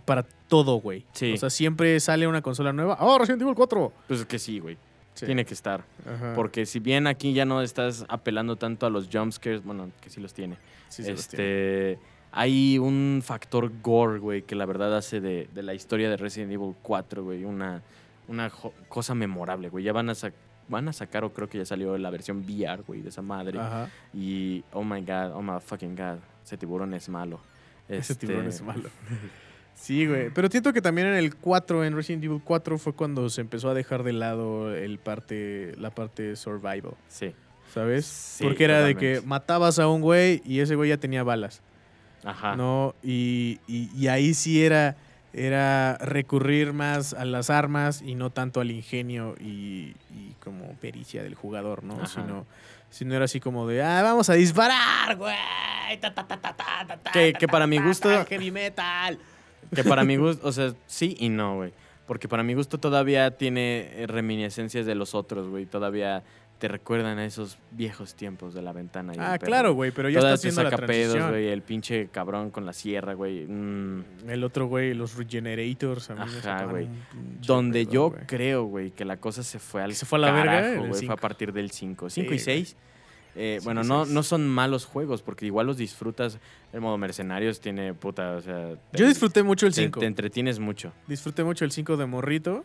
Para 0.05 0.23
todo, 0.23 0.77
güey. 0.77 1.05
Sí. 1.13 1.33
O 1.33 1.37
sea, 1.37 1.51
siempre 1.51 1.99
sale 1.99 2.29
una 2.29 2.41
consola 2.41 2.73
nueva. 2.73 2.97
¡Oh, 3.01 3.19
Resident 3.19 3.43
Evil 3.43 3.55
4! 3.57 3.93
Pues 4.07 4.25
que 4.25 4.39
sí, 4.39 4.61
güey. 4.61 4.79
Sí. 5.19 5.27
Tiene 5.27 5.45
que 5.45 5.55
estar. 5.55 5.85
Ajá. 6.07 6.33
Porque 6.35 6.65
si 6.65 6.79
bien 6.79 7.07
aquí 7.07 7.33
ya 7.33 7.45
no 7.45 7.61
estás 7.63 8.05
apelando 8.09 8.55
tanto 8.57 8.87
a 8.87 8.91
los 8.91 9.09
jumpscares, 9.13 9.65
bueno, 9.65 9.91
que 10.01 10.11
sí 10.11 10.21
los 10.21 10.33
tiene. 10.33 10.57
Sí, 10.89 11.03
sí 11.03 11.11
los 11.11 11.27
tiene. 11.29 11.45
este. 11.45 11.99
Hay 12.31 12.79
un 12.79 13.21
factor 13.25 13.73
gore, 13.83 14.19
güey, 14.21 14.43
que 14.43 14.55
la 14.55 14.67
verdad 14.67 14.97
hace 14.97 15.21
de, 15.21 15.49
de 15.53 15.63
la 15.63 15.75
historia 15.75 16.09
de 16.11 16.17
Resident 16.19 16.53
Evil 16.53 16.75
4, 16.83 17.25
güey, 17.25 17.45
una, 17.45 17.83
una 18.29 18.51
cosa 18.89 19.15
memorable, 19.15 19.71
güey. 19.71 19.83
Ya 19.83 19.93
van 19.95 20.11
a, 20.11 20.13
sac- 20.13 20.35
van 20.69 20.87
a 20.89 20.93
sacar, 20.93 21.25
o 21.25 21.33
creo 21.33 21.49
que 21.49 21.57
ya 21.59 21.65
salió 21.65 21.97
la 21.99 22.11
versión 22.11 22.45
VR, 22.47 22.83
güey, 22.87 23.01
de 23.01 23.09
esa 23.09 23.23
madre. 23.23 23.59
Ajá. 23.59 23.89
Y, 24.15 24.63
oh 24.73 24.85
my 24.85 25.01
god, 25.01 25.33
oh 25.35 25.43
my 25.43 25.59
fucking 25.61 25.97
god, 25.97 26.19
ese 26.45 26.57
tiburón 26.59 26.93
es 26.95 27.09
malo. 27.09 27.41
Ese 27.89 28.13
Este, 28.13 28.27
tiburón 28.27 28.47
es 28.47 28.61
malo. 28.63 28.89
Sí, 29.81 30.07
güey. 30.07 30.31
Pero 30.31 30.49
siento 30.49 30.73
que 30.73 30.83
también 30.83 31.07
en 31.07 31.15
el 31.15 31.37
4, 31.37 31.85
en 31.85 31.95
Resident 31.95 32.25
Evil 32.25 32.41
4, 32.45 32.79
fue 32.79 32.93
cuando 32.95 33.31
se 33.31 33.41
empezó 33.41 33.71
a 33.71 33.75
dejar 33.75 34.03
de 34.03 34.13
lado 34.13 34.75
el 34.75 34.99
parte, 34.99 35.73
la 35.79 35.91
parte 35.91 36.35
survival. 36.37 36.95
Sí, 37.09 37.35
¿Sabes? 37.73 38.07
Sí, 38.07 38.45
Porque 38.45 38.65
era 38.65 38.81
de 38.83 38.95
que 38.97 39.21
matabas 39.25 39.79
a 39.79 39.89
un 39.89 40.01
güey 40.01 40.43
y 40.45 40.61
ese 40.61 40.75
güey 40.75 40.89
ya 40.91 40.97
tenía 40.97 41.23
balas. 41.23 41.61
ajá. 42.25 42.57
¿No? 42.57 42.95
Y, 43.03 43.61
y- 43.69 43.91
y 43.97 44.09
ahí 44.09 44.35
sí 44.35 44.65
era, 44.65 44.97
era 45.33 45.97
recurrir 45.99 46.73
más 46.73 47.13
a 47.15 47.25
las 47.25 47.49
armas 47.51 48.03
y 48.03 48.15
no 48.15 48.31
tanto 48.31 48.61
al 48.61 48.71
ingenio 48.71 49.35
y, 49.39 49.95
y 50.11 50.35
como 50.43 50.73
pericia 50.81 51.23
del 51.23 51.35
jugador, 51.35 51.85
¿no? 51.85 51.95
Ajá. 51.95 52.07
Sino, 52.07 52.47
sino 52.91 53.15
era 53.15 53.27
así 53.27 53.39
como 53.39 53.67
de, 53.69 53.83
ah, 53.83 54.03
vamos 54.03 54.29
a 54.31 54.35
disparar, 54.35 55.17
güey. 55.17 55.35
Ta, 56.01 56.13
ta, 56.15 56.27
ta, 56.27 57.13
Que- 57.13 57.33
que 57.35 57.47
para 57.49 57.67
mi 57.67 57.79
gusto- 57.79 58.25
Heavy 58.27 58.51
metal. 58.51 59.19
Que 59.75 59.85
para 59.85 60.05
mi 60.05 60.17
gusto, 60.17 60.47
o 60.47 60.53
sea, 60.53 60.73
sí 60.87 61.17
y 61.19 61.29
no, 61.29 61.57
güey. 61.57 61.73
Porque 62.07 62.27
para 62.29 62.43
mi 62.43 62.55
gusto 62.55 62.79
todavía 62.79 63.37
tiene 63.37 63.91
eh, 63.93 64.07
reminiscencias 64.07 64.87
de 64.87 64.95
los 64.95 65.15
otros, 65.15 65.49
güey. 65.49 65.67
Todavía 65.67 66.23
te 66.59 66.67
recuerdan 66.67 67.19
a 67.19 67.25
esos 67.25 67.59
viejos 67.71 68.15
tiempos 68.15 68.53
de 68.53 68.63
la 68.63 68.73
ventana. 68.73 69.15
y 69.15 69.19
Ah, 69.21 69.39
claro, 69.39 69.75
güey, 69.75 69.93
pero 69.93 70.09
ya 70.09 70.19
Todavía 70.19 70.35
está 70.35 70.49
haciendo 70.49 70.71
la 70.71 70.77
transición. 70.77 71.31
güey. 71.31 71.49
El 71.49 71.63
pinche 71.63 72.09
cabrón 72.09 72.51
con 72.51 72.67
la 72.67 72.73
sierra, 72.73 73.15
güey. 73.15 73.47
Mm. 73.47 74.05
El 74.29 74.43
otro 74.43 74.67
güey, 74.67 74.95
los 74.95 75.17
Regenerators. 75.17 76.11
A 76.11 76.15
mí 76.15 76.23
Ajá, 76.23 76.65
güey. 76.65 76.89
Donde 77.47 77.85
pedo, 77.85 77.93
yo 77.93 78.15
creo, 78.27 78.65
güey, 78.65 78.91
que 78.91 79.05
la 79.05 79.19
cosa 79.19 79.43
se 79.43 79.59
fue 79.59 79.83
al 79.83 79.95
se 79.95 80.05
fue 80.05 80.19
a 80.19 80.23
la 80.23 80.33
verga 80.33 80.53
carajo, 80.63 80.87
güey. 80.87 81.07
Fue 81.07 81.15
a 81.15 81.19
partir 81.19 81.53
del 81.53 81.71
5. 81.71 82.11
Sí, 82.11 82.23
5 82.23 82.25
y 82.25 82.29
güey. 82.29 82.39
6. 82.39 82.77
Eh, 83.41 83.61
bueno, 83.63 83.85
no, 83.85 84.05
no 84.05 84.23
son 84.25 84.49
malos 84.49 84.85
juegos, 84.85 85.23
porque 85.23 85.47
igual 85.47 85.67
los 85.69 85.77
disfrutas. 85.77 86.39
El 86.73 86.81
modo 86.81 86.99
mercenarios 86.99 87.61
tiene 87.61 87.95
puta, 87.95 88.33
o 88.33 88.41
sea. 88.41 88.75
te- 88.91 88.99
Yo 88.99 89.07
disfruté 89.07 89.43
mucho 89.45 89.67
el 89.67 89.75
te- 89.75 89.83
5. 89.83 90.01
Te 90.01 90.07
entretienes 90.07 90.59
mucho. 90.59 90.93
Disfruté 91.07 91.45
mucho 91.45 91.65
el 91.65 91.71
5 91.71 91.97
de 91.97 92.07
morrito, 92.07 92.65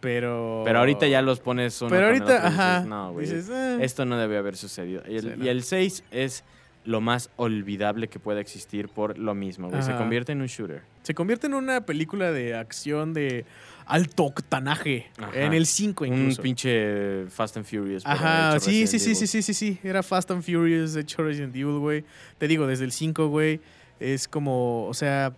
pero... 0.00 0.62
Pero 0.64 0.78
ahorita 0.80 1.06
ya 1.06 1.22
los 1.22 1.40
pones 1.40 1.80
uno 1.80 1.90
Pero 1.90 2.06
ahorita, 2.06 2.24
otro 2.24 2.34
y 2.36 2.38
dices, 2.50 2.58
ajá. 2.58 2.84
no, 2.86 3.12
güey. 3.12 3.26
dices, 3.26 3.50
"Ah". 3.50 3.78
Esto 3.80 4.04
no 4.04 4.18
debe 4.18 4.36
haber 4.38 4.56
sucedido. 4.56 5.02
Y 5.08 5.16
el, 5.16 5.22
Sí, 5.22 5.28
y 5.36 5.38
no. 5.38 5.44
el 5.50 5.62
6 5.62 6.04
es 6.10 6.44
lo 6.84 7.00
más 7.00 7.30
olvidable 7.36 8.08
que 8.08 8.18
pueda 8.18 8.40
existir 8.40 8.88
por 8.88 9.16
lo 9.16 9.34
mismo, 9.34 9.68
güey. 9.70 9.82
Se 9.84 9.94
convierte 9.94 10.32
en 10.32 10.40
un 10.40 10.48
shooter. 10.48 10.82
Se 11.02 11.14
convierte 11.14 11.46
en 11.46 11.54
una 11.54 11.82
película 11.86 12.32
de 12.32 12.56
acción 12.56 13.14
de 13.14 13.44
alto 13.86 14.24
octanaje. 14.24 15.10
Ajá. 15.18 15.30
En 15.34 15.52
el 15.52 15.66
5 15.66 16.04
Un 16.04 16.14
incluso. 16.14 16.42
pinche 16.42 17.26
Fast 17.28 17.56
and 17.56 17.66
Furious. 17.66 18.04
Ajá, 18.06 18.58
sí, 18.60 18.86
sí, 18.86 18.98
sí, 18.98 19.14
sí, 19.14 19.26
sí, 19.26 19.42
sí, 19.42 19.54
sí. 19.54 19.78
Era 19.82 20.02
Fast 20.02 20.30
and 20.30 20.42
Furious, 20.42 20.96
hecho 20.96 21.22
Resident 21.22 21.54
Evil, 21.54 21.78
güey. 21.78 22.04
Te 22.38 22.48
digo, 22.48 22.66
desde 22.66 22.84
el 22.84 22.92
5, 22.92 23.28
güey, 23.28 23.60
es 24.00 24.28
como, 24.28 24.86
o 24.86 24.94
sea, 24.94 25.32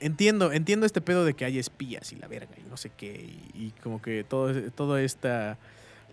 entiendo, 0.00 0.52
entiendo 0.52 0.86
este 0.86 1.00
pedo 1.00 1.24
de 1.24 1.34
que 1.34 1.44
hay 1.44 1.58
espías 1.58 2.12
y 2.12 2.16
la 2.16 2.28
verga 2.28 2.54
y 2.56 2.68
no 2.68 2.76
sé 2.76 2.90
qué. 2.96 3.14
Y, 3.54 3.66
y 3.66 3.70
como 3.82 4.00
que 4.02 4.24
todo, 4.24 4.52
todo 4.72 4.96
esta, 4.98 5.58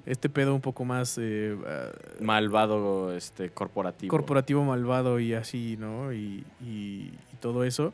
este 0.05 0.29
pedo 0.29 0.53
un 0.55 0.61
poco 0.61 0.85
más 0.85 1.17
eh, 1.19 1.55
ah, 1.67 1.91
Malvado 2.21 3.15
este, 3.15 3.49
corporativo. 3.49 4.09
corporativo 4.11 4.63
malvado 4.63 5.19
y 5.19 5.33
así, 5.33 5.77
¿no? 5.79 6.13
Y, 6.13 6.43
y- 6.63 7.11
y 7.33 7.35
todo 7.39 7.63
eso. 7.63 7.93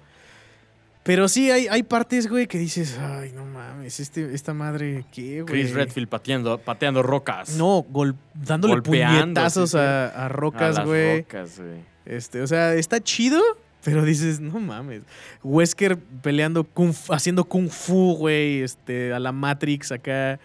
Pero 1.04 1.28
sí, 1.28 1.49
hay, 1.49 1.68
hay 1.68 1.82
partes, 1.82 2.28
güey, 2.30 2.45
que 2.45 2.60
dices, 2.60 2.97
ay, 2.99 3.32
no 3.34 3.43
mames, 3.43 3.99
este, 3.99 4.36
esta 4.36 4.54
madre, 4.54 5.04
¿qué, 5.12 5.41
güey? 5.41 5.45
Chris 5.64 5.74
Redfield 5.74 6.08
pateando, 6.08 6.60
pateando 6.60 7.02
rocas. 7.02 7.56
No, 7.58 7.84
gol- 7.89 8.16
dándole 8.36 8.76
Golpeando, 8.76 9.24
puñetazos 9.24 9.72
sí, 9.72 9.78
sí. 9.78 9.84
a, 9.84 10.08
a 10.10 10.26
A 10.26 10.30
rocas, 10.30 10.76
las 10.76 10.86
güey. 10.86 11.22
rocas, 11.22 11.60
güey. 11.60 11.80
Este, 12.06 12.41
o 12.41 12.47
sea, 12.47 12.76
está 12.76 12.99
chido, 12.99 13.41
pero 13.84 14.06
dices, 14.06 14.39
no 14.39 14.60
mames. 14.60 15.02
Wesker 15.43 15.97
peleando, 15.97 16.64
kung 16.66 16.93
haciendo 17.10 17.45
kung 17.45 17.70
fu, 17.70 18.16
güey, 18.16 18.62
este, 18.62 19.12
a 19.12 19.20
la 19.20 19.32
Matrix 19.32 19.91
acá, 19.91 20.39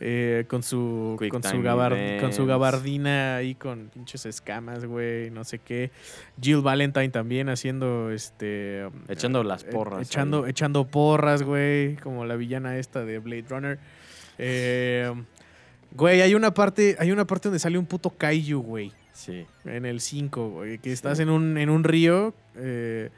eh, 0.00 0.44
con 0.48 0.62
su, 0.62 1.16
Quick 1.18 1.30
con 1.30 1.42
su, 1.42 1.50
time 1.50 1.62
gabar- 1.62 1.92
events. 1.92 2.22
con 2.22 2.32
su 2.32 2.44
gabardina 2.46 3.36
ahí 3.36 3.54
con 3.54 3.88
pinches 3.92 4.26
escamas, 4.26 4.84
güey, 4.84 5.30
no 5.30 5.42
sé 5.44 5.58
qué. 5.58 5.90
Jill 6.40 6.60
Valentine 6.60 7.08
también 7.08 7.48
haciendo, 7.48 8.10
este... 8.10 8.86
Echando 9.08 9.42
las 9.42 9.64
eh, 9.64 9.68
porras 9.72 10.02
echando, 10.06 10.44
ahí. 10.44 10.50
echando 10.50 10.84
porras, 10.86 11.42
güey, 11.42 11.96
como 11.96 12.24
la 12.26 12.36
villana 12.36 12.76
esta 12.78 13.04
de 13.04 13.18
Blade 13.20 13.44
Runner. 13.48 13.78
Eh, 14.38 15.12
güey, 15.92 16.20
hay 16.20 16.34
una 16.34 16.52
parte, 16.52 16.96
hay 16.98 17.10
una 17.10 17.26
parte 17.26 17.48
donde 17.48 17.58
sale 17.58 17.78
un 17.78 17.86
puto 17.86 18.10
kaiju, 18.10 18.60
güey. 18.60 18.92
Sí. 19.12 19.46
En 19.64 19.86
el 19.86 20.00
5, 20.00 20.50
güey. 20.50 20.78
Que 20.78 20.90
Sí. 20.90 20.92
estás 20.92 21.20
en 21.20 21.30
un, 21.30 21.56
en 21.58 21.70
un 21.70 21.84
río. 21.84 22.34
eh, 22.56 23.08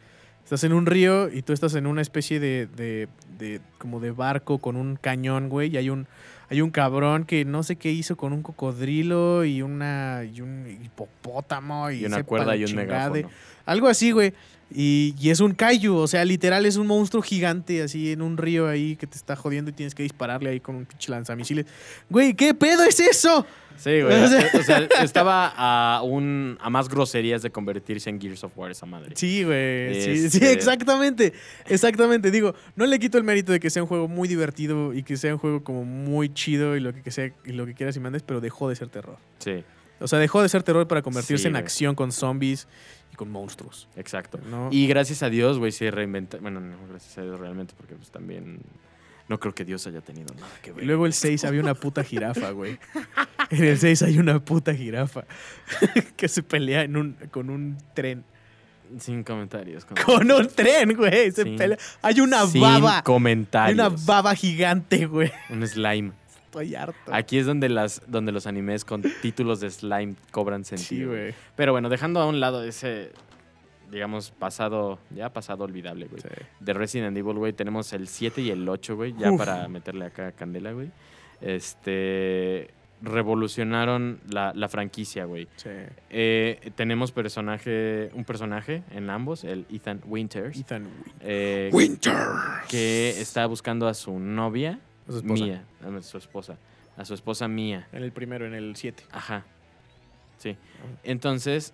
estás 0.44 0.64
en 0.64 0.72
un 0.72 0.86
río 0.86 1.28
y 1.28 1.42
tú 1.42 1.52
estás 1.52 1.74
en 1.74 1.86
una 1.86 2.00
especie 2.02 2.40
de, 2.40 2.66
de, 2.74 3.08
de- 3.38 3.60
como 3.78 4.00
de 4.00 4.12
barco 4.12 4.58
con 4.58 4.76
un 4.76 4.96
cañón, 4.96 5.48
güey. 5.48 5.70
Y 5.70 5.76
hay 5.76 5.90
un, 5.90 6.06
hay 6.50 6.60
un 6.62 6.70
cabrón 6.70 7.24
que 7.24 7.44
no 7.44 7.62
sé 7.62 7.76
qué 7.76 7.92
hizo 7.92 8.16
con 8.16 8.32
un 8.32 8.42
cocodrilo 8.42 9.44
y 9.44 9.60
una 9.62 10.24
y 10.24 10.40
un 10.40 10.66
hipopótamo. 10.82 11.90
Y, 11.90 12.00
Y 12.02 12.04
una 12.06 12.22
cuerda 12.22 12.56
y 12.56 12.64
un 12.64 12.74
megáfono. 12.74 13.28
Algo 13.66 13.88
así, 13.88 14.12
güey. 14.12 14.32
Y, 14.74 15.14
y 15.18 15.30
es 15.30 15.40
un 15.40 15.52
kaiju, 15.54 15.94
o 15.96 16.06
sea, 16.06 16.24
literal 16.26 16.66
es 16.66 16.76
un 16.76 16.86
monstruo 16.86 17.22
gigante 17.22 17.82
así 17.82 18.12
en 18.12 18.20
un 18.20 18.36
río 18.36 18.68
ahí 18.68 18.96
que 18.96 19.06
te 19.06 19.16
está 19.16 19.34
jodiendo 19.34 19.70
y 19.70 19.74
tienes 19.74 19.94
que 19.94 20.02
dispararle 20.02 20.50
ahí 20.50 20.60
con 20.60 20.74
un 20.76 20.84
pinche 20.84 21.10
lanzamisiles. 21.10 21.64
Güey, 22.10 22.34
¿qué 22.34 22.52
pedo 22.52 22.82
es 22.84 23.00
eso? 23.00 23.46
Sí, 23.78 24.02
güey. 24.02 24.12
O 24.24 24.28
sea- 24.28 24.50
o 24.54 24.62
sea, 24.62 24.78
estaba 25.02 25.54
a 25.56 26.02
un 26.02 26.58
a 26.60 26.68
más 26.68 26.88
groserías 26.90 27.40
de 27.40 27.50
convertirse 27.50 28.10
en 28.10 28.20
Gears 28.20 28.44
of 28.44 28.52
War 28.58 28.70
esa 28.70 28.84
madre. 28.84 29.12
Sí, 29.16 29.42
güey. 29.42 29.94
Sí, 30.02 30.18
sí, 30.18 30.26
Este- 30.36 30.52
exactamente. 30.52 31.32
Exactamente. 31.66 32.30
Digo, 32.30 32.54
no 32.76 32.84
le 32.86 32.98
quito 32.98 33.16
el 33.18 33.24
mérito 33.24 33.52
de 33.52 33.60
que 33.60 33.70
sea 33.70 33.82
un 33.82 33.88
juego 33.88 34.06
muy 34.08 34.28
divertido 34.28 34.92
y 34.92 35.02
que 35.02 35.16
sea 35.16 35.32
un 35.32 35.38
juego 35.38 35.62
como 35.64 35.84
muy 35.84 36.32
chido 36.34 36.76
y 36.76 36.80
lo 36.80 36.92
que, 36.92 37.02
que 37.02 37.10
sea 37.10 37.32
y 37.46 37.52
lo 37.52 37.64
que 37.64 37.74
quieras 37.74 37.96
y 37.96 38.00
mandes, 38.00 38.22
pero 38.22 38.40
dejó 38.40 38.68
de 38.68 38.76
ser 38.76 38.88
terror. 38.88 39.16
Sí, 39.38 39.64
O 40.00 40.06
sea, 40.08 40.18
dejó 40.18 40.42
de 40.42 40.48
ser 40.48 40.62
terror 40.62 40.86
para 40.86 41.00
convertirse 41.02 41.42
Sí, 41.44 41.48
en 41.48 41.56
acción 41.56 41.94
con 41.94 42.12
zombies 42.12 42.68
con 43.18 43.30
monstruos. 43.30 43.86
exacto. 43.96 44.38
¿no? 44.48 44.70
Y 44.72 44.86
gracias 44.86 45.22
a 45.22 45.28
Dios, 45.28 45.58
güey, 45.58 45.72
se 45.72 45.90
reinventa. 45.90 46.38
Bueno, 46.38 46.60
no, 46.60 46.76
gracias 46.88 47.18
a 47.18 47.22
Dios 47.22 47.38
realmente, 47.38 47.74
porque 47.76 47.94
pues 47.96 48.10
también 48.10 48.60
no 49.28 49.38
creo 49.38 49.54
que 49.54 49.64
Dios 49.66 49.86
haya 49.86 50.00
tenido 50.00 50.32
nada 50.34 50.48
que 50.62 50.70
Y 50.70 50.72
ver. 50.72 50.84
luego 50.86 51.04
el 51.04 51.12
6 51.12 51.44
había 51.44 51.60
una 51.60 51.74
puta 51.74 52.02
jirafa, 52.02 52.50
güey. 52.52 52.78
En 53.50 53.64
el 53.64 53.78
6 53.78 54.02
hay 54.04 54.18
una 54.18 54.42
puta 54.42 54.72
jirafa 54.74 55.24
que 56.16 56.28
se 56.28 56.42
pelea 56.42 56.82
en 56.84 56.96
un, 56.96 57.12
con 57.30 57.50
un 57.50 57.76
tren. 57.94 58.24
Sin 58.98 59.22
comentarios. 59.22 59.84
Con, 59.84 59.96
Con 59.98 60.30
un 60.30 60.48
tren, 60.48 60.94
güey. 60.96 61.30
Se 61.30 61.42
Sin- 61.42 61.56
pelea. 61.56 61.76
Hay 62.00 62.20
una 62.20 62.46
Sin 62.46 62.62
baba. 62.62 62.96
Hay 62.96 63.02
comentarios. 63.02 63.74
una 63.74 63.90
baba 64.06 64.34
gigante, 64.34 65.04
güey. 65.04 65.30
Un 65.50 65.66
slime. 65.68 66.12
Estoy 66.48 66.74
harto. 66.74 67.14
Aquí 67.14 67.38
es 67.38 67.46
donde 67.46 67.68
las 67.68 68.02
donde 68.06 68.32
los 68.32 68.46
animes 68.46 68.84
con 68.84 69.02
títulos 69.22 69.60
de 69.60 69.70
slime 69.70 70.14
cobran 70.30 70.64
Sí, 70.64 70.76
sentido. 70.76 71.10
güey. 71.10 71.34
Pero 71.56 71.72
bueno, 71.72 71.88
dejando 71.88 72.20
a 72.20 72.26
un 72.26 72.40
lado 72.40 72.64
ese, 72.64 73.12
digamos, 73.90 74.30
pasado, 74.30 74.98
ya 75.10 75.32
pasado 75.32 75.64
olvidable, 75.64 76.06
güey. 76.06 76.20
Sí. 76.22 76.28
De 76.60 76.72
Resident 76.72 77.16
Evil, 77.16 77.34
güey, 77.36 77.52
tenemos 77.52 77.92
el 77.92 78.08
7 78.08 78.40
y 78.42 78.50
el 78.50 78.68
8, 78.68 78.96
güey, 78.96 79.14
ya 79.18 79.30
Uf. 79.30 79.38
para 79.38 79.68
meterle 79.68 80.06
acá 80.06 80.32
candela, 80.32 80.72
güey. 80.72 80.90
Este, 81.40 82.70
revolucionaron 83.00 84.20
la, 84.28 84.52
la 84.54 84.68
franquicia, 84.68 85.24
güey. 85.24 85.46
Sí. 85.56 85.70
Eh, 86.10 86.72
tenemos 86.74 87.12
personaje, 87.12 88.10
un 88.14 88.24
personaje 88.24 88.82
en 88.90 89.08
ambos, 89.10 89.44
el 89.44 89.66
Ethan 89.70 90.00
Winters, 90.06 90.58
Ethan 90.58 90.88
eh, 91.20 91.70
Winter. 91.72 92.14
que 92.68 93.10
está 93.20 93.46
buscando 93.46 93.86
a 93.86 93.94
su 93.94 94.18
novia, 94.18 94.80
A 95.08 95.12
su 95.12 95.18
esposa. 95.18 95.44
Mía, 95.44 95.64
a 95.82 96.02
su 96.02 96.18
esposa, 96.18 96.58
a 96.96 97.04
su 97.04 97.14
esposa 97.14 97.48
Mía. 97.48 97.88
En 97.92 98.02
el 98.02 98.12
primero, 98.12 98.46
en 98.46 98.54
el 98.54 98.76
7. 98.76 99.04
Ajá. 99.10 99.44
Sí. 100.38 100.56
Entonces, 101.02 101.72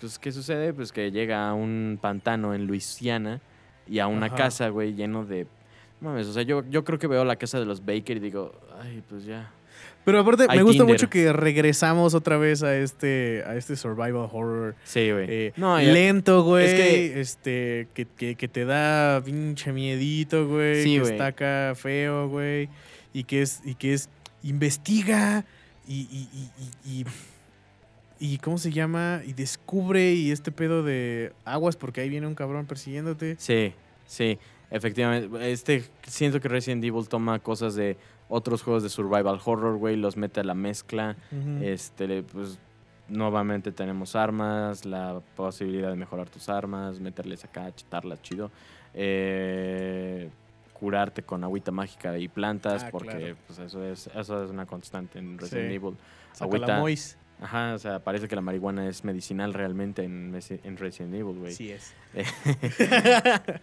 pues, 0.00 0.18
¿qué 0.18 0.32
sucede? 0.32 0.72
Pues 0.72 0.92
que 0.92 1.10
llega 1.10 1.48
a 1.48 1.54
un 1.54 1.98
pantano 2.00 2.54
en 2.54 2.66
Luisiana 2.66 3.40
y 3.88 3.98
a 3.98 4.06
una 4.06 4.26
Ajá. 4.26 4.36
casa, 4.36 4.68
güey, 4.68 4.94
lleno 4.94 5.24
de... 5.24 5.46
Mames, 6.00 6.26
o 6.26 6.32
sea, 6.32 6.42
yo, 6.42 6.62
yo 6.68 6.84
creo 6.84 6.98
que 6.98 7.06
veo 7.06 7.24
la 7.24 7.36
casa 7.36 7.58
de 7.58 7.64
los 7.64 7.84
Baker 7.84 8.18
y 8.18 8.20
digo, 8.20 8.52
ay, 8.80 9.02
pues 9.08 9.24
ya. 9.24 9.50
Pero 10.04 10.20
aparte, 10.20 10.44
Hay 10.48 10.58
me 10.58 10.62
gusta 10.64 10.82
Tinder. 10.84 10.94
mucho 10.94 11.08
que 11.10 11.32
regresamos 11.32 12.14
otra 12.14 12.36
vez 12.36 12.62
a 12.62 12.76
este, 12.76 13.42
a 13.46 13.56
este 13.56 13.74
survival 13.76 14.28
horror 14.30 14.74
Sí, 14.84 15.10
güey. 15.10 15.26
eh, 15.28 15.52
no, 15.56 15.78
lento, 15.78 16.42
güey. 16.44 16.66
es 16.66 16.74
que- 16.74 17.20
este, 17.20 17.88
que, 17.94 18.06
que, 18.06 18.34
que 18.34 18.48
te 18.48 18.64
da 18.66 19.22
pinche 19.24 19.72
miedito, 19.72 20.46
güey. 20.46 20.82
Sí, 20.82 20.94
que 20.94 21.00
güey. 21.00 21.12
está 21.12 21.26
acá 21.28 21.72
feo, 21.74 22.28
güey. 22.28 22.68
Y 23.14 23.24
que 23.24 23.40
es, 23.42 23.62
y 23.64 23.74
que 23.76 23.94
es, 23.94 24.10
investiga 24.42 25.44
y, 25.88 26.02
y, 26.10 26.28
y, 26.32 26.50
y, 26.90 27.00
y- 27.00 27.06
y 28.20 28.38
¿cómo 28.38 28.58
se 28.58 28.70
llama? 28.70 29.22
Y 29.26 29.32
descubre 29.32 30.12
y 30.12 30.30
este 30.30 30.52
pedo 30.52 30.82
de 30.82 31.32
aguas 31.44 31.76
porque 31.76 32.00
ahí 32.00 32.08
viene 32.08 32.26
un 32.26 32.34
cabrón 32.34 32.64
persiguiéndote. 32.66 33.36
Sí, 33.38 33.72
sí, 34.06 34.38
efectivamente. 34.70 35.50
Este, 35.52 35.84
siento 36.06 36.40
que 36.40 36.48
Resident 36.48 36.84
Evil 36.84 37.08
toma 37.08 37.38
cosas 37.40 37.74
de 37.74 37.96
otros 38.28 38.62
juegos 38.62 38.82
de 38.82 38.88
survival 38.88 39.38
horror, 39.44 39.76
güey, 39.78 39.96
los 39.96 40.16
mete 40.16 40.40
a 40.40 40.44
la 40.44 40.54
mezcla. 40.54 41.16
Este, 41.60 42.22
pues 42.22 42.58
nuevamente 43.08 43.70
tenemos 43.72 44.16
armas, 44.16 44.84
la 44.86 45.20
posibilidad 45.36 45.90
de 45.90 45.96
mejorar 45.96 46.30
tus 46.30 46.48
armas, 46.48 47.00
meterles 47.00 47.44
acá, 47.44 47.74
chitarlas 47.74 48.22
chido. 48.22 48.50
Eh, 48.94 50.30
curarte 50.72 51.22
con 51.22 51.44
agüita 51.44 51.70
mágica 51.70 52.16
y 52.18 52.28
plantas, 52.28 52.84
Ah, 52.84 52.88
porque 52.90 53.16
claro. 53.16 53.36
pues 53.46 53.58
eso 53.58 53.84
es, 53.84 54.08
eso 54.14 54.44
es 54.44 54.50
una 54.50 54.66
constante 54.66 55.18
en 55.18 55.38
Resident 55.38 55.68
Sí. 55.70 55.74
Evil. 55.76 55.96
Saca 56.32 56.44
agüita. 56.46 56.66
la 56.66 56.78
Mois. 56.80 57.18
Ajá, 57.40 57.74
o 57.74 57.78
sea, 57.78 57.98
parece 58.02 58.28
que 58.28 58.34
la 58.36 58.42
marihuana 58.42 58.88
es 58.88 59.04
medicinal 59.04 59.54
realmente 59.54 60.04
en, 60.04 60.38
en 60.64 60.76
Resident 60.76 61.14
Evil, 61.14 61.38
güey. 61.38 61.52
Sí 61.52 61.70
es. 61.72 61.94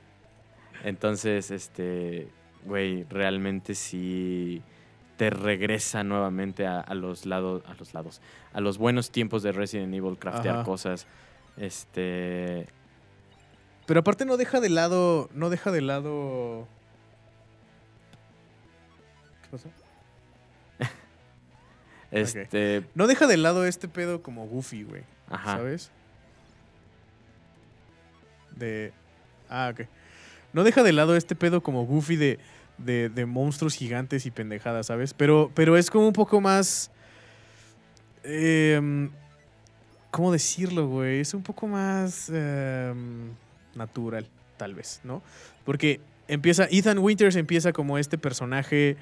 Entonces, 0.83 1.51
este, 1.51 2.27
güey, 2.65 3.03
realmente 3.09 3.75
sí 3.75 4.61
te 5.17 5.29
regresa 5.29 6.03
nuevamente 6.03 6.65
a, 6.65 6.79
a 6.79 6.95
los 6.95 7.25
lados, 7.25 7.61
a 7.67 7.73
los 7.75 7.93
lados, 7.93 8.21
a 8.53 8.61
los 8.61 8.77
buenos 8.77 9.11
tiempos 9.11 9.43
de 9.43 9.51
Resident 9.51 9.93
Evil, 9.93 10.17
craftear 10.17 10.55
Ajá. 10.55 10.63
cosas. 10.63 11.05
Este, 11.57 12.67
Pero 13.85 13.99
aparte 13.99 14.25
no 14.25 14.37
deja 14.37 14.59
de 14.59 14.69
lado, 14.69 15.29
no 15.33 15.49
deja 15.49 15.71
de 15.71 15.81
lado... 15.81 16.67
¿Qué 19.43 19.49
pasó? 19.51 19.69
este, 22.11 22.83
No 22.95 23.05
deja 23.07 23.27
de 23.27 23.37
lado 23.37 23.65
este 23.65 23.87
pedo 23.87 24.21
como 24.23 24.47
Goofy, 24.47 24.83
güey. 24.83 25.03
ajá, 25.29 25.57
¿Sabes? 25.57 25.91
De. 28.55 28.91
Ah, 29.49 29.71
ok. 29.73 29.87
No 30.53 30.63
deja 30.63 30.83
de 30.83 30.93
lado 30.93 31.15
este 31.15 31.35
pedo 31.35 31.61
como 31.61 31.85
Goofy 31.85 32.15
de, 32.15 32.39
de, 32.77 33.09
de 33.09 33.25
monstruos 33.25 33.75
gigantes 33.75 34.25
y 34.25 34.31
pendejadas, 34.31 34.87
¿sabes? 34.87 35.13
Pero, 35.13 35.51
pero 35.53 35.77
es 35.77 35.89
como 35.89 36.07
un 36.07 36.13
poco 36.13 36.41
más. 36.41 36.91
em, 38.23 39.09
¿Cómo 40.11 40.31
decirlo, 40.31 40.87
güey? 40.87 41.21
Es 41.21 41.33
un 41.33 41.41
poco 41.41 41.67
más 41.67 42.29
em, 42.29 43.29
natural, 43.75 44.27
tal 44.57 44.73
vez, 44.75 44.99
¿no? 45.03 45.21
Porque 45.63 46.01
empieza. 46.27 46.67
Ethan 46.69 46.99
Winters 46.99 47.35
empieza 47.35 47.71
como 47.71 47.97
este 47.97 48.17
personaje. 48.17 48.97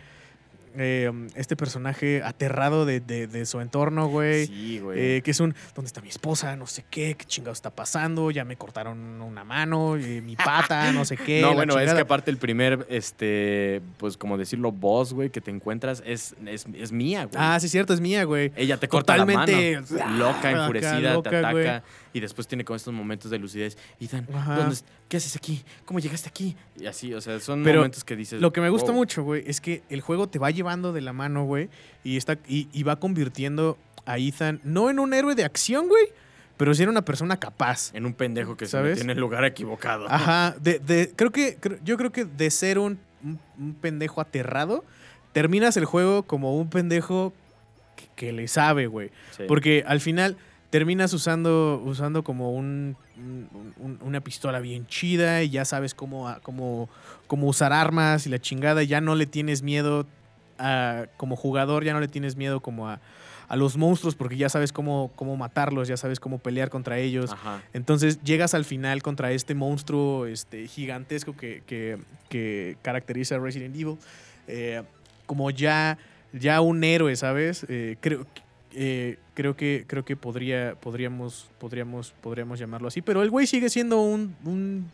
Em, 0.76 1.28
este 1.36 1.56
personaje 1.56 2.22
aterrado 2.24 2.86
de, 2.86 3.00
de- 3.00 3.28
de 3.28 3.46
su 3.46 3.60
entorno, 3.62 4.08
güey. 4.08 4.48
sí, 4.48 4.80
güey. 4.80 5.18
Eh, 5.18 5.22
que 5.22 5.32
es 5.32 5.40
un, 5.40 5.56
¿dónde 5.76 5.88
está 5.88 6.02
mi 6.02 6.10
esposa? 6.10 6.56
No 6.56 6.68
sé 6.68 6.86
qué, 6.90 7.16
qué 7.16 7.26
chingado 7.26 7.54
está 7.54 7.70
pasando, 7.70 8.32
ya 8.32 8.46
me 8.46 8.56
cortaron 8.58 9.22
una 9.22 9.44
mano, 9.44 9.96
eh, 9.98 10.22
mi 10.22 10.36
pata, 10.36 10.92
no 10.92 11.06
sé 11.06 11.18
qué. 11.18 11.42
no, 11.42 11.54
bueno, 11.54 11.78
es 11.80 11.94
que 11.94 12.02
aparte 12.02 12.32
el 12.32 12.38
primer, 12.38 12.86
este, 12.90 13.82
pues 13.98 14.18
como 14.18 14.38
decirlo, 14.38 14.72
boss, 14.72 15.14
güey, 15.14 15.30
que 15.30 15.42
te 15.42 15.52
encuentras 15.52 16.02
es, 16.06 16.36
es, 16.46 16.66
es 16.74 16.92
mía, 16.92 17.26
güey. 17.26 17.36
Ah, 17.38 17.60
sí, 17.60 17.68
cierto, 17.70 17.94
es 17.94 18.02
mía, 18.02 18.24
güey. 18.24 18.52
Ella 18.56 18.78
te 18.78 18.88
corta 18.88 19.14
Totalmente, 19.16 19.82
la 19.96 20.06
mano. 20.06 20.18
Loca, 20.18 20.52
enfurecida, 20.52 21.14
loca, 21.14 21.30
te 21.30 21.38
ataca. 21.38 21.52
güey. 21.52 21.82
Y 22.14 22.20
después 22.20 22.48
tiene 22.48 22.66
como 22.66 22.76
estos 22.76 22.94
momentos 22.94 23.30
de 23.30 23.38
lucidez. 23.40 23.78
Ethan, 24.00 24.28
Ajá. 24.34 24.56
¿dónde 24.56 24.74
es- 24.74 24.84
¿qué 25.08 25.18
haces 25.18 25.36
aquí? 25.36 25.64
¿Cómo 25.86 26.00
llegaste 26.00 26.28
aquí? 26.28 26.56
Y 26.80 26.86
así, 26.88 27.14
o 27.14 27.22
sea, 27.22 27.40
son 27.40 27.64
Pero 27.64 27.80
momentos 27.80 28.04
que 28.04 28.16
dices. 28.16 28.42
Lo 28.42 28.52
que 28.52 28.62
me 28.62 28.70
gusta 28.70 28.88
"Wow". 28.92 28.96
mucho, 28.96 29.24
güey, 29.24 29.44
es 29.46 29.62
que 29.62 29.84
el 29.90 30.02
juego 30.02 30.28
te 30.28 30.40
va 30.40 30.50
llevando 30.52 30.92
de 30.94 31.02
la 31.02 31.14
mano, 31.14 31.44
güey, 31.46 31.70
y, 32.04 32.18
está, 32.18 32.38
y, 32.48 32.68
y 32.74 32.84
va 32.84 32.96
convirtiendo 33.00 33.78
a 34.06 34.18
Ethan, 34.18 34.60
no 34.64 34.90
en 34.90 34.98
un 35.00 35.14
héroe 35.14 35.36
de 35.36 35.44
acción, 35.44 35.88
güey, 35.88 36.06
pero 36.58 36.74
sí 36.74 36.84
en 36.84 36.90
una 36.90 37.04
persona 37.06 37.38
capaz. 37.40 37.92
En 37.94 38.06
un 38.06 38.14
pendejo 38.14 38.58
que 38.58 38.66
se 38.66 38.72
¿Sabes? 38.72 38.92
metió 38.98 39.04
en 39.04 39.10
el 39.12 39.20
lugar 39.20 39.46
equivocado. 39.46 40.08
Ajá, 40.10 40.56
de, 40.60 40.80
de- 40.80 41.14
creo 41.16 41.32
que, 41.32 41.58
yo 41.84 41.96
creo 41.98 42.12
que 42.12 42.26
de 42.26 42.50
ser 42.50 42.80
un, 42.80 43.00
un- 43.24 43.40
un 43.60 43.74
pendejo 43.76 44.20
aterrado, 44.20 44.84
terminas 45.32 45.78
el 45.78 45.86
juego 45.86 46.24
como 46.24 46.58
un 46.58 46.70
pendejo 46.72 47.34
que, 47.96 48.06
que 48.16 48.34
le 48.34 48.48
sabe, 48.48 48.88
güey. 48.88 49.12
Sí. 49.38 49.44
Porque 49.48 49.84
al 49.86 50.02
final 50.02 50.38
terminas 50.70 51.14
usando, 51.14 51.82
usando 51.84 52.24
como 52.24 52.52
un, 52.52 52.96
un- 53.18 53.74
un- 53.78 54.00
una 54.02 54.22
pistola 54.22 54.60
bien 54.60 54.86
chida 54.88 55.42
y 55.44 55.50
ya 55.50 55.66
sabes 55.66 55.94
cómo, 55.96 56.28
a- 56.30 56.40
cómo, 56.42 56.90
cómo 57.28 57.48
usar 57.48 57.74
armas 57.74 58.26
y 58.28 58.30
la 58.30 58.40
chingada. 58.40 58.84
y 58.84 58.88
Ya 58.88 59.02
no 59.02 59.16
le 59.16 59.26
tienes 59.26 59.62
miedo 59.64 60.06
a- 60.58 61.06
como 61.18 61.36
jugador, 61.36 61.84
ya 61.84 61.94
no 61.94 62.00
le 62.00 62.08
tienes 62.08 62.36
miedo 62.36 62.60
como 62.60 62.88
a, 62.90 63.00
a 63.48 63.56
los 63.56 63.78
monstruos 63.78 64.14
porque 64.14 64.38
ya 64.38 64.48
sabes 64.50 64.72
cómo, 64.72 65.12
cómo 65.16 65.36
matarlos, 65.36 65.88
ya 65.88 65.98
sabes 65.98 66.20
cómo 66.20 66.38
pelear 66.38 66.70
contra 66.70 67.00
ellos. 67.00 67.32
Ajá. 67.32 67.64
Entonces 67.74 68.22
llegas 68.24 68.54
al 68.54 68.64
final 68.66 69.02
contra 69.02 69.32
este 69.32 69.56
monstruo 69.56 70.28
este, 70.28 70.68
gigantesco 70.68 71.36
que, 71.36 71.64
que- 71.66 71.98
que 72.30 72.78
caracteriza 72.84 73.36
a 73.36 73.40
Resident 73.40 73.76
Evil. 73.76 73.98
eh, 74.48 74.84
como 75.26 75.50
ya, 75.52 75.98
ya 76.34 76.60
un 76.62 76.84
héroe, 76.84 77.16
¿sabes? 77.16 77.66
Eh, 77.70 77.98
creo, 78.02 78.26
eh, 78.74 79.18
creo 79.34 79.56
que, 79.56 79.86
creo 79.88 80.06
que 80.06 80.16
podría, 80.16 80.76
podríamos, 80.76 81.50
podríamos, 81.60 82.14
podríamos 82.22 82.60
llamarlo 82.60 82.88
así. 82.88 83.02
Pero 83.02 83.22
el 83.24 83.30
güey 83.30 83.48
sigue 83.48 83.70
siendo 83.70 84.02
un, 84.02 84.36
un 84.46 84.92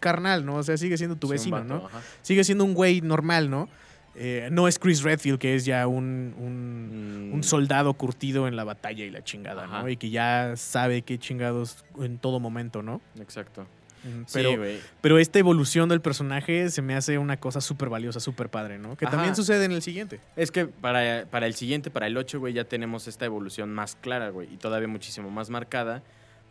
carnal, 0.00 0.44
¿no? 0.44 0.56
O 0.56 0.62
sea, 0.62 0.76
sigue 0.76 0.96
siendo 0.96 1.16
tu 1.16 1.28
vecino, 1.28 1.56
vato, 1.56 1.68
¿no? 1.68 1.86
ajá. 1.86 2.02
Sigue 2.22 2.44
siendo 2.44 2.64
un 2.64 2.74
güey 2.74 3.00
normal, 3.00 3.50
¿no? 3.50 3.68
Eh, 4.14 4.48
no 4.50 4.66
es 4.66 4.78
Chris 4.78 5.02
Redfield, 5.02 5.38
que 5.38 5.54
es 5.54 5.64
ya 5.64 5.86
un, 5.86 6.34
un, 6.38 6.88
Mm, 7.28 7.34
un 7.34 7.42
soldado 7.44 7.92
curtido 7.94 8.48
en 8.48 8.56
la 8.56 8.64
batalla 8.64 9.04
y 9.04 9.10
la 9.10 9.22
chingada, 9.22 9.64
Ajá. 9.64 9.82
¿no? 9.82 9.88
Y 9.88 9.96
que 9.96 10.10
ya 10.10 10.54
sabe 10.56 11.02
qué 11.02 11.18
chingados 11.18 11.84
en 12.00 12.18
todo 12.18 12.40
momento, 12.40 12.82
¿no? 12.82 13.00
Exacto. 13.20 13.66
Mm, 14.04 14.22
Sí, 14.26 14.32
Pero, 14.32 14.54
pero 15.00 15.18
esta 15.18 15.38
evolución 15.38 15.88
del 15.88 16.00
personaje 16.00 16.70
se 16.70 16.82
me 16.82 16.94
hace 16.94 17.18
una 17.18 17.36
cosa 17.38 17.60
súper 17.60 17.88
valiosa, 17.88 18.20
súper 18.20 18.48
padre, 18.48 18.78
¿no? 18.78 18.96
Que 18.96 19.06
Ajá. 19.06 19.16
también 19.16 19.34
sucede 19.36 19.64
en 19.64 19.72
el 19.72 19.82
siguiente. 19.82 20.20
Es 20.36 20.50
que 20.50 20.66
para, 20.66 21.26
para 21.30 21.46
el 21.46 21.54
siguiente, 21.54 21.90
para 21.90 22.06
el 22.06 22.16
8, 22.16 22.38
güey, 22.40 22.52
ya 22.54 22.64
tenemos 22.64 23.08
esta 23.08 23.24
evolución 23.24 23.72
más 23.72 23.96
clara, 23.96 24.30
güey, 24.30 24.52
y 24.52 24.56
todavía 24.56 24.88
muchísimo 24.88 25.30
más 25.30 25.50
marcada, 25.50 26.02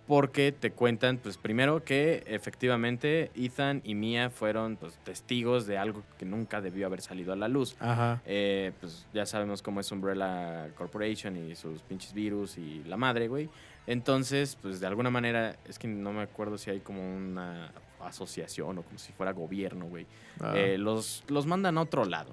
porque 0.07 0.53
te 0.53 0.71
cuentan, 0.71 1.17
pues 1.17 1.37
primero 1.37 1.83
que 1.83 2.23
efectivamente 2.27 3.29
Ethan 3.35 3.81
y 3.83 3.93
Mia 3.93 4.29
fueron 4.29 4.77
pues, 4.77 4.93
testigos 5.03 5.67
de 5.67 5.77
algo 5.77 6.01
que 6.17 6.25
nunca 6.25 6.61
debió 6.61 6.87
haber 6.87 7.01
salido 7.01 7.33
a 7.33 7.35
la 7.35 7.49
luz. 7.49 7.75
Ajá. 7.79 8.21
Eh, 8.25 8.71
pues 8.79 9.05
ya 9.13 9.25
sabemos 9.25 9.61
cómo 9.61 9.81
es 9.81 9.91
Umbrella 9.91 10.69
Corporation 10.77 11.35
y 11.35 11.55
sus 11.55 11.81
pinches 11.81 12.13
virus 12.13 12.57
y 12.57 12.83
la 12.85 12.95
madre, 12.95 13.27
güey. 13.27 13.49
Entonces, 13.87 14.57
pues 14.61 14.79
de 14.79 14.87
alguna 14.87 15.09
manera, 15.09 15.55
es 15.67 15.79
que 15.79 15.87
no 15.87 16.11
me 16.13 16.21
acuerdo 16.21 16.57
si 16.57 16.69
hay 16.69 16.81
como 16.81 17.01
una 17.01 17.71
asociación 18.01 18.77
o 18.77 18.81
como 18.83 18.99
si 18.99 19.13
fuera 19.13 19.31
gobierno, 19.31 19.85
güey. 19.85 20.05
Ah, 20.39 20.53
Eh, 20.55 20.77
los, 20.77 21.23
los 21.27 21.45
mandan 21.45 21.77
a 21.77 21.81
otro 21.81 22.05
lado. 22.05 22.31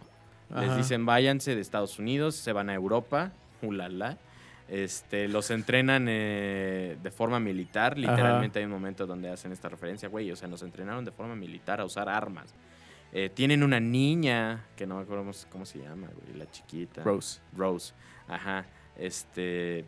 Les 0.55 0.77
dicen 0.77 1.07
váyanse 1.07 1.55
de 1.55 1.61
Estados 1.61 1.99
Unidos, 1.99 2.37
se 2.37 2.53
van 2.53 2.69
a 2.71 2.75
Europa, 2.75 3.33
ulala. 3.63 4.19
Este, 4.69 5.27
los 5.29 5.51
entrenan 5.51 6.07
eh, 6.09 6.97
de 7.03 7.11
forma 7.11 7.41
militar. 7.41 7.99
Literalmente 7.99 8.59
hay 8.59 8.65
un 8.65 8.71
momento 8.71 9.07
donde 9.07 9.31
hacen 9.31 9.53
esta 9.53 9.69
referencia, 9.69 10.09
güey. 10.09 10.31
O 10.31 10.37
sea, 10.37 10.47
nos 10.49 10.63
entrenaron 10.63 11.05
de 11.05 11.13
forma 11.13 11.35
militar 11.35 11.81
a 11.81 11.85
usar 11.85 12.09
armas. 12.09 12.55
Eh, 13.13 13.31
tienen 13.33 13.63
una 13.63 13.81
niña, 13.81 14.65
que 14.77 14.87
no 14.87 14.97
me 14.97 15.03
acuerdo 15.03 15.31
cómo 15.51 15.65
se 15.65 15.79
llama, 15.79 16.09
güey, 16.09 16.37
la 16.39 16.51
chiquita. 16.51 17.03
Rose. 17.03 17.41
Rose. 17.57 17.95
Ajá. 18.29 18.65
Este. 18.97 19.85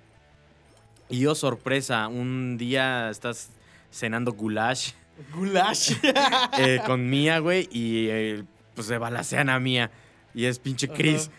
Y 1.08 1.26
oh, 1.26 1.34
sorpresa, 1.34 2.08
un 2.08 2.56
día 2.58 3.10
estás 3.10 3.50
cenando 3.90 4.32
goulash 4.32 4.92
Gulash. 5.34 5.92
eh, 6.58 6.80
con 6.84 7.08
Mía, 7.08 7.38
güey, 7.38 7.68
y 7.72 8.08
eh, 8.10 8.44
pues 8.74 8.86
se 8.86 8.98
balacean 8.98 9.48
a 9.48 9.58
Mía. 9.58 9.90
Y 10.34 10.44
es 10.44 10.58
pinche 10.58 10.88
Chris. 10.88 11.30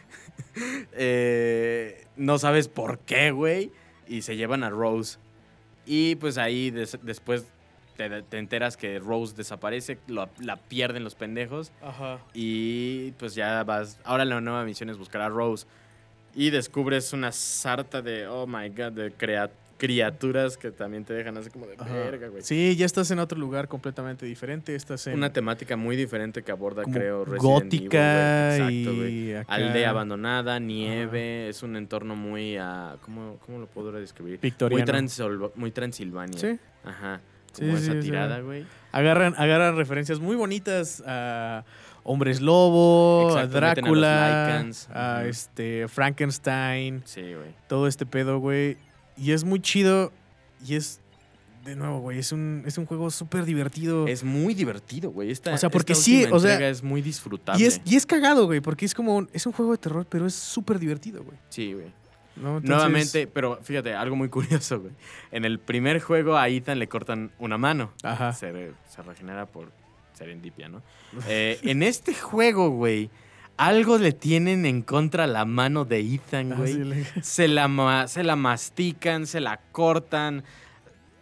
eh, 0.94 2.06
no 2.16 2.40
sabes 2.40 2.68
por 2.68 3.00
qué, 3.00 3.32
güey, 3.32 3.72
y 4.08 4.22
se 4.24 4.36
llevan 4.36 4.64
a 4.64 4.70
Rose. 4.70 5.20
Y 5.86 6.16
pues 6.16 6.38
ahí 6.38 6.72
des- 6.72 6.98
después 7.04 7.46
te, 7.96 8.24
te 8.24 8.38
enteras 8.40 8.78
que 8.78 9.00
Rose 9.00 9.36
desaparece, 9.36 10.00
lo- 10.08 10.30
la 10.40 10.58
pierden 10.58 11.04
los 11.04 11.16
pendejos. 11.16 11.72
Ajá. 11.82 12.20
Y 12.34 13.12
pues 13.14 13.36
ya 13.36 13.64
vas. 13.64 14.00
Ahora 14.04 14.26
la 14.26 14.42
nueva 14.42 14.64
misión 14.66 14.90
es 14.90 14.98
buscar 14.98 15.22
a 15.22 15.30
Rose. 15.30 15.68
Y 16.38 16.52
descubres 16.52 17.14
una 17.14 17.32
sarta 17.32 18.02
de, 18.04 18.28
oh 18.28 18.46
my 18.46 18.70
god, 18.70 18.92
de 18.92 19.12
criaturas 19.78 20.56
que 20.56 20.70
también 20.72 21.04
te 21.04 21.14
dejan 21.14 21.36
así 21.38 21.50
como 21.50 21.66
de 21.66 21.74
Ajá. 21.78 21.92
verga, 21.92 22.28
güey. 22.28 22.44
Sí, 22.44 22.76
ya 22.76 22.86
estás 22.86 23.10
en 23.12 23.18
otro 23.18 23.40
lugar 23.40 23.68
completamente 23.68 24.26
diferente. 24.26 24.76
Estás 24.76 25.08
en 25.08 25.16
Una 25.16 25.34
temática 25.34 25.76
muy 25.76 25.96
diferente 25.96 26.44
que 26.44 26.52
aborda, 26.52 26.84
como 26.84 26.96
creo, 26.96 27.26
Resident 27.26 27.42
gótica 27.44 28.56
Evil, 28.56 28.86
güey. 28.86 28.86
Exacto, 28.86 28.96
güey. 29.02 29.32
y 29.32 29.44
Aldea 29.48 29.90
abandonada, 29.90 30.60
nieve, 30.60 31.50
es 31.50 31.64
un 31.64 31.76
entorno 31.76 32.16
muy, 32.16 32.56
ah, 32.58 32.98
¿cómo, 33.02 33.38
¿cómo 33.44 33.58
lo 33.60 33.66
podré 33.68 34.00
describir? 34.00 34.34
Muy, 34.34 34.40
victoriano. 34.42 34.86
Transil- 34.86 35.52
muy 35.56 35.72
Transilvania. 35.72 36.40
Sí. 36.40 36.60
Ajá. 36.84 37.20
Como 37.58 37.76
sí, 37.78 37.84
esa 37.84 37.94
sí. 37.94 38.00
tirada, 38.02 38.42
güey. 38.42 38.64
Agarran, 38.92 39.34
agarran 39.38 39.76
referencias 39.76 40.20
muy 40.20 40.36
bonitas 40.36 41.02
a 41.06 41.66
Hombres 42.10 42.40
Lobo, 42.42 43.28
Exacto, 43.30 43.58
a 43.58 43.60
Drácula, 43.60 44.48
Lycans. 44.58 44.90
a 44.94 45.18
Ujú. 45.20 45.30
este 45.30 45.88
Frankenstein, 45.90 47.02
Sí, 47.06 47.22
güey. 47.22 47.54
todo 47.68 47.88
este 47.88 48.06
pedo, 48.06 48.40
güey. 48.40 48.78
Y 49.18 49.32
es 49.34 49.44
muy 49.44 49.60
chido. 49.60 50.12
Y 50.66 50.76
es, 50.76 51.02
de 51.66 51.76
nuevo, 51.76 52.00
güey, 52.00 52.18
es 52.20 52.32
un, 52.32 52.64
es 52.66 52.78
un 52.78 52.86
juego 52.86 53.12
súper 53.12 53.44
divertido. 53.46 54.08
Es 54.08 54.24
muy 54.24 54.54
divertido, 54.54 55.12
güey. 55.12 55.32
Esta, 55.32 55.54
O 55.54 55.58
sea, 55.58 55.70
porque 55.70 55.94
esta 55.94 56.06
sí, 56.06 56.26
o 56.32 56.40
sea, 56.40 56.70
es 56.70 56.82
muy 56.82 57.02
disfrutable. 57.02 57.62
y, 57.62 57.68
es, 57.68 57.82
y 57.86 57.96
es 57.98 58.06
cagado, 58.06 58.46
güey, 58.46 58.62
porque 58.62 58.86
es 58.86 58.94
como 58.94 59.16
un, 59.18 59.30
es 59.34 59.46
un 59.46 59.52
juego 59.54 59.74
de 59.74 59.78
terror, 59.78 60.06
pero 60.10 60.26
es 60.26 60.34
súper 60.34 60.80
divertido, 60.80 61.24
güey. 61.24 61.38
Sí, 61.50 61.74
güey. 61.74 61.88
¿no? 62.38 62.58
Entonces- 62.58 62.70
Nuevamente, 62.70 63.28
pero 63.28 63.60
fíjate, 63.64 63.94
algo 63.96 64.16
muy 64.16 64.30
curioso, 64.30 64.80
güey. 64.80 64.94
En 65.32 65.44
el 65.44 65.60
primer 65.60 66.00
juego 66.00 66.38
a 66.38 66.48
Ethan 66.48 66.80
le 66.80 66.88
cortan 66.88 67.32
una 67.40 67.58
mano. 67.58 67.92
Ajá. 68.04 68.32
Se, 68.34 68.72
se 68.90 69.02
regenera 69.02 69.46
por 69.46 69.72
serendipia, 70.18 70.68
¿no? 70.70 70.82
Eh, 71.28 71.60
en 71.64 71.84
este 71.84 72.14
juego, 72.14 72.70
güey, 72.72 73.10
algo 73.56 73.98
le 73.98 74.12
tienen 74.12 74.66
en 74.66 74.82
contra 74.82 75.26
la 75.28 75.46
mano 75.46 75.86
de 75.86 76.00
Ethan, 76.00 76.54
Ah, 76.54 76.56
güey. 76.58 76.74
sí, 76.74 76.84
le- 76.84 77.06
se, 77.24 77.48
la 77.48 78.08
se 78.08 78.24
la 78.24 78.36
mastican, 78.36 79.26
se 79.28 79.40
la 79.40 79.58
cortan. 79.72 80.44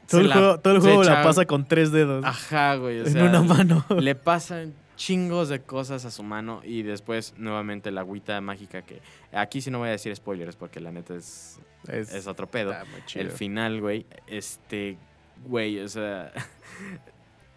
Todo 0.10 0.22
el 0.22 0.30
la- 0.30 0.36
juego, 0.36 0.60
todo 0.60 1.02
el 1.02 1.08
la 1.08 1.24
pasa 1.24 1.46
con 1.46 1.68
tres 1.68 1.92
dedos 1.92 2.24
Ajá, 2.26 2.76
güey. 2.76 3.00
o 3.00 3.06
en 3.06 3.12
sea, 3.14 3.24
una 3.24 3.42
mano. 3.42 3.86
Le 4.00 4.14
pasan 4.16 4.74
chingos 4.98 5.50
de 5.50 5.62
cosas 5.62 6.06
a 6.06 6.12
su 6.12 6.24
mano 6.24 6.62
y 6.64 6.84
después 6.84 7.34
nuevamente 7.38 7.92
la 7.92 8.02
agüita 8.02 8.40
mágica 8.40 8.82
que 8.84 9.02
aquí 9.34 9.60
sí 9.62 9.70
no 9.72 9.80
voy 9.80 9.90
a 9.90 9.92
decir 9.92 10.16
spoilers 10.16 10.56
porque 10.56 10.80
la 10.80 10.92
neta 10.92 11.16
es, 11.16 11.60
Es, 11.88 12.14
es 12.14 12.28
otro 12.28 12.48
pedo. 12.48 12.74
El 13.16 13.32
final, 13.32 13.82
güey, 13.82 14.06
este, 14.28 14.98
güey, 15.46 15.80
o 15.80 15.88
sea, 15.90 16.32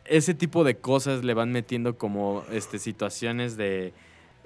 ese 0.08 0.34
tipo 0.34 0.64
de 0.64 0.76
cosas 0.76 1.24
le 1.24 1.34
van 1.34 1.52
metiendo 1.52 1.96
como, 1.96 2.44
este, 2.52 2.78
situaciones 2.78 3.56
de, 3.56 3.92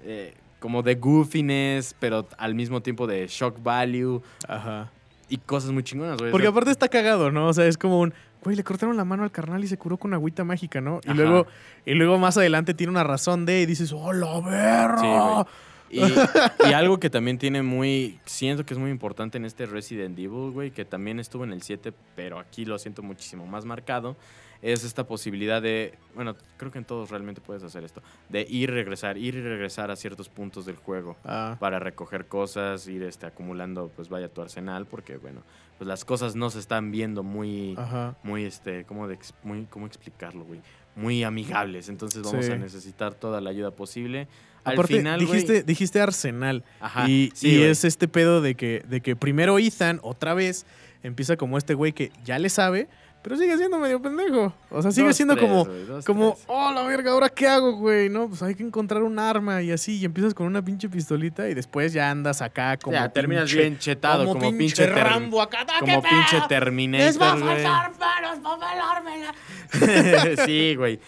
eh, 0.05 0.34
como 0.60 0.82
de 0.82 0.94
goofiness, 0.94 1.94
pero 1.98 2.26
al 2.39 2.55
mismo 2.55 2.82
tiempo 2.82 3.06
de 3.06 3.26
shock 3.28 3.62
value 3.62 4.22
Ajá. 4.48 4.90
y 5.28 5.39
cosas 5.39 5.72
muy 5.72 5.82
chingonas, 5.82 6.18
güey. 6.18 6.30
Porque 6.30 6.47
aparte 6.47 6.70
está 6.70 6.89
cagado, 6.89 7.30
¿no? 7.30 7.48
O 7.48 7.52
sea, 7.52 7.66
es 7.66 7.76
como 7.78 8.01
un, 8.01 8.14
güey, 8.44 8.56
le 8.56 8.64
cortaron 8.64 8.97
la 8.97 9.05
mano 9.05 9.24
al 9.24 9.30
carnal 9.30 9.62
y 9.64 9.66
se 9.66 9.76
curó 9.78 9.97
con 9.97 10.14
agüita 10.14 10.44
mágica, 10.44 10.80
¿no? 10.80 11.01
Y 11.05 11.10
Ajá. 11.10 11.14
luego, 11.14 11.47
y 11.84 11.94
luego 11.94 12.18
más 12.18 12.36
adelante 12.36 12.74
tiene 12.74 12.90
una 12.90 13.05
razón 13.05 13.47
de 13.47 13.62
y 13.62 13.66
dices, 13.66 13.93
¡oh, 13.93 14.12
la 14.12 14.40
verga! 14.40 15.44
Sí. 15.44 15.51
Y, 15.93 16.01
y 16.69 16.73
algo 16.73 16.98
que 16.98 17.10
también 17.10 17.39
tiene 17.39 17.62
muy. 17.62 18.19
Siento 18.24 18.64
que 18.66 18.74
es 18.74 18.81
muy 18.81 18.90
importante 18.90 19.36
en 19.39 19.44
este 19.44 19.66
Resident 19.66 20.19
Evil, 20.19 20.51
güey, 20.51 20.70
que 20.73 20.85
también 20.85 21.20
estuvo 21.20 21.44
en 21.44 21.52
el 21.52 21.62
7, 21.62 21.93
pero 22.16 22.39
aquí 22.39 22.64
lo 22.64 22.78
siento 22.78 23.02
muchísimo 23.02 23.47
más 23.47 23.64
marcado. 23.64 24.16
Es 24.62 24.85
esta 24.85 25.06
posibilidad 25.06 25.60
de. 25.60 25.98
Bueno, 26.14 26.36
creo 26.56 26.70
que 26.70 26.78
en 26.78 26.85
todos 26.85 27.10
realmente 27.10 27.40
puedes 27.40 27.62
hacer 27.64 27.82
esto. 27.85 28.01
De 28.28 28.43
ir 28.43 28.70
y 28.70 28.73
regresar, 28.73 29.19
ir 29.19 29.35
y 29.35 29.43
regresar 29.43 29.90
a 29.90 29.97
ciertos 29.97 30.28
puntos 30.28 30.64
del 30.66 30.77
juego. 30.77 31.16
Ah, 31.24 31.56
Para 31.60 31.78
recoger 31.81 32.27
cosas, 32.27 32.86
ir 32.86 33.02
este, 33.02 33.27
acumulando, 33.27 33.90
pues 33.94 34.09
vaya 34.09 34.28
tu 34.28 34.40
arsenal, 34.40 34.86
porque 34.86 35.16
bueno, 35.16 35.43
pues 35.78 35.89
las 35.89 36.05
cosas 36.05 36.36
no 36.36 36.48
se 36.48 36.60
están 36.60 36.93
viendo 36.93 37.24
muy 37.24 37.74
ajá. 37.77 38.16
muy, 38.23 38.44
este, 38.44 38.85
¿cómo, 38.85 39.09
de 39.09 39.19
muy, 39.43 39.66
¿cómo 39.69 39.86
explicarlo, 39.86 40.44
güey? 40.44 40.60
Muy 40.94 41.24
amigables. 41.24 41.89
Entonces 41.89 42.23
vamos 42.23 42.47
Sí. 42.47 42.52
a 42.52 42.56
necesitar 42.56 43.14
toda 43.14 43.40
la 43.40 43.51
ayuda 43.51 43.73
posible. 43.73 44.28
Al 44.64 44.74
Aparte, 44.74 44.97
final, 44.98 45.18
dijiste, 45.20 45.62
dijiste 45.64 46.01
Arsenal. 46.01 46.62
Ajá, 46.80 47.09
y 47.09 47.32
sí, 47.34 47.56
y 47.56 47.62
es 47.62 47.84
este 47.84 48.06
pedo 48.09 48.40
de 48.40 48.55
que, 48.55 48.84
de 48.89 49.01
que 49.01 49.16
primero 49.16 49.59
Ethan, 49.59 49.98
otra 50.02 50.34
vez, 50.34 50.66
empieza 51.02 51.36
como 51.36 51.59
este 51.59 51.74
güey 51.74 51.93
que 51.93 52.12
ya 52.24 52.39
le 52.39 52.48
sabe, 52.48 52.89
pero 53.22 53.36
sigue 53.36 53.56
siendo 53.56 53.78
medio 53.78 54.02
pendejo. 54.02 54.52
O 54.70 54.82
sea, 54.82 54.90
sigue 54.90 55.06
Dos, 55.09 55.16
siendo 55.16 55.34
tres, 55.36 55.48
como, 55.48 55.64
dos, 55.64 56.05
como, 56.05 56.32
tres. 56.34 56.44
oh, 56.48 56.72
la 56.72 56.82
verga, 56.82 57.12
¿ahora 57.12 57.28
qué 57.28 57.47
hago, 57.47 57.72
güey? 57.76 58.09
No, 58.09 58.28
pues 58.28 58.43
hay 58.43 58.55
que 58.56 58.64
encontrar 58.64 59.02
un 59.02 59.18
arma 59.18 59.62
y 59.62 59.70
así. 59.70 59.98
Y 59.98 60.05
empiezas 60.05 60.34
con 60.34 60.47
una 60.47 60.64
pinche 60.64 60.89
pistolita 60.89 61.48
y 61.48 61.55
después 61.55 61.93
ya 61.93 62.10
andas 62.10 62.43
acá 62.43 62.76
como. 62.78 62.97
Ya, 62.97 63.09
terminas 63.09 63.48
pinche- 63.48 63.59
bien 63.59 63.78
chetado, 63.78 64.26
como, 64.26 64.56
pinche, 64.56 64.86
Rambo 64.86 65.40
acá. 65.40 65.64
¡ah, 65.68 65.78
como 65.80 66.02
pinche! 66.02 66.40
Terminator, 66.48 67.06
¡Les 67.06 67.20
va 67.20 67.32
a 67.32 67.36
faltar 67.36 67.93
para 67.98 68.59
pelármela! 68.59 69.34
sí, 70.47 70.74
güey. 70.76 70.98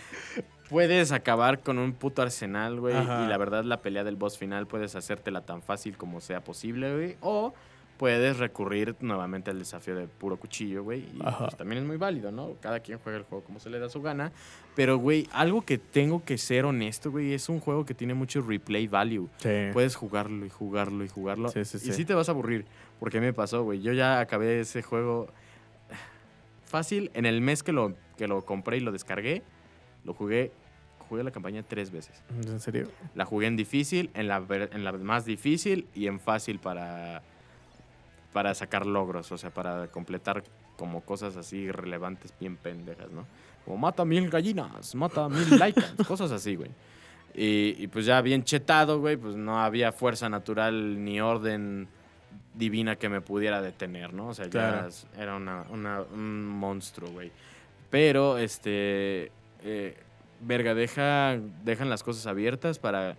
Puedes 0.75 1.13
acabar 1.13 1.61
con 1.61 1.79
un 1.79 1.93
puto 1.93 2.21
arsenal, 2.21 2.81
güey. 2.81 2.97
Y 2.97 3.29
la 3.29 3.39
verdad, 3.39 3.63
la 3.63 3.81
pelea 3.81 4.03
del 4.03 4.17
boss 4.17 4.37
final 4.37 4.67
puedes 4.67 4.97
hacértela 4.97 5.43
tan 5.43 5.63
fácil 5.63 5.97
como 5.97 6.21
sea 6.21 6.43
posible, 6.43 6.93
güey. 6.93 7.17
O 7.21 7.55
puedes 7.97 8.39
recurrir 8.39 8.97
nuevamente 8.99 9.53
al 9.53 9.61
desafío 9.61 9.95
de 9.95 10.09
puro 10.09 10.37
cuchillo, 10.37 10.83
güey. 10.83 11.03
Y 11.15 11.21
pues, 11.39 11.57
también 11.57 11.83
es 11.83 11.87
muy 11.87 11.97
válido, 11.97 12.33
¿no? 12.33 12.57
Cada 12.61 12.81
quien 12.81 12.99
juega 12.99 13.19
el 13.19 13.25
juego 13.25 13.45
como 13.45 13.61
se 13.61 13.71
le 13.71 13.79
da 13.79 13.89
su 13.89 14.03
gana. 14.03 14.33
Pero, 14.75 14.97
güey, 14.97 15.29
algo 15.33 15.63
que 15.63 15.79
tengo 15.79 16.25
que 16.25 16.39
ser 16.39 16.65
honesto, 16.65 17.13
güey, 17.13 17.35
es 17.35 17.49
un 17.49 17.61
juego 17.61 17.87
que 17.87 17.95
tiene 17.95 18.15
mucho 18.15 18.43
replay 18.43 18.89
value. 18.89 19.29
Sí. 19.37 19.69
Puedes 19.73 19.95
jugarlo 19.95 20.45
y 20.45 20.51
jugarlo 20.51 21.05
y 21.05 21.09
jugarlo. 21.09 21.51
Sí, 21.51 21.65
sí, 21.65 21.77
Y 21.77 21.81
sí. 21.81 21.93
sí 21.93 22.05
te 22.05 22.15
vas 22.15 22.29
a 22.29 22.33
aburrir. 22.33 22.67
Porque 22.99 23.19
a 23.19 23.21
mí 23.21 23.29
me 23.29 23.33
pasó, 23.33 23.63
güey. 23.63 23.81
Yo 23.81 23.93
ya 23.93 24.19
acabé 24.19 24.59
ese 24.59 24.83
juego 24.83 25.29
fácil. 26.65 27.13
En 27.15 27.27
el 27.27 27.41
mes 27.41 27.63
que 27.63 27.71
lo, 27.71 27.95
que 28.19 28.27
lo 28.27 28.45
compré 28.45 28.79
y 28.79 28.81
lo 28.81 28.91
descargué, 28.91 29.45
lo 30.03 30.15
jugué. 30.15 30.51
Jugué 31.09 31.23
la 31.25 31.31
campaña 31.31 31.63
tres 31.63 31.91
veces. 31.91 32.23
¿En 32.47 32.61
serio? 32.61 32.89
La 33.15 33.25
jugué 33.25 33.47
en 33.47 33.57
difícil, 33.57 34.11
en 34.15 34.29
la, 34.29 34.43
en 34.49 34.85
la 34.85 34.93
más 34.93 35.25
difícil 35.25 35.87
y 35.95 36.07
en 36.07 36.19
fácil 36.21 36.59
para, 36.59 37.23
para 38.33 38.55
sacar 38.55 38.87
logros. 38.87 39.31
O 39.33 39.39
sea, 39.39 39.51
para 39.51 39.89
completar 39.89 40.43
como 40.77 41.03
cosas 41.03 41.37
así 41.37 41.71
relevantes, 41.71 42.35
bien 42.41 42.57
pendejas, 42.57 43.11
¿no? 43.11 43.27
Como 43.65 43.79
mata 43.79 44.05
mil 44.05 44.29
gallinas, 44.29 44.95
mata 44.95 45.29
mil 45.29 45.59
laicas, 45.59 45.95
cosas 46.09 46.31
así, 46.33 46.55
güey. 46.57 46.71
Y, 47.35 47.75
y 47.79 47.87
pues 47.89 48.07
ya 48.07 48.21
bien 48.21 48.45
chetado, 48.45 49.01
güey, 49.01 49.17
pues 49.17 49.35
no 49.37 49.61
había 49.61 49.91
fuerza 49.93 50.29
natural 50.29 51.05
ni 51.05 51.21
orden 51.21 51.89
divina 52.55 52.95
que 52.97 53.09
me 53.09 53.21
pudiera 53.21 53.61
detener, 53.61 54.13
¿no? 54.13 54.29
O 54.29 54.35
sea, 54.35 54.49
Claro. 54.49 54.89
ya 54.89 55.23
era 55.23 55.35
una, 55.37 55.65
una- 55.71 56.03
un 56.03 56.45
monstruo, 56.47 57.11
güey. 57.11 57.33
Pero, 57.91 58.39
este, 58.39 59.33
eh, 59.63 59.97
verga, 60.41 60.75
deja, 60.75 61.39
dejan 61.65 61.91
las 61.91 62.03
cosas 62.03 62.27
abiertas 62.27 62.79
para 62.79 63.17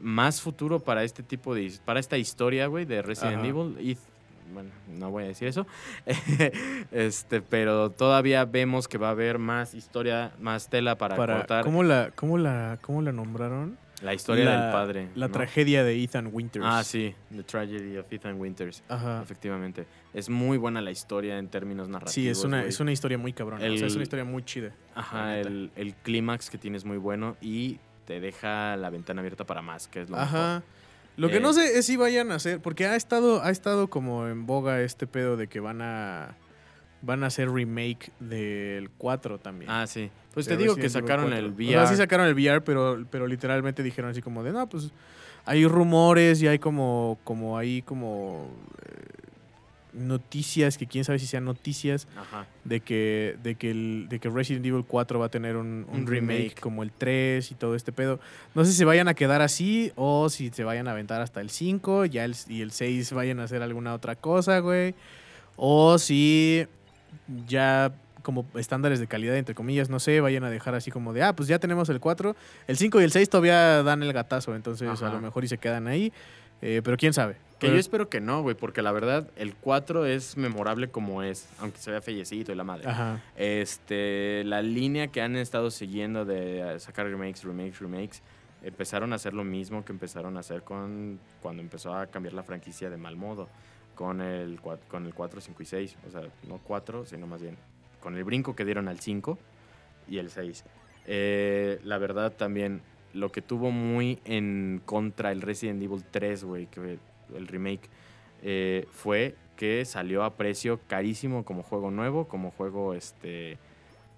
más 0.00 0.40
futuro 0.40 0.80
para 0.80 1.04
este 1.04 1.22
tipo 1.22 1.54
de, 1.54 1.72
para 1.84 2.00
esta 2.00 2.16
historia, 2.18 2.66
güey, 2.66 2.84
de 2.84 3.02
Resident 3.02 3.38
Ajá. 3.38 3.46
Evil. 3.46 3.76
Y, 3.80 3.96
bueno, 4.52 4.70
no 4.88 5.10
voy 5.10 5.24
a 5.24 5.26
decir 5.26 5.48
eso. 5.48 5.66
este, 6.92 7.42
pero 7.42 7.90
todavía 7.90 8.44
vemos 8.44 8.88
que 8.88 8.98
va 8.98 9.08
a 9.08 9.12
haber 9.12 9.38
más 9.38 9.74
historia, 9.74 10.32
más 10.40 10.68
tela 10.68 10.96
para, 10.96 11.16
Para, 11.16 11.36
cortar 11.36 11.64
¿cómo, 11.64 11.82
la, 11.82 12.10
cómo, 12.14 12.38
la, 12.38 12.78
¿Cómo 12.80 13.02
la 13.02 13.12
nombraron? 13.12 13.76
La 14.02 14.14
historia 14.14 14.44
La- 14.44 14.62
del 14.64 14.72
padre. 14.72 15.08
La 15.14 15.26
¿no? 15.28 15.32
tragedia 15.32 15.82
de 15.84 16.02
Ethan 16.02 16.30
Winters. 16.32 16.64
Ah, 16.66 16.84
sí, 16.84 17.14
The 17.34 17.42
Tragedy 17.42 17.96
of 17.96 18.06
Ethan 18.12 18.40
Winters. 18.40 18.82
Ajá. 18.88 19.20
Efectivamente. 19.22 19.86
Es 20.14 20.28
muy 20.28 20.56
buena 20.58 20.80
la 20.80 20.90
historia 20.90 21.38
en 21.38 21.48
términos 21.48 21.88
narrativos. 21.88 22.14
Sí, 22.14 22.28
es 22.28 22.44
una, 22.44 22.64
es 22.64 22.78
una 22.80 22.92
historia 22.92 23.18
muy 23.18 23.32
cabrona. 23.32 23.64
o 23.64 23.76
sea, 23.76 23.86
es 23.86 23.94
una 23.94 24.02
historia 24.04 24.24
muy 24.24 24.42
chida. 24.44 24.72
Ajá, 24.94 25.38
el, 25.38 25.70
el 25.76 25.94
clímax 25.94 26.50
que 26.50 26.58
tiene 26.58 26.76
es 26.76 26.84
muy 26.84 26.96
bueno 26.98 27.36
y 27.40 27.78
te 28.06 28.20
deja 28.20 28.76
la 28.76 28.90
ventana 28.90 29.20
abierta 29.20 29.44
para 29.44 29.62
más, 29.62 29.88
que 29.88 30.02
es 30.02 30.10
lo 30.10 30.16
Ajá. 30.16 30.36
mejor. 30.56 30.62
Lo 31.16 31.28
que 31.28 31.38
Eh, 31.38 31.40
no 31.40 31.52
sé 31.52 31.78
es 31.78 31.84
si 31.86 31.96
vayan 31.96 32.30
a 32.30 32.36
hacer, 32.36 32.60
porque 32.60 32.86
ha 32.86 32.94
estado, 32.94 33.42
ha 33.42 33.50
estado 33.50 33.88
como 33.90 34.28
en 34.28 34.46
boga 34.46 34.80
este 34.82 35.06
pedo 35.08 35.36
de 35.36 35.48
que 35.48 35.58
van 35.60 35.82
a 35.82 36.36
van 37.02 37.22
a 37.22 37.26
hacer 37.26 37.48
remake 37.50 38.10
del 38.18 38.90
4 38.90 39.38
también. 39.38 39.70
Ah, 39.70 39.86
sí. 39.86 40.10
Pues 40.38 40.48
te 40.48 40.56
digo 40.56 40.76
que 40.76 40.88
sacaron 40.88 41.26
4. 41.30 41.38
el 41.38 41.44
O 41.46 41.54
VR. 41.54 41.72
sea, 41.72 41.86
sí 41.86 41.96
sacaron 41.96 42.26
el 42.26 42.34
VR, 42.34 42.60
pero, 42.62 43.04
pero 43.10 43.26
literalmente 43.26 43.82
dijeron 43.82 44.10
así 44.10 44.22
como 44.22 44.42
de, 44.42 44.52
no, 44.52 44.68
pues 44.68 44.90
hay 45.44 45.66
rumores 45.66 46.40
y 46.42 46.46
hay 46.48 46.58
como, 46.58 47.18
como 47.24 47.56
ahí 47.58 47.82
como, 47.82 48.48
eh, 48.84 49.04
noticias, 49.94 50.78
que 50.78 50.86
quién 50.86 51.04
sabe 51.04 51.18
si 51.18 51.26
sean 51.26 51.44
noticias, 51.44 52.06
Ajá. 52.16 52.46
de 52.64 52.80
que, 52.80 53.36
de 53.42 53.54
que, 53.56 53.70
el, 53.70 54.06
de 54.08 54.18
que 54.20 54.28
Resident 54.28 54.64
Evil 54.66 54.84
4 54.86 55.18
va 55.18 55.26
a 55.26 55.28
tener 55.30 55.56
un, 55.56 55.86
un 55.90 56.00
Un 56.02 56.06
remake, 56.06 56.38
remake. 56.38 56.60
como 56.60 56.82
el 56.82 56.92
3 56.92 57.50
y 57.50 57.54
todo 57.54 57.74
este 57.74 57.90
pedo. 57.90 58.20
No 58.54 58.64
sé 58.64 58.72
si 58.72 58.76
se 58.78 58.84
vayan 58.84 59.08
a 59.08 59.14
quedar 59.14 59.40
así 59.42 59.90
o 59.96 60.28
si 60.28 60.50
se 60.50 60.62
vayan 60.64 60.86
a 60.88 60.92
aventar 60.92 61.20
hasta 61.20 61.40
el 61.40 61.50
5 61.50 62.04
ya 62.04 62.24
el, 62.24 62.36
y 62.48 62.60
el 62.60 62.70
6 62.70 63.12
vayan 63.12 63.40
a 63.40 63.44
hacer 63.44 63.62
alguna 63.62 63.94
otra 63.94 64.14
cosa, 64.14 64.58
güey. 64.60 64.94
O 65.56 65.98
si 65.98 66.66
ya 67.46 67.92
como 68.28 68.44
estándares 68.56 69.00
de 69.00 69.06
calidad, 69.06 69.36
entre 69.38 69.54
comillas, 69.54 69.88
no 69.88 69.98
sé, 70.00 70.20
vayan 70.20 70.44
a 70.44 70.50
dejar 70.50 70.74
así 70.74 70.90
como 70.90 71.14
de, 71.14 71.22
ah, 71.22 71.34
pues 71.34 71.48
ya 71.48 71.58
tenemos 71.58 71.88
el 71.88 71.98
4. 71.98 72.36
El 72.66 72.76
5 72.76 73.00
y 73.00 73.04
el 73.04 73.10
6 73.10 73.30
todavía 73.30 73.82
dan 73.82 74.02
el 74.02 74.12
gatazo, 74.12 74.54
entonces 74.54 74.86
a 74.86 74.92
Ajá. 74.92 75.08
lo 75.14 75.22
mejor 75.22 75.44
y 75.44 75.48
se 75.48 75.56
quedan 75.56 75.86
ahí. 75.86 76.12
eh, 76.60 76.82
pero 76.84 76.96
quién 76.98 77.14
sabe. 77.14 77.34
Que 77.58 77.68
Pero- 77.68 77.74
yo 77.74 77.78
espero 77.80 78.08
que 78.10 78.20
no, 78.20 78.42
güey, 78.42 78.54
porque 78.54 78.82
la 78.82 78.92
verdad, 78.92 79.28
el 79.36 79.54
4 79.54 80.04
es 80.04 80.36
memorable 80.36 80.90
como 80.90 81.22
es, 81.22 81.48
aunque 81.60 81.78
se 81.78 81.90
vea 81.90 82.02
fellecito 82.02 82.52
y 82.52 82.54
la 82.54 82.64
madre. 82.64 82.86
Ajá. 82.88 83.22
Este, 83.36 84.42
la 84.44 84.60
línea 84.60 85.06
que 85.08 85.22
han 85.22 85.36
estado 85.36 85.70
siguiendo 85.70 86.24
de 86.26 86.74
eh, 86.74 86.80
sacar 86.80 87.06
remakes, 87.06 87.44
remakes, 87.44 87.78
remakes, 87.80 88.22
empezaron 88.62 89.12
a 89.12 89.16
hacer 89.16 89.32
lo 89.32 89.44
mismo 89.44 89.84
que 89.86 89.92
empezaron 89.92 90.36
a 90.36 90.40
hacer 90.40 90.62
con 90.64 91.18
cuando 91.40 91.62
empezó 91.62 91.94
a 91.94 92.08
cambiar 92.08 92.34
la 92.34 92.42
franquicia 92.42 92.90
de 92.90 92.96
mal 92.98 93.16
modo, 93.16 93.48
con 93.94 94.20
el, 94.20 94.60
con 94.88 95.06
el 95.06 95.14
4, 95.14 95.40
5 95.40 95.62
y 95.62 95.66
6. 95.66 95.96
O 96.06 96.10
sea, 96.10 96.22
no 96.48 96.58
4, 96.62 97.06
sino 97.06 97.26
más 97.26 97.40
bien 97.40 97.56
con 98.00 98.16
el 98.16 98.24
brinco 98.24 98.54
que 98.54 98.64
dieron 98.64 98.88
al 98.88 99.00
5 99.00 99.38
y 100.08 100.18
el 100.18 100.30
6. 100.30 100.64
Eh, 101.06 101.80
la 101.84 101.98
verdad 101.98 102.32
también, 102.32 102.82
lo 103.14 103.32
que 103.32 103.42
tuvo 103.42 103.70
muy 103.70 104.18
en 104.24 104.82
contra 104.84 105.32
el 105.32 105.40
Resident 105.40 105.82
Evil 105.82 106.04
3, 106.10 106.44
güey, 106.44 106.68
el 107.34 107.46
remake, 107.46 107.88
eh, 108.42 108.86
fue 108.92 109.34
que 109.56 109.84
salió 109.84 110.22
a 110.22 110.36
precio 110.36 110.80
carísimo 110.86 111.44
como 111.44 111.62
juego 111.62 111.90
nuevo, 111.90 112.28
como 112.28 112.50
juego, 112.52 112.94
este, 112.94 113.58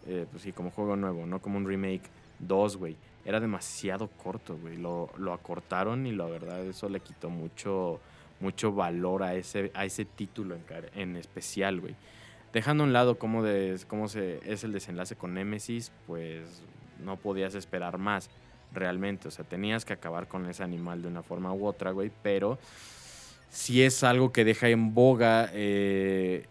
eh, 0.07 0.27
pues 0.31 0.43
sí, 0.43 0.53
como 0.53 0.71
juego 0.71 0.97
nuevo, 0.97 1.27
no 1.27 1.41
como 1.41 1.57
un 1.57 1.67
remake 1.67 2.03
2, 2.41 2.77
güey. 2.77 2.97
Era 3.25 3.39
demasiado 3.39 4.09
corto, 4.09 4.57
güey. 4.57 4.77
Lo, 4.77 5.11
acortaron 5.33 6.07
y 6.07 6.13
la 6.13 6.27
verdad 6.27 6.65
eso 6.65 6.89
le 6.89 7.01
quitó 7.01 7.31
mucho, 7.31 8.01
mucho 8.41 8.73
valor 8.73 9.23
a 9.23 9.35
ese, 9.35 9.71
a 9.75 9.85
ese 9.85 10.05
título 10.05 10.57
en, 10.57 10.63
en 10.95 11.17
especial, 11.17 11.81
güey. 11.81 11.95
Dejando 12.53 12.83
a 12.85 12.87
un 12.87 12.93
lado 12.93 13.19
cómo, 13.19 13.43
de- 13.43 13.79
cómo 13.87 14.09
se, 14.09 14.41
es 14.45 14.65
el 14.65 14.73
desenlace 14.73 15.15
con 15.17 15.35
Nemesis, 15.35 15.93
pues 16.07 16.63
no 17.05 17.17
podías 17.17 17.55
esperar 17.55 17.99
más 17.99 18.29
realmente. 18.73 19.29
O 19.29 19.31
sea, 19.31 19.45
tenías 19.45 19.85
que 19.85 19.93
acabar 19.93 20.27
con 20.29 20.47
ese 20.47 20.63
animal 20.63 21.03
de 21.03 21.09
una 21.09 21.23
forma 21.23 21.53
u 21.53 21.65
otra, 21.67 21.93
güey. 21.93 22.11
Pero 22.23 22.59
si 23.51 23.83
es 23.83 24.03
algo 24.05 24.33
que 24.33 24.45
deja 24.45 24.69
en 24.69 24.95
boga 24.95 25.49
eh, 25.53 26.47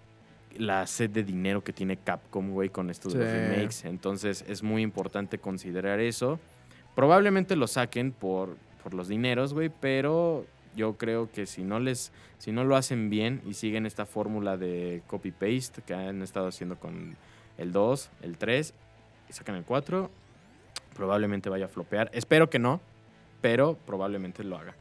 la 0.58 0.88
sed 0.88 1.10
de 1.10 1.24
dinero 1.24 1.64
que 1.64 1.74
tiene 1.74 1.98
Capcom, 1.98 2.52
güey, 2.52 2.70
con 2.70 2.90
estos 2.90 3.14
Sí. 3.14 3.20
remakes. 3.20 3.86
Entonces 3.86 4.44
es 4.48 4.64
muy 4.64 4.82
importante 4.82 5.38
considerar 5.38 6.00
eso. 6.00 6.40
Probablemente 6.96 7.56
lo 7.56 7.68
saquen 7.68 8.12
por, 8.12 8.58
por 8.84 8.94
los 8.94 9.08
dineros, 9.08 9.54
güey, 9.54 9.70
pero 9.70 10.46
yo 10.76 10.98
creo 10.98 11.32
que 11.32 11.46
si 11.46 11.64
no 11.64 11.80
les, 11.80 12.12
si 12.38 12.52
no 12.52 12.64
lo 12.64 12.76
hacen 12.76 13.10
bien 13.10 13.42
y 13.46 13.54
siguen 13.54 13.86
esta 13.86 14.06
fórmula 14.06 14.58
de 14.58 15.02
copy-paste 15.08 15.82
que 15.86 15.94
han 15.94 16.22
estado 16.22 16.48
haciendo 16.48 16.78
con 16.78 17.16
el 17.58 17.72
2, 17.72 18.10
el 18.22 18.38
3, 18.38 18.74
y 19.30 19.34
sacan 19.34 19.56
el 19.56 19.64
4, 19.64 20.10
probablemente 20.96 21.50
vaya 21.50 21.66
a 21.66 21.70
flopear. 21.70 22.10
Espero 22.14 22.50
que 22.50 22.60
no, 22.60 22.82
pero 23.42 23.78
probablemente 23.86 24.44
lo 24.44 24.58
haga. 24.58 24.76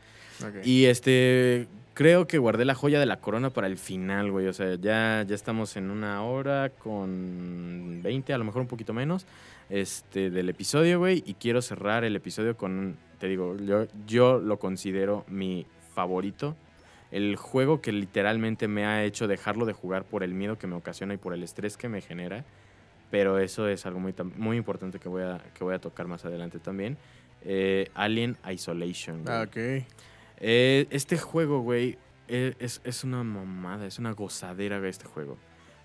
Y 0.64 0.84
este, 0.84 1.66
creo 1.94 2.28
que 2.28 2.38
guardé 2.38 2.64
la 2.64 2.74
joya 2.74 3.00
de 3.00 3.06
la 3.06 3.16
corona 3.16 3.50
para 3.50 3.66
el 3.66 3.76
final, 3.76 4.30
güey. 4.30 4.46
O 4.46 4.52
sea, 4.52 4.76
ya, 4.76 5.24
ya 5.26 5.34
estamos 5.34 5.76
en 5.76 5.90
una 5.90 6.22
hora 6.22 6.70
con 6.70 8.00
20, 8.02 8.32
a 8.32 8.38
lo 8.38 8.44
mejor 8.44 8.62
un 8.62 8.68
poquito 8.68 8.92
menos, 8.92 9.26
este, 9.68 10.30
del 10.30 10.48
episodio, 10.48 11.00
güey. 11.00 11.24
Y 11.26 11.34
quiero 11.34 11.60
cerrar 11.60 12.04
el 12.04 12.14
episodio 12.14 12.56
con, 12.56 12.96
te 13.18 13.26
digo, 13.26 13.56
yo, 13.56 13.86
yo 14.06 14.38
lo 14.38 14.58
considero 14.58 15.24
mi 15.28 15.66
favorito. 15.98 16.54
El 17.10 17.34
juego 17.34 17.80
que 17.80 17.90
literalmente 17.90 18.68
me 18.68 18.84
ha 18.86 19.02
hecho 19.02 19.26
dejarlo 19.26 19.64
de 19.66 19.72
jugar 19.72 20.04
por 20.04 20.22
el 20.22 20.32
miedo 20.32 20.56
que 20.58 20.68
me 20.68 20.76
ocasiona 20.76 21.14
y 21.14 21.16
por 21.16 21.34
el 21.34 21.42
estrés 21.42 21.76
que 21.76 21.88
me 21.88 22.00
genera. 22.02 22.44
Pero 23.10 23.38
eso 23.40 23.66
es 23.66 23.84
algo 23.84 23.98
muy, 23.98 24.14
muy 24.36 24.56
importante 24.56 25.00
que 25.00 25.08
voy, 25.08 25.22
a, 25.24 25.40
que 25.54 25.64
voy 25.64 25.74
a 25.74 25.80
tocar 25.80 26.06
más 26.06 26.24
adelante 26.24 26.60
también. 26.60 26.96
Eh, 27.42 27.88
Alien 27.94 28.36
Isolation. 28.48 29.24
güey. 29.24 29.34
Ah, 29.34 29.42
ok. 29.48 29.56
Eh, 30.40 30.86
este 30.90 31.16
juego, 31.18 31.60
güey, 31.62 31.98
e- 32.28 32.54
es, 32.60 32.80
es 32.84 33.02
una 33.02 33.24
mamada, 33.24 33.86
es 33.86 33.98
una 33.98 34.12
gozadera 34.12 34.86
este 34.88 35.06
juego. 35.06 35.36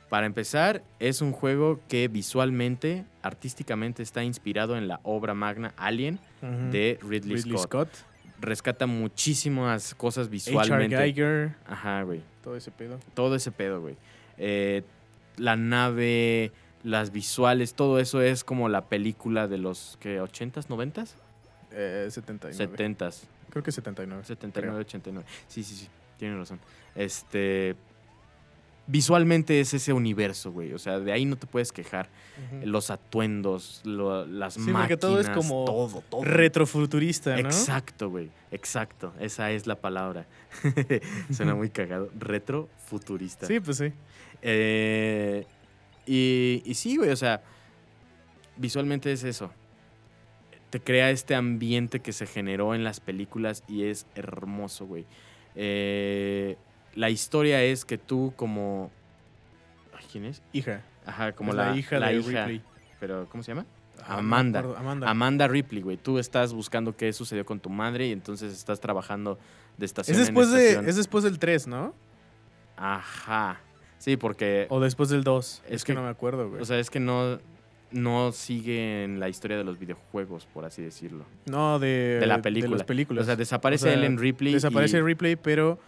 Para 0.10 0.28
empezar, 0.28 0.84
es 1.00 1.22
un 1.22 1.32
juego 1.32 1.80
que 1.88 2.08
visualmente, 2.08 3.06
artísticamente 3.24 4.04
está 4.04 4.24
inspirado 4.24 4.78
en 4.78 4.88
la 4.88 5.00
obra 5.04 5.34
magna 5.34 5.74
Alien 5.76 6.20
de 6.72 7.00
Ridley, 7.02 7.38
Ridley 7.38 7.58
Scott. 7.58 7.64
Scott. 7.64 8.13
Rescata 8.44 8.88
muchísimas 8.88 9.96
cosas 9.96 10.28
H.R. 10.28 10.32
visualmente. 10.32 10.98
Geiger. 10.98 11.56
Ajá, 11.66 12.04
güey. 12.04 12.22
Todo 12.44 12.58
ese 12.58 12.72
pedo. 12.72 13.00
Todo 13.14 13.36
ese 13.36 13.52
pedo, 13.52 13.82
güey. 13.82 13.96
Eh, 14.38 14.84
la 15.38 15.56
nave, 15.56 16.52
las 16.84 17.12
visuales, 17.12 17.74
todo 17.74 18.00
eso 18.00 18.22
es 18.22 18.44
como 18.44 18.68
la 18.68 18.86
película 18.86 19.48
de 19.48 19.58
los, 19.58 19.98
¿qué? 20.02 20.22
¿80s, 20.22 20.68
90s? 20.68 21.12
Eh, 21.72 22.08
79. 22.12 22.78
70s. 22.78 23.22
Creo 23.50 23.64
que 23.64 23.72
79. 23.72 24.24
79, 24.26 24.80
89. 24.82 25.28
Sí, 25.48 25.64
sí, 25.64 25.76
sí. 25.76 25.88
Tienen 26.18 26.38
razón. 26.38 26.60
Este. 26.96 27.76
Visualmente 28.86 29.62
es 29.62 29.74
ese 29.74 29.94
universo, 29.94 30.52
güey. 30.52 30.74
O 30.74 30.78
sea, 30.80 31.00
de 31.00 31.12
ahí 31.14 31.24
no 31.24 31.38
te 31.38 31.48
puedes 31.48 31.72
quejar. 31.72 32.10
Los 32.66 32.90
atuendos, 32.90 33.82
lo- 33.86 34.26
las 34.26 34.56
Sí, 34.56 34.60
máquinas. 34.60 34.82
porque 34.82 34.98
todo 34.98 35.20
es 35.22 35.30
como 35.30 35.64
Todo, 35.66 36.04
todo. 36.10 36.24
Retrofuturista, 36.26 37.32
¿no? 37.34 37.40
Exacto, 37.40 38.10
güey. 38.10 38.30
Exacto. 38.52 39.14
Esa 39.22 39.52
es 39.52 39.68
la 39.68 39.76
palabra. 39.80 40.26
Suena 41.32 41.56
muy 41.56 41.70
cagado. 41.70 42.10
Retrofuturista. 42.20 43.48
Sí, 43.48 43.60
pues 43.62 43.78
sí. 43.78 43.94
Eh, 44.42 45.46
y, 46.06 46.62
y 46.66 46.74
sí, 46.74 46.98
güey, 46.98 47.10
o 47.12 47.16
sea, 47.16 47.42
visualmente 48.58 49.12
es 49.14 49.24
eso. 49.24 49.50
Te 50.70 50.82
crea 50.82 51.10
este 51.12 51.36
ambiente 51.36 52.02
que 52.02 52.12
se 52.12 52.26
generó 52.26 52.76
en 52.76 52.84
las 52.84 53.00
películas 53.00 53.64
y 53.68 53.84
es 53.86 54.08
hermoso, 54.16 54.86
güey. 54.88 55.06
Eh, 55.56 56.58
la 56.96 57.10
historia 57.10 57.62
es 57.64 57.86
que 57.86 57.98
tú 57.98 58.34
como... 58.36 58.92
Ay, 59.98 60.06
¿Quién 60.12 60.26
es? 60.26 60.42
Hija. 60.54 60.82
Ajá, 61.06 61.32
como 61.34 61.52
Es 61.52 61.58
la, 61.58 61.76
hija 61.76 62.00
la 62.00 62.08
de 62.10 62.16
hija. 62.18 62.46
Ripley. 62.46 62.62
Pero, 63.00 63.28
¿cómo 63.30 63.44
se 63.44 63.52
llama? 63.52 63.66
Ah, 64.06 64.18
Amanda. 64.18 64.60
Amanda. 64.78 65.10
Amanda 65.10 65.48
Ripley, 65.48 65.82
güey. 65.82 65.98
Tú 65.98 66.18
estás 66.20 66.54
buscando 66.54 66.96
qué 66.96 67.12
sucedió 67.14 67.46
con 67.46 67.60
tu 67.60 67.70
madre 67.70 68.08
y 68.08 68.12
entonces 68.12 68.52
estás 68.54 68.80
trabajando 68.80 69.38
de 69.78 69.86
estación 69.86 70.16
es, 70.16 70.28
en 70.28 70.34
después 70.34 70.52
de, 70.52 70.90
es 70.90 70.96
después 70.96 71.24
del 71.24 71.40
3, 71.40 71.68
¿no? 71.68 71.94
Ajá. 72.78 73.60
Sí, 73.98 74.18
porque... 74.18 74.68
O 74.70 74.80
después 74.80 75.10
del 75.10 75.24
2. 75.24 75.64
Es, 75.66 75.72
Es 75.76 75.84
que, 75.84 75.94
que- 75.94 75.96
no 75.96 76.04
me 76.04 76.10
acuerdo, 76.10 76.50
güey. 76.50 76.62
O 76.62 76.66
sea, 76.66 76.78
es 76.80 76.90
que 76.90 77.00
no, 77.00 77.40
no 77.92 78.32
sigue 78.32 79.04
en 79.04 79.20
la 79.20 79.30
historia 79.30 79.58
de 79.58 79.64
los 79.64 79.80
videojuegos, 79.80 80.46
por 80.54 80.66
así 80.66 80.82
decirlo. 80.82 81.26
no, 81.46 81.80
de, 81.80 82.18
de 82.20 82.28
la 82.28 82.38
De 82.38 82.44
película. 82.44 82.78
las 82.78 82.84
películas. 82.86 83.24
O 83.24 83.26
sea, 83.26 83.36
desaparece 83.36 83.88
O 83.88 83.92
sea, 83.92 83.98
Ellen 83.98 84.18
Ripley 84.18 84.54
Desaparece 84.54 84.98
y, 84.98 85.02
Ripley, 85.02 85.36
pero 85.38 85.80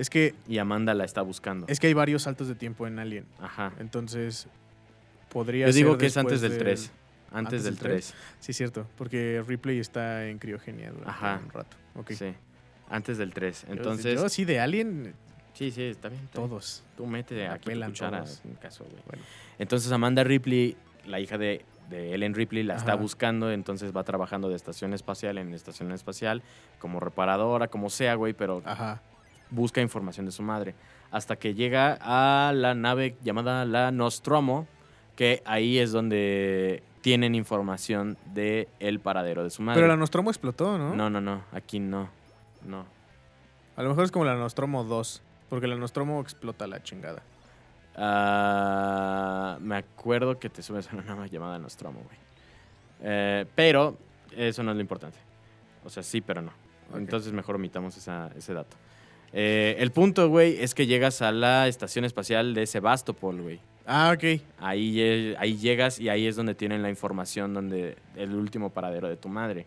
es 0.00 0.10
que, 0.10 0.34
y 0.48 0.58
Amanda 0.58 0.94
la 0.94 1.04
está 1.04 1.22
buscando. 1.22 1.66
es 1.68 1.78
que 1.78 1.86
hay 1.86 1.94
varios 1.94 2.22
saltos 2.22 2.48
de 2.48 2.54
tiempo 2.54 2.86
en 2.86 2.98
Alien. 2.98 3.26
Ajá. 3.40 3.72
Entonces, 3.78 4.46
podría 5.28 5.66
Yo 5.66 5.72
digo 5.72 5.90
ser 5.92 5.98
que 5.98 6.06
es 6.06 6.16
antes 6.16 6.40
después 6.40 6.58
del 6.58 6.66
3. 6.66 6.80
Antes, 7.32 7.38
¿Antes 7.38 7.64
del 7.64 7.74
del 7.74 7.82
tres? 7.82 8.06
3. 8.10 8.34
Sí, 8.40 8.52
cierto. 8.52 8.86
Porque 8.96 9.44
Ripley 9.46 9.78
está 9.78 10.26
en 10.26 10.38
criogenia 10.38 10.90
durante 10.90 11.10
Ajá. 11.10 11.40
un 11.44 11.50
rato. 11.50 11.76
Ok. 11.94 12.10
Sí. 12.12 12.32
Antes 12.88 13.18
del 13.18 13.32
3. 13.32 13.66
Yo- 13.68 13.72
Entonces, 13.74 14.20
Yo, 14.20 14.28
sí, 14.28 14.44
de 14.44 14.58
Alien, 14.58 15.14
sí, 15.54 15.70
sí, 15.70 15.82
está 15.84 16.08
bien. 16.08 16.24
está 16.24 16.38
bien. 16.40 16.48
todos. 16.50 16.82
Tú 16.96 17.06
mete 17.06 17.46
aquí 17.46 17.64
tu 17.64 17.70
pelan 17.70 17.90
cuchara 17.90 18.24
todos. 18.24 18.42
en 18.44 18.54
caso, 18.54 18.84
güey. 18.84 19.02
Bueno. 19.06 19.22
Entonces 19.60 19.92
Amanda 19.92 20.24
Ripley, 20.24 20.76
la 21.06 21.20
hija 21.20 21.38
de, 21.38 21.64
de 21.88 22.14
Ellen 22.14 22.34
Ripley, 22.34 22.64
la 22.64 22.74
está 22.76 22.94
buscando, 22.96 23.52
entonces 23.52 23.94
va 23.96 24.02
trabajando 24.02 24.48
de 24.48 24.56
estación 24.56 24.92
espacial 24.92 25.38
en 25.38 25.54
estación 25.54 25.92
espacial, 25.92 26.42
como 26.80 26.98
reparadora, 26.98 27.68
como 27.68 27.90
sea, 27.90 28.14
güey, 28.16 28.32
pero 28.32 28.60
Ajá. 28.64 29.02
Busca 29.50 29.80
información 29.80 30.26
de 30.26 30.32
su 30.32 30.42
madre. 30.42 30.74
Hasta 31.10 31.36
que 31.36 31.54
llega 31.54 31.98
a 32.00 32.52
la 32.52 32.74
nave 32.74 33.16
llamada 33.22 33.64
la 33.64 33.90
Nostromo, 33.90 34.66
que 35.16 35.42
ahí 35.44 35.78
es 35.78 35.92
donde 35.92 36.82
tienen 37.00 37.34
información 37.34 38.16
de 38.34 38.68
el 38.78 39.00
paradero 39.00 39.42
de 39.42 39.50
su 39.50 39.62
madre. 39.62 39.80
Pero 39.80 39.88
la 39.88 39.96
Nostromo 39.96 40.30
explotó, 40.30 40.78
¿no? 40.78 40.94
No, 40.94 41.10
no, 41.10 41.20
no, 41.20 41.42
aquí 41.52 41.80
no. 41.80 42.08
No. 42.64 42.84
A 43.76 43.82
lo 43.82 43.88
mejor 43.88 44.04
es 44.04 44.10
como 44.12 44.24
la 44.24 44.34
Nostromo 44.36 44.84
2. 44.84 45.22
Porque 45.48 45.66
la 45.66 45.74
Nostromo 45.76 46.20
explota 46.20 46.66
la 46.66 46.82
chingada. 46.82 47.22
Ah, 48.32 49.58
me 49.60 49.76
acuerdo 49.76 50.38
que 50.38 50.48
te 50.48 50.62
subes 50.62 50.88
a 50.90 50.94
una 50.96 51.02
nave 51.04 51.28
llamada 51.28 51.58
Nostromo, 51.58 52.00
güey. 52.04 52.16
Eh, 53.02 53.46
pero 53.54 53.96
eso 54.36 54.62
no 54.62 54.70
es 54.70 54.76
lo 54.76 54.80
importante. 54.80 55.18
O 55.84 55.90
sea, 55.90 56.02
sí, 56.02 56.20
pero 56.20 56.42
no. 56.42 56.52
Entonces 56.94 57.32
mejor 57.32 57.54
omitamos 57.56 57.96
esa- 57.96 58.30
ese 58.36 58.52
dato. 58.54 58.76
Eh, 59.32 59.76
el 59.78 59.92
punto, 59.92 60.28
güey, 60.28 60.60
es 60.60 60.74
que 60.74 60.86
llegas 60.86 61.22
a 61.22 61.30
la 61.32 61.68
estación 61.68 62.04
espacial 62.04 62.54
de 62.54 62.66
Sebastopol, 62.66 63.40
güey. 63.40 63.60
Ah, 63.86 64.12
ok. 64.14 64.40
Ahí, 64.58 65.34
ahí 65.38 65.56
llegas 65.56 65.98
y 66.00 66.08
ahí 66.08 66.26
es 66.26 66.36
donde 66.36 66.54
tienen 66.54 66.82
la 66.82 66.90
información 66.90 67.54
donde 67.54 67.96
el 68.16 68.34
último 68.34 68.70
paradero 68.70 69.08
de 69.08 69.16
tu 69.16 69.28
madre. 69.28 69.66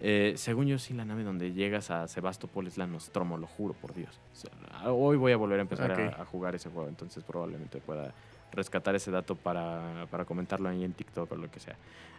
Eh, 0.00 0.34
según 0.36 0.66
yo, 0.66 0.78
sí, 0.78 0.94
la 0.94 1.04
nave 1.04 1.22
donde 1.22 1.52
llegas 1.52 1.90
a 1.90 2.08
Sebastopol 2.08 2.66
es 2.66 2.76
la 2.76 2.86
Nostromo, 2.88 3.38
lo 3.38 3.46
juro, 3.46 3.74
por 3.74 3.94
Dios. 3.94 4.18
O 4.32 4.36
sea, 4.36 4.92
hoy 4.92 5.16
voy 5.16 5.30
a 5.30 5.36
volver 5.36 5.58
a 5.60 5.62
empezar 5.62 5.92
a- 5.92 6.22
a, 6.22 6.24
jugar 6.24 6.56
ese 6.56 6.70
juego, 6.70 6.88
entonces 6.88 7.22
probablemente 7.22 7.78
pueda 7.78 8.12
rescatar 8.52 8.94
ese 8.94 9.10
dato 9.10 9.34
para, 9.34 10.06
para 10.10 10.24
comentarlo 10.24 10.68
ahí 10.68 10.84
en 10.84 10.92
TikTok 10.92 11.32
o 11.32 11.36
lo 11.36 11.50
que 11.50 11.60
sea. 11.60 11.76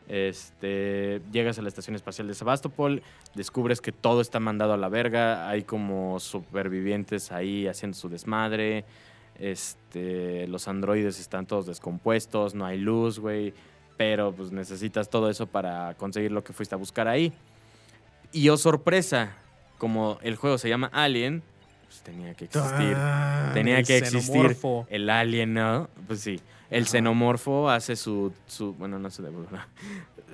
Este, 0.08 1.22
llegas 1.32 1.58
a 1.60 1.62
la 1.62 1.70
estación 1.70 1.96
espacial 1.96 2.28
de 2.28 2.34
Sebastopol, 2.34 3.02
descubres 3.36 3.80
que 3.80 3.92
todo 3.92 4.20
está 4.20 4.40
mandado 4.40 4.74
a 4.74 4.78
la 4.78 4.90
verga, 4.90 5.48
hay 5.48 5.64
como 5.64 6.20
supervivientes 6.20 7.32
ahí 7.32 7.68
haciendo 7.68 7.98
su 7.98 8.10
desmadre, 8.10 8.84
este, 9.40 10.48
los 10.48 10.68
androides 10.68 11.20
están 11.20 11.46
todos 11.46 11.66
descompuestos, 11.66 12.54
no 12.54 12.66
hay 12.66 12.78
luz, 12.78 13.20
güey, 13.20 13.54
pero 13.96 14.34
pues 14.34 14.52
necesitas 14.52 15.10
todo 15.10 15.30
eso 15.30 15.48
para 15.48 15.94
conseguir 15.96 16.32
lo 16.32 16.44
que 16.44 16.54
fuiste 16.54 16.76
a 16.76 16.78
buscar 16.78 17.08
ahí. 17.08 17.32
Y 18.32 18.50
oh 18.50 18.58
sorpresa, 18.58 19.38
como 19.78 20.18
el 20.22 20.36
juego 20.36 20.58
se 20.58 20.68
llama 20.68 20.90
Alien, 20.92 21.44
pues 21.94 22.02
tenía 22.04 22.34
que 22.34 22.46
existir 22.46 22.96
Ah, 22.98 23.52
Tenía 23.54 23.80
el 23.80 23.86
que 23.86 23.98
existir 23.98 24.22
xenomorfo. 24.34 24.88
el 24.90 25.10
alien, 25.10 25.54
¿no? 25.54 25.90
Pues 26.08 26.22
sí. 26.22 26.40
El 26.72 26.84
Ajá. 26.84 26.92
xenomorfo 26.92 27.70
hace 27.70 27.96
su, 27.96 28.34
su 28.48 28.74
bueno, 28.74 28.98
no 28.98 29.12
sé, 29.12 29.22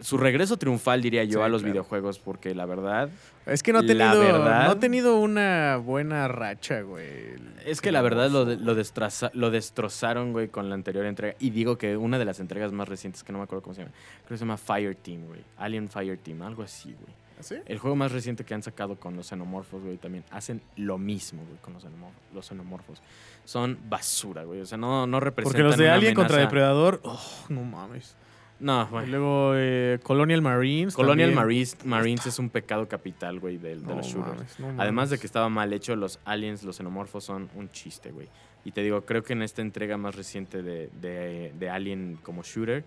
su 0.02 0.18
regreso 0.18 0.56
triunfal, 0.56 1.02
diría 1.02 1.26
yo, 1.26 1.40
Sí, 1.40 1.46
a 1.46 1.50
los 1.50 1.62
claro. 1.62 1.74
videojuegos, 1.74 2.20
porque 2.20 2.56
la 2.56 2.66
verdad, 2.66 3.10
Es 3.46 3.62
que 3.62 3.74
no 3.74 3.80
ha 3.80 3.82
tenido, 3.86 4.18
verdad- 4.22 4.66
no 4.66 4.72
ha 4.72 4.80
tenido 4.80 5.20
una 5.20 5.76
buena 5.84 6.30
racha, 6.30 6.80
güey. 6.82 7.34
es 7.66 7.82
que 7.82 7.92
la 7.92 8.02
verdad 8.02 8.30
lo, 8.30 8.46
de- 8.46 8.56
lo, 8.56 8.74
destroza- 8.76 9.32
lo 9.34 9.52
destrozaron, 9.52 10.32
güey, 10.32 10.48
con 10.48 10.70
la 10.70 10.76
anterior 10.76 11.06
entrega. 11.06 11.36
Y 11.40 11.50
digo 11.50 11.78
que 11.78 11.98
una 11.98 12.18
de 12.18 12.24
las 12.24 12.40
entregas 12.40 12.72
más 12.72 12.88
recientes, 12.88 13.24
que 13.26 13.34
no 13.34 13.40
me 13.40 13.44
acuerdo 13.44 13.62
cómo 13.62 13.74
se 13.74 13.82
llama, 13.82 13.94
creo 14.20 14.30
que 14.30 14.38
se 14.38 14.46
llama 14.46 14.56
Fire 14.58 14.96
Team, 14.96 15.26
güey. 15.28 15.42
Alien 15.58 15.90
Fire 15.90 16.18
Team, 16.18 16.42
algo 16.44 16.64
así, 16.64 16.94
güey. 17.02 17.14
¿Ah, 17.40 17.44
¿Sí? 17.44 17.56
El 17.66 17.78
juego 17.80 17.96
más 17.96 18.12
reciente 18.12 18.44
que 18.44 18.54
han 18.54 18.62
sacado 18.64 19.00
con 19.00 19.16
los 19.16 19.28
xenomorfos, 19.28 19.82
güey, 19.82 19.98
también 19.98 20.24
hacen 20.30 20.62
lo 20.76 20.98
mismo, 20.98 21.42
güey, 21.46 21.58
con 21.62 21.74
los, 21.74 21.84
xenomor- 21.86 22.12
los 22.34 22.46
xenomorfos. 22.46 23.02
Son 23.46 23.78
basura, 23.90 24.44
güey. 24.44 24.60
O 24.62 24.66
sea, 24.66 24.78
no, 24.78 25.08
no 25.08 25.20
representan 25.20 25.52
Porque 25.62 25.64
los 25.64 25.78
de 25.78 25.90
Alien 25.90 26.14
contra. 26.16 26.38
Depredador, 26.38 27.00
oh, 27.04 27.20
no 27.50 27.64
mames. 27.64 28.16
No, 28.60 28.84
Y 28.84 28.92
güey. 28.92 29.08
luego 29.08 29.54
eh, 29.56 30.00
Colonial 30.04 30.42
Marines. 30.42 30.94
Colonial. 30.94 31.32
Marines, 31.34 31.78
Marines 31.86 32.26
es 32.26 32.40
un 32.40 32.50
pecado 32.50 32.90
capital, 32.90 33.40
güey, 33.40 33.58
del- 33.58 33.82
de, 33.84 33.88
No 33.88 33.96
los 33.96 34.08
shooters. 34.08 34.36
mames, 34.36 34.60
no 34.60 34.82
Además 34.82 35.10
de 35.10 35.14
mames. 35.14 35.20
que 35.22 35.28
estaba 35.28 35.48
mal 35.48 35.72
hecho, 35.72 35.96
los 35.96 36.20
aliens, 36.26 36.64
los 36.64 36.76
xenomorfos 36.76 37.24
son 37.24 37.50
un 37.56 37.72
chiste, 37.72 38.12
güey. 38.12 38.28
Y 38.66 38.74
te 38.74 38.82
digo, 38.84 39.06
creo 39.06 39.24
que 39.24 39.32
en 39.32 39.42
esta 39.44 39.62
entrega 39.62 39.96
más 39.96 40.16
reciente 40.16 40.62
de, 40.62 40.90
de- 41.00 41.54
de 41.58 41.70
Alien 41.70 42.20
como 42.22 42.44
shooter, 42.44 42.84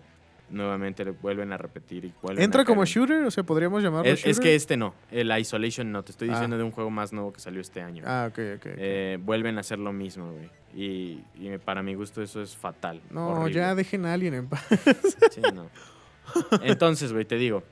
nuevamente 0.53 1.03
le 1.03 1.11
vuelven 1.11 1.51
a 1.51 1.57
repetir 1.57 2.05
y 2.05 2.13
vuelven 2.21 2.43
¿Entra 2.43 2.61
a 2.61 2.65
como 2.65 2.85
shooter? 2.85 3.23
O 3.25 3.31
sea, 3.31 3.43
podríamos 3.43 3.83
llamarlo 3.83 4.09
Es, 4.09 4.19
es 4.21 4.37
shooter. 4.37 4.43
que 4.43 4.55
este 4.55 4.77
no, 4.77 4.93
el 5.11 5.37
Isolation 5.37 5.91
no. 5.91 6.03
Te 6.03 6.11
estoy 6.11 6.29
Ah. 6.29 6.33
diciendo 6.33 6.57
de 6.57 6.63
un 6.63 6.71
juego 6.71 6.89
más 6.89 7.11
nuevo 7.13 7.33
que 7.33 7.39
salió 7.41 7.59
este 7.61 7.81
año. 7.81 8.03
Ah, 8.07 8.27
ok, 8.29 8.39
ok. 8.57 8.65
Eh, 8.77 9.17
vuelven 9.21 9.57
a 9.57 9.61
hacer 9.61 9.79
lo 9.79 9.91
mismo, 9.91 10.31
güey. 10.31 10.49
Y, 10.75 11.23
y 11.35 11.57
para 11.63 11.83
mi 11.83 11.93
gusto 11.95 12.21
eso 12.21 12.41
es 12.41 12.55
fatal. 12.55 13.01
no, 13.11 13.29
horrible. 13.29 13.53
ya 13.53 13.75
dejen 13.75 14.05
a 14.05 14.13
Alien 14.13 14.33
en 14.35 14.47
paz. 14.47 14.65
Sí, 15.31 15.41
no. 15.53 15.69
Entonces, 16.61 17.11
güey, 17.13 17.25
te 17.25 17.35
digo. 17.35 17.63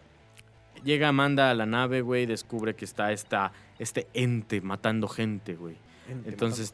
Llega 0.84 1.08
Amanda 1.10 1.52
a 1.52 1.54
la 1.54 1.66
nave, 1.68 2.02
güey, 2.02 2.26
descubre 2.26 2.76
que 2.76 2.86
está 2.86 3.12
esta, 3.12 3.52
este 3.78 4.08
ente 4.16 4.62
matando 4.62 5.08
gente, 5.08 5.54
güey. 5.56 5.76
Entonces, 6.26 6.74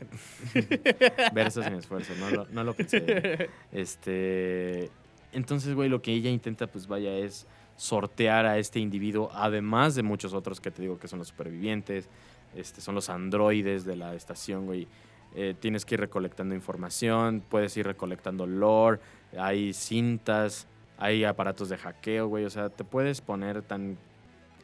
verso 1.33 1.61
sin 1.61 1.73
esfuerzo, 1.73 2.13
no 2.19 2.29
lo, 2.31 2.47
no 2.51 2.63
lo 2.63 2.73
pensé. 2.73 3.49
Este, 3.71 4.89
entonces, 5.37 5.75
güey, 5.75 5.87
lo 5.87 6.01
que 6.01 6.11
ella 6.11 6.31
intenta, 6.31 6.65
pues 6.65 6.87
vaya, 6.87 7.13
es 7.13 7.45
sortear 7.75 8.47
a 8.47 8.57
este 8.57 8.79
individuo, 8.79 9.29
además 9.33 9.93
de 9.93 10.01
muchos 10.01 10.33
otros 10.33 10.59
que 10.59 10.71
te 10.71 10.81
digo 10.81 10.97
que 10.97 11.07
son 11.07 11.19
los 11.19 11.27
supervivientes, 11.27 12.09
este, 12.55 12.81
son 12.81 12.95
los 12.95 13.07
androides 13.09 13.85
de 13.85 13.95
la 13.95 14.15
estación, 14.15 14.65
güey. 14.65 14.87
Eh, 15.35 15.53
tienes 15.59 15.85
que 15.85 15.93
ir 15.93 15.99
recolectando 15.99 16.55
información, 16.55 17.43
puedes 17.47 17.77
ir 17.77 17.85
recolectando 17.85 18.47
lore, 18.47 18.99
hay 19.37 19.73
cintas, 19.73 20.65
hay 20.97 21.23
aparatos 21.23 21.69
de 21.69 21.77
hackeo, 21.77 22.27
güey. 22.27 22.45
O 22.45 22.49
sea, 22.49 22.69
te 22.69 22.83
puedes 22.83 23.21
poner 23.21 23.61
tan 23.61 23.95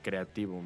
creativo. 0.01 0.59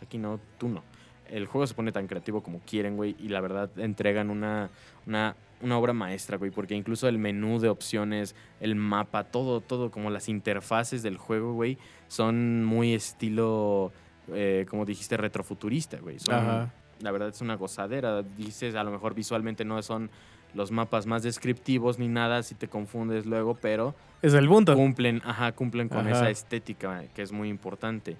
Aquí 0.00 0.16
no, 0.16 0.38
tú 0.58 0.68
no. 0.68 0.84
El 1.28 1.46
juego 1.46 1.66
se 1.66 1.74
pone 1.74 1.90
tan 1.90 2.06
creativo 2.06 2.40
como 2.40 2.60
quieren, 2.60 2.96
güey, 2.96 3.16
y 3.18 3.30
la 3.30 3.40
verdad 3.40 3.68
entregan 3.80 4.30
una, 4.30 4.70
una, 5.08 5.34
una 5.64 5.78
obra 5.78 5.92
maestra, 5.92 6.36
güey, 6.36 6.50
porque 6.50 6.74
incluso 6.74 7.08
el 7.08 7.18
menú 7.18 7.58
de 7.58 7.68
opciones, 7.68 8.36
el 8.60 8.76
mapa, 8.76 9.24
todo, 9.24 9.60
todo, 9.60 9.90
como 9.90 10.10
las 10.10 10.28
interfaces 10.28 11.02
del 11.02 11.16
juego, 11.16 11.54
güey, 11.54 11.78
son 12.08 12.64
muy 12.64 12.94
estilo, 12.94 13.90
eh, 14.32 14.66
como 14.68 14.84
dijiste, 14.84 15.16
retrofuturista, 15.16 15.98
güey. 15.98 16.18
Son, 16.20 16.34
Ajá. 16.34 16.72
la 17.00 17.10
verdad 17.10 17.30
es 17.30 17.40
una 17.40 17.56
gozadera. 17.56 18.22
Dices, 18.22 18.74
a 18.74 18.84
lo 18.84 18.90
mejor 18.90 19.14
visualmente 19.14 19.64
no 19.64 19.82
son 19.82 20.10
los 20.54 20.70
mapas 20.70 21.06
más 21.06 21.22
descriptivos 21.24 21.98
ni 21.98 22.06
nada, 22.06 22.42
si 22.44 22.54
te 22.54 22.68
confundes 22.68 23.26
luego, 23.26 23.54
pero 23.60 23.94
Es 24.22 24.34
el 24.34 24.46
punto. 24.46 24.74
cumplen, 24.76 25.20
ajá, 25.24 25.50
cumplen 25.52 25.88
con 25.88 26.06
Ajá. 26.06 26.10
esa 26.12 26.30
estética 26.30 27.02
que 27.14 27.22
es 27.22 27.32
muy 27.32 27.48
importante. 27.48 28.16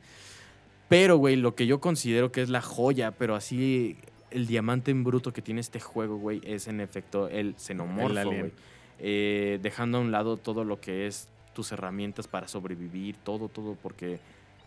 Pero, 0.89 1.17
güey, 1.17 1.37
lo 1.37 1.55
que 1.55 1.67
yo 1.67 1.81
considero 1.81 2.33
que 2.33 2.43
es 2.43 2.49
la 2.51 2.61
joya, 2.61 3.13
pero 3.13 3.35
así 3.37 3.97
el 4.35 4.47
diamante 4.47 4.91
en 4.91 5.05
bruto 5.05 5.33
que 5.33 5.41
tiene 5.43 5.61
este 5.61 5.81
juego, 5.81 6.17
güey, 6.17 6.41
es 6.45 6.67
en 6.67 6.81
efecto 6.81 7.29
el 7.29 7.55
xenomorfo, 7.57 8.27
güey. 8.27 8.53
Eh, 8.99 9.59
dejando 9.63 9.99
a 9.99 10.01
un 10.01 10.11
lado 10.11 10.37
todo 10.37 10.65
lo 10.65 10.81
que 10.81 11.07
es 11.07 11.29
tus 11.55 11.73
herramientas 11.73 12.27
para 12.27 12.49
sobrevivir, 12.49 13.17
todo, 13.17 13.49
todo, 13.49 13.77
porque 13.81 14.19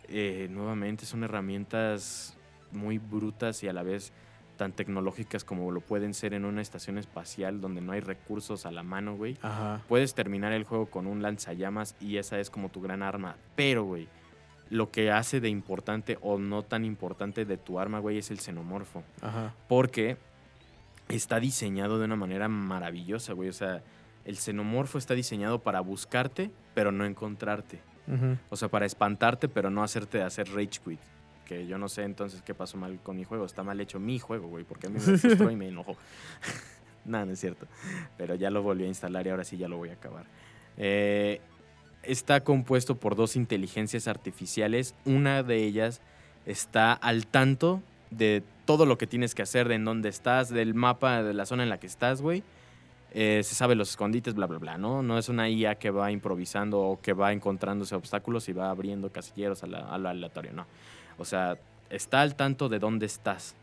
eh, 0.07 0.47
nuevamente 0.49 1.05
son 1.05 1.23
herramientas 1.23 2.37
muy 2.71 2.97
brutas 2.97 3.61
y 3.63 3.67
a 3.67 3.73
la 3.73 3.83
vez 3.83 4.13
tan 4.57 4.71
tecnológicas 4.71 5.43
como 5.43 5.71
lo 5.71 5.81
pueden 5.81 6.13
ser 6.13 6.33
en 6.33 6.43
una 6.45 6.61
estación 6.61 6.97
espacial 6.97 7.61
donde 7.61 7.81
no 7.81 7.91
hay 7.91 7.99
recursos 7.99 8.65
a 8.65 8.71
la 8.71 8.83
mano, 8.83 9.15
güey 9.15 9.37
Ajá. 9.41 9.81
puedes 9.87 10.15
terminar 10.15 10.51
el 10.51 10.63
juego 10.63 10.87
con 10.87 11.05
un 11.07 11.21
lanzallamas 11.21 11.95
y 11.99 12.17
esa 12.17 12.39
es 12.39 12.49
como 12.49 12.69
tu 12.69 12.81
gran 12.81 13.03
arma. 13.03 13.35
Pero, 13.55 13.83
güey, 13.83 14.07
lo 14.69 14.91
que 14.91 15.11
hace 15.11 15.39
de 15.39 15.49
importante 15.49 16.17
o 16.21 16.37
no 16.37 16.63
tan 16.63 16.85
importante 16.85 17.45
de 17.45 17.57
tu 17.57 17.79
arma, 17.79 17.99
güey, 17.99 18.17
es 18.17 18.31
el 18.31 18.39
xenomorfo. 18.39 19.03
Ajá. 19.21 19.53
Porque 19.67 20.17
está 21.09 21.39
diseñado 21.39 21.99
de 21.99 22.05
una 22.05 22.15
manera 22.15 22.47
maravillosa, 22.47 23.33
güey. 23.33 23.49
O 23.49 23.53
sea, 23.53 23.81
el 24.25 24.37
xenomorfo 24.37 24.97
está 24.97 25.13
diseñado 25.13 25.59
para 25.59 25.79
buscarte, 25.79 26.51
pero 26.73 26.91
no 26.91 27.05
encontrarte. 27.05 27.79
Ujú. 28.07 28.37
O 28.49 28.55
sea, 28.55 28.69
para 28.69 28.85
espantarte, 28.85 29.47
pero 29.47 29.69
no 29.69 29.83
hacerte 29.83 30.21
hacer 30.21 30.47
rage 30.49 30.79
quit. 30.83 30.99
Que 31.45 31.65
yo 31.65 31.77
no 31.77 31.87
sé 31.87 32.03
entonces 32.03 32.41
qué 32.41 32.53
pasó 32.53 32.77
mal 32.77 32.99
con 33.01 33.15
mi 33.15 33.23
juego. 33.23 33.45
Está 33.45 33.63
mal 33.63 33.79
hecho 33.79 33.99
mi 33.99 34.19
juego, 34.19 34.47
güey, 34.49 34.65
porque 34.65 34.87
a 34.87 34.89
mí 34.89 34.95
me 34.95 35.17
frustró 35.17 35.49
y 35.49 35.55
me 35.55 35.69
enojó. 35.69 35.95
Nada, 37.05 37.25
no 37.25 37.31
es 37.31 37.39
cierto. 37.39 37.67
Pero 38.17 38.35
ya 38.35 38.49
lo 38.49 38.61
volví 38.61 38.83
a 38.83 38.87
instalar 38.87 39.25
y 39.25 39.29
ahora 39.29 39.45
sí 39.45 39.57
ya 39.57 39.69
lo 39.69 39.77
voy 39.77 39.89
a 39.89 39.93
acabar. 39.93 40.25
Eh, 40.75 41.39
está 42.07 42.43
compuesto 42.43 42.95
por 42.95 43.15
dos 43.15 43.35
inteligencias 43.35 44.07
artificiales. 44.07 44.95
Una 45.05 45.43
de 45.43 45.63
ellas 45.63 46.01
está 46.45 46.93
al 46.93 47.27
tanto 47.27 47.81
de 48.11 48.43
todo 48.65 48.85
lo 48.85 48.97
que 48.97 49.07
tienes 49.07 49.35
que 49.35 49.41
hacer, 49.41 49.67
de 49.67 49.75
en 49.75 49.85
dónde 49.85 50.09
estás, 50.09 50.49
del 50.49 50.73
mapa, 50.73 51.23
de 51.23 51.33
la 51.33 51.45
zona 51.45 51.63
en 51.63 51.69
la 51.69 51.79
que 51.79 51.87
estás, 51.87 52.21
güey. 52.21 52.43
Eh, 53.13 53.41
se 53.43 53.55
sabe 53.55 53.75
los 53.75 53.89
escondites, 53.91 54.33
bla, 54.35 54.45
bla, 54.47 54.57
bla, 54.59 54.77
¿no? 54.77 55.01
No 55.01 55.17
es 55.17 55.29
una 55.29 55.49
IA 55.49 55.75
que 55.75 55.89
va 55.91 56.11
improvisando 56.11 56.79
o 56.79 57.01
que 57.01 57.13
va 57.13 57.31
encontrándose 57.31 57.95
obstáculos 57.95 58.47
y 58.49 58.53
va 58.53 58.69
abriendo 58.69 59.09
casilleros 59.11 59.63
a, 59.63 59.67
la- 59.67 59.79
a 59.79 59.97
lo 59.97 60.09
aleatorio, 60.09 60.51
no. 60.53 60.65
O 61.17 61.25
sea, 61.25 61.57
está 61.89 62.21
al 62.21 62.35
tanto 62.35 62.67
de 62.69 62.79
dónde 62.79 63.05
estás. 63.05 63.55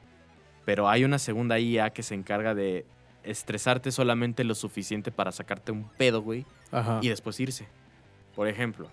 Pero 0.65 0.89
hay 0.89 1.05
una 1.05 1.19
segunda 1.19 1.59
IA 1.59 1.91
que 1.91 2.03
se 2.03 2.15
encarga 2.15 2.55
de 2.55 2.87
estresarte 3.23 3.93
solamente 3.93 4.45
lo 4.45 4.55
suficiente 4.55 5.11
para 5.13 5.31
sacarte 5.31 5.73
un 5.73 5.85
pedo, 5.99 6.23
güey, 6.23 6.47
Ajá. 6.73 6.99
y 7.03 7.09
después 7.09 7.39
irse. 7.41 7.67
Por 8.35 8.49
ejemplo, 8.49 8.89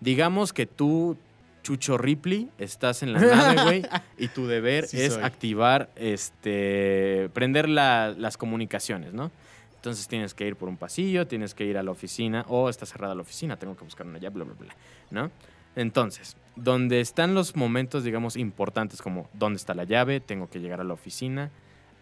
digamos 0.00 0.52
que 0.52 0.66
tú, 0.66 1.16
Chucho 1.62 1.98
Ripley, 1.98 2.48
estás 2.58 3.02
en 3.02 3.12
la 3.12 3.20
nave, 3.54 3.62
güey, 3.62 3.82
y 4.18 4.28
tu 4.28 4.46
deber 4.46 4.86
Sí 4.86 5.00
es 5.00 5.14
soy. 5.14 5.22
activar, 5.22 5.90
este, 5.96 7.28
prender 7.34 7.68
la- 7.68 8.14
las 8.16 8.36
comunicaciones, 8.36 9.12
¿no? 9.12 9.30
Entonces 9.76 10.08
tienes 10.08 10.34
que 10.34 10.46
ir 10.46 10.56
por 10.56 10.68
un 10.68 10.76
pasillo, 10.76 11.26
tienes 11.26 11.54
que 11.54 11.64
ir 11.64 11.78
a 11.78 11.82
la 11.82 11.90
oficina, 11.90 12.44
o 12.48 12.68
está 12.68 12.84
cerrada 12.86 13.14
la 13.14 13.22
oficina, 13.22 13.56
tengo 13.56 13.76
que 13.76 13.84
buscar 13.84 14.06
una 14.06 14.18
llave, 14.18 14.34
bla, 14.36 14.44
bla, 14.44 14.54
bla, 14.54 14.74
¿no? 15.10 15.30
Entonces, 15.76 16.36
donde 16.56 17.00
están 17.00 17.34
los 17.34 17.56
momentos, 17.56 18.04
digamos, 18.04 18.36
importantes, 18.36 19.00
como 19.00 19.28
dónde 19.32 19.56
está 19.56 19.72
la 19.74 19.84
llave, 19.84 20.20
tengo 20.20 20.50
que 20.50 20.60
llegar 20.60 20.80
a 20.80 20.84
la 20.84 20.92
oficina, 20.94 21.50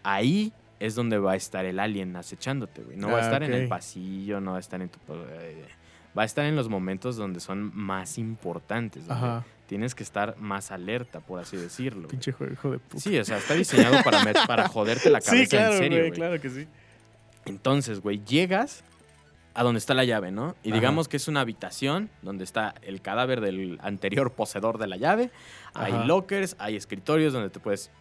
ahí 0.03 0.51
es 0.79 0.95
donde 0.95 1.19
va 1.19 1.33
a 1.33 1.35
estar 1.35 1.65
el 1.65 1.79
alien 1.79 2.15
acechándote, 2.15 2.81
güey. 2.81 2.97
No 2.97 3.07
va 3.11 3.17
a 3.17 3.21
Ah, 3.21 3.23
estar 3.25 3.43
en 3.43 3.53
el 3.53 3.67
pasillo, 3.67 4.41
no 4.41 4.51
va 4.51 4.57
a 4.57 4.59
estar 4.61 4.81
en 4.81 4.89
tu... 4.89 4.99
va 6.19 6.23
a 6.23 6.25
estar 6.25 6.43
en 6.43 6.57
los 6.57 6.67
momentos 6.67 7.15
donde 7.15 7.39
son 7.39 7.71
más 7.73 8.17
importantes. 8.17 9.09
Ajá. 9.09 9.45
Tienes 9.67 9.95
que 9.95 10.03
estar 10.03 10.35
más 10.37 10.69
alerta, 10.69 11.21
por 11.21 11.39
así 11.39 11.55
decirlo. 11.55 12.01
güey. 12.01 12.11
Pinche 12.11 12.33
juego, 12.33 12.51
hijo 12.51 12.71
de 12.71 12.79
puta. 12.79 12.99
Sí, 13.01 13.17
o 13.17 13.23
sea, 13.23 13.37
está 13.37 13.53
diseñado 13.53 14.03
para, 14.03 14.21
para 14.45 14.67
joderte 14.67 15.09
la 15.09 15.21
cabeza 15.21 15.43
sí, 15.43 15.47
claro, 15.47 15.73
en 15.73 15.77
serio, 15.77 15.97
güey, 15.99 16.09
güey. 16.09 16.19
claro 16.19 16.41
que 16.41 16.49
sí. 16.49 16.67
Entonces, 17.45 18.01
güey, 18.01 18.21
llegas 18.25 18.83
a 19.53 19.63
donde 19.63 19.77
está 19.77 19.93
la 19.93 20.03
llave, 20.03 20.31
¿no? 20.31 20.55
Y 20.61 20.69
Ajá. 20.71 20.75
digamos 20.79 21.07
que 21.07 21.15
es 21.17 21.27
una 21.29 21.39
habitación 21.41 22.09
donde 22.21 22.43
está 22.43 22.75
el 22.81 23.01
cadáver 23.01 23.39
del 23.39 23.79
anterior 23.81 24.31
poseedor 24.35 24.77
de 24.77 24.87
la 24.87 24.97
llave. 24.97 25.31
Hay 25.73 25.93
Ajá. 25.93 26.03
lockers, 26.05 26.57
hay 26.59 26.75
escritorios 26.75 27.31
donde 27.31 27.49
te 27.49 27.61
puedes 27.61 27.91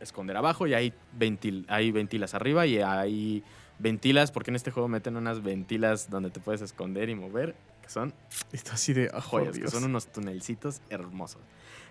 esconder 0.00 0.36
abajo 0.36 0.68
y 0.68 0.74
hay, 0.74 0.92
ventil 1.12 1.66
hay 1.68 1.90
ventilas 1.90 2.34
arriba 2.34 2.66
y 2.66 2.78
hay 2.80 3.42
ventilas, 3.78 4.30
porque 4.32 4.50
en 4.50 4.56
este 4.56 4.70
juego 4.70 4.88
meten 4.88 5.16
unas 5.16 5.42
ventilas 5.42 6.10
donde 6.10 6.30
te 6.30 6.40
puedes 6.40 6.62
esconder 6.62 7.08
y 7.08 7.14
mover, 7.14 7.54
que 7.82 7.88
son 7.88 8.12
Esto 8.52 8.72
así 8.72 8.92
de 8.92 9.10
oh, 9.14 9.20
joyas, 9.20 9.58
que 9.58 9.68
son 9.68 9.84
unos 9.84 10.08
tunelcitos 10.08 10.80
hermosos. 10.90 11.42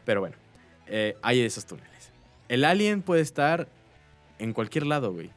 Pero 0.06 0.22
bueno, 0.22 0.36
eh, 0.88 1.18
hay 1.22 1.42
esos 1.42 1.66
túneles. 1.66 2.12
El 2.50 2.64
alien 2.66 3.02
puede 3.02 3.22
estar 3.22 3.68
en 4.40 4.54
cualquier 4.54 4.86
lado, 4.86 5.12
güey. 5.14 5.32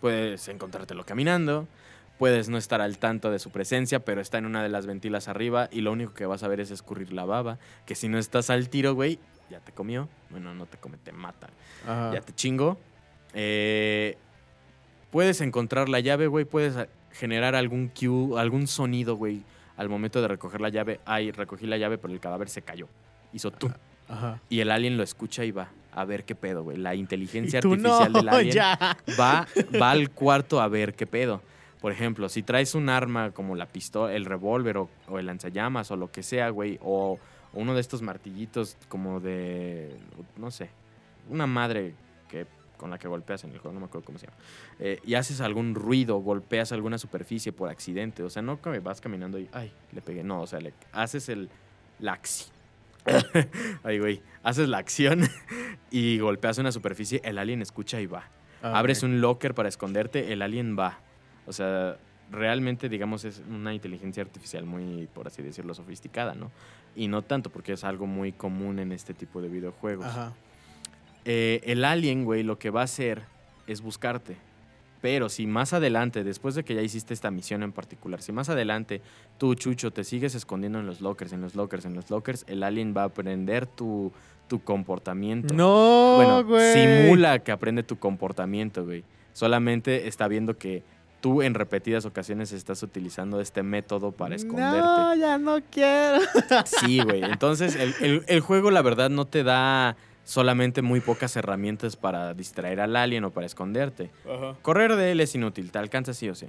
Puedes 0.00 0.48
encontrártelo 0.48 1.04
caminando, 1.04 1.68
puedes 2.18 2.48
no 2.48 2.56
estar 2.56 2.80
al 2.80 2.98
tanto 2.98 3.30
de 3.30 3.38
su 3.38 3.50
presencia, 3.50 4.04
pero 4.04 4.20
está 4.20 4.38
en 4.38 4.46
una 4.46 4.62
de 4.62 4.68
las 4.68 4.86
ventilas 4.86 5.28
arriba 5.28 5.68
y 5.70 5.82
lo 5.82 5.92
único 5.92 6.14
que 6.14 6.26
vas 6.26 6.42
a 6.42 6.48
ver 6.48 6.60
es 6.60 6.70
escurrir 6.70 7.12
la 7.12 7.24
baba, 7.24 7.58
que 7.86 7.94
si 7.94 8.08
no 8.08 8.18
estás 8.18 8.50
al 8.50 8.70
tiro, 8.70 8.94
güey, 8.94 9.18
ya 9.50 9.60
te 9.60 9.72
comió. 9.72 10.08
Bueno, 10.30 10.54
no 10.54 10.66
te 10.66 10.78
come, 10.78 10.96
te 10.96 11.12
mata. 11.12 11.48
Ajá. 11.84 12.12
Ya 12.14 12.20
te 12.20 12.32
chingo. 12.32 12.78
Eh, 13.34 14.16
puedes 15.10 15.40
encontrar 15.40 15.88
la 15.88 16.00
llave, 16.00 16.26
güey. 16.26 16.44
Puedes 16.44 16.76
a- 16.76 16.88
generar 17.12 17.54
algún 17.54 17.88
cue, 17.88 18.38
algún 18.40 18.66
sonido, 18.66 19.16
güey. 19.16 19.42
Al 19.76 19.88
momento 19.88 20.20
de 20.20 20.28
recoger 20.28 20.60
la 20.60 20.68
llave. 20.68 21.00
Ay, 21.06 21.30
recogí 21.32 21.66
la 21.66 21.78
llave, 21.78 21.98
pero 21.98 22.12
el 22.12 22.20
cadáver 22.20 22.48
se 22.48 22.62
cayó. 22.62 22.86
Hizo 23.32 23.50
tú. 23.50 23.70
Ajá. 24.08 24.40
Y 24.48 24.60
el 24.60 24.70
alien 24.70 24.96
lo 24.96 25.02
escucha 25.02 25.44
y 25.44 25.52
va 25.52 25.68
a 25.92 26.04
ver 26.04 26.24
qué 26.24 26.34
pedo, 26.34 26.62
güey. 26.62 26.76
La 26.76 26.94
inteligencia 26.94 27.58
artificial 27.60 28.12
no, 28.12 28.18
del 28.20 28.28
alien 28.28 28.54
ya. 28.54 28.96
va, 29.18 29.46
va 29.80 29.90
al 29.90 30.10
cuarto 30.10 30.60
a 30.60 30.68
ver 30.68 30.94
qué 30.94 31.06
pedo. 31.06 31.42
Por 31.80 31.92
ejemplo, 31.92 32.28
si 32.28 32.42
traes 32.42 32.74
un 32.74 32.88
arma 32.90 33.30
como 33.30 33.56
la 33.56 33.66
pistola, 33.66 34.14
el 34.14 34.26
revólver 34.26 34.76
o, 34.76 34.90
o 35.08 35.18
el 35.18 35.26
lanzallamas 35.26 35.90
o 35.90 35.96
lo 35.96 36.10
que 36.12 36.22
sea, 36.22 36.50
güey, 36.50 36.78
o 36.82 37.18
uno 37.54 37.74
de 37.74 37.80
estos 37.80 38.02
martillitos 38.02 38.76
como 38.88 39.18
de, 39.20 39.96
no 40.36 40.50
sé, 40.50 40.68
una 41.30 41.46
madre 41.46 41.94
que 42.28 42.46
con 42.80 42.90
la 42.90 42.98
que 42.98 43.08
golpeas 43.08 43.44
en 43.44 43.50
el 43.50 43.58
juego, 43.58 43.74
no 43.74 43.80
me 43.80 43.86
acuerdo 43.86 44.06
cómo 44.06 44.18
se 44.18 44.26
llama, 44.26 44.38
eh, 44.78 45.00
y 45.04 45.12
haces 45.12 45.42
algún 45.42 45.74
ruido, 45.74 46.16
golpeas 46.16 46.72
alguna 46.72 46.96
superficie 46.96 47.52
por 47.52 47.68
accidente, 47.68 48.22
o 48.22 48.30
sea, 48.30 48.40
no 48.40 48.58
vas 48.82 49.02
caminando 49.02 49.38
y, 49.38 49.50
ay, 49.52 49.70
le 49.92 50.00
pegué, 50.00 50.24
no, 50.24 50.40
o 50.40 50.46
sea, 50.46 50.60
le 50.60 50.72
haces 50.92 51.28
el, 51.28 51.50
la 51.98 52.14
acción. 52.14 52.50
Ay, 53.82 53.98
güey, 53.98 54.22
haces 54.42 54.68
la 54.68 54.76
acción 54.76 55.22
y 55.90 56.18
golpeas 56.18 56.58
una 56.58 56.70
superficie, 56.70 57.20
el 57.24 57.38
alien 57.38 57.62
escucha 57.62 57.98
y 57.98 58.06
va. 58.06 58.28
Ah, 58.62 58.78
Abres 58.78 59.02
un 59.02 59.22
locker 59.22 59.54
para 59.54 59.70
esconderte, 59.70 60.34
el 60.34 60.42
alien 60.42 60.76
va. 60.78 61.00
O 61.46 61.52
sea, 61.54 61.96
realmente, 62.30 62.90
digamos, 62.90 63.24
es 63.24 63.42
una 63.48 63.72
inteligencia 63.72 64.22
artificial 64.22 64.66
muy, 64.66 65.06
por 65.14 65.26
así 65.26 65.42
decirlo, 65.42 65.72
sofisticada, 65.72 66.34
¿no? 66.34 66.50
Y 66.94 67.08
no 67.08 67.22
tanto 67.22 67.48
porque 67.48 67.72
es 67.72 67.84
algo 67.84 68.06
muy 68.06 68.32
común 68.32 68.78
en 68.78 68.92
este 68.92 69.14
tipo 69.14 69.40
de 69.40 69.48
videojuegos. 69.48 70.04
Ajá. 70.04 70.34
Eh, 71.24 71.60
el 71.64 71.84
alien, 71.84 72.24
güey, 72.24 72.42
lo 72.42 72.58
que 72.58 72.70
va 72.70 72.80
a 72.82 72.84
hacer 72.84 73.22
es 73.66 73.80
buscarte. 73.82 74.36
Pero 75.02 75.30
si 75.30 75.46
más 75.46 75.72
adelante, 75.72 76.24
después 76.24 76.54
de 76.54 76.62
que 76.62 76.74
ya 76.74 76.82
hiciste 76.82 77.14
esta 77.14 77.30
misión 77.30 77.62
en 77.62 77.72
particular, 77.72 78.20
si 78.20 78.32
más 78.32 78.50
adelante 78.50 79.00
tú, 79.38 79.54
Chucho, 79.54 79.92
te 79.92 80.04
sigues 80.04 80.34
escondiendo 80.34 80.78
en 80.78 80.86
los 80.86 81.00
lockers, 81.00 81.32
en 81.32 81.40
los 81.40 81.54
lockers, 81.54 81.86
en 81.86 81.94
los 81.94 82.10
lockers, 82.10 82.44
el 82.48 82.62
alien 82.62 82.94
va 82.94 83.02
a 83.02 83.06
aprender 83.06 83.66
tu, 83.66 84.12
tu 84.46 84.62
comportamiento. 84.62 85.54
No, 85.54 86.16
Bueno, 86.16 86.44
güey. 86.44 86.74
simula 86.74 87.38
que 87.38 87.50
aprende 87.50 87.82
tu 87.82 87.98
comportamiento, 87.98 88.84
güey. 88.84 89.04
Solamente 89.32 90.06
está 90.06 90.28
viendo 90.28 90.58
que 90.58 90.82
tú 91.22 91.40
en 91.40 91.54
repetidas 91.54 92.04
ocasiones 92.04 92.52
estás 92.52 92.82
utilizando 92.82 93.40
este 93.40 93.62
método 93.62 94.12
para 94.12 94.34
esconderte. 94.36 94.80
No, 94.80 95.14
ya 95.14 95.38
no 95.38 95.60
quiero. 95.70 96.18
Sí, 96.66 97.00
güey. 97.00 97.22
Entonces, 97.22 97.74
el, 97.74 97.94
el- 98.00 98.24
el 98.26 98.40
juego, 98.40 98.70
la 98.70 98.82
verdad, 98.82 99.08
no 99.08 99.24
te 99.26 99.44
da 99.44 99.96
solamente 100.30 100.80
muy 100.80 101.00
pocas 101.00 101.34
herramientas 101.34 101.96
para 101.96 102.34
distraer 102.34 102.78
al 102.78 102.94
alien 102.94 103.24
o 103.24 103.32
para 103.32 103.46
esconderte. 103.46 104.12
Ajá. 104.24 104.56
Correr 104.62 104.94
de 104.94 105.10
él 105.10 105.18
es 105.18 105.34
inútil, 105.34 105.72
te 105.72 105.78
alcanza 105.78 106.14
sí 106.14 106.28
o 106.28 106.36
sí. 106.36 106.46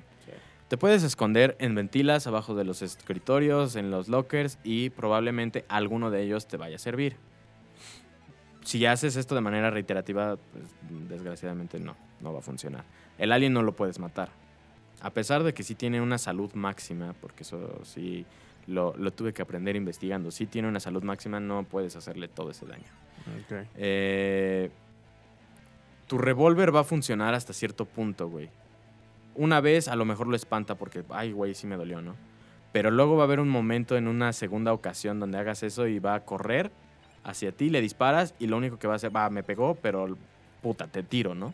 Te 0.67 0.77
puedes 0.77 1.01
esconder 1.01 1.57
en 1.57 1.73
ventilas, 1.73 2.27
abajo 2.27 2.53
de 2.53 2.63
los 2.63 2.83
escritorios, 2.83 3.75
en 3.75 3.89
los 3.89 4.07
lockers 4.07 4.59
y 4.63 4.91
probablemente 4.91 5.65
alguno 5.67 6.11
de 6.11 6.21
ellos 6.21 6.47
te 6.47 6.57
vaya 6.57 6.75
a 6.75 6.79
servir. 6.79 7.15
Si 8.63 8.85
haces 8.85 9.15
esto 9.15 9.33
de 9.33 9.41
manera 9.41 9.71
reiterativa, 9.71 10.37
pues 10.37 10.65
desgraciadamente 11.09 11.79
no, 11.79 11.95
no 12.21 12.33
va 12.33 12.39
a 12.39 12.43
funcionar. 12.43 12.85
El 13.17 13.31
alien 13.31 13.51
no 13.51 13.63
lo 13.63 13.75
puedes 13.75 13.97
matar. 13.97 14.29
A 15.01 15.09
pesar 15.09 15.41
de 15.41 15.55
que 15.55 15.63
sí 15.63 15.73
tiene 15.73 15.99
una 16.01 16.19
salud 16.19 16.53
máxima, 16.53 17.15
porque 17.19 17.41
eso 17.41 17.81
sí 17.83 18.27
lo, 18.67 18.93
lo 18.95 19.11
tuve 19.11 19.33
que 19.33 19.41
aprender 19.41 19.75
investigando, 19.75 20.29
sí 20.29 20.45
tiene 20.45 20.67
una 20.67 20.79
salud 20.79 21.01
máxima, 21.01 21.39
no 21.39 21.63
puedes 21.63 21.95
hacerle 21.95 22.27
todo 22.27 22.51
ese 22.51 22.67
daño. 22.67 23.00
Ok. 23.21 23.67
Eh, 23.75 24.69
tu 26.07 26.17
revólver 26.17 26.75
va 26.75 26.81
a 26.81 26.83
funcionar 26.83 27.33
hasta 27.33 27.53
cierto 27.53 27.85
punto, 27.85 28.27
güey. 28.27 28.49
Una 29.35 29.61
vez 29.61 29.87
a 29.87 29.95
lo 29.95 30.05
mejor 30.05 30.27
lo 30.27 30.35
espanta 30.35 30.75
porque, 30.75 31.03
ay, 31.09 31.31
güey, 31.31 31.55
sí 31.55 31.67
me 31.67 31.77
dolió, 31.77 32.01
¿no? 32.01 32.15
Pero 32.73 32.91
luego 32.91 33.15
va 33.15 33.23
a 33.23 33.25
haber 33.25 33.39
un 33.39 33.49
momento 33.49 33.97
en 33.97 34.07
una 34.07 34.33
segunda 34.33 34.73
ocasión 34.73 35.19
donde 35.19 35.37
hagas 35.37 35.63
eso 35.63 35.87
y 35.87 35.99
va 35.99 36.15
a 36.15 36.25
correr 36.25 36.71
hacia 37.23 37.51
ti, 37.51 37.69
le 37.69 37.81
disparas 37.81 38.33
y 38.39 38.47
lo 38.47 38.57
único 38.57 38.77
que 38.79 38.87
va 38.87 38.93
a 38.93 38.95
hacer, 38.95 39.15
va, 39.15 39.29
me 39.29 39.43
pegó, 39.43 39.75
pero 39.75 40.17
puta, 40.61 40.87
te 40.87 41.03
tiro, 41.03 41.35
¿no? 41.35 41.53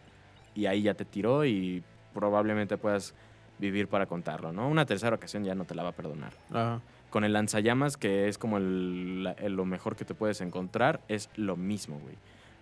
Y 0.56 0.66
ahí 0.66 0.84
ya 0.84 0.94
te 0.94 1.06
tiró 1.06 1.46
y 1.46 1.84
probablemente 2.14 2.78
puedas 2.78 3.14
vivir 3.60 3.88
para 3.88 4.06
contarlo, 4.06 4.52
¿no? 4.52 4.68
Una 4.70 4.86
tercera 4.86 5.16
ocasión 5.16 5.44
ya 5.44 5.56
no 5.56 5.66
te 5.66 5.76
la 5.76 5.84
va 5.84 5.90
a 5.90 5.94
perdonar 5.94 6.34
Ajá. 6.52 6.82
Con 7.10 7.24
el 7.24 7.34
lanzallamas, 7.34 7.98
que 7.98 8.28
es 8.28 8.38
como 8.38 8.58
el- 8.58 9.24
lo 9.24 9.66
mejor 9.66 9.96
que 9.96 10.06
te 10.06 10.14
puedes 10.14 10.42
encontrar, 10.42 11.00
es 11.08 11.30
lo 11.36 11.56
mismo, 11.56 12.00
güey. 12.00 12.16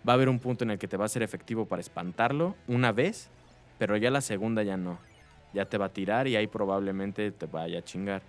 Va 0.07 0.13
a 0.13 0.15
haber 0.15 0.29
un 0.29 0.39
punto 0.39 0.63
en 0.63 0.71
el 0.71 0.77
que 0.77 0.87
te 0.87 0.97
va 0.97 1.05
a 1.05 1.09
ser 1.09 1.23
efectivo 1.23 1.65
para 1.65 1.79
espantarlo 1.79 2.55
una 2.67 2.91
vez, 2.91 3.29
pero 3.79 3.97
ya 3.97 4.11
la 4.11 4.21
segunda 4.21 4.61
ya 4.63 4.77
no. 4.77 4.99
Ya 5.53 5.65
te 5.65 5.77
va 5.77 5.85
a 5.85 5.89
tirar 5.89 6.27
y 6.27 6.35
ahí 6.35 6.47
probablemente 6.47 7.31
te 7.31 7.45
vaya 7.47 7.79
a 7.79 7.81
chingar 7.81 8.21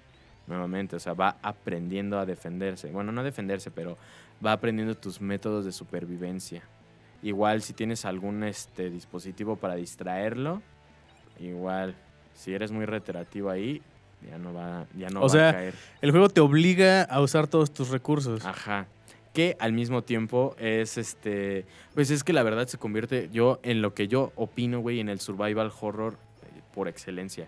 nuevamente. 0.47 0.97
O 0.97 1.01
sea, 1.01 1.13
va 1.13 1.37
aprendiendo 1.43 2.19
a 2.19 2.25
defenderse. 2.25 2.91
Bueno, 2.91 3.13
no 3.13 3.21
a 3.21 3.25
defenderse, 3.25 3.71
pero 3.71 3.99
va 4.45 4.53
aprendiendo 4.53 4.95
tus 4.95 5.21
métodos 5.21 5.65
de 5.65 5.73
supervivencia. 5.73 6.63
Igual 7.23 7.63
si 7.63 7.73
tienes 7.73 8.05
algún 8.05 8.45
este, 8.45 8.89
dispositivo 8.91 9.57
para 9.57 9.75
distraerlo, 9.75 10.63
igual. 11.41 11.95
Si 12.35 12.55
eres 12.55 12.71
muy 12.71 12.85
reiterativo 12.87 13.51
ahí, 13.51 13.83
ya 14.29 14.39
no 14.39 14.53
va, 14.55 14.87
ya 14.97 15.09
no 15.11 15.21
O 15.21 15.23
va 15.25 15.29
sea, 15.29 15.49
a 15.51 15.53
caer. 15.53 15.75
El 16.01 16.11
juego 16.11 16.29
te 16.29 16.41
obliga 16.41 17.03
a 17.03 17.21
usar 17.21 17.47
todos 17.47 17.73
tus 17.73 17.91
recursos. 17.91 18.45
Ajá. 18.45 18.87
Que 19.33 19.57
al 19.61 19.73
mismo 19.73 20.03
tiempo 20.03 20.57
es 20.59 20.97
este. 20.97 21.67
Pues 21.95 22.11
es 22.11 22.25
que 22.25 22.33
la 22.33 22.43
verdad 22.43 22.67
se 22.69 22.79
convierte 22.79 23.29
yo 23.33 23.61
en 23.63 23.83
lo 23.83 23.93
que 23.95 24.09
yo 24.09 24.33
opino, 24.35 24.81
güey, 24.81 25.01
en 25.01 25.09
el 25.11 25.21
survival 25.21 25.71
horror 25.81 26.15
eh, 26.43 26.61
por 26.75 26.89
excelencia. 26.89 27.47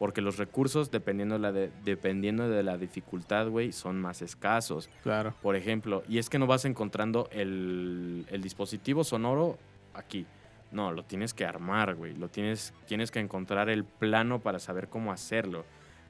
Porque 0.00 0.20
los 0.20 0.36
recursos, 0.36 0.90
dependiendo 0.92 1.34
de 1.36 1.40
la, 1.40 1.52
de- 1.52 1.70
dependiendo 1.84 2.48
de 2.48 2.62
la 2.62 2.76
dificultad, 2.76 3.48
güey, 3.48 3.72
son 3.72 4.00
más 4.00 4.22
escasos. 4.22 4.88
Claro. 5.02 5.34
Por 5.42 5.54
ejemplo, 5.56 6.02
y 6.08 6.18
es 6.18 6.28
que 6.28 6.38
no 6.38 6.46
vas 6.46 6.64
encontrando 6.64 7.28
el, 7.32 8.24
el 8.30 8.42
dispositivo 8.42 9.02
sonoro 9.04 9.58
aquí. 9.94 10.26
No, 10.70 10.92
lo 10.92 11.02
tienes 11.04 11.34
que 11.34 11.44
armar, 11.44 11.94
güey. 11.94 12.14
Lo 12.16 12.28
tienes, 12.28 12.74
tienes 12.86 13.10
que 13.10 13.20
encontrar 13.20 13.70
el 13.70 13.84
plano 13.84 14.38
para 14.40 14.58
saber 14.58 14.88
cómo 14.88 15.10
hacerlo. 15.12 15.64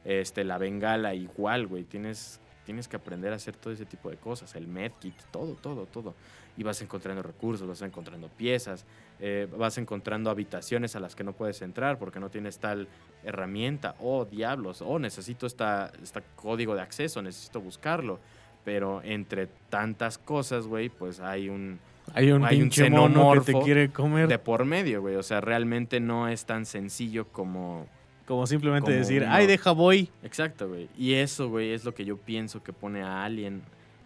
Este, 0.09 0.43
la 0.43 0.57
bengala 0.57 1.15
igual, 1.15 1.67
güey. 1.67 1.85
Tienes, 1.85 2.41
tienes 2.65 2.89
que 2.89 2.97
aprender 2.97 3.31
a 3.31 3.37
hacer 3.37 3.55
todo 3.55 3.75
ese 3.75 3.85
tipo 3.85 4.09
de 4.09 4.17
cosas. 4.17 4.55
El 4.55 4.67
medkit, 4.67 5.15
todo, 5.31 5.53
todo, 5.53 5.85
todo. 5.85 6.15
Y 6.57 6.63
vas 6.63 6.81
encontrando 6.81 7.23
recursos, 7.23 7.69
vas 7.69 7.83
encontrando 7.83 8.29
piezas, 8.29 8.87
eh, 9.21 9.47
vas 9.59 9.77
encontrando 9.77 10.31
habitaciones 10.31 10.97
a 10.97 11.01
las 11.01 11.15
que 11.15 11.25
no 11.25 11.35
puedes 11.35 11.61
entrar 11.61 11.99
porque 11.99 12.21
no 12.21 12.31
tienes 12.31 12.59
tal 12.59 12.89
herramienta. 13.23 13.97
Oh, 14.01 14.25
diablos. 14.25 14.81
Oh, 14.81 14.99
necesito 14.99 15.47
esta, 15.47 15.93
este 16.03 16.23
código 16.37 16.75
de 16.75 16.81
acceso, 16.81 17.21
necesito 17.21 17.61
buscarlo. 17.61 18.19
Pero 18.65 19.03
entre 19.05 19.47
tantas 19.69 20.17
cosas, 20.17 20.67
güey, 20.67 20.89
pues 20.89 21.21
hay 21.21 21.51
un, 21.51 21.81
Hay 22.15 22.33
un 22.33 22.47
Hay 22.47 22.63
un 22.63 22.71
que 22.71 23.53
te 23.53 23.61
quiere 23.61 23.91
comer. 23.91 24.27
de 24.27 24.39
por 24.39 24.65
medio, 24.65 25.03
güey. 25.03 25.17
O 25.17 25.23
sea, 25.23 25.43
realmente 25.43 26.01
no 26.01 26.29
es 26.29 26.47
tan 26.47 26.65
sencillo 26.65 27.29
como... 27.29 27.87
Como 28.29 28.47
simplemente 28.47 28.91
como 28.91 28.99
decir, 28.99 29.23
uno. 29.23 29.33
ay, 29.33 29.47
deja 29.47 29.73
voy. 29.73 30.11
Exacto, 30.23 30.69
güey. 30.69 30.91
Y 30.99 31.15
eso, 31.15 31.49
güey, 31.49 31.73
es 31.73 31.87
lo 31.87 31.95
que 31.95 32.05
yo 32.05 32.19
pienso 32.19 32.63
que 32.63 32.75
pone 32.75 33.03
a 33.03 33.25
Alien 33.25 33.63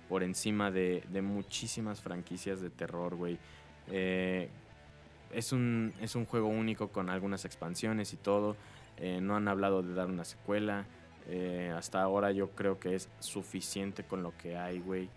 por 0.09 0.23
encima 0.23 0.71
de, 0.71 1.03
de 1.11 1.23
muchísimas 1.23 2.01
franquicias 2.01 2.61
de 2.61 2.71
terror, 2.71 3.17
güey. 3.17 3.37
Eh, 3.89 4.49
es, 5.33 5.53
un, 5.53 5.93
es 6.01 6.15
un 6.15 6.25
juego 6.25 6.47
único 6.47 6.89
con 6.93 7.11
algunas 7.11 7.45
expansiones 7.45 8.13
y 8.13 8.17
todo. 8.17 8.57
Eh, 8.97 9.19
no 9.21 9.35
han 9.35 9.49
hablado 9.49 9.83
de 9.83 9.93
dar 9.93 10.07
una 10.07 10.25
secuela. 10.25 10.87
Eh, 11.27 11.73
hasta 11.77 12.01
ahora 12.01 12.31
yo 12.31 12.51
creo 12.51 12.79
que 12.79 12.95
es 12.95 13.09
suficiente 13.19 14.05
con 14.05 14.23
lo 14.23 14.37
que 14.39 14.57
hay, 14.57 14.79
güey. 14.79 15.09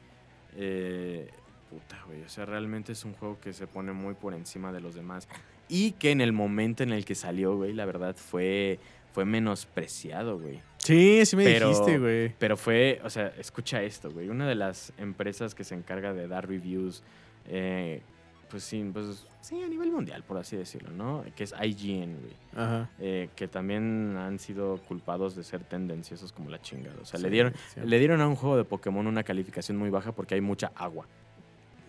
Eh, 0.55 1.29
puta, 1.69 2.01
güey. 2.07 2.23
O 2.23 2.29
sea, 2.29 2.45
realmente 2.45 2.93
es 2.93 3.05
un 3.05 3.13
juego 3.13 3.39
que 3.39 3.53
se 3.53 3.67
pone 3.67 3.91
muy 3.91 4.15
por 4.15 4.33
encima 4.33 4.71
de 4.71 4.81
los 4.81 4.95
demás. 4.95 5.27
Y 5.67 5.91
que 5.93 6.11
en 6.11 6.21
el 6.21 6.31
momento 6.33 6.83
en 6.83 6.91
el 6.91 7.05
que 7.05 7.15
salió, 7.15 7.55
güey, 7.55 7.73
la 7.73 7.85
verdad 7.85 8.15
fue, 8.15 8.79
fue 9.13 9.25
menospreciado, 9.25 10.39
güey. 10.39 10.59
Sí, 10.77 11.25
sí 11.25 11.35
me 11.35 11.43
Pero- 11.43 11.69
dijiste, 11.69 11.97
güey. 11.97 12.33
Pero 12.37 12.57
fue, 12.57 13.01
o 13.03 13.09
sea, 13.09 13.33
escucha 13.39 13.81
esto, 13.81 14.11
güey. 14.11 14.29
Una 14.29 14.47
de 14.47 14.55
las 14.55 14.93
empresas 14.97 15.55
que 15.55 15.63
se 15.63 15.73
encarga 15.75 16.13
de 16.13 16.27
dar 16.27 16.47
reviews, 16.47 17.01
eh, 17.47 18.01
pues 18.49 18.63
sí, 18.63 18.87
pues 18.93 19.25
sí, 19.41 19.63
a 19.63 19.67
nivel 19.67 19.91
mundial, 19.91 20.23
por 20.23 20.37
así 20.37 20.55
decirlo, 20.55 20.91
¿no? 20.91 21.23
Que 21.35 21.43
es 21.45 21.53
IGN, 21.59 22.17
güey. 22.19 22.33
Ajá. 22.55 22.89
Eh, 22.99 23.29
que 23.35 23.47
también 23.47 24.15
han 24.17 24.37
sido 24.37 24.77
culpados 24.87 25.35
de 25.35 25.43
ser 25.43 25.63
tendenciosos 25.63 26.31
como 26.31 26.51
la 26.51 26.61
chingada. 26.61 26.95
O 27.01 27.05
sea, 27.05 27.19
le 27.19 27.31
dieron, 27.31 27.53
sí. 27.73 27.79
le 27.83 27.97
dieron 27.99 28.21
a 28.21 28.27
un 28.27 28.35
juego 28.35 28.55
de 28.57 28.63
Pokémon 28.65 29.07
una 29.07 29.23
calificación 29.23 29.77
muy 29.77 29.89
baja 29.89 30.11
porque 30.11 30.35
hay 30.35 30.41
mucha 30.41 30.71
agua. 30.75 31.07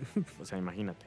O 0.41 0.45
sea, 0.45 0.59
imagínate. 0.59 1.07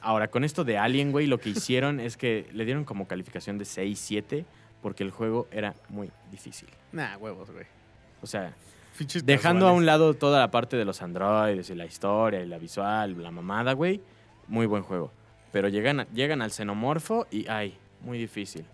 Ahora, 0.00 0.28
con 0.28 0.44
esto 0.44 0.64
de 0.64 0.78
Alien, 0.78 1.12
güey, 1.12 1.26
lo 1.26 1.38
que 1.38 1.50
hicieron 1.50 2.00
es 2.00 2.16
que 2.16 2.48
le 2.52 2.64
dieron 2.64 2.84
como 2.84 3.06
calificación 3.06 3.58
de 3.58 3.64
6, 3.64 3.98
7 3.98 4.44
porque 4.82 5.02
el 5.02 5.10
juego 5.10 5.48
era 5.50 5.74
muy 5.88 6.10
difícil. 6.30 6.68
Nah, 6.92 7.16
huevos, 7.16 7.50
güey. 7.50 7.64
O 8.22 8.26
sea, 8.26 8.54
dejando 9.24 9.66
a 9.66 9.72
un 9.72 9.86
lado 9.86 10.14
toda 10.14 10.40
la 10.40 10.50
parte 10.50 10.76
de 10.76 10.84
los 10.84 11.00
androides 11.02 11.70
y 11.70 11.74
la 11.74 11.86
historia 11.86 12.40
y 12.42 12.46
la 12.46 12.58
visual, 12.58 13.22
la 13.22 13.30
mamada, 13.30 13.72
güey, 13.72 14.00
muy 14.46 14.66
buen 14.66 14.82
juego. 14.82 15.10
Pero 15.52 15.68
llegan, 15.68 16.00
a- 16.00 16.06
llegan 16.12 16.42
al 16.42 16.50
xenomorfo 16.50 17.26
y, 17.30 17.46
ay, 17.48 17.76
muy 18.02 18.18
difícil. 18.18 18.64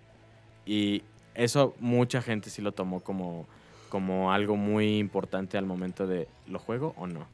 Y 0.66 1.02
eso 1.34 1.74
mucha 1.78 2.22
gente 2.22 2.50
sí 2.50 2.60
lo 2.60 2.72
tomó 2.72 3.00
como, 3.00 3.46
como 3.88 4.32
algo 4.32 4.56
muy 4.56 4.98
importante 4.98 5.58
al 5.58 5.66
momento 5.66 6.06
de, 6.06 6.26
¿lo 6.48 6.58
juego 6.58 6.92
o 6.96 7.06
no? 7.06 7.26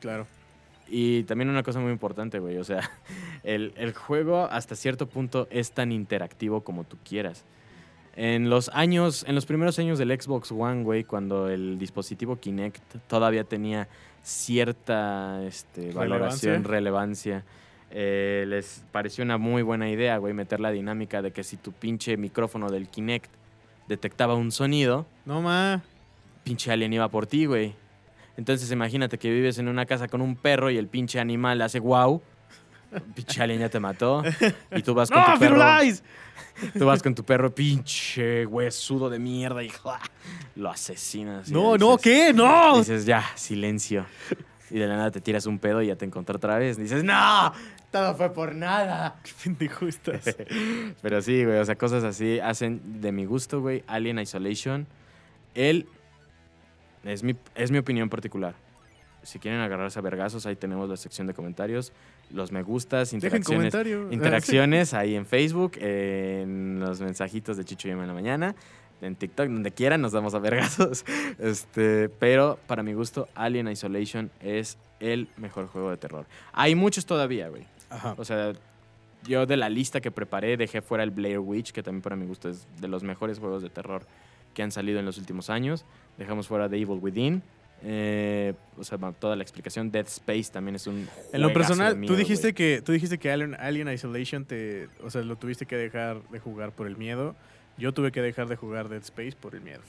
Claro. 0.00 0.26
Y 0.94 1.22
también 1.24 1.48
una 1.48 1.62
cosa 1.62 1.80
muy 1.80 1.90
importante, 1.90 2.38
güey, 2.38 2.58
o 2.58 2.64
sea, 2.64 2.90
el, 3.44 3.72
el 3.76 3.94
juego 3.94 4.44
hasta 4.44 4.76
cierto 4.76 5.08
punto 5.08 5.48
es 5.50 5.72
tan 5.72 5.90
interactivo 5.90 6.60
como 6.60 6.84
tú 6.84 6.98
quieras. 7.02 7.44
En 8.14 8.50
los 8.50 8.68
años, 8.74 9.24
en 9.26 9.34
los 9.34 9.46
primeros 9.46 9.78
años 9.78 9.98
del 9.98 10.10
Xbox 10.10 10.52
One, 10.52 10.82
güey, 10.82 11.04
cuando 11.04 11.48
el 11.48 11.78
dispositivo 11.78 12.36
Kinect 12.36 12.96
todavía 13.06 13.44
tenía 13.44 13.88
cierta 14.22 15.42
este, 15.44 15.92
valoración, 15.92 16.64
relevancia, 16.64 17.42
eh, 17.90 18.44
les 18.48 18.84
pareció 18.92 19.24
una 19.24 19.38
muy 19.38 19.62
buena 19.62 19.88
idea, 19.88 20.18
güey, 20.18 20.34
meter 20.34 20.60
la 20.60 20.70
dinámica 20.72 21.22
de 21.22 21.30
que 21.30 21.42
si 21.42 21.56
tu 21.56 21.72
pinche 21.72 22.18
micrófono 22.18 22.68
del 22.68 22.88
Kinect 22.88 23.30
detectaba 23.88 24.34
un 24.34 24.52
sonido, 24.52 25.06
No, 25.24 25.40
ma. 25.40 25.82
pinche 26.44 26.70
alien 26.70 26.92
iba 26.92 27.08
por 27.08 27.26
ti, 27.26 27.46
güey. 27.46 27.74
Entonces 28.36 28.70
imagínate 28.70 29.18
que 29.18 29.30
vives 29.30 29.58
en 29.58 29.68
una 29.68 29.86
casa 29.86 30.08
con 30.08 30.20
un 30.20 30.36
perro 30.36 30.70
y 30.70 30.78
el 30.78 30.88
pinche 30.88 31.20
animal 31.20 31.60
hace 31.62 31.80
wow. 31.80 32.22
Pinche 33.14 33.42
alien 33.42 33.60
ya 33.60 33.68
te 33.68 33.80
mató. 33.80 34.22
Y 34.74 34.82
tú 34.82 34.94
vas 34.94 35.10
con 35.10 35.20
¡No, 35.20 35.32
tu 35.32 35.38
perro. 35.38 35.54
Firulais! 35.54 36.02
Tú 36.78 36.84
vas 36.84 37.02
con 37.02 37.14
tu 37.14 37.24
perro, 37.24 37.54
pinche 37.54 38.44
huesudo 38.46 39.08
de 39.08 39.18
mierda, 39.18 39.62
y 39.62 39.70
lo 40.56 40.70
asesinas. 40.70 41.48
y 41.48 41.52
No, 41.52 41.76
no, 41.78 41.96
¿qué? 41.96 42.32
¡No! 42.34 42.78
Dices, 42.78 43.06
ya, 43.06 43.24
silencio. 43.34 44.04
Y 44.70 44.78
de 44.78 44.86
la 44.86 44.96
nada 44.96 45.10
te 45.10 45.20
tiras 45.20 45.46
un 45.46 45.58
pedo 45.58 45.82
y 45.82 45.86
ya 45.88 45.96
te 45.96 46.04
encontré 46.04 46.36
otra 46.36 46.58
vez. 46.58 46.76
Dices, 46.76 47.04
no, 47.04 47.52
todo 47.90 48.14
fue 48.14 48.32
por 48.32 48.54
nada. 48.54 49.16
Qué 49.22 49.30
pendejo 49.42 49.86
estás. 49.86 50.36
Pero 51.02 51.22
sí, 51.22 51.44
güey, 51.44 51.58
o 51.58 51.64
sea, 51.64 51.76
cosas 51.76 52.04
así 52.04 52.38
hacen 52.40 53.00
de 53.00 53.12
mi 53.12 53.24
gusto, 53.24 53.60
güey. 53.60 53.84
Alien 53.86 54.18
Isolation. 54.18 54.86
Él 55.54 55.86
es 57.04 57.22
mi, 57.22 57.36
es 57.54 57.70
mi 57.70 57.78
opinión 57.78 58.08
particular. 58.08 58.54
Si 59.22 59.38
quieren 59.38 59.60
agarrarse 59.60 59.98
a 59.98 60.02
vergazos, 60.02 60.46
ahí 60.46 60.56
tenemos 60.56 60.88
la 60.88 60.96
sección 60.96 61.26
de 61.28 61.34
comentarios, 61.34 61.92
los 62.30 62.50
me 62.50 62.62
gustas, 62.62 63.12
interacciones, 63.12 63.72
comentario. 63.72 64.12
interacciones 64.12 64.94
ahí 64.94 65.14
en 65.14 65.26
Facebook, 65.26 65.72
en 65.76 66.80
los 66.80 67.00
mensajitos 67.00 67.56
de 67.56 67.64
Chicho 67.64 67.86
y 67.86 67.92
en 67.92 68.06
la 68.06 68.14
mañana, 68.14 68.56
en 69.00 69.14
TikTok, 69.14 69.46
donde 69.46 69.70
quieran, 69.70 70.00
nos 70.00 70.12
damos 70.12 70.34
a 70.34 70.38
vergazos. 70.38 71.04
Este, 71.38 72.08
pero 72.08 72.58
para 72.66 72.82
mi 72.82 72.94
gusto, 72.94 73.28
Alien 73.34 73.68
Isolation 73.68 74.30
es 74.40 74.78
el 75.00 75.28
mejor 75.36 75.66
juego 75.68 75.90
de 75.90 75.96
terror. 75.96 76.26
Hay 76.52 76.74
muchos 76.74 77.06
todavía, 77.06 77.48
güey. 77.48 77.64
Ajá. 77.90 78.14
O 78.16 78.24
sea, 78.24 78.52
yo 79.24 79.46
de 79.46 79.56
la 79.56 79.68
lista 79.68 80.00
que 80.00 80.10
preparé 80.10 80.56
dejé 80.56 80.82
fuera 80.82 81.04
el 81.04 81.10
Blair 81.10 81.38
Witch, 81.38 81.72
que 81.72 81.82
también 81.82 82.02
para 82.02 82.16
mi 82.16 82.26
gusto 82.26 82.48
es 82.48 82.66
de 82.80 82.88
los 82.88 83.02
mejores 83.02 83.38
juegos 83.38 83.62
de 83.62 83.70
terror 83.70 84.02
que 84.54 84.62
han 84.62 84.70
salido 84.70 84.98
en 84.98 85.06
los 85.06 85.18
últimos 85.18 85.50
años. 85.50 85.84
Dejamos 86.18 86.46
fuera 86.48 86.68
The 86.68 86.76
Evil 86.76 86.98
Within. 87.00 87.42
Eh, 87.84 88.54
o 88.78 88.84
sea, 88.84 88.98
toda 89.18 89.34
la 89.34 89.42
explicación. 89.42 89.90
Dead 89.90 90.06
Space 90.06 90.52
también 90.52 90.76
es 90.76 90.86
un 90.86 91.08
En 91.32 91.40
lo 91.42 91.52
personal, 91.52 92.00
tú 92.06 92.14
dijiste 92.14 92.54
que 92.54 92.80
tú 92.84 92.92
dijiste 92.92 93.18
que 93.18 93.30
Alien, 93.32 93.54
Alien 93.58 93.88
Isolation 93.88 94.44
te, 94.44 94.88
o 95.02 95.10
sea, 95.10 95.22
lo 95.22 95.36
tuviste 95.36 95.66
que 95.66 95.76
dejar 95.76 96.22
de 96.30 96.38
jugar 96.38 96.70
por 96.72 96.86
el 96.86 96.96
miedo. 96.96 97.34
Yo 97.78 97.92
tuve 97.92 98.12
que 98.12 98.20
dejar 98.22 98.48
de 98.48 98.56
jugar 98.56 98.88
Dead 98.88 99.00
Space 99.02 99.32
por 99.40 99.54
el 99.54 99.62
miedo. 99.62 99.80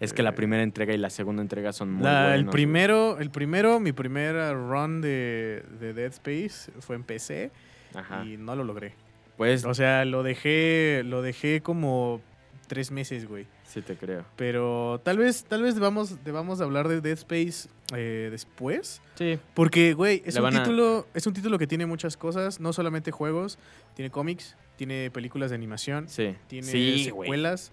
Es 0.00 0.14
que 0.14 0.22
la 0.22 0.30
eh, 0.30 0.32
primera 0.32 0.62
entrega 0.62 0.94
y 0.94 0.96
la 0.96 1.10
segunda 1.10 1.42
entrega 1.42 1.72
son 1.74 1.92
muy 1.92 2.04
La- 2.04 2.28
el 2.34 2.44
buenos, 2.44 2.52
primero, 2.52 3.18
el 3.18 3.30
primero, 3.30 3.80
mi 3.80 3.92
primera 3.92 4.54
run 4.54 5.02
de, 5.02 5.62
de 5.78 5.92
Dead 5.92 6.12
Space 6.12 6.72
fue 6.80 6.96
en 6.96 7.02
PC. 7.02 7.50
Ajá. 7.94 8.24
y 8.24 8.36
no 8.36 8.54
lo 8.56 8.62
logré. 8.64 8.92
Pues, 9.36 9.64
O 9.64 9.72
sea, 9.74 10.04
lo 10.04 10.22
dejé, 10.22 11.02
lo 11.04 11.22
dejé 11.22 11.60
como 11.62 12.20
tres 12.66 12.90
meses, 12.90 13.26
güey. 13.28 13.46
sí 13.64 13.82
te 13.82 13.96
creo. 13.96 14.24
Pero 14.36 15.00
tal 15.04 15.18
vez, 15.18 15.44
tal 15.44 15.62
vez 15.62 15.74
debamos, 15.74 16.22
debamos 16.24 16.60
hablar 16.60 16.88
de 16.88 17.00
Dead 17.00 17.14
Space 17.18 17.68
eh, 17.94 18.28
después. 18.30 19.00
Sí. 19.16 19.38
Porque, 19.54 19.92
güey, 19.94 20.22
es 20.24 20.34
Le 20.34 20.40
un 20.42 20.46
a- 20.48 20.62
título, 20.62 21.06
es 21.14 21.26
un 21.26 21.32
título 21.34 21.58
que 21.58 21.66
tiene 21.66 21.86
muchas 21.86 22.16
cosas, 22.16 22.60
no 22.60 22.72
solamente 22.72 23.10
juegos, 23.10 23.58
tiene 23.94 24.10
cómics, 24.10 24.56
tiene 24.76 25.10
películas 25.10 25.50
de 25.50 25.56
animación, 25.56 26.08
Sí. 26.08 26.34
tiene 26.48 26.66
sí, 26.66 27.04
secuelas 27.04 27.72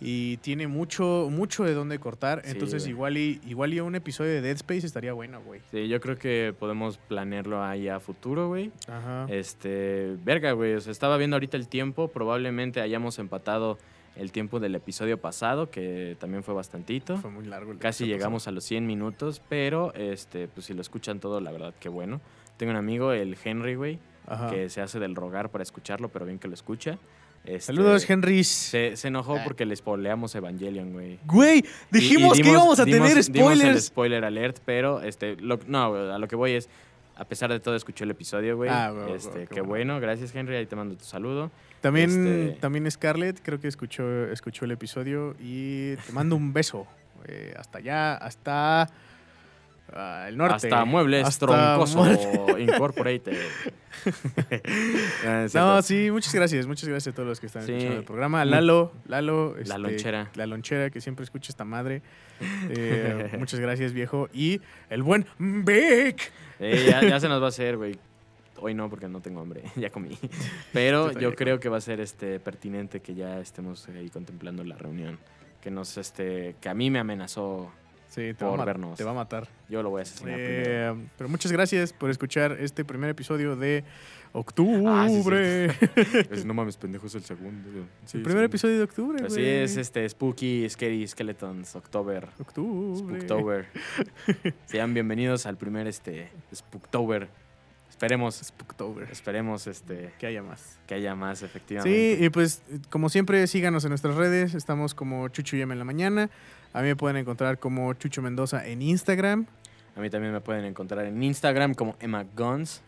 y 0.00 0.36
tiene 0.36 0.68
mucho, 0.68 1.28
mucho 1.28 1.64
de 1.64 1.74
dónde 1.74 1.98
cortar. 1.98 2.42
Sí, 2.44 2.52
Entonces, 2.52 2.86
igual 2.86 3.16
y, 3.18 3.40
igual 3.46 3.74
y 3.74 3.80
un 3.80 3.96
episodio 3.96 4.30
de 4.30 4.40
Dead 4.42 4.54
Space 4.54 4.86
estaría 4.86 5.12
bueno, 5.12 5.40
güey. 5.42 5.60
Sí, 5.72 5.88
yo 5.88 6.00
creo 6.00 6.16
que 6.16 6.54
podemos 6.56 6.98
planearlo 6.98 7.64
ahí 7.64 7.88
a 7.88 7.98
futuro, 7.98 8.46
güey. 8.46 8.70
Ajá. 8.86 9.26
Este, 9.28 10.14
verga, 10.24 10.52
güey. 10.52 10.74
O 10.74 10.80
sea, 10.80 10.92
estaba 10.92 11.16
viendo 11.16 11.34
ahorita 11.34 11.56
el 11.56 11.66
tiempo. 11.66 12.06
Probablemente 12.08 12.80
hayamos 12.80 13.18
empatado 13.18 13.76
el 14.18 14.32
tiempo 14.32 14.60
del 14.60 14.74
episodio 14.74 15.18
pasado, 15.20 15.70
que 15.70 16.16
también 16.18 16.42
fue 16.42 16.52
bastantito. 16.54 17.16
Fue 17.18 17.30
muy 17.30 17.44
largo. 17.46 17.72
el 17.72 17.78
Casi 17.78 18.04
llegamos 18.06 18.48
a 18.48 18.50
los 18.50 18.64
100 18.64 18.86
minutos, 18.86 19.40
pero 19.48 19.94
este, 19.94 20.48
pues 20.48 20.66
si 20.66 20.74
lo 20.74 20.80
escuchan 20.82 21.20
todo, 21.20 21.40
la 21.40 21.52
verdad 21.52 21.72
que 21.80 21.88
bueno. 21.88 22.20
Tengo 22.56 22.70
un 22.72 22.76
amigo, 22.76 23.12
el 23.12 23.36
Henry, 23.42 23.76
güey, 23.76 23.98
que 24.50 24.68
se 24.68 24.80
hace 24.82 24.98
del 24.98 25.14
rogar 25.14 25.50
para 25.50 25.62
escucharlo, 25.62 26.08
pero 26.08 26.26
bien 26.26 26.38
que 26.38 26.48
lo 26.48 26.54
escucha. 26.54 26.98
Este, 27.44 27.60
Saludos, 27.72 28.10
Henry. 28.10 28.42
Se, 28.44 28.96
se 28.96 29.08
enojó 29.08 29.36
Ah. 29.36 29.42
porque 29.44 29.64
le 29.64 29.74
spoileamos 29.76 30.34
Evangelion, 30.34 30.92
güey. 30.92 31.18
Güey, 31.24 31.58
Y- 31.58 31.60
y 31.60 31.64
dijimos 32.00 32.38
que 32.38 32.48
íbamos 32.48 32.80
a 32.80 32.84
dimos- 32.84 33.08
tener 33.08 33.24
dimos 33.24 33.52
el 33.52 33.58
spoilers. 33.62 33.84
spoiler 33.86 34.24
alert, 34.24 34.58
pero 34.66 35.00
este, 35.02 35.36
lo- 35.36 35.60
no, 35.68 35.94
a 35.94 36.18
lo 36.18 36.26
que 36.28 36.34
voy 36.36 36.52
es, 36.52 36.68
a 37.18 37.24
pesar 37.24 37.50
de 37.50 37.60
todo, 37.60 37.74
escuchó 37.76 38.04
el 38.04 38.10
episodio, 38.12 38.56
güey. 38.56 38.70
Ah, 38.72 38.90
güey, 38.90 39.14
este, 39.14 39.40
qué 39.40 39.46
qué 39.56 39.60
bueno. 39.60 39.94
bueno. 39.94 40.00
gracias 40.00 40.34
Henry, 40.34 40.56
ahí 40.56 40.66
te 40.66 40.76
mando 40.76 40.96
tu 40.96 41.04
saludo. 41.04 41.50
También, 41.80 42.10
Este- 42.10 42.60
también 42.60 42.90
Scarlett, 42.90 43.40
creo 43.42 43.60
que 43.60 43.68
escuchó, 43.68 44.24
escuchó 44.30 44.64
el 44.64 44.70
episodio 44.72 45.34
y 45.40 45.96
te 45.96 46.12
mando 46.12 46.36
un 46.36 46.52
beso. 46.52 46.86
eh, 47.26 47.52
hasta 47.58 47.78
allá, 47.78 48.14
hasta 48.16 48.88
ah, 49.92 50.26
el 50.28 50.36
norte. 50.36 50.54
Hasta 50.54 50.84
Muebles 50.84 51.26
Hasta 51.26 51.46
Troncoso 51.46 51.98
Muerte. 51.98 52.40
Incorporated. 52.62 53.36
Ah, 55.26 55.46
No, 55.54 55.82
sí, 55.82 56.10
muchas 56.10 56.32
gracias. 56.34 56.66
Muchas 56.66 56.88
gracias 56.88 57.12
a 57.12 57.16
todos 57.16 57.28
los 57.28 57.40
que 57.40 57.46
están 57.46 57.64
Sí. 57.66 57.72
escuchando 57.72 57.98
el 57.98 58.04
programa. 58.04 58.44
Lalo, 58.44 58.92
Lalo. 59.06 59.54
La 59.56 59.62
este, 59.62 59.78
lonchera. 59.78 60.30
La 60.34 60.46
lonchera, 60.46 60.90
que 60.90 61.00
siempre 61.00 61.24
escucha 61.24 61.50
esta 61.50 61.64
madre. 61.64 62.02
Eh, 62.70 63.32
muchas 63.38 63.58
gracias, 63.58 63.92
viejo. 63.92 64.28
Y 64.32 64.60
el 64.90 65.02
buen 65.02 65.26
Vic. 65.38 66.30
Eh, 66.60 66.86
ya, 66.88 67.02
ya 67.02 67.18
se 67.18 67.28
nos 67.28 67.42
va 67.42 67.46
a 67.46 67.48
hacer, 67.48 67.76
güey. 67.76 67.98
Hoy 68.60 68.74
no, 68.74 68.88
porque 68.88 69.08
no 69.08 69.20
tengo 69.20 69.40
hambre, 69.40 69.62
ya 69.76 69.90
comí. 69.90 70.16
Pero 70.72 71.12
Yo 71.12 71.34
creo 71.34 71.58
que 71.60 71.68
va 71.68 71.78
a 71.78 71.80
ser 71.80 72.00
este 72.00 72.38
pertinente 72.40 73.00
que 73.00 73.14
ya 73.14 73.40
estemos 73.40 73.88
ahí 73.88 74.08
contemplando 74.10 74.62
la 74.64 74.76
reunión. 74.76 75.18
Que 75.60 75.70
nos, 75.72 75.96
este, 75.98 76.54
que 76.60 76.68
a 76.68 76.74
mí 76.74 76.90
me 76.90 76.98
amenazó. 77.00 77.70
Sí, 78.08 78.32
te 78.34 78.44
va, 78.44 78.48
a 78.48 78.52
Por 78.52 78.58
ma- 78.58 78.64
vernos. 78.64 78.96
te 78.96 79.04
va 79.04 79.10
a 79.10 79.14
matar. 79.14 79.46
Yo 79.68 79.82
lo 79.82 79.90
voy 79.90 80.00
a 80.00 80.02
asesinar 80.02 80.34
Eh, 80.38 80.62
primero. 80.62 81.10
pero 81.18 81.28
muchas 81.28 81.52
gracias 81.52 81.92
por 81.92 82.10
escuchar 82.10 82.56
este 82.60 82.84
primer 82.84 83.10
episodio 83.10 83.54
de 83.54 83.84
octubre. 84.32 84.82
Ah, 84.88 85.06
sí, 86.34 86.44
no 86.46 86.54
mames, 86.54 86.76
pendejo, 86.76 87.06
es 87.06 87.14
el 87.14 87.22
segundo. 87.24 87.68
Sí, 88.06 88.16
el 88.18 88.22
primer 88.22 88.44
episodio 88.44 88.78
de 88.78 88.82
octubre. 88.84 89.24
Así 89.26 89.34
güey. 89.40 89.46
es, 89.62 89.76
este, 89.76 90.08
Spooky, 90.08 90.68
Scary 90.70 91.06
Skeletons, 91.06 91.76
October. 91.76 92.28
Octubre. 92.40 92.98
Spooktober. 93.20 93.66
Sean 94.66 94.94
bienvenidos 94.94 95.46
al 95.46 95.56
primer 95.56 95.86
este, 95.86 96.30
Spooktober. 96.54 97.28
esperemos, 97.90 98.36
Spooktober. 98.36 99.08
esperemos 99.10 99.66
este, 99.66 100.12
Que 100.18 100.26
haya 100.28 100.42
más. 100.42 100.78
que 100.86 100.94
haya 100.94 101.14
más, 101.14 101.42
efectivamente. 101.42 102.16
Sí, 102.18 102.24
y 102.24 102.30
pues 102.30 102.62
como 102.90 103.08
siempre 103.10 103.46
síganos 103.46 103.84
en 103.84 103.90
nuestras 103.90 104.14
redes, 104.16 104.54
estamos 104.54 104.94
como 104.94 105.28
Chucho 105.28 105.56
y 105.56 105.60
Emma 105.60 105.74
en 105.74 105.78
la 105.78 105.84
mañana. 105.84 106.30
A 106.72 106.82
mí 106.82 106.88
me 106.88 106.96
pueden 106.96 107.16
encontrar 107.16 107.58
como 107.58 107.92
Chucho 107.94 108.22
Mendoza 108.22 108.66
en 108.66 108.82
Instagram. 108.82 109.46
A 109.96 110.00
mí 110.00 110.10
también 110.10 110.32
me 110.32 110.40
pueden 110.40 110.64
encontrar 110.64 111.06
en 111.06 111.22
Instagram 111.22 111.74
como 111.74 111.96
Emma 112.00 112.24
Guns. 112.36 112.82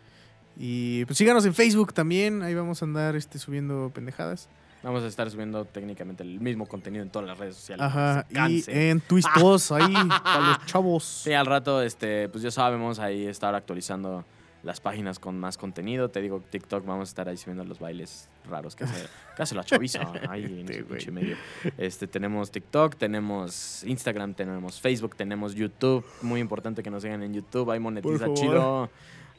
Y 0.57 1.05
pues 1.07 1.17
síganos 1.17 1.45
en 1.47 1.55
Facebook 1.55 1.95
también, 1.95 2.43
ahí 2.43 2.55
vamos 2.55 2.83
a 2.83 2.85
andar 2.85 3.17
este, 3.17 3.39
subiendo 3.39 3.91
pendejadas. 3.95 4.49
Vamos 4.83 5.03
a 5.03 5.07
estar 5.07 5.31
subiendo 5.31 5.65
técnicamente 5.67 6.23
el 6.23 6.41
mismo 6.41 6.67
contenido 6.67 7.03
en 7.03 7.11
todas 7.11 7.29
las 7.29 7.39
redes 7.39 7.57
sociales. 7.57 7.85
Ajá, 7.85 8.27
y 8.31 8.65
en 8.67 9.01
Twistos, 9.01 9.73
ahí, 9.73 9.93
para 10.25 10.49
los 10.49 10.67
chavos. 10.67 11.05
Sí, 11.05 11.33
al 11.33 11.47
rato, 11.47 11.83
este, 11.83 12.29
pues 12.31 12.43
ya 12.43 12.51
sabemos 12.51 12.99
ahí 12.99 13.27
estar 13.27 13.55
actualizando 13.55 14.25
las 14.63 14.81
páginas 14.81 15.19
con 15.19 15.39
más 15.39 15.57
contenido. 15.57 16.09
Te 16.09 16.21
digo, 16.21 16.43
TikTok, 16.51 16.85
vamos 16.85 17.09
a 17.09 17.11
estar 17.11 17.29
ahí 17.29 17.37
subiendo 17.37 17.65
los 17.65 17.79
bailes 17.79 18.29
raros 18.49 18.77
que 18.77 18.85
hace, 18.85 19.07
que 19.37 19.43
hace 19.43 19.55
la 19.55 19.65
chaviza 19.65 20.13
ahí 20.29 20.45
en 20.45 20.69
ese 20.69 20.83
güey. 20.83 20.99
pinche 20.99 21.11
medio. 21.11 21.37
Este, 21.79 22.07
tenemos 22.07 22.51
TikTok, 22.51 22.97
tenemos 22.97 23.85
Instagram, 23.85 24.35
tenemos 24.35 24.81
Facebook, 24.81 25.17
tenemos 25.17 25.55
YouTube. 25.55 26.05
Muy 26.23 26.41
importante 26.41 26.83
que 26.83 26.91
nos 26.91 27.03
sigan 27.03 27.23
en 27.23 27.35
YouTube. 27.35 27.71
Ahí 27.71 27.81
monetiza 27.81 28.33
chido. 28.35 28.91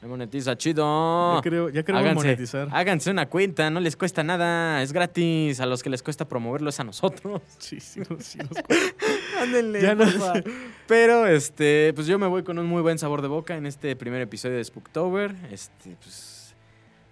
Ahí 0.02 0.08
monetiza 0.08 0.56
chido. 0.58 1.36
Ya, 1.36 1.42
creo, 1.42 1.68
ya 1.68 1.82
queremos 1.84 2.02
Háganse, 2.06 2.24
monetizar. 2.26 2.68
háganse 2.72 3.10
una 3.10 3.28
cuenta, 3.28 3.70
no 3.70 3.78
les 3.78 3.96
cuesta 3.96 4.24
nada, 4.24 4.82
es 4.82 4.92
gratis. 4.92 5.60
A 5.60 5.66
los 5.66 5.82
que 5.82 5.90
les 5.90 6.02
cuesta 6.02 6.28
promoverlo 6.28 6.70
es 6.70 6.80
a 6.80 6.84
nosotros. 6.84 7.40
Sí, 7.58 7.78
sí, 7.78 8.02
sí 8.18 8.38
nos- 8.38 8.50
Ándenle, 9.40 9.80
Ya 9.80 9.94
no 9.94 10.06
sé. 10.06 10.44
Pero 10.88 11.26
este, 11.28 11.92
pues 11.94 12.06
yo 12.08 12.18
me 12.18 12.26
voy 12.26 12.42
con 12.42 12.58
un 12.58 12.66
muy 12.66 12.82
buen 12.82 12.98
sabor 12.98 13.22
de 13.22 13.28
boca 13.28 13.56
en 13.56 13.64
este 13.66 13.94
primer 13.96 14.20
episodio 14.22 14.56
de 14.56 14.64
Spooktober. 14.64 15.34
Este, 15.52 15.96
pues. 16.02 16.54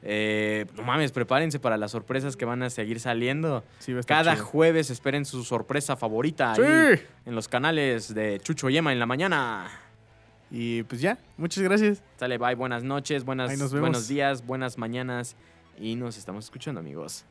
eh, 0.03 0.67
no 0.77 0.83
mames, 0.83 1.13
prepárense 1.13 1.61
para 1.61 1.77
las 1.77 1.93
sorpresas 1.93 2.37
que 2.37 2.45
van 2.45 2.63
a 2.65 2.71
seguir 2.71 2.99
saliendo. 2.99 3.63
sí, 3.79 3.93
a 3.97 4.03
Cada 4.03 4.33
chido. 4.35 4.47
jueves 4.47 4.91
esperen 4.91 5.25
su 5.25 5.45
sorpresa 5.45 5.97
favorita 5.97 6.55
Sí. 6.57 6.63
ahí 6.63 7.01
en 7.27 7.35
los 7.37 7.47
canales 7.47 8.13
de 8.15 8.41
Chucho 8.41 8.69
y 8.69 8.77
Emma 8.79 8.93
en 8.93 8.99
la 8.99 9.07
mañana. 9.07 9.71
Y 10.51 10.83
pues 10.85 11.01
ya, 11.01 11.19
muchas 11.37 11.63
gracias. 11.63 12.03
Sale, 12.17 12.39
bye, 12.39 12.55
buenas 12.55 12.83
noches, 12.83 13.25
buenas, 13.25 13.51
Ahí 13.51 13.57
nos 13.57 13.73
vemos. 13.73 13.89
buenos 13.89 14.09
días, 14.09 14.45
buenas 14.45 14.79
mañanas. 14.79 15.37
Y 15.79 15.95
nos 15.97 16.19
estamos 16.19 16.45
escuchando, 16.45 16.81
amigos. 16.81 17.25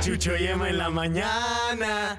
Chucho 0.00 0.36
y 0.36 0.46
Emma 0.46 0.68
en 0.70 0.78
la 0.78 0.90
mañana. 0.90 2.18